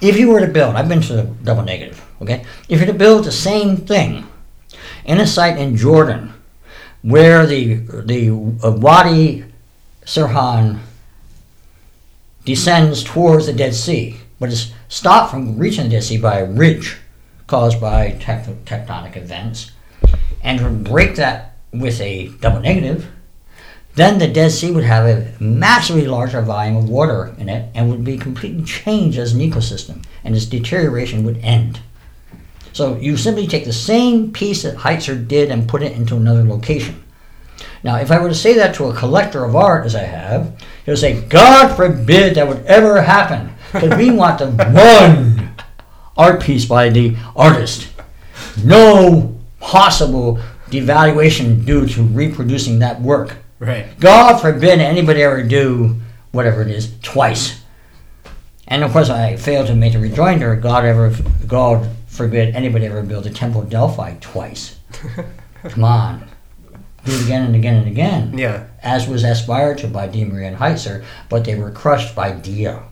If 0.00 0.18
you 0.18 0.28
were 0.28 0.40
to 0.40 0.48
build, 0.48 0.74
I've 0.74 0.88
been 0.88 1.00
to 1.02 1.12
the 1.14 1.22
double 1.22 1.62
negative, 1.62 2.04
okay? 2.20 2.44
If 2.68 2.80
you 2.80 2.86
were 2.86 2.92
to 2.92 2.98
build 2.98 3.24
the 3.24 3.32
same 3.32 3.76
thing 3.76 4.26
in 5.04 5.20
a 5.20 5.26
site 5.26 5.58
in 5.58 5.76
Jordan 5.76 6.32
where 7.02 7.46
the, 7.46 7.74
the 7.74 8.30
uh, 8.30 8.70
Wadi 8.70 9.44
Sirhan 10.04 10.80
descends 12.44 13.04
towards 13.04 13.46
the 13.46 13.52
Dead 13.52 13.74
Sea, 13.74 14.16
but 14.40 14.48
is 14.48 14.72
stopped 14.88 15.30
from 15.30 15.58
reaching 15.58 15.84
the 15.84 15.90
Dead 15.90 16.04
Sea 16.04 16.18
by 16.18 16.38
a 16.38 16.50
ridge 16.50 16.98
caused 17.46 17.80
by 17.80 18.12
tect- 18.20 18.64
tectonic 18.64 19.16
events, 19.16 19.70
and 20.42 20.58
to 20.58 20.70
break 20.70 21.16
that 21.16 21.56
with 21.72 22.00
a 22.00 22.28
double 22.40 22.60
negative, 22.60 23.06
then 23.96 24.18
the 24.18 24.28
Dead 24.28 24.50
Sea 24.50 24.70
would 24.70 24.84
have 24.84 25.06
a 25.06 25.42
massively 25.42 26.06
larger 26.06 26.40
volume 26.42 26.76
of 26.76 26.88
water 26.88 27.34
in 27.38 27.48
it 27.48 27.70
and 27.74 27.90
would 27.90 28.04
be 28.04 28.16
completely 28.16 28.64
changed 28.64 29.18
as 29.18 29.34
an 29.34 29.40
ecosystem, 29.40 30.04
and 30.24 30.34
its 30.34 30.46
deterioration 30.46 31.24
would 31.24 31.38
end. 31.38 31.80
So 32.74 32.96
you 32.96 33.16
simply 33.16 33.46
take 33.46 33.64
the 33.64 33.72
same 33.72 34.32
piece 34.32 34.64
that 34.64 34.76
Heizer 34.76 35.26
did 35.26 35.50
and 35.50 35.68
put 35.68 35.82
it 35.82 35.92
into 35.92 36.16
another 36.16 36.42
location. 36.42 37.02
Now, 37.84 37.96
if 37.96 38.10
I 38.10 38.20
were 38.20 38.28
to 38.28 38.34
say 38.34 38.54
that 38.54 38.74
to 38.76 38.86
a 38.86 38.94
collector 38.94 39.44
of 39.44 39.54
art, 39.54 39.86
as 39.86 39.94
I 39.94 40.02
have, 40.02 40.60
he 40.84 40.90
would 40.90 40.98
say, 40.98 41.22
God 41.22 41.76
forbid 41.76 42.34
that 42.34 42.48
would 42.48 42.66
ever 42.66 43.00
happen, 43.00 43.52
because 43.72 43.96
we 43.96 44.10
want 44.16 44.40
the 44.40 44.50
one 44.50 45.54
art 46.16 46.42
piece 46.42 46.64
by 46.64 46.88
the 46.88 47.16
artist. 47.36 47.92
No 48.64 49.38
possible 49.60 50.40
devaluation 50.68 51.64
due 51.64 51.86
to 51.86 52.02
reproducing 52.02 52.80
that 52.80 53.00
work. 53.00 53.36
Right. 53.60 53.86
God 54.00 54.38
forbid 54.38 54.80
anybody 54.80 55.22
ever 55.22 55.44
do 55.44 56.00
whatever 56.32 56.62
it 56.62 56.70
is 56.70 56.92
twice. 57.02 57.60
And 58.66 58.82
of 58.82 58.90
course, 58.90 59.10
I 59.10 59.36
failed 59.36 59.68
to 59.68 59.76
make 59.76 59.92
the 59.92 60.00
rejoinder. 60.00 60.56
God 60.56 60.84
ever, 60.84 61.14
God 61.46 61.88
forbid 62.14 62.54
anybody 62.54 62.86
ever 62.86 63.02
build 63.02 63.26
a 63.26 63.30
temple 63.30 63.60
of 63.62 63.68
Delphi 63.68 64.14
twice. 64.20 64.78
Come 65.64 65.84
on, 65.84 66.28
do 67.04 67.12
it 67.12 67.24
again 67.24 67.42
and 67.46 67.54
again 67.56 67.74
and 67.76 67.88
again, 67.88 68.38
Yeah. 68.38 68.66
as 68.82 69.08
was 69.08 69.24
aspired 69.24 69.78
to 69.78 69.88
by 69.88 70.06
De 70.06 70.24
Maria 70.24 70.48
and 70.48 70.56
Heizer, 70.58 71.04
but 71.28 71.44
they 71.44 71.54
were 71.56 71.70
crushed 71.70 72.14
by 72.14 72.30
Dia 72.32 72.82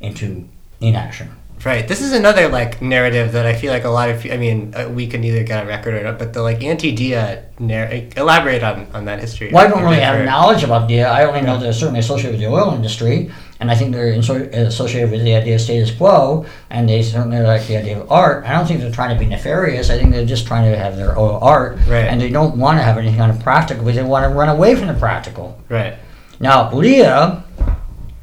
into 0.00 0.48
inaction. 0.80 1.30
Right. 1.64 1.86
This 1.86 2.00
is 2.00 2.12
another 2.12 2.48
like 2.48 2.82
narrative 2.82 3.30
that 3.32 3.46
I 3.46 3.54
feel 3.54 3.72
like 3.72 3.84
a 3.84 3.88
lot 3.88 4.10
of 4.10 4.26
I 4.26 4.36
mean 4.36 4.74
uh, 4.74 4.88
we 4.88 5.06
can 5.06 5.22
either 5.22 5.44
get 5.44 5.62
a 5.62 5.66
record 5.66 5.94
or 5.94 6.02
not, 6.02 6.18
but 6.18 6.32
the 6.32 6.42
like 6.42 6.64
anti-Dia 6.64 7.44
narr- 7.60 8.08
elaborate 8.16 8.64
on, 8.64 8.88
on 8.92 9.04
that 9.04 9.20
history. 9.20 9.52
Well, 9.52 9.64
I 9.64 9.70
don't 9.70 9.84
really 9.84 10.00
have 10.00 10.24
knowledge 10.24 10.64
about 10.64 10.88
Dia. 10.88 11.08
I 11.08 11.24
only 11.24 11.40
know 11.40 11.58
they're 11.58 11.72
certainly 11.72 12.00
associated 12.00 12.32
with 12.32 12.40
the 12.40 12.48
oil 12.48 12.74
industry, 12.74 13.30
and 13.62 13.70
I 13.70 13.76
think 13.76 13.94
they're 13.94 14.12
uh, 14.12 14.66
associated 14.66 15.12
with 15.12 15.22
the 15.22 15.36
idea 15.36 15.54
of 15.54 15.60
status 15.60 15.92
quo, 15.92 16.44
and 16.68 16.88
they 16.88 17.00
certainly 17.00 17.38
like 17.38 17.64
the 17.68 17.76
idea 17.76 18.00
of 18.00 18.10
art. 18.10 18.44
I 18.44 18.50
don't 18.54 18.66
think 18.66 18.80
they're 18.80 18.90
trying 18.90 19.16
to 19.16 19.18
be 19.18 19.24
nefarious. 19.30 19.88
I 19.88 19.98
think 19.98 20.10
they're 20.10 20.26
just 20.26 20.48
trying 20.48 20.68
to 20.68 20.76
have 20.76 20.96
their 20.96 21.16
own 21.16 21.38
art, 21.40 21.76
Right. 21.86 22.06
and 22.08 22.20
they 22.20 22.28
don't 22.28 22.56
want 22.58 22.80
to 22.80 22.82
have 22.82 22.98
anything 22.98 23.16
kind 23.18 23.30
of 23.30 23.38
practical, 23.40 23.84
because 23.84 23.94
they 23.96 24.02
want 24.02 24.24
to 24.24 24.36
run 24.36 24.48
away 24.48 24.74
from 24.74 24.88
the 24.88 24.94
practical. 24.94 25.56
Right. 25.68 25.94
Now, 26.40 26.72
Leah 26.72 27.44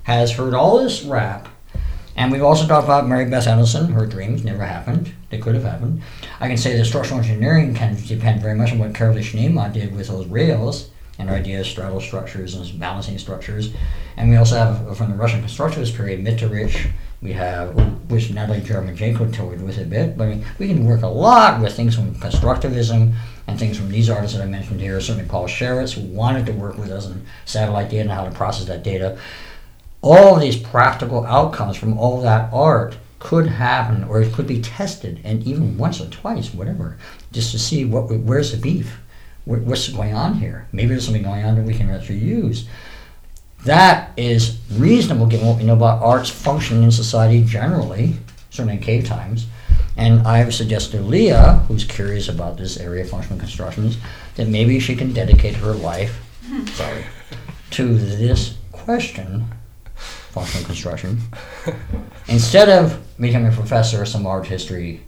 has 0.04 0.34
heard 0.34 0.54
all 0.54 0.84
this 0.84 1.04
rap, 1.04 1.48
and 2.18 2.34
we've 2.34 2.44
also 2.44 2.68
talked 2.68 2.84
about 2.84 3.08
Mary 3.08 3.24
Beth 3.24 3.46
Edelson. 3.46 3.94
Her 3.94 4.06
dreams 4.06 4.44
never 4.44 4.66
happened. 4.66 5.14
They 5.30 5.38
could 5.38 5.56
have 5.56 5.64
happened. 5.64 6.02
I 6.42 6.50
can 6.50 6.58
say 6.58 6.76
that 6.76 6.84
structural 6.84 7.22
engineering 7.22 7.74
can 7.76 7.96
depend 8.08 8.42
very 8.42 8.56
much 8.56 8.74
on 8.74 8.80
what 8.80 8.92
Carolee 8.92 9.24
Schneemann 9.24 9.72
did 9.72 9.96
with 9.96 10.10
those 10.10 10.26
rails 10.28 10.90
and 11.20 11.30
her 11.30 11.36
idea 11.36 11.60
of 11.60 11.68
straddle 11.68 12.00
structures 12.00 12.56
and 12.56 12.80
balancing 12.80 13.18
structures. 13.18 13.74
And 14.18 14.30
we 14.30 14.38
also 14.38 14.56
have, 14.56 14.98
from 14.98 15.12
the 15.12 15.18
Russian 15.18 15.42
constructivist 15.42 15.96
period, 15.96 16.24
Mitterich, 16.26 16.92
we 17.22 17.34
have, 17.34 17.76
which 18.10 18.32
Natalie 18.32 18.62
Jeremijenko 18.62 19.34
toyed 19.34 19.62
with 19.62 19.78
a 19.78 19.84
bit, 19.84 20.18
but 20.18 20.24
I 20.24 20.30
mean, 20.30 20.46
we 20.58 20.68
can 20.70 20.86
work 20.86 21.02
a 21.02 21.08
lot 21.08 21.62
with 21.62 21.76
things 21.76 21.94
from 21.94 22.16
constructivism 22.16 23.14
and 23.48 23.60
things 23.60 23.78
from 23.78 23.90
these 23.90 24.10
artists 24.10 24.38
that 24.38 24.44
I 24.44 24.48
mentioned 24.48 24.80
here, 24.80 25.00
certainly 25.02 25.28
Paul 25.28 25.46
Sharits, 25.46 25.94
who 25.94 26.02
wanted 26.16 26.46
to 26.46 26.54
work 26.54 26.78
with 26.78 26.90
us 26.90 27.08
in 27.08 27.26
satellite 27.46 27.90
data 27.90 28.04
and 28.04 28.12
how 28.12 28.24
to 28.24 28.32
process 28.32 28.68
that 28.68 28.84
data. 28.84 29.20
All 30.02 30.36
of 30.36 30.42
these 30.42 30.56
practical 30.56 31.26
outcomes 31.26 31.76
from 31.76 31.98
all 31.98 32.22
that 32.22 32.54
art 32.54 32.98
could 33.20 33.48
happen 33.48 34.06
or 34.06 34.22
it 34.22 34.32
could 34.32 34.48
be 34.48 34.62
tested, 34.62 35.20
and 35.26 35.44
even 35.44 35.78
once 35.78 36.00
or 36.00 36.10
twice, 36.10 36.54
whatever, 36.54 36.98
just 37.34 37.52
to 37.52 37.60
see 37.60 37.84
what 37.84 38.10
where's 38.10 38.54
the 38.54 38.58
beef, 38.58 38.98
what's 39.58 39.90
going 39.90 40.14
on 40.14 40.36
here. 40.36 40.68
Maybe 40.72 40.90
there's 40.90 41.06
something 41.06 41.24
going 41.24 41.44
on 41.44 41.56
that 41.56 41.64
we 41.64 41.74
can 41.74 41.90
actually 41.90 42.20
use. 42.20 42.68
That 43.66 44.12
is 44.18 44.60
reasonable 44.72 45.26
given 45.26 45.48
what 45.48 45.58
we 45.58 45.64
know 45.64 45.74
about 45.74 46.02
art's 46.02 46.30
function 46.30 46.84
in 46.84 46.92
society 46.92 47.44
generally, 47.44 48.16
certainly 48.52 48.76
in 48.78 48.82
cave 48.82 49.06
times. 49.06 49.48
And 49.98 50.26
I've 50.26 50.54
suggested 50.54 50.98
to 50.98 51.04
Leah, 51.04 51.66
who's 51.68 51.84
curious 51.84 52.30
about 52.30 52.58
this 52.58 52.78
area 52.78 53.04
of 53.04 53.10
functional 53.10 53.38
constructions, 53.38 53.98
that 54.36 54.48
maybe 54.48 54.80
she 54.80 54.96
can 54.96 55.12
dedicate 55.12 55.56
her 55.56 55.74
life, 55.74 56.22
sorry, 56.74 57.04
to 57.72 57.98
this 57.98 58.56
question, 58.72 59.46
functional 59.96 60.66
construction, 60.66 61.20
instead 62.28 62.70
of 62.70 63.02
becoming 63.20 63.52
a 63.52 63.56
professor 63.56 64.02
of 64.04 64.08
some 64.08 64.26
art 64.26 64.48
history, 64.48 65.02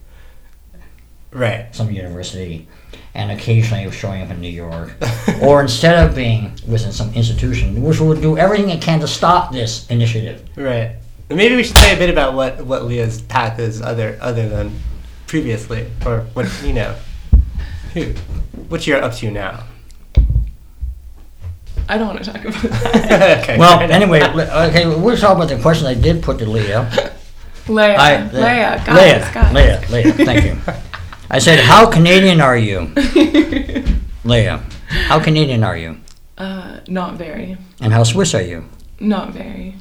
Right. 1.32 1.74
some 1.74 1.90
university, 1.90 2.68
and 3.14 3.32
occasionally 3.32 3.90
showing 3.92 4.22
up 4.22 4.30
in 4.30 4.40
New 4.40 4.50
York, 4.50 4.96
or 5.42 5.62
instead 5.62 6.08
of 6.08 6.16
being 6.16 6.52
within 6.68 6.92
some 6.92 7.14
institution, 7.14 7.82
which 7.82 8.00
will 8.00 8.16
do 8.16 8.38
everything 8.38 8.70
it 8.70 8.82
can 8.82 9.00
to 9.00 9.08
stop 9.08 9.52
this 9.52 9.90
initiative. 9.90 10.44
Right. 10.56 10.96
Maybe 11.30 11.56
we 11.56 11.64
should 11.64 11.78
say 11.78 11.94
a 11.96 11.98
bit 11.98 12.10
about 12.10 12.34
what, 12.34 12.66
what 12.66 12.86
Leah's 12.86 13.22
path 13.22 13.60
is 13.60 13.82
other 13.82 14.18
other 14.22 14.50
than 14.50 14.72
previously, 15.28 15.88
or 16.06 16.22
what 16.34 16.48
you 16.64 16.74
know, 16.74 16.96
who, 17.94 18.14
what 18.68 18.86
you're 18.86 19.02
up 19.02 19.14
to 19.16 19.32
now. 19.32 19.64
I 21.88 21.98
don't 21.98 22.08
want 22.08 22.24
to 22.24 22.32
talk 22.32 22.46
about 22.46 22.62
that. 22.64 23.40
okay. 23.44 23.58
Well, 23.58 23.80
anyway, 23.80 24.22
okay, 24.24 24.86
we'll 24.86 25.18
talk 25.18 25.36
about 25.36 25.50
the 25.50 25.60
question 25.62 25.88
I 25.88 25.94
did 25.94 26.24
put 26.24 26.38
to 26.40 26.46
Leah. 26.50 26.90
Leia, 27.66 27.96
I- 27.98 28.18
Leia, 28.30 28.86
guys, 28.86 28.88
Leah, 28.88 29.32
guys. 29.34 29.54
Leah, 29.54 29.82
Leah, 29.90 30.14
thank 30.14 30.46
you. 30.46 30.74
I 31.32 31.40
said, 31.40 31.60
how 31.72 31.90
Canadian 31.90 32.42
are 32.42 32.58
you? 32.58 32.94
Leah, 34.24 34.62
how 35.08 35.20
Canadian 35.20 35.64
are 35.64 35.78
you? 35.78 35.98
Uh, 36.38 36.80
not 36.88 37.16
very. 37.16 37.58
And 37.80 37.94
how 37.94 38.04
Swiss 38.04 38.36
are 38.36 38.42
you? 38.42 38.66
Not 39.00 39.32
very. 39.32 39.76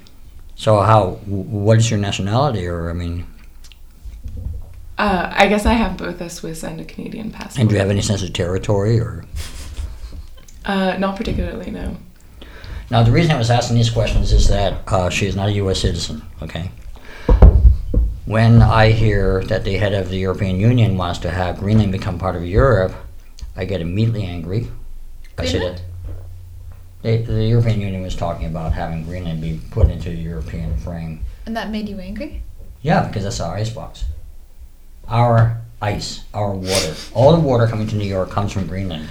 So 0.55 0.81
how, 0.81 1.13
what 1.27 1.79
is 1.79 1.91
your 1.91 1.99
nationality, 1.99 2.67
or, 2.67 2.89
I 2.91 2.93
mean, 2.93 3.27
Uh, 4.99 5.33
I 5.35 5.49
guess 5.49 5.65
I 5.67 5.73
have 5.73 5.97
both 5.97 6.21
a 6.21 6.29
Swiss 6.29 6.63
and 6.63 6.81
a 6.81 6.85
Canadian 6.85 7.31
passport. 7.31 7.59
and 7.59 7.69
do 7.69 7.75
you 7.75 7.81
have 7.81 7.91
any 7.91 8.03
sense 8.03 8.23
of 8.23 8.33
territory, 8.35 9.01
or? 9.01 9.25
Uh, 10.65 10.97
not 10.99 11.17
particularly, 11.17 11.71
no. 11.71 11.97
Now, 12.91 13.03
the 13.03 13.11
reason 13.13 13.31
I 13.33 13.39
was 13.39 13.51
asking 13.51 13.77
these 13.77 13.89
questions 13.91 14.33
is 14.33 14.49
that 14.49 14.83
uh, 14.87 15.09
she 15.09 15.27
is 15.27 15.35
not 15.35 15.49
a 15.49 15.53
U.S. 15.53 15.81
citizen, 15.81 16.23
okay? 16.43 16.71
When 18.31 18.63
I 18.63 18.93
hear 18.93 19.43
that 19.47 19.65
the 19.65 19.75
head 19.75 19.93
of 19.93 20.09
the 20.09 20.17
European 20.17 20.61
Union 20.61 20.97
wants 20.97 21.19
to 21.19 21.31
have 21.33 21.59
Greenland 21.59 21.91
become 21.91 22.17
part 22.17 22.37
of 22.37 22.45
Europe, 22.45 22.95
I 23.57 23.65
get 23.65 23.81
immediately 23.81 24.23
angry. 24.23 24.69
I 25.37 25.47
say 25.47 25.59
that 25.59 25.83
the, 27.03 27.17
the 27.23 27.45
European 27.45 27.81
Union 27.81 28.03
was 28.03 28.15
talking 28.15 28.47
about 28.47 28.73
having 28.73 29.03
Greenland 29.03 29.41
be 29.41 29.61
put 29.73 29.91
into 29.91 30.11
the 30.11 30.17
European 30.17 30.77
frame. 30.77 31.25
And 31.45 31.57
that 31.57 31.71
made 31.73 31.89
you 31.89 31.99
angry? 31.99 32.45
Yeah, 32.83 33.09
because 33.09 33.25
that's 33.25 33.41
our 33.41 33.57
icebox. 33.57 34.05
Our 35.09 35.61
ice, 35.83 36.23
our 36.33 36.55
water, 36.55 36.95
all 37.13 37.33
the 37.33 37.41
water 37.41 37.67
coming 37.67 37.89
to 37.89 37.97
New 37.97 38.07
York 38.07 38.31
comes 38.31 38.53
from 38.53 38.69
Greenland. 38.69 39.09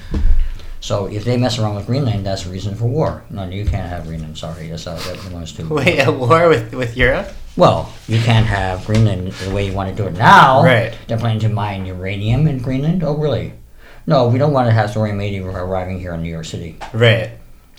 So 0.81 1.07
if 1.07 1.25
they 1.25 1.37
mess 1.37 1.59
around 1.59 1.75
with 1.75 1.85
Greenland, 1.85 2.25
that's 2.25 2.45
a 2.45 2.49
reason 2.49 2.75
for 2.75 2.85
war. 2.85 3.23
No, 3.29 3.47
you 3.47 3.65
can't 3.65 3.89
have 3.89 4.05
Greenland. 4.05 4.37
Sorry, 4.37 4.67
that's 4.67 4.87
uh, 4.87 4.95
that 4.95 5.29
belongs 5.29 5.51
to. 5.53 5.67
Wait, 5.73 5.99
at 5.99 6.13
war 6.13 6.47
with 6.47 6.73
with 6.73 6.95
Europe? 6.95 7.29
Well, 7.57 7.91
you 8.07 8.19
can't 8.21 8.45
have 8.45 8.85
Greenland 8.85 9.31
the 9.33 9.53
way 9.53 9.65
you 9.65 9.73
want 9.73 9.89
to 9.89 9.95
do 9.95 10.07
it 10.07 10.13
now. 10.13 10.63
Right. 10.63 10.97
They're 11.07 11.17
planning 11.17 11.41
to 11.41 11.49
mine 11.49 11.85
uranium 11.85 12.47
in 12.47 12.59
Greenland. 12.59 13.03
Oh, 13.03 13.17
really? 13.17 13.53
No, 14.07 14.29
we 14.29 14.39
don't 14.39 14.53
want 14.53 14.67
to 14.67 14.71
have 14.71 14.93
thorium 14.93 15.19
80 15.19 15.39
arriving 15.41 15.99
here 15.99 16.13
in 16.13 16.21
New 16.23 16.29
York 16.29 16.45
City. 16.45 16.77
Right. 16.93 17.31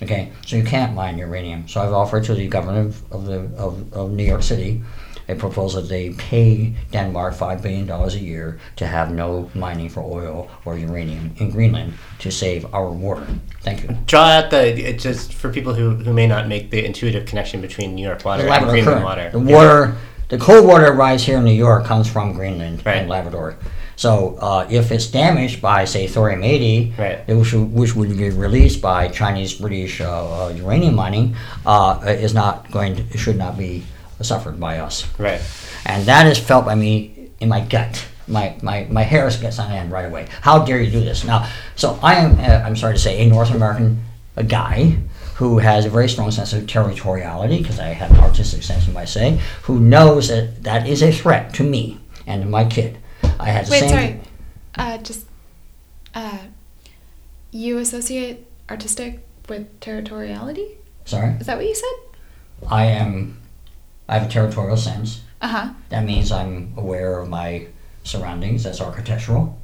Okay, 0.03 0.33
so 0.47 0.57
you 0.57 0.65
can't 0.65 0.95
mine 0.95 1.19
uranium. 1.19 1.69
So 1.69 1.81
I've 1.81 1.93
offered 1.93 2.25
to 2.25 2.35
the 2.35 2.49
governor 2.49 2.81
of, 2.81 3.13
of 3.13 3.27
the 3.27 3.39
of, 3.57 3.93
of 3.93 4.11
New 4.13 4.25
York 4.25 4.43
City 4.43 4.83
a 5.31 5.35
proposal 5.35 5.81
that 5.83 5.89
they 5.89 6.11
pay 6.11 6.75
Denmark 6.93 7.35
five 7.35 7.63
billion 7.63 7.87
dollars 7.87 8.15
a 8.15 8.19
year 8.19 8.59
to 8.77 8.87
have 8.87 9.11
no 9.13 9.49
mining 9.55 9.89
for 9.89 10.01
oil 10.03 10.49
or 10.65 10.77
uranium 10.77 11.33
in 11.39 11.51
Greenland 11.51 11.93
to 12.19 12.31
save 12.31 12.67
our 12.75 12.91
water. 12.91 13.27
Thank 13.63 13.83
you. 13.83 13.89
Draw 14.07 14.27
out 14.37 14.51
the 14.51 14.93
just 15.07 15.33
for 15.35 15.49
people 15.53 15.75
who, 15.75 15.95
who 16.05 16.13
may 16.13 16.27
not 16.27 16.49
make 16.49 16.71
the 16.71 16.85
intuitive 16.85 17.25
connection 17.27 17.61
between 17.61 17.95
New 17.95 18.07
York 18.07 18.25
water 18.25 18.47
and 18.49 18.65
Greenland 18.71 18.85
current. 18.85 19.05
water. 19.05 19.31
The 19.33 19.41
Yeah. 19.41 19.57
water, 19.57 19.95
the 20.29 20.39
cold 20.39 20.67
water 20.67 20.93
rise 20.93 21.23
here 21.25 21.39
in 21.39 21.45
New 21.45 21.59
York 21.69 21.85
comes 21.85 22.09
from 22.09 22.33
Greenland 22.33 22.83
Right. 22.85 22.97
and 22.99 23.09
Labrador. 23.09 23.55
So 23.97 24.37
uh, 24.41 24.67
if 24.71 24.91
it's 24.93 25.07
damaged 25.07 25.61
by, 25.61 25.85
say, 25.85 26.07
thorium 26.07 26.43
80, 26.43 26.95
Right. 26.99 27.19
which, 27.29 27.53
which 27.53 27.95
would 27.95 28.17
be 28.17 28.31
released 28.31 28.81
by 28.81 29.09
Chinese 29.09 29.53
British 29.55 30.01
uh, 30.01 30.51
uranium 30.57 30.95
mining, 30.95 31.37
uh, 31.67 32.01
is 32.07 32.33
not 32.33 32.71
going 32.73 32.97
to, 32.97 33.19
should 33.19 33.37
not 33.37 33.59
be 33.59 33.83
suffered 34.23 34.61
by 34.61 34.79
us. 34.79 35.07
Right. 35.19 35.41
And 35.85 36.07
that 36.07 36.27
is 36.27 36.39
felt 36.39 36.65
by 36.65 36.75
me 36.75 37.31
in 37.41 37.49
my 37.49 37.61
gut. 37.61 38.07
My, 38.29 38.57
my, 38.63 38.87
my 38.91 39.03
hairs 39.03 39.37
gets 39.39 39.59
on 39.59 39.73
end 39.73 39.91
right 39.91 40.07
away. 40.07 40.29
How 40.41 40.65
dare 40.65 40.81
you 40.81 40.91
do 40.91 41.01
this? 41.01 41.25
Now, 41.25 41.49
so 41.75 41.99
I 42.03 42.15
am, 42.15 42.39
uh, 42.39 42.65
I'm 42.65 42.77
sorry 42.77 42.95
to 42.95 43.01
say, 43.01 43.25
a 43.25 43.29
North 43.29 43.51
American 43.51 44.03
a 44.37 44.45
guy 44.45 44.97
who 45.37 45.59
has 45.59 45.85
a 45.85 45.91
very 45.91 46.09
strong 46.09 46.31
sense 46.31 46.53
of 46.53 46.65
territoriality, 46.65 47.59
because 47.59 47.79
I 47.79 47.89
have 47.89 48.11
an 48.11 48.21
artistic 48.21 48.63
sense, 48.63 48.87
you 48.87 48.93
might 48.93 49.09
say, 49.09 49.41
who 49.63 49.81
knows 49.81 50.29
that 50.29 50.63
that 50.65 50.87
is 50.87 51.03
a 51.03 51.11
threat 51.11 51.55
to 51.55 51.65
me 51.65 51.99
and 52.27 52.43
to 52.43 52.49
my 52.49 52.65
kid. 52.65 52.99
I 53.39 53.51
had 53.51 53.67
the 53.67 53.71
Wait, 53.71 53.81
same. 53.81 53.89
sorry. 53.89 54.21
Uh, 54.77 54.99
just, 54.99 55.27
uh, 56.15 56.39
you 57.51 57.79
associate 57.79 58.47
artistic 58.69 59.27
with 59.49 59.81
territoriality? 59.81 60.77
Sorry? 61.07 61.31
Is 61.41 61.47
that 61.47 61.57
what 61.57 61.67
you 61.67 61.75
said? 61.75 62.69
I 62.69 62.85
am, 62.85 63.41
I 64.11 64.19
have 64.19 64.29
a 64.29 64.31
territorial 64.31 64.77
sense. 64.77 65.23
Uh 65.41 65.47
huh. 65.47 65.73
That 65.89 66.05
means 66.05 66.33
I'm 66.33 66.75
aware 66.77 67.21
of 67.21 67.29
my 67.29 67.69
surroundings. 68.03 68.65
That's 68.65 68.81
architectural. 68.81 69.57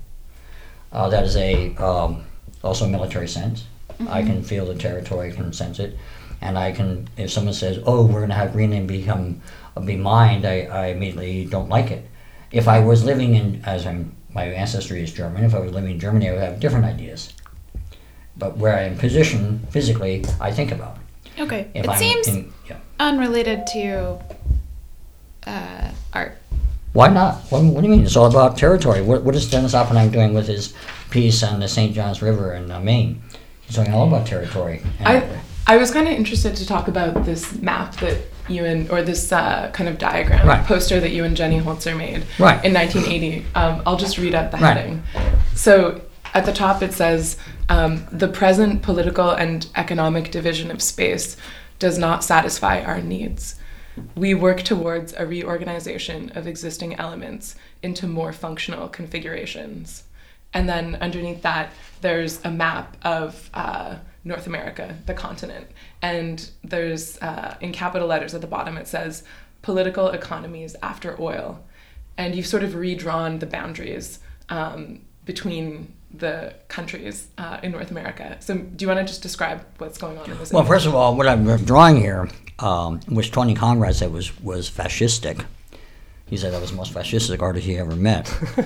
Uh, 0.93 1.09
that 1.11 1.25
is 1.25 1.37
a 1.37 1.75
um, 1.77 2.25
also 2.63 2.85
a 2.85 2.89
military 2.89 3.27
sense. 3.29 3.65
I 4.09 4.23
can 4.23 4.43
feel 4.45 4.67
the 4.67 4.75
territory, 4.75 5.33
I 5.33 5.35
can 5.35 5.53
sense 5.53 5.79
it, 5.81 5.99
and 6.41 6.57
I 6.57 6.71
can. 6.71 7.09
If 7.17 7.33
someone 7.33 7.55
says, 7.55 7.81
"Oh, 7.85 8.07
we're 8.07 8.21
going 8.21 8.29
to 8.29 8.37
have 8.37 8.53
Greenland 8.53 8.87
become 8.87 9.41
be 9.85 9.97
mined," 9.97 10.47
I, 10.47 10.61
I 10.63 10.87
immediately 10.89 11.47
don't 11.47 11.69
like 11.69 11.91
it. 11.91 12.09
If 12.53 12.69
I 12.69 12.79
was 12.79 13.05
living 13.05 13.35
in, 13.35 13.63
as 13.65 13.85
I'm, 13.85 14.15
my 14.33 14.45
ancestry 14.45 15.03
is 15.03 15.13
German. 15.13 15.43
If 15.45 15.55
I 15.55 15.59
was 15.59 15.73
living 15.73 15.91
in 15.91 15.99
Germany, 15.99 16.29
I 16.29 16.33
would 16.33 16.43
have 16.43 16.61
different 16.61 16.85
ideas. 16.85 17.33
But 18.37 18.59
where 18.59 18.77
I 18.77 18.83
am 18.83 18.97
positioned 18.97 19.69
physically, 19.71 20.25
I 20.41 20.53
think 20.53 20.71
about. 20.71 20.99
Okay. 21.39 21.69
If 21.75 21.85
it 21.85 21.91
I'm 21.91 21.99
seems 21.99 22.29
in, 22.29 22.53
yeah. 22.69 22.79
unrelated 23.01 23.67
to 23.69 24.19
uh, 25.47 25.91
art. 26.13 26.37
Why 26.93 27.09
not? 27.09 27.37
What, 27.51 27.63
what 27.65 27.83
do 27.83 27.89
you 27.89 27.95
mean? 27.95 28.05
It's 28.05 28.17
all 28.17 28.27
about 28.27 28.57
territory. 28.57 29.03
What, 29.03 29.23
what 29.23 29.35
is 29.35 29.51
Dennis 29.51 29.75
Oppenheim 29.75 30.11
doing 30.11 30.33
with 30.35 30.47
his 30.49 30.73
piece 31.11 31.43
on 31.43 31.61
the 31.61 31.69
St. 31.69 31.95
Johns 31.95 32.23
River 32.23 32.55
in 32.55 32.71
uh, 32.71 32.81
Maine? 32.81 33.23
He's 33.63 33.77
talking 33.77 33.93
all 33.93 34.07
about 34.09 34.27
territory. 34.27 34.81
I 35.05 35.29
I 35.67 35.77
was 35.79 35.91
kind 35.91 36.07
of 36.07 36.15
interested 36.15 36.55
to 36.57 36.67
talk 36.67 36.87
about 36.87 37.25
this 37.25 37.53
map 37.61 37.97
that 37.97 38.19
you 38.49 38.65
and 38.65 38.89
or 38.91 39.03
this 39.03 39.33
uh, 39.33 39.71
kind 39.73 39.89
of 39.89 39.99
diagram 39.99 40.47
Right. 40.47 40.65
poster 40.65 41.01
that 41.01 41.11
you 41.11 41.25
and 41.25 41.37
Jenny 41.37 41.61
Holzer 41.61 41.97
made 41.97 42.25
Right. 42.39 42.65
in 42.65 42.73
1980. 42.73 43.45
Um, 43.57 43.83
I'll 43.85 43.97
just 43.97 44.17
read 44.19 44.35
out 44.37 44.53
the 44.53 44.59
Right. 44.59 44.77
heading. 44.77 45.03
So 45.57 46.01
at 46.33 46.47
the 46.47 46.53
top 46.53 46.83
it 46.83 46.93
says 46.93 47.37
um, 47.69 48.07
the 48.13 48.29
present 48.29 48.83
political 48.83 49.31
and 49.31 49.67
economic 49.75 50.31
division 50.31 50.71
of 50.71 50.81
space 50.81 51.37
does 51.81 51.99
not 51.99 52.23
satisfy 52.23 52.81
our 52.83 53.01
needs. 53.03 53.57
We 54.15 54.35
work 54.35 54.63
towards 54.63 55.13
a 55.15 55.27
reorganization 55.27 56.33
of 56.35 56.47
existing 56.47 56.97
elements 56.97 57.57
into 57.83 58.07
more 58.07 58.33
functional 58.33 58.89
configurations. 58.89 60.05
And 60.53 60.69
then 60.69 60.97
underneath 60.97 61.43
that, 61.43 61.73
there's 62.01 62.43
a 62.45 62.51
map 62.51 62.97
of 63.03 63.51
uh, 63.55 63.97
North 64.25 64.47
America, 64.47 64.97
the 65.07 65.15
continent. 65.15 65.67
And 66.03 66.49
there's, 66.65 67.19
uh, 67.19 67.57
in 67.61 67.73
capital 67.73 68.09
letters 68.09 68.35
at 68.35 68.41
the 68.41 68.47
bottom, 68.47 68.77
it 68.77 68.89
says 68.89 69.23
political 69.63 70.09
economies 70.09 70.77
after 70.83 71.21
oil. 71.21 71.65
And 72.17 72.35
you've 72.35 72.47
sort 72.47 72.63
of 72.63 72.75
redrawn 72.75 73.39
the 73.39 73.47
boundaries 73.47 74.21
um, 74.49 75.01
between 75.25 75.93
the 76.15 76.55
countries 76.69 77.29
uh, 77.37 77.59
in 77.63 77.73
North 77.73 77.91
America. 77.91 78.37
So, 78.41 78.57
do 78.57 78.85
you 78.85 78.89
want 78.89 79.01
to 79.01 79.05
just 79.07 79.23
describe 79.23 79.65
what's 79.79 79.99
going 79.99 80.17
on 80.19 80.31
in 80.31 80.39
this? 80.39 80.53
well, 80.53 80.61
image? 80.61 80.69
first 80.69 80.87
of 80.87 80.95
all, 80.95 81.17
what 81.17 81.27
I'm 81.27 81.45
drawing 81.65 81.97
here, 81.97 82.29
um, 82.59 83.01
which 83.09 83.33
Tony 83.33 83.55
Conrad 83.55 83.95
said 83.95 84.13
was, 84.13 84.39
was 84.41 84.71
fascistic. 84.71 85.45
He 86.27 86.37
said 86.37 86.53
that 86.53 86.61
was 86.61 86.71
the 86.71 86.77
most 86.77 86.93
fascistic 86.93 87.41
artist 87.41 87.67
he 87.67 87.77
ever 87.77 87.95
met. 87.95 88.25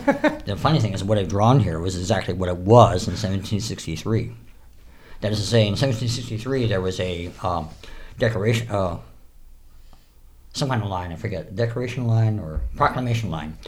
the 0.46 0.56
funny 0.58 0.80
thing 0.80 0.94
is, 0.94 1.04
what 1.04 1.18
I've 1.18 1.28
drawn 1.28 1.60
here 1.60 1.78
was 1.78 1.96
exactly 1.96 2.32
what 2.32 2.48
it 2.48 2.56
was 2.56 3.06
in 3.06 3.12
1763. 3.12 4.32
That 5.20 5.32
is 5.32 5.40
to 5.40 5.46
say, 5.46 5.62
in 5.62 5.72
1763, 5.72 6.66
there 6.66 6.80
was 6.80 6.98
a 7.00 7.30
um, 7.42 7.68
decoration, 8.18 8.68
uh, 8.70 8.98
some 10.54 10.70
kind 10.70 10.82
of 10.82 10.88
line, 10.88 11.12
I 11.12 11.16
forget, 11.16 11.54
Declaration 11.54 12.06
line 12.06 12.38
or 12.38 12.62
Proclamation 12.76 13.30
line, 13.30 13.58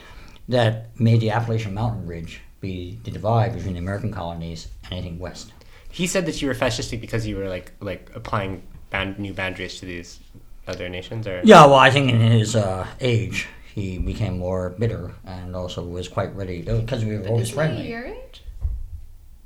that 0.49 0.99
made 0.99 1.21
the 1.21 1.31
Appalachian 1.31 1.75
Mountain 1.75 2.07
Ridge 2.07 2.41
be 2.61 2.99
the 3.05 3.11
divide 3.11 3.55
between 3.55 3.75
the 3.75 3.81
American 3.81 4.11
colonies 4.11 4.69
and 4.85 4.95
anything 4.95 5.19
west. 5.19 5.53
He 5.91 6.07
said 6.07 6.25
that 6.25 6.41
you 6.41 6.49
were 6.49 6.55
fascistic 6.55 7.03
because 7.03 7.27
you 7.27 7.37
were 7.37 7.49
like 7.49 7.73
like 7.81 8.11
applying 8.15 8.63
bound, 8.93 9.19
new 9.19 9.33
boundaries 9.33 9.81
to 9.81 9.87
these 9.87 10.21
other 10.69 10.89
nations, 10.89 11.27
or 11.27 11.41
Yeah, 11.43 11.65
well, 11.67 11.75
I 11.75 11.91
think 11.91 12.11
in 12.11 12.21
his 12.21 12.55
uh, 12.55 12.87
age, 13.01 13.49
he 13.75 13.99
became 13.99 14.39
more 14.39 14.71
bitter 14.71 15.11
and 15.25 15.57
also 15.57 15.83
was 15.85 16.07
quite 16.07 16.33
ready, 16.37 16.63
because 16.63 17.05
we 17.05 17.17
were 17.19 17.27
always 17.27 17.45
Is 17.45 17.49
he 17.49 17.55
friendly. 17.55 17.91
your 17.91 18.05
age? 18.05 18.43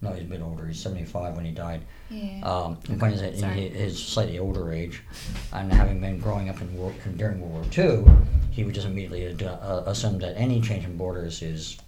No, 0.02 0.10
he's 0.12 0.24
a 0.24 0.26
bit 0.26 0.42
older. 0.42 0.66
He's 0.66 0.78
75 0.80 1.36
when 1.36 1.46
he 1.46 1.52
died. 1.52 1.80
Yeah. 2.10 2.40
Um, 2.44 2.76
the 2.86 2.96
point 2.96 3.14
is 3.14 3.20
that 3.22 3.32
in 3.32 3.72
his 3.72 4.04
slightly 4.04 4.38
older 4.38 4.70
age, 4.70 5.02
and 5.54 5.72
having 5.72 6.00
been 6.00 6.18
growing 6.20 6.50
up 6.50 6.60
in 6.60 6.76
world, 6.76 6.94
during 7.16 7.40
World 7.40 7.54
War 7.54 7.64
II, 7.86 8.04
he 8.50 8.62
would 8.64 8.74
just 8.74 8.86
immediately 8.86 9.26
ad- 9.26 9.42
uh, 9.42 9.84
assume 9.86 10.18
that 10.18 10.36
any 10.36 10.60
change 10.60 10.84
in 10.84 10.96
borders 10.98 11.40
is 11.40 11.78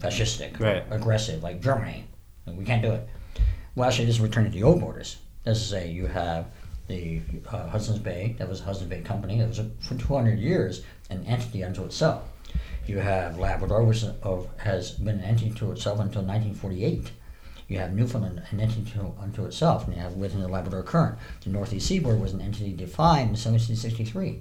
fascistic, 0.00 0.58
Right. 0.58 0.82
aggressive, 0.90 1.42
like 1.42 1.60
Germany. 1.60 2.04
We 2.46 2.64
can't 2.64 2.80
do 2.82 2.92
it. 2.92 3.06
Well, 3.74 3.86
actually, 3.88 4.06
this 4.06 4.14
is 4.16 4.20
returning 4.22 4.50
to 4.52 4.58
the 4.58 4.64
old 4.64 4.80
borders. 4.80 5.18
That's 5.44 5.60
to 5.60 5.66
say, 5.66 5.90
you 5.90 6.06
have 6.06 6.46
the 6.88 7.20
uh, 7.50 7.68
Hudson's 7.68 7.98
Bay, 7.98 8.34
that 8.38 8.48
was 8.48 8.60
Hudson's 8.60 8.90
Bay 8.90 9.00
Company, 9.00 9.38
that 9.38 9.48
was 9.48 9.58
a, 9.58 9.70
for 9.80 9.94
200 9.94 10.38
years 10.38 10.82
an 11.10 11.24
entity 11.26 11.62
unto 11.62 11.84
itself. 11.84 12.24
You 12.86 12.98
have 12.98 13.38
Labrador, 13.38 13.84
which 13.84 14.02
of, 14.22 14.48
has 14.58 14.92
been 14.92 15.18
an 15.18 15.24
entity 15.24 15.50
to 15.50 15.72
itself 15.72 16.00
until 16.00 16.22
1948. 16.22 17.12
You 17.68 17.78
have 17.78 17.92
Newfoundland, 17.92 18.42
an 18.50 18.60
entity 18.60 18.90
to, 18.92 19.12
unto 19.20 19.44
itself, 19.44 19.86
and 19.86 19.94
you 19.94 20.00
have 20.00 20.14
within 20.14 20.40
the 20.40 20.48
Labrador 20.48 20.82
Current. 20.82 21.18
The 21.44 21.50
Northeast 21.50 21.86
Seaboard 21.86 22.18
was 22.18 22.32
an 22.32 22.40
entity 22.40 22.72
defined 22.72 23.28
in 23.28 23.36
1763. 23.36 24.40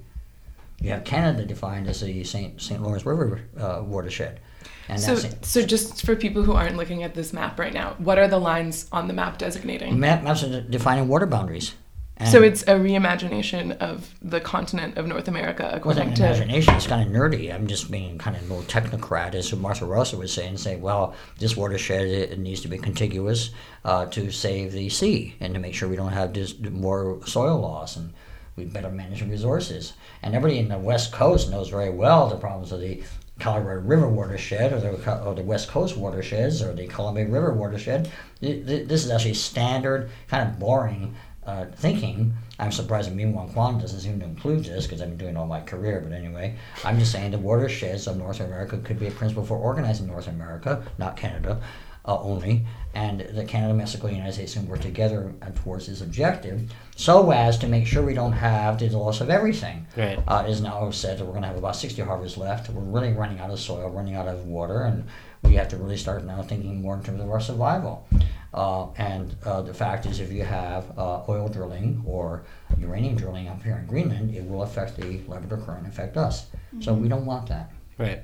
You 0.79 0.91
have 0.91 1.03
Canada 1.03 1.43
defined 1.43 1.87
as 1.87 2.01
the 2.01 2.23
St. 2.23 2.61
St. 2.61 2.81
Lawrence 2.81 3.05
River 3.05 3.41
uh, 3.59 3.81
watershed. 3.83 4.39
And 4.87 5.01
So, 5.01 5.15
that's 5.15 5.49
so 5.49 5.63
just 5.63 6.05
for 6.05 6.15
people 6.15 6.43
who 6.43 6.53
aren't 6.53 6.77
looking 6.77 7.03
at 7.03 7.15
this 7.15 7.33
map 7.33 7.59
right 7.59 7.73
now, 7.73 7.95
what 7.97 8.17
are 8.17 8.27
the 8.27 8.39
lines 8.39 8.87
on 8.91 9.07
the 9.07 9.13
map 9.13 9.37
designating? 9.37 9.99
map, 9.99 10.23
maps 10.23 10.43
are 10.43 10.61
defining 10.61 11.07
water 11.07 11.25
boundaries. 11.25 11.73
And 12.19 12.29
So 12.29 12.41
it's 12.41 12.63
a 12.63 12.75
reimagination 12.75 13.77
of 13.77 14.13
the 14.23 14.39
continent 14.39 14.97
of 14.97 15.05
North 15.05 15.27
America 15.27 15.63
Well, 15.65 15.75
according 15.97 16.15
to. 16.15 16.23
imagination. 16.25 16.73
It's 16.75 16.87
kind 16.87 17.07
of 17.07 17.13
nerdy. 17.15 17.53
I'm 17.53 17.67
just 17.67 17.91
being 17.91 18.17
kind 18.17 18.35
of 18.35 18.49
a 18.49 18.53
little 18.53 18.63
technocrat, 18.63 19.35
as 19.35 19.53
Martha 19.53 19.85
Rosler 19.85 20.17
was 20.19 20.33
saying. 20.33 20.57
say, 20.57 20.77
well, 20.77 21.13
this 21.37 21.55
watershed 21.55 22.07
it, 22.07 22.39
needs 22.39 22.61
to 22.61 22.67
be 22.67 22.77
contiguous 22.79 23.51
uh, 23.85 24.05
to 24.07 24.31
save 24.31 24.71
the 24.71 24.89
sea 24.89 25.35
and 25.39 25.53
to 25.53 25.59
make 25.59 25.75
sure 25.75 25.87
we 25.87 25.95
don't 25.95 26.11
have 26.11 26.33
this 26.33 26.55
more 26.59 27.19
soil 27.27 27.59
loss 27.59 27.95
and 27.97 28.11
we 28.55 28.65
better 28.65 28.89
manage 28.89 29.21
resources. 29.21 29.93
And 30.23 30.33
everybody 30.33 30.57
in 30.59 30.69
the 30.69 30.79
West 30.79 31.11
Coast 31.11 31.51
knows 31.51 31.69
very 31.69 31.91
well 31.91 32.27
the 32.29 32.37
problems 32.37 32.71
of 32.71 32.79
the 32.79 33.03
Colorado 33.39 33.81
River 33.81 34.07
watershed 34.09 34.73
or 34.73 34.79
the, 34.79 35.23
or 35.23 35.35
the 35.35 35.43
West 35.43 35.67
Coast 35.69 35.95
watersheds 35.95 36.63
or 36.63 36.73
the 36.73 36.87
Columbia 36.87 37.27
River 37.27 37.53
watershed. 37.53 38.09
Th- 38.41 38.65
th- 38.65 38.87
This 38.87 39.05
is 39.05 39.11
actually 39.11 39.35
standard, 39.35 40.09
kind 40.27 40.49
of 40.49 40.57
boring 40.57 41.15
uh, 41.47 41.65
thinking. 41.75 42.33
I'm 42.59 42.71
surprised 42.71 43.09
that 43.09 43.17
Miwon 43.17 43.53
Kwon 43.53 43.79
doesn't 43.79 44.01
seem 44.01 44.19
to 44.19 44.25
include 44.25 44.65
this 44.65 44.85
because 44.85 45.01
I've 45.01 45.09
been 45.09 45.17
doing 45.17 45.35
it 45.35 45.37
all 45.37 45.45
my 45.47 45.61
career. 45.61 46.01
But 46.01 46.11
anyway, 46.11 46.55
I'm 46.83 46.99
just 46.99 47.11
saying 47.11 47.31
the 47.31 47.37
watersheds 47.37 48.05
of 48.07 48.17
North 48.17 48.39
America 48.39 48.77
could 48.79 48.99
be 48.99 49.07
a 49.07 49.11
principle 49.11 49.45
for 49.45 49.57
organizing 49.57 50.07
North 50.07 50.27
America, 50.27 50.83
not 50.97 51.15
Canada 51.15 51.61
uh, 52.05 52.19
only, 52.19 52.65
and 52.93 53.21
that 53.21 53.47
Canada, 53.47 53.73
Mexico, 53.73 54.07
and 54.07 54.13
the 54.13 54.17
United 54.17 54.33
States 54.33 54.53
can 54.53 54.67
work 54.67 54.81
together 54.81 55.33
towards 55.55 55.87
this 55.87 56.01
objective 56.01 56.71
so 56.95 57.31
as 57.31 57.57
to 57.59 57.67
make 57.67 57.85
sure 57.85 58.03
we 58.03 58.13
don't 58.13 58.33
have 58.33 58.79
the 58.79 58.89
loss 58.89 59.21
of 59.21 59.29
everything. 59.29 59.85
Right. 59.95 60.19
Uh, 60.27 60.43
it 60.47 60.51
is 60.51 60.61
now 60.61 60.89
said 60.91 61.17
that 61.17 61.25
we're 61.25 61.31
going 61.31 61.43
to 61.43 61.49
have 61.49 61.57
about 61.57 61.75
60 61.75 62.01
harvests 62.01 62.37
left. 62.37 62.69
We're 62.69 62.81
really 62.81 63.13
running 63.13 63.39
out 63.39 63.51
of 63.51 63.59
soil, 63.59 63.89
running 63.89 64.15
out 64.15 64.27
of 64.27 64.45
water, 64.45 64.83
and 64.83 65.05
we 65.43 65.55
have 65.55 65.67
to 65.69 65.77
really 65.77 65.97
start 65.97 66.25
now 66.25 66.41
thinking 66.41 66.81
more 66.81 66.95
in 66.95 67.03
terms 67.03 67.21
of 67.21 67.29
our 67.29 67.39
survival. 67.39 68.07
Uh, 68.53 68.87
and 68.97 69.35
uh, 69.45 69.61
the 69.61 69.73
fact 69.73 70.05
is, 70.05 70.19
if 70.19 70.31
you 70.31 70.43
have 70.43 70.97
uh, 70.97 71.23
oil 71.29 71.47
drilling 71.49 72.01
or 72.05 72.43
uranium 72.79 73.15
drilling 73.15 73.47
up 73.47 73.61
here 73.61 73.77
in 73.77 73.85
Greenland, 73.85 74.33
it 74.35 74.47
will 74.47 74.63
affect 74.63 74.95
the 74.97 75.19
Labrador 75.27 75.57
Current, 75.59 75.87
affect 75.87 76.17
us. 76.17 76.47
So 76.79 76.93
we 76.93 77.07
don't 77.07 77.25
want 77.25 77.47
that. 77.49 77.71
right? 77.97 78.21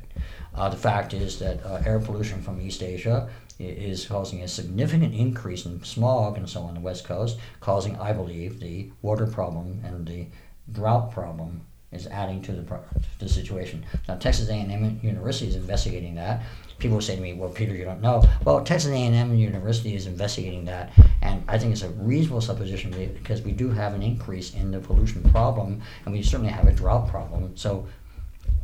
Uh, 0.56 0.70
the 0.70 0.78
fact 0.78 1.14
is 1.14 1.40
that 1.40 1.64
uh, 1.66 1.82
air 1.86 2.00
pollution 2.00 2.42
from 2.42 2.62
East 2.62 2.82
Asia 2.84 3.30
is 3.60 4.06
causing 4.06 4.42
a 4.42 4.48
significant 4.48 5.14
increase 5.14 5.66
in 5.66 5.84
smog 5.84 6.38
and 6.38 6.50
so 6.50 6.62
on 6.64 6.74
the 6.74 6.80
West 6.80 7.06
Coast, 7.06 7.38
causing, 7.60 7.96
I 8.00 8.14
believe, 8.14 8.60
the 8.60 8.92
water 9.02 9.28
problem 9.28 9.82
and 9.86 10.06
the 10.08 10.28
drought 10.72 11.12
problem 11.12 11.62
is 11.92 12.08
adding 12.08 12.42
to 12.42 12.52
the, 12.54 12.64
pro- 12.64 12.80
to 12.80 13.20
the 13.20 13.30
situation. 13.30 13.86
Now, 14.08 14.16
Texas 14.16 14.50
A&M 14.50 15.00
University 15.04 15.48
is 15.48 15.56
investigating 15.56 16.16
that. 16.16 16.42
People 16.84 17.00
say 17.00 17.16
to 17.16 17.22
me, 17.22 17.32
"Well, 17.32 17.50
Peter, 17.50 17.74
you 17.74 17.86
don't 17.86 18.02
know." 18.02 18.22
Well, 18.44 18.62
Texas 18.62 18.92
A&M 18.92 19.34
University 19.36 19.96
is 19.96 20.06
investigating 20.06 20.66
that, 20.66 20.92
and 21.22 21.42
I 21.48 21.58
think 21.58 21.72
it's 21.72 21.82
a 21.82 21.90
reasonable 21.92 22.42
supposition 22.42 22.92
because 23.14 23.42
we 23.42 23.54
do 23.54 23.70
have 23.70 23.94
an 23.94 24.04
increase 24.04 24.54
in 24.54 24.70
the 24.70 24.80
pollution 24.80 25.24
problem, 25.32 25.82
and 26.04 26.14
we 26.14 26.22
certainly 26.22 26.52
have 26.52 26.68
a 26.68 26.74
drought 26.74 27.08
problem. 27.08 27.56
So, 27.56 27.88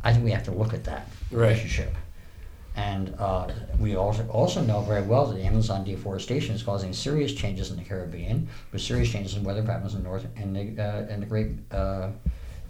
I 0.04 0.12
think 0.12 0.26
we 0.26 0.32
have 0.32 0.44
to 0.44 0.52
look 0.52 0.74
at 0.74 0.84
that 0.84 1.08
Right. 1.32 1.48
relationship. 1.48 1.96
And 2.76 3.16
uh, 3.18 3.48
we 3.80 3.96
also 3.96 4.28
also 4.28 4.62
know 4.64 4.82
very 4.82 5.02
well 5.04 5.26
that 5.28 5.36
the 5.36 5.46
Amazon 5.46 5.86
deforestation 5.86 6.54
is 6.56 6.62
causing 6.62 6.92
serious 6.92 7.34
changes 7.34 7.72
in 7.72 7.78
the 7.78 7.84
Caribbean, 7.84 8.50
with 8.74 8.82
serious 8.82 9.10
changes 9.10 9.38
in 9.38 9.46
weather 9.46 9.64
patterns 9.64 9.96
in 9.96 10.04
north 10.04 10.28
in 10.36 10.52
the 10.52 10.84
uh, 10.84 11.14
in 11.14 11.22
the 11.22 11.26
Great 11.26 11.52
uh, 11.72 12.10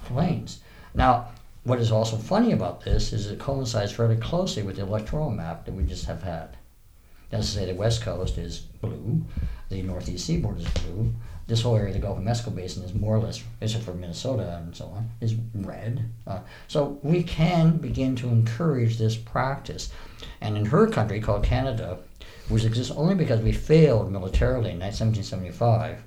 Plains. 0.06 0.60
Now, 0.94 1.30
what 1.64 1.80
is 1.80 1.92
also 1.92 2.18
funny 2.18 2.52
about 2.52 2.82
this 2.82 3.12
is 3.14 3.28
it 3.28 3.40
coincides 3.40 3.92
fairly 3.92 4.16
closely 4.16 4.64
with 4.64 4.78
the 4.78 4.82
electoral 4.82 5.30
map 5.30 5.66
that 5.66 5.74
we 5.74 5.84
just 5.84 6.06
have 6.06 6.24
had. 6.24 6.58
That's 7.30 7.52
to 7.52 7.60
say, 7.60 7.66
the 7.66 7.76
West 7.76 8.02
Coast 8.02 8.38
is 8.38 8.60
blue, 8.60 9.24
the 9.70 9.82
Northeast 9.84 10.26
Seaboard 10.26 10.60
is 10.60 10.68
blue. 10.70 11.14
This 11.46 11.62
whole 11.62 11.76
area 11.76 11.94
the 11.94 12.00
Gulf 12.00 12.18
of 12.18 12.24
Mexico 12.24 12.52
basin 12.52 12.84
is 12.84 12.94
more 12.94 13.16
or 13.16 13.20
less, 13.20 13.44
except 13.60 13.84
for 13.84 13.94
Minnesota 13.94 14.62
and 14.64 14.76
so 14.76 14.86
on, 14.86 15.10
is 15.20 15.36
red. 15.56 16.10
Uh, 16.28 16.40
so 16.68 17.00
we 17.02 17.24
can 17.24 17.78
begin 17.78 18.16
to 18.18 18.30
encourage 18.30 18.98
this 18.98 19.16
practice. 19.16 19.92
And 20.42 20.58
in 20.58 20.66
her 20.66 20.88
country, 20.88 21.20
called 21.20 21.44
Canada, 21.44 22.00
which 22.50 22.66
exists 22.66 22.94
only 22.96 23.16
because 23.16 23.42
we 23.42 23.52
failed 23.52 24.12
militarily 24.12 24.72
in 24.72 24.80
1775 24.80 26.04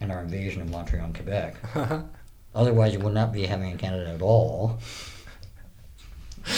in 0.00 0.10
our 0.10 0.22
invasion 0.22 0.62
of 0.62 0.70
Montreal 0.70 1.06
and 1.06 1.14
Quebec. 1.14 1.56
Otherwise, 2.54 2.92
you 2.94 3.00
would 3.00 3.14
not 3.14 3.32
be 3.32 3.46
having 3.46 3.72
a 3.72 3.76
Canada 3.76 4.10
at 4.12 4.22
all. 4.22 4.78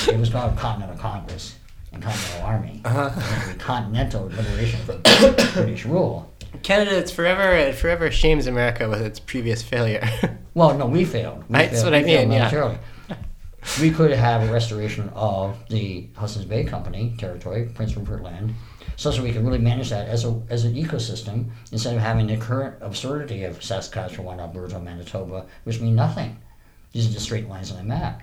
It 0.09 0.19
was 0.19 0.31
called 0.31 0.57
Continental 0.57 0.97
Congress 0.97 1.57
and 1.93 2.03
Continental 2.03 2.47
Army. 2.47 2.81
Uh-huh. 2.85 3.11
It 3.17 3.47
would 3.49 3.59
be 3.59 3.65
Continental 3.65 4.25
liberation 4.27 4.81
from 4.81 5.03
British 5.55 5.85
rule. 5.85 6.31
Canada, 6.63 6.97
it's 6.97 7.11
forever, 7.11 7.53
it 7.55 7.75
forever 7.75 8.11
shames 8.11 8.47
America 8.47 8.89
with 8.89 9.01
its 9.03 9.19
previous 9.21 9.63
failure. 9.63 10.07
Well, 10.53 10.77
no, 10.77 10.87
we 10.87 11.05
failed. 11.05 11.45
We 11.49 11.53
That's 11.59 11.75
failed. 11.75 11.85
what 11.85 11.95
I 11.95 11.99
We 11.99 12.05
failed 12.07 12.29
mean, 12.29 12.39
yeah. 12.39 12.77
we 13.81 13.93
could 13.93 14.11
have 14.11 14.49
a 14.49 14.53
restoration 14.53 15.09
of 15.15 15.57
the 15.69 16.09
Hudson's 16.17 16.45
Bay 16.45 16.65
Company 16.65 17.15
territory, 17.19 17.71
Prince 17.73 17.97
Rupert 17.97 18.25
Land, 18.25 18.53
so 19.01 19.11
that 19.11 19.23
we 19.23 19.33
can 19.33 19.47
really 19.47 19.59
manage 19.59 19.89
that 19.89 20.07
as 20.09 20.27
a 20.27 20.43
as 20.51 20.67
an 20.67 20.75
ecosystem 20.75 21.47
instead 21.73 21.97
of 21.97 22.03
having 22.03 22.27
the 22.27 22.37
current 22.37 22.77
absurdity 22.83 23.45
of 23.45 23.65
Saskatchewan, 23.65 24.39
Alberta, 24.39 24.79
Manitoba, 24.79 25.47
which 25.65 25.81
mean 25.81 25.95
nothing. 25.95 26.37
These 26.93 27.09
are 27.09 27.13
just 27.15 27.25
straight 27.25 27.49
lines 27.49 27.73
on 27.73 27.79
a 27.79 27.83
map. 27.83 28.21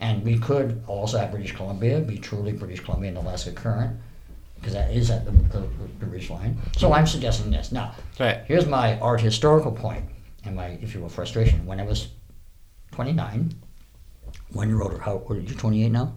And 0.00 0.22
we 0.22 0.38
could 0.38 0.84
also 0.86 1.16
have 1.16 1.30
British 1.30 1.52
Columbia 1.52 2.00
be 2.00 2.18
truly 2.18 2.52
British 2.52 2.80
Columbia 2.80 3.08
and 3.08 3.16
Alaska 3.16 3.52
Current, 3.52 3.98
because 4.56 4.74
that 4.74 4.90
is 4.90 5.10
at 5.10 5.24
the, 5.24 5.30
the, 5.30 5.66
the 6.00 6.06
ridge 6.06 6.28
line. 6.28 6.58
So 6.76 6.92
I'm 6.92 7.06
suggesting 7.06 7.50
this. 7.50 7.72
Now, 7.72 7.94
right. 8.20 8.42
Here's 8.46 8.66
my 8.66 8.98
art 8.98 9.22
historical 9.22 9.72
point 9.72 10.04
and 10.44 10.54
my, 10.54 10.78
if 10.82 10.94
you 10.94 11.00
will, 11.00 11.08
frustration. 11.08 11.64
When 11.64 11.80
I 11.80 11.84
was 11.84 12.08
29, 12.90 13.54
one 14.52 14.68
year 14.68 14.82
older, 14.82 14.98
how 14.98 15.12
old 15.26 15.38
are 15.38 15.40
you, 15.40 15.54
28 15.54 15.88
now? 15.90 16.12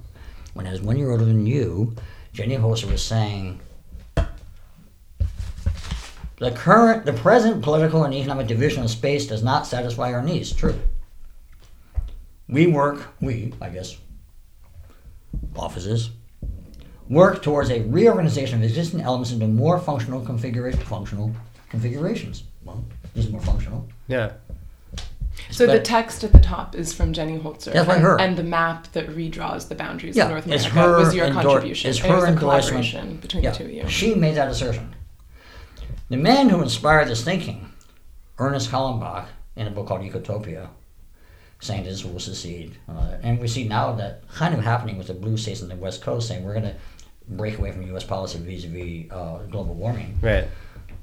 When 0.53 0.67
I 0.67 0.71
was 0.71 0.81
one 0.81 0.97
year 0.97 1.11
older 1.11 1.23
than 1.23 1.45
you, 1.45 1.95
Jenny 2.33 2.57
Holzer 2.57 2.91
was 2.91 3.01
saying, 3.01 3.61
the 6.37 6.51
current, 6.51 7.05
the 7.05 7.13
present 7.13 7.61
political 7.63 8.03
and 8.03 8.13
economic 8.13 8.47
division 8.47 8.83
of 8.83 8.89
space 8.89 9.25
does 9.27 9.43
not 9.43 9.65
satisfy 9.65 10.11
our 10.13 10.21
needs. 10.21 10.51
True. 10.51 10.79
We 12.47 12.67
work, 12.67 13.07
we, 13.21 13.53
I 13.61 13.69
guess, 13.69 13.97
offices, 15.55 16.09
work 17.09 17.41
towards 17.41 17.69
a 17.71 17.81
reorganization 17.83 18.57
of 18.59 18.63
existing 18.63 19.01
elements 19.01 19.31
into 19.31 19.47
more 19.47 19.79
functional 19.79 20.21
configuration, 20.23 20.79
functional 20.81 21.33
configurations. 21.69 22.43
Well, 22.63 22.83
these 23.13 23.27
are 23.27 23.31
more 23.31 23.41
functional. 23.41 23.87
Yeah. 24.07 24.33
So 25.51 25.67
the 25.67 25.79
text 25.79 26.23
at 26.23 26.31
the 26.31 26.39
top 26.39 26.75
is 26.75 26.93
from 26.93 27.13
Jenny 27.13 27.37
Holzer. 27.37 27.73
That's 27.73 27.85
by 27.87 27.95
and, 27.95 28.03
her. 28.03 28.19
and 28.19 28.37
the 28.37 28.43
map 28.43 28.91
that 28.93 29.07
redraws 29.09 29.67
the 29.67 29.75
boundaries 29.75 30.15
Yeah, 30.15 30.25
of 30.25 30.29
North 30.31 30.47
it's 30.47 30.65
America 30.65 30.79
her 30.93 30.97
was 30.97 31.13
your 31.15 31.25
endor- 31.25 31.41
contribution. 31.41 31.89
it's 31.89 31.99
and 32.01 32.11
it 32.11 32.15
was 32.15 32.23
her 32.23 32.27
a 32.29 32.31
endorsement. 32.33 32.71
collaboration 32.85 33.17
between 33.17 33.43
Yeah, 33.43 33.51
the 33.51 33.57
two 33.57 33.63
of 33.65 33.71
you. 33.71 33.89
she 33.89 34.15
made 34.15 34.35
that 34.35 34.47
assertion. 34.49 34.94
The 36.09 36.17
man 36.17 36.49
who 36.49 36.61
inspired 36.61 37.07
this 37.07 37.23
thinking, 37.23 37.71
Ernest 38.37 38.69
Callenbach, 38.69 39.25
in 39.55 39.67
a 39.67 39.71
book 39.71 39.87
called 39.87 40.01
Ecotopia, 40.01 40.69
saying 41.59 41.85
this 41.85 42.05
will 42.05 42.19
secede. 42.19 42.77
Uh, 42.87 43.17
and 43.23 43.39
we 43.39 43.47
see 43.47 43.67
now 43.67 43.93
that 43.93 44.27
kind 44.29 44.53
of 44.53 44.63
happening 44.63 44.97
with 44.97 45.07
the 45.07 45.13
blue 45.13 45.37
states 45.37 45.63
on 45.63 45.69
the 45.69 45.75
West 45.75 46.01
Coast 46.01 46.27
saying 46.27 46.43
we're 46.43 46.53
going 46.53 46.65
to 46.65 46.75
break 47.29 47.57
away 47.57 47.71
from 47.71 47.81
U.S. 47.87 48.03
policy 48.03 48.37
vis-a-vis 48.37 49.11
uh, 49.11 49.39
global 49.49 49.73
warming. 49.73 50.17
Right. 50.21 50.47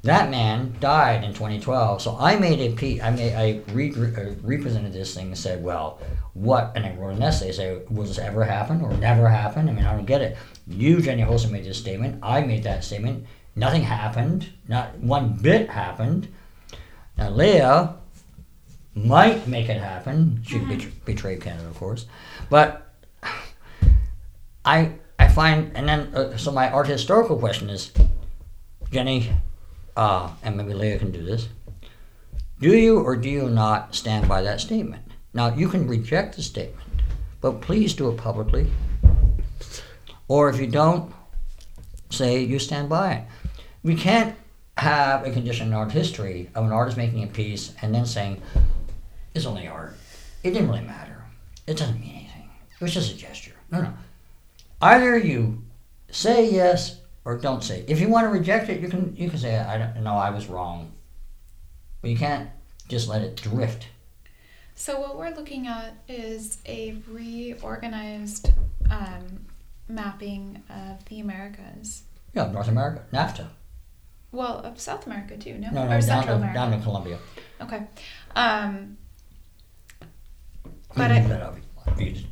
That 0.03 0.31
man 0.31 0.75
died 0.81 1.25
in 1.25 1.33
2012. 1.33 2.03
So 2.03 2.17
I 2.19 2.37
made 2.37 2.61
a 2.61 2.75
pe- 2.75 3.01
I 3.01 3.11
made 3.11 3.35
I 3.35 3.61
re- 3.73 3.93
uh, 3.95 4.35
represented 4.43 4.93
this 4.93 5.15
thing 5.15 5.27
and 5.29 5.39
said, 5.39 5.63
well, 5.63 6.01
what? 6.35 6.73
And 6.75 6.85
I 6.85 6.95
wrote 6.97 7.15
an 7.17 7.23
essay. 7.23 7.53
Say, 7.53 7.81
will 7.89 8.05
this 8.05 8.19
ever 8.19 8.45
happen 8.45 8.83
or 8.83 8.93
never 8.95 9.29
happen? 9.29 9.69
I 9.69 9.73
mean, 9.73 9.85
I 9.85 9.95
don't 9.95 10.05
get 10.05 10.21
it. 10.21 10.37
You, 10.67 11.01
Jenny 11.01 11.23
Holzer, 11.23 11.51
made 11.51 11.65
this 11.65 11.79
statement. 11.79 12.19
I 12.23 12.41
made 12.41 12.65
that 12.65 12.83
statement. 12.83 13.27
Nothing 13.55 13.83
happened. 13.83 14.49
Not 14.69 14.99
one 14.99 15.35
bit 15.35 15.69
happened. 15.71 16.29
Now 17.19 17.31
Leah 17.31 17.97
might 18.95 19.47
make 19.47 19.69
it 19.69 19.81
happen. 19.81 20.43
She 20.47 20.59
bet- 20.59 21.05
betrayed 21.05 21.41
Canada, 21.41 21.69
of 21.69 21.77
course, 21.77 22.07
but 22.49 22.95
I 24.65 24.93
I 25.19 25.29
find 25.29 25.73
and 25.75 25.89
then 25.89 26.15
uh, 26.15 26.37
so 26.37 26.51
my 26.51 26.71
art 26.71 26.89
historical 26.89 27.39
question 27.39 27.69
is, 27.71 27.93
Jenny, 28.91 29.31
uh, 29.97 30.31
and 30.43 30.57
maybe 30.57 30.75
Leah 30.75 30.99
can 30.99 31.11
do 31.11 31.23
this. 31.23 31.49
Do 32.61 32.77
you 32.77 33.01
or 33.01 33.17
do 33.17 33.29
you 33.29 33.49
not 33.49 33.95
stand 33.95 34.29
by 34.29 34.43
that 34.43 34.61
statement? 34.61 35.03
Now 35.35 35.55
you 35.55 35.69
can 35.69 35.87
reject 35.87 36.37
the 36.37 36.43
statement, 36.43 36.89
but 37.41 37.61
please 37.61 37.95
do 37.95 38.09
it 38.11 38.17
publicly. 38.17 38.71
Or 40.29 40.49
if 40.49 40.61
you 40.61 40.67
don't, 40.67 41.13
say 42.11 42.43
you 42.43 42.59
stand 42.59 42.89
by 42.89 43.13
it. 43.15 43.25
We 43.83 43.95
can't 43.95 44.37
have 44.77 45.27
a 45.27 45.31
condition 45.31 45.69
in 45.69 45.73
art 45.75 45.93
history 45.93 46.51
of 46.55 46.65
an 46.65 46.73
artist 46.73 46.97
making 46.97 47.23
a 47.25 47.27
piece 47.27 47.75
and 47.83 47.95
then 47.95 48.07
saying, 48.07 48.41
it's 49.35 49.47
only 49.47 49.67
art. 49.67 49.97
It 50.43 50.53
didn't 50.53 50.69
really 50.69 50.83
matter. 50.83 51.25
It 51.67 51.77
doesn't 51.77 52.01
mean 52.01 52.15
anything. 52.15 52.51
It 52.73 52.81
was 52.83 52.95
just 52.95 53.13
a 53.13 53.17
gesture. 53.17 53.55
No, 53.71 53.83
no. 53.83 53.93
Either 54.81 55.17
you 55.17 55.63
say 56.11 56.51
yes 56.51 57.01
or 57.25 57.39
don't 57.39 57.63
say. 57.63 57.85
If 57.87 58.01
you 58.01 58.09
want 58.09 58.25
to 58.25 58.29
reject 58.29 58.69
it, 58.69 58.81
you 58.81 58.89
can 58.89 59.15
you 59.17 59.31
can 59.31 59.39
say 59.39 59.57
I 59.57 59.79
don't 59.79 60.03
know 60.03 60.15
I 60.15 60.31
was 60.31 60.49
wrong. 60.49 60.93
But 62.01 62.11
you 62.11 62.17
can't 62.17 62.51
just 62.89 63.09
let 63.09 63.23
it 63.23 63.37
drift. 63.37 63.87
So 64.75 65.01
what 65.01 65.17
we're 65.17 65.31
looking 65.31 65.69
at 65.69 65.95
is 66.09 66.59
a 66.67 66.97
reorganized 67.09 68.53
um, 68.91 69.47
mapping 69.89 70.63
of 70.69 71.05
the 71.05 71.21
Americas. 71.21 72.03
Yeah, 72.35 72.51
North 72.51 72.69
America, 72.69 73.05
NAFTA. 73.13 73.47
Well, 74.33 74.59
of 74.61 74.81
South 74.81 75.07
America 75.07 75.37
too, 75.37 75.59
no? 75.59 75.71
No, 75.71 75.83
or 75.83 75.85
no, 75.85 75.91
down 75.91 76.03
Central 76.03 76.27
to, 76.27 76.35
America. 76.37 76.55
down 76.59 76.71
to 76.73 76.79
Colombia. 76.83 77.19
Okay. 77.61 77.83
Um, 78.35 78.97
But 80.97 81.11
I- 81.11 81.21
leave 81.21 81.29
that 81.29 81.43
up. 81.43 81.57
You 81.99 82.13
just- 82.13 82.27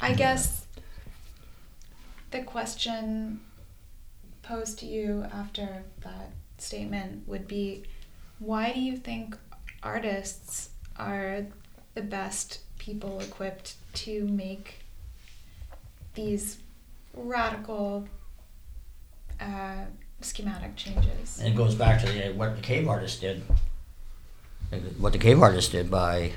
I 0.00 0.14
guess 0.14 0.66
the 2.30 2.42
question 2.42 3.40
posed 4.42 4.78
to 4.80 4.86
you 4.86 5.24
after 5.32 5.84
that 6.00 6.30
statement 6.58 7.28
would 7.28 7.46
be 7.46 7.84
why 8.38 8.72
do 8.72 8.80
you 8.80 8.96
think 8.96 9.36
artists 9.82 10.70
are 10.96 11.46
the 11.94 12.02
best 12.02 12.60
people 12.78 13.20
equipped 13.20 13.74
to 13.94 14.26
make 14.26 14.80
these 16.14 16.58
radical 17.14 18.08
uh, 19.40 19.84
schematic 20.24 20.76
changes? 20.76 21.38
And 21.38 21.52
it 21.52 21.56
goes 21.56 21.74
back 21.74 22.00
to 22.02 22.32
what 22.32 22.56
the 22.56 22.62
cave 22.62 22.88
artist 22.88 23.20
did. 23.20 23.42
What 24.98 25.12
the 25.12 25.18
cave 25.18 25.42
artist 25.42 25.72
did 25.72 25.90
by 25.90 26.32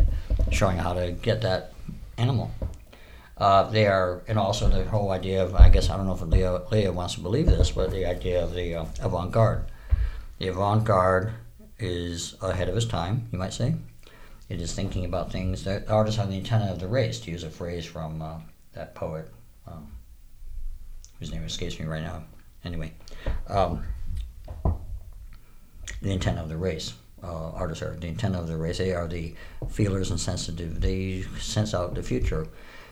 showing 0.51 0.77
how 0.77 0.93
to 0.93 1.11
get 1.11 1.41
that 1.41 1.73
animal. 2.17 2.51
Uh, 3.37 3.69
they 3.69 3.85
are, 3.85 4.21
and 4.27 4.39
also 4.39 4.69
the 4.69 4.85
whole 4.85 5.11
idea 5.11 5.43
of, 5.43 5.55
I 5.55 5.69
guess, 5.69 5.89
I 5.89 5.97
don't 5.97 6.05
know 6.05 6.13
if 6.13 6.21
Leah, 6.21 6.61
Leah 6.71 6.91
wants 6.93 7.15
to 7.15 7.19
believe 7.19 7.47
this, 7.47 7.71
but 7.71 7.91
the 7.91 8.05
idea 8.05 8.41
of 8.41 8.53
the 8.53 8.75
uh, 8.75 8.85
avant 9.01 9.31
garde. 9.31 9.65
The 10.39 10.47
avant 10.47 10.85
garde 10.85 11.33
is 11.77 12.35
ahead 12.41 12.69
of 12.69 12.77
its 12.77 12.85
time, 12.85 13.27
you 13.31 13.39
might 13.39 13.53
say. 13.53 13.75
It 14.47 14.61
is 14.61 14.73
thinking 14.73 15.03
about 15.03 15.31
things 15.31 15.63
that 15.65 15.89
artists 15.89 16.19
have 16.19 16.29
the 16.29 16.37
antenna 16.37 16.71
of 16.71 16.79
the 16.79 16.87
race, 16.87 17.19
to 17.21 17.31
use 17.31 17.43
a 17.43 17.49
phrase 17.49 17.85
from 17.85 18.21
uh, 18.21 18.37
that 18.73 18.95
poet, 18.95 19.29
um, 19.67 19.91
whose 21.19 21.31
name 21.31 21.43
escapes 21.43 21.79
me 21.79 21.85
right 21.85 22.03
now. 22.03 22.23
Anyway, 22.63 22.93
um, 23.47 23.83
the 26.01 26.11
intent 26.11 26.39
of 26.39 26.49
the 26.49 26.57
race. 26.57 26.93
Uh, 27.23 27.51
artists 27.51 27.81
are 27.81 27.95
the 27.95 28.07
intent 28.07 28.35
of 28.35 28.47
the 28.47 28.57
race. 28.57 28.77
They 28.77 28.93
are 28.93 29.07
the 29.07 29.33
feelers 29.69 30.11
and 30.11 30.19
sensitive. 30.19 30.81
They 30.81 31.23
sense 31.39 31.73
out 31.73 31.95
the 31.95 32.03
future. 32.03 32.47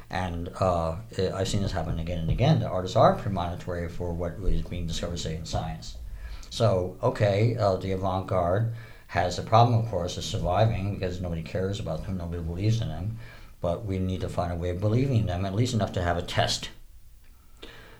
And 0.09 0.49
uh, 0.59 0.95
I've 1.33 1.47
seen 1.47 1.61
this 1.61 1.71
happen 1.71 1.99
again 1.99 2.19
and 2.19 2.29
again. 2.29 2.59
The 2.59 2.67
artists 2.67 2.95
are 2.95 3.15
premonitory 3.15 3.89
for 3.89 4.13
what 4.13 4.33
is 4.43 4.61
being 4.61 4.87
discovered, 4.87 5.19
say, 5.19 5.35
in 5.35 5.45
science. 5.45 5.97
So, 6.49 6.97
okay, 7.01 7.57
uh, 7.57 7.77
the 7.77 7.93
avant 7.93 8.27
garde 8.27 8.73
has 9.07 9.39
a 9.39 9.43
problem, 9.43 9.79
of 9.79 9.89
course, 9.89 10.17
of 10.17 10.23
surviving 10.23 10.93
because 10.93 11.21
nobody 11.21 11.41
cares 11.41 11.79
about 11.79 12.05
them, 12.05 12.17
nobody 12.17 12.41
believes 12.43 12.81
in 12.81 12.89
them. 12.89 13.17
But 13.61 13.85
we 13.85 13.97
need 13.97 14.21
to 14.21 14.29
find 14.29 14.51
a 14.51 14.55
way 14.55 14.69
of 14.69 14.79
believing 14.79 15.25
them, 15.25 15.45
at 15.45 15.55
least 15.55 15.73
enough 15.73 15.93
to 15.93 16.01
have 16.01 16.17
a 16.17 16.21
test. 16.21 16.69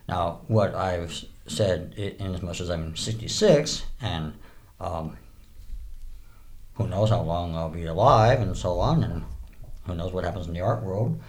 Now, 0.08 0.42
what 0.48 0.76
I've 0.76 1.24
said, 1.48 1.94
i- 1.98 2.16
in 2.24 2.34
as 2.34 2.42
much 2.42 2.62
as 2.62 2.70
I'm 2.70 2.96
66, 2.96 3.84
and 4.02 4.34
um, 4.80 5.18
who 6.76 6.88
knows 6.88 7.10
how 7.10 7.22
long 7.22 7.56
I'll 7.56 7.70
be 7.70 7.86
alive, 7.86 8.42
and 8.42 8.56
so 8.58 8.80
on, 8.80 9.04
and 9.04 9.24
who 9.86 9.96
knows 9.96 10.14
what 10.14 10.24
happens 10.24 10.48
in 10.48 10.54
the 10.54 10.62
art 10.62 10.84
world, 10.84 11.20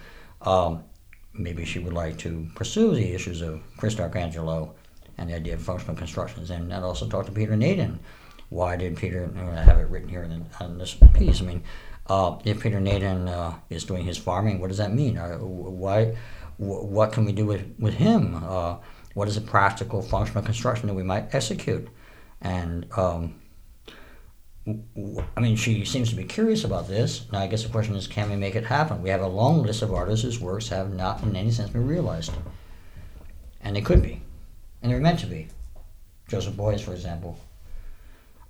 um, 0.43 0.85
maybe 1.33 1.65
she 1.65 1.79
would 1.79 1.93
like 1.93 2.17
to 2.19 2.47
pursue 2.55 2.95
the 2.95 3.13
issues 3.13 3.43
of 3.43 3.61
Chris 3.77 3.95
D'Arcangelo 3.95 4.75
and 5.19 5.29
the 5.31 5.35
idea 5.35 5.55
of 5.55 5.63
functional 5.63 5.97
constructions, 5.97 6.51
and 6.51 6.73
I'd 6.73 6.83
also 6.83 7.07
talk 7.09 7.27
to 7.27 7.33
Peter 7.33 7.53
Nadin. 7.57 7.99
Why 8.51 8.77
did 8.77 8.97
Peter? 8.97 9.27
Going 9.27 9.47
to 9.55 9.63
have 9.63 9.79
it 9.79 9.89
written 9.89 10.09
here 10.09 10.23
in, 10.23 10.47
on 10.61 10.79
this 10.79 10.95
piece. 11.15 11.41
I 11.41 11.45
mean, 11.45 11.63
uh, 12.07 12.39
if 12.45 12.61
Peter 12.63 12.79
Nadin 12.81 13.29
uh, 13.29 13.55
is 13.71 13.85
doing 13.85 14.05
his 14.05 14.17
farming, 14.19 14.61
what 14.61 14.69
does 14.69 14.79
that 14.79 14.93
mean? 14.93 15.19
Uh, 15.19 15.39
why? 15.39 16.15
Wh- 16.59 16.85
what 16.85 17.11
can 17.13 17.25
we 17.25 17.33
do 17.33 17.47
with 17.47 17.65
with 17.79 17.95
him? 17.95 18.35
What 19.15 19.29
is 19.29 19.37
a 19.37 19.41
practical 19.41 20.03
functional 20.03 20.43
construction 20.43 20.89
that 20.89 20.95
we 20.95 21.03
might 21.03 21.35
execute? 21.35 21.89
And 22.41 22.87
um, 22.97 23.35
I 25.37 25.41
mean, 25.41 25.57
she 25.57 25.85
seems 25.85 26.11
to 26.11 26.17
be 26.17 26.25
curious 26.25 26.65
about 26.65 26.89
this. 26.89 27.31
Now, 27.31 27.41
I 27.41 27.47
guess 27.47 27.63
the 27.63 27.69
question 27.69 27.95
is, 27.97 28.07
can 28.07 28.31
we 28.31 28.37
make 28.37 28.55
it 28.55 28.65
happen? 28.65 29.03
We 29.03 29.11
have 29.11 29.21
a 29.21 29.29
long 29.29 29.63
list 29.63 29.83
of 29.83 29.93
artists 29.93 30.25
whose 30.25 30.41
works 30.41 30.69
have 30.69 30.93
not, 30.93 31.23
in 31.23 31.37
any 31.37 31.51
sense, 31.51 31.71
been 31.71 31.87
realized, 31.87 32.33
and 33.61 33.77
they 33.77 33.83
could 33.83 34.03
be, 34.03 34.23
and 34.83 34.91
they're 34.91 35.01
meant 35.01 35.21
to 35.21 35.27
be. 35.27 35.49
Joseph 36.29 36.55
Beuys, 36.55 36.81
for 36.81 36.93
example. 36.93 37.39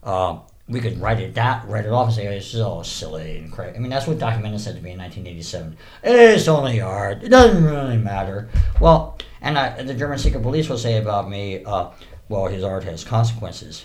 Uh, 0.02 0.38
we 0.66 0.80
could 0.80 0.98
write 0.98 1.20
it 1.20 1.34
down, 1.34 1.66
write 1.68 1.84
it 1.84 1.92
off, 1.92 2.06
and 2.06 2.16
say 2.16 2.26
"Oh, 2.26 2.32
is 2.32 2.60
all 2.60 2.84
silly 2.84 3.38
and 3.38 3.52
crazy. 3.52 3.76
I 3.76 3.78
mean, 3.80 3.90
that's 3.90 4.06
what 4.06 4.18
Documentus 4.18 4.60
said 4.60 4.76
to 4.76 4.82
me 4.82 4.92
in 4.92 4.98
1987. 4.98 5.76
It's 6.02 6.48
only 6.48 6.80
art. 6.80 7.22
It 7.22 7.28
doesn't 7.28 7.64
really 7.64 7.98
matter. 7.98 8.48
Well, 8.80 9.18
and 9.42 9.58
I, 9.58 9.82
the 9.82 9.94
German 9.94 10.18
secret 10.18 10.42
police 10.42 10.68
will 10.68 10.78
say 10.78 10.96
about 10.96 11.28
me, 11.28 11.62
uh, 11.64 11.90
well, 12.30 12.46
his 12.46 12.64
art 12.64 12.84
has 12.84 13.04
consequences. 13.04 13.84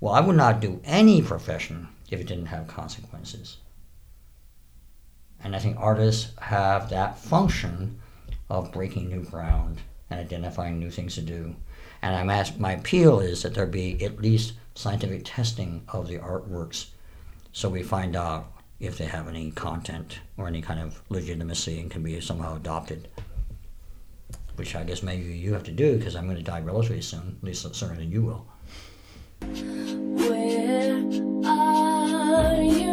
Well, 0.00 0.14
I 0.14 0.20
would 0.20 0.36
not 0.36 0.60
do 0.60 0.80
any 0.84 1.20
profession 1.20 1.88
if 2.10 2.18
it 2.18 2.26
didn't 2.26 2.46
have 2.46 2.66
consequences. 2.66 3.58
And 5.44 5.54
I 5.54 5.58
think 5.58 5.76
artists 5.78 6.32
have 6.40 6.88
that 6.90 7.18
function 7.18 8.00
of 8.48 8.72
breaking 8.72 9.10
new 9.10 9.22
ground 9.22 9.82
and 10.08 10.18
identifying 10.18 10.78
new 10.78 10.90
things 10.90 11.14
to 11.16 11.20
do. 11.20 11.54
And 12.00 12.16
I'm 12.16 12.30
asked, 12.30 12.58
my 12.58 12.72
appeal 12.72 13.20
is 13.20 13.42
that 13.42 13.54
there 13.54 13.66
be 13.66 14.02
at 14.04 14.22
least 14.22 14.54
scientific 14.78 15.22
testing 15.24 15.82
of 15.88 16.06
the 16.06 16.18
artworks 16.18 16.90
so 17.50 17.68
we 17.68 17.82
find 17.82 18.14
out 18.14 18.52
if 18.78 18.96
they 18.96 19.06
have 19.06 19.26
any 19.26 19.50
content 19.50 20.20
or 20.36 20.46
any 20.46 20.62
kind 20.62 20.78
of 20.78 21.02
legitimacy 21.08 21.80
and 21.80 21.90
can 21.90 22.04
be 22.04 22.20
somehow 22.20 22.54
adopted. 22.54 23.08
Which 24.54 24.76
I 24.76 24.84
guess 24.84 25.02
maybe 25.02 25.24
you 25.24 25.52
have 25.52 25.64
to 25.64 25.72
do 25.72 25.98
because 25.98 26.14
I'm 26.14 26.26
going 26.26 26.36
to 26.36 26.44
die 26.44 26.60
relatively 26.60 27.00
soon, 27.00 27.36
at 27.38 27.44
least 27.44 27.74
sooner 27.74 27.96
than 27.96 28.12
you 28.12 28.22
will. 28.22 28.46
Where 30.28 30.94
are 31.44 32.62
you? 32.62 32.87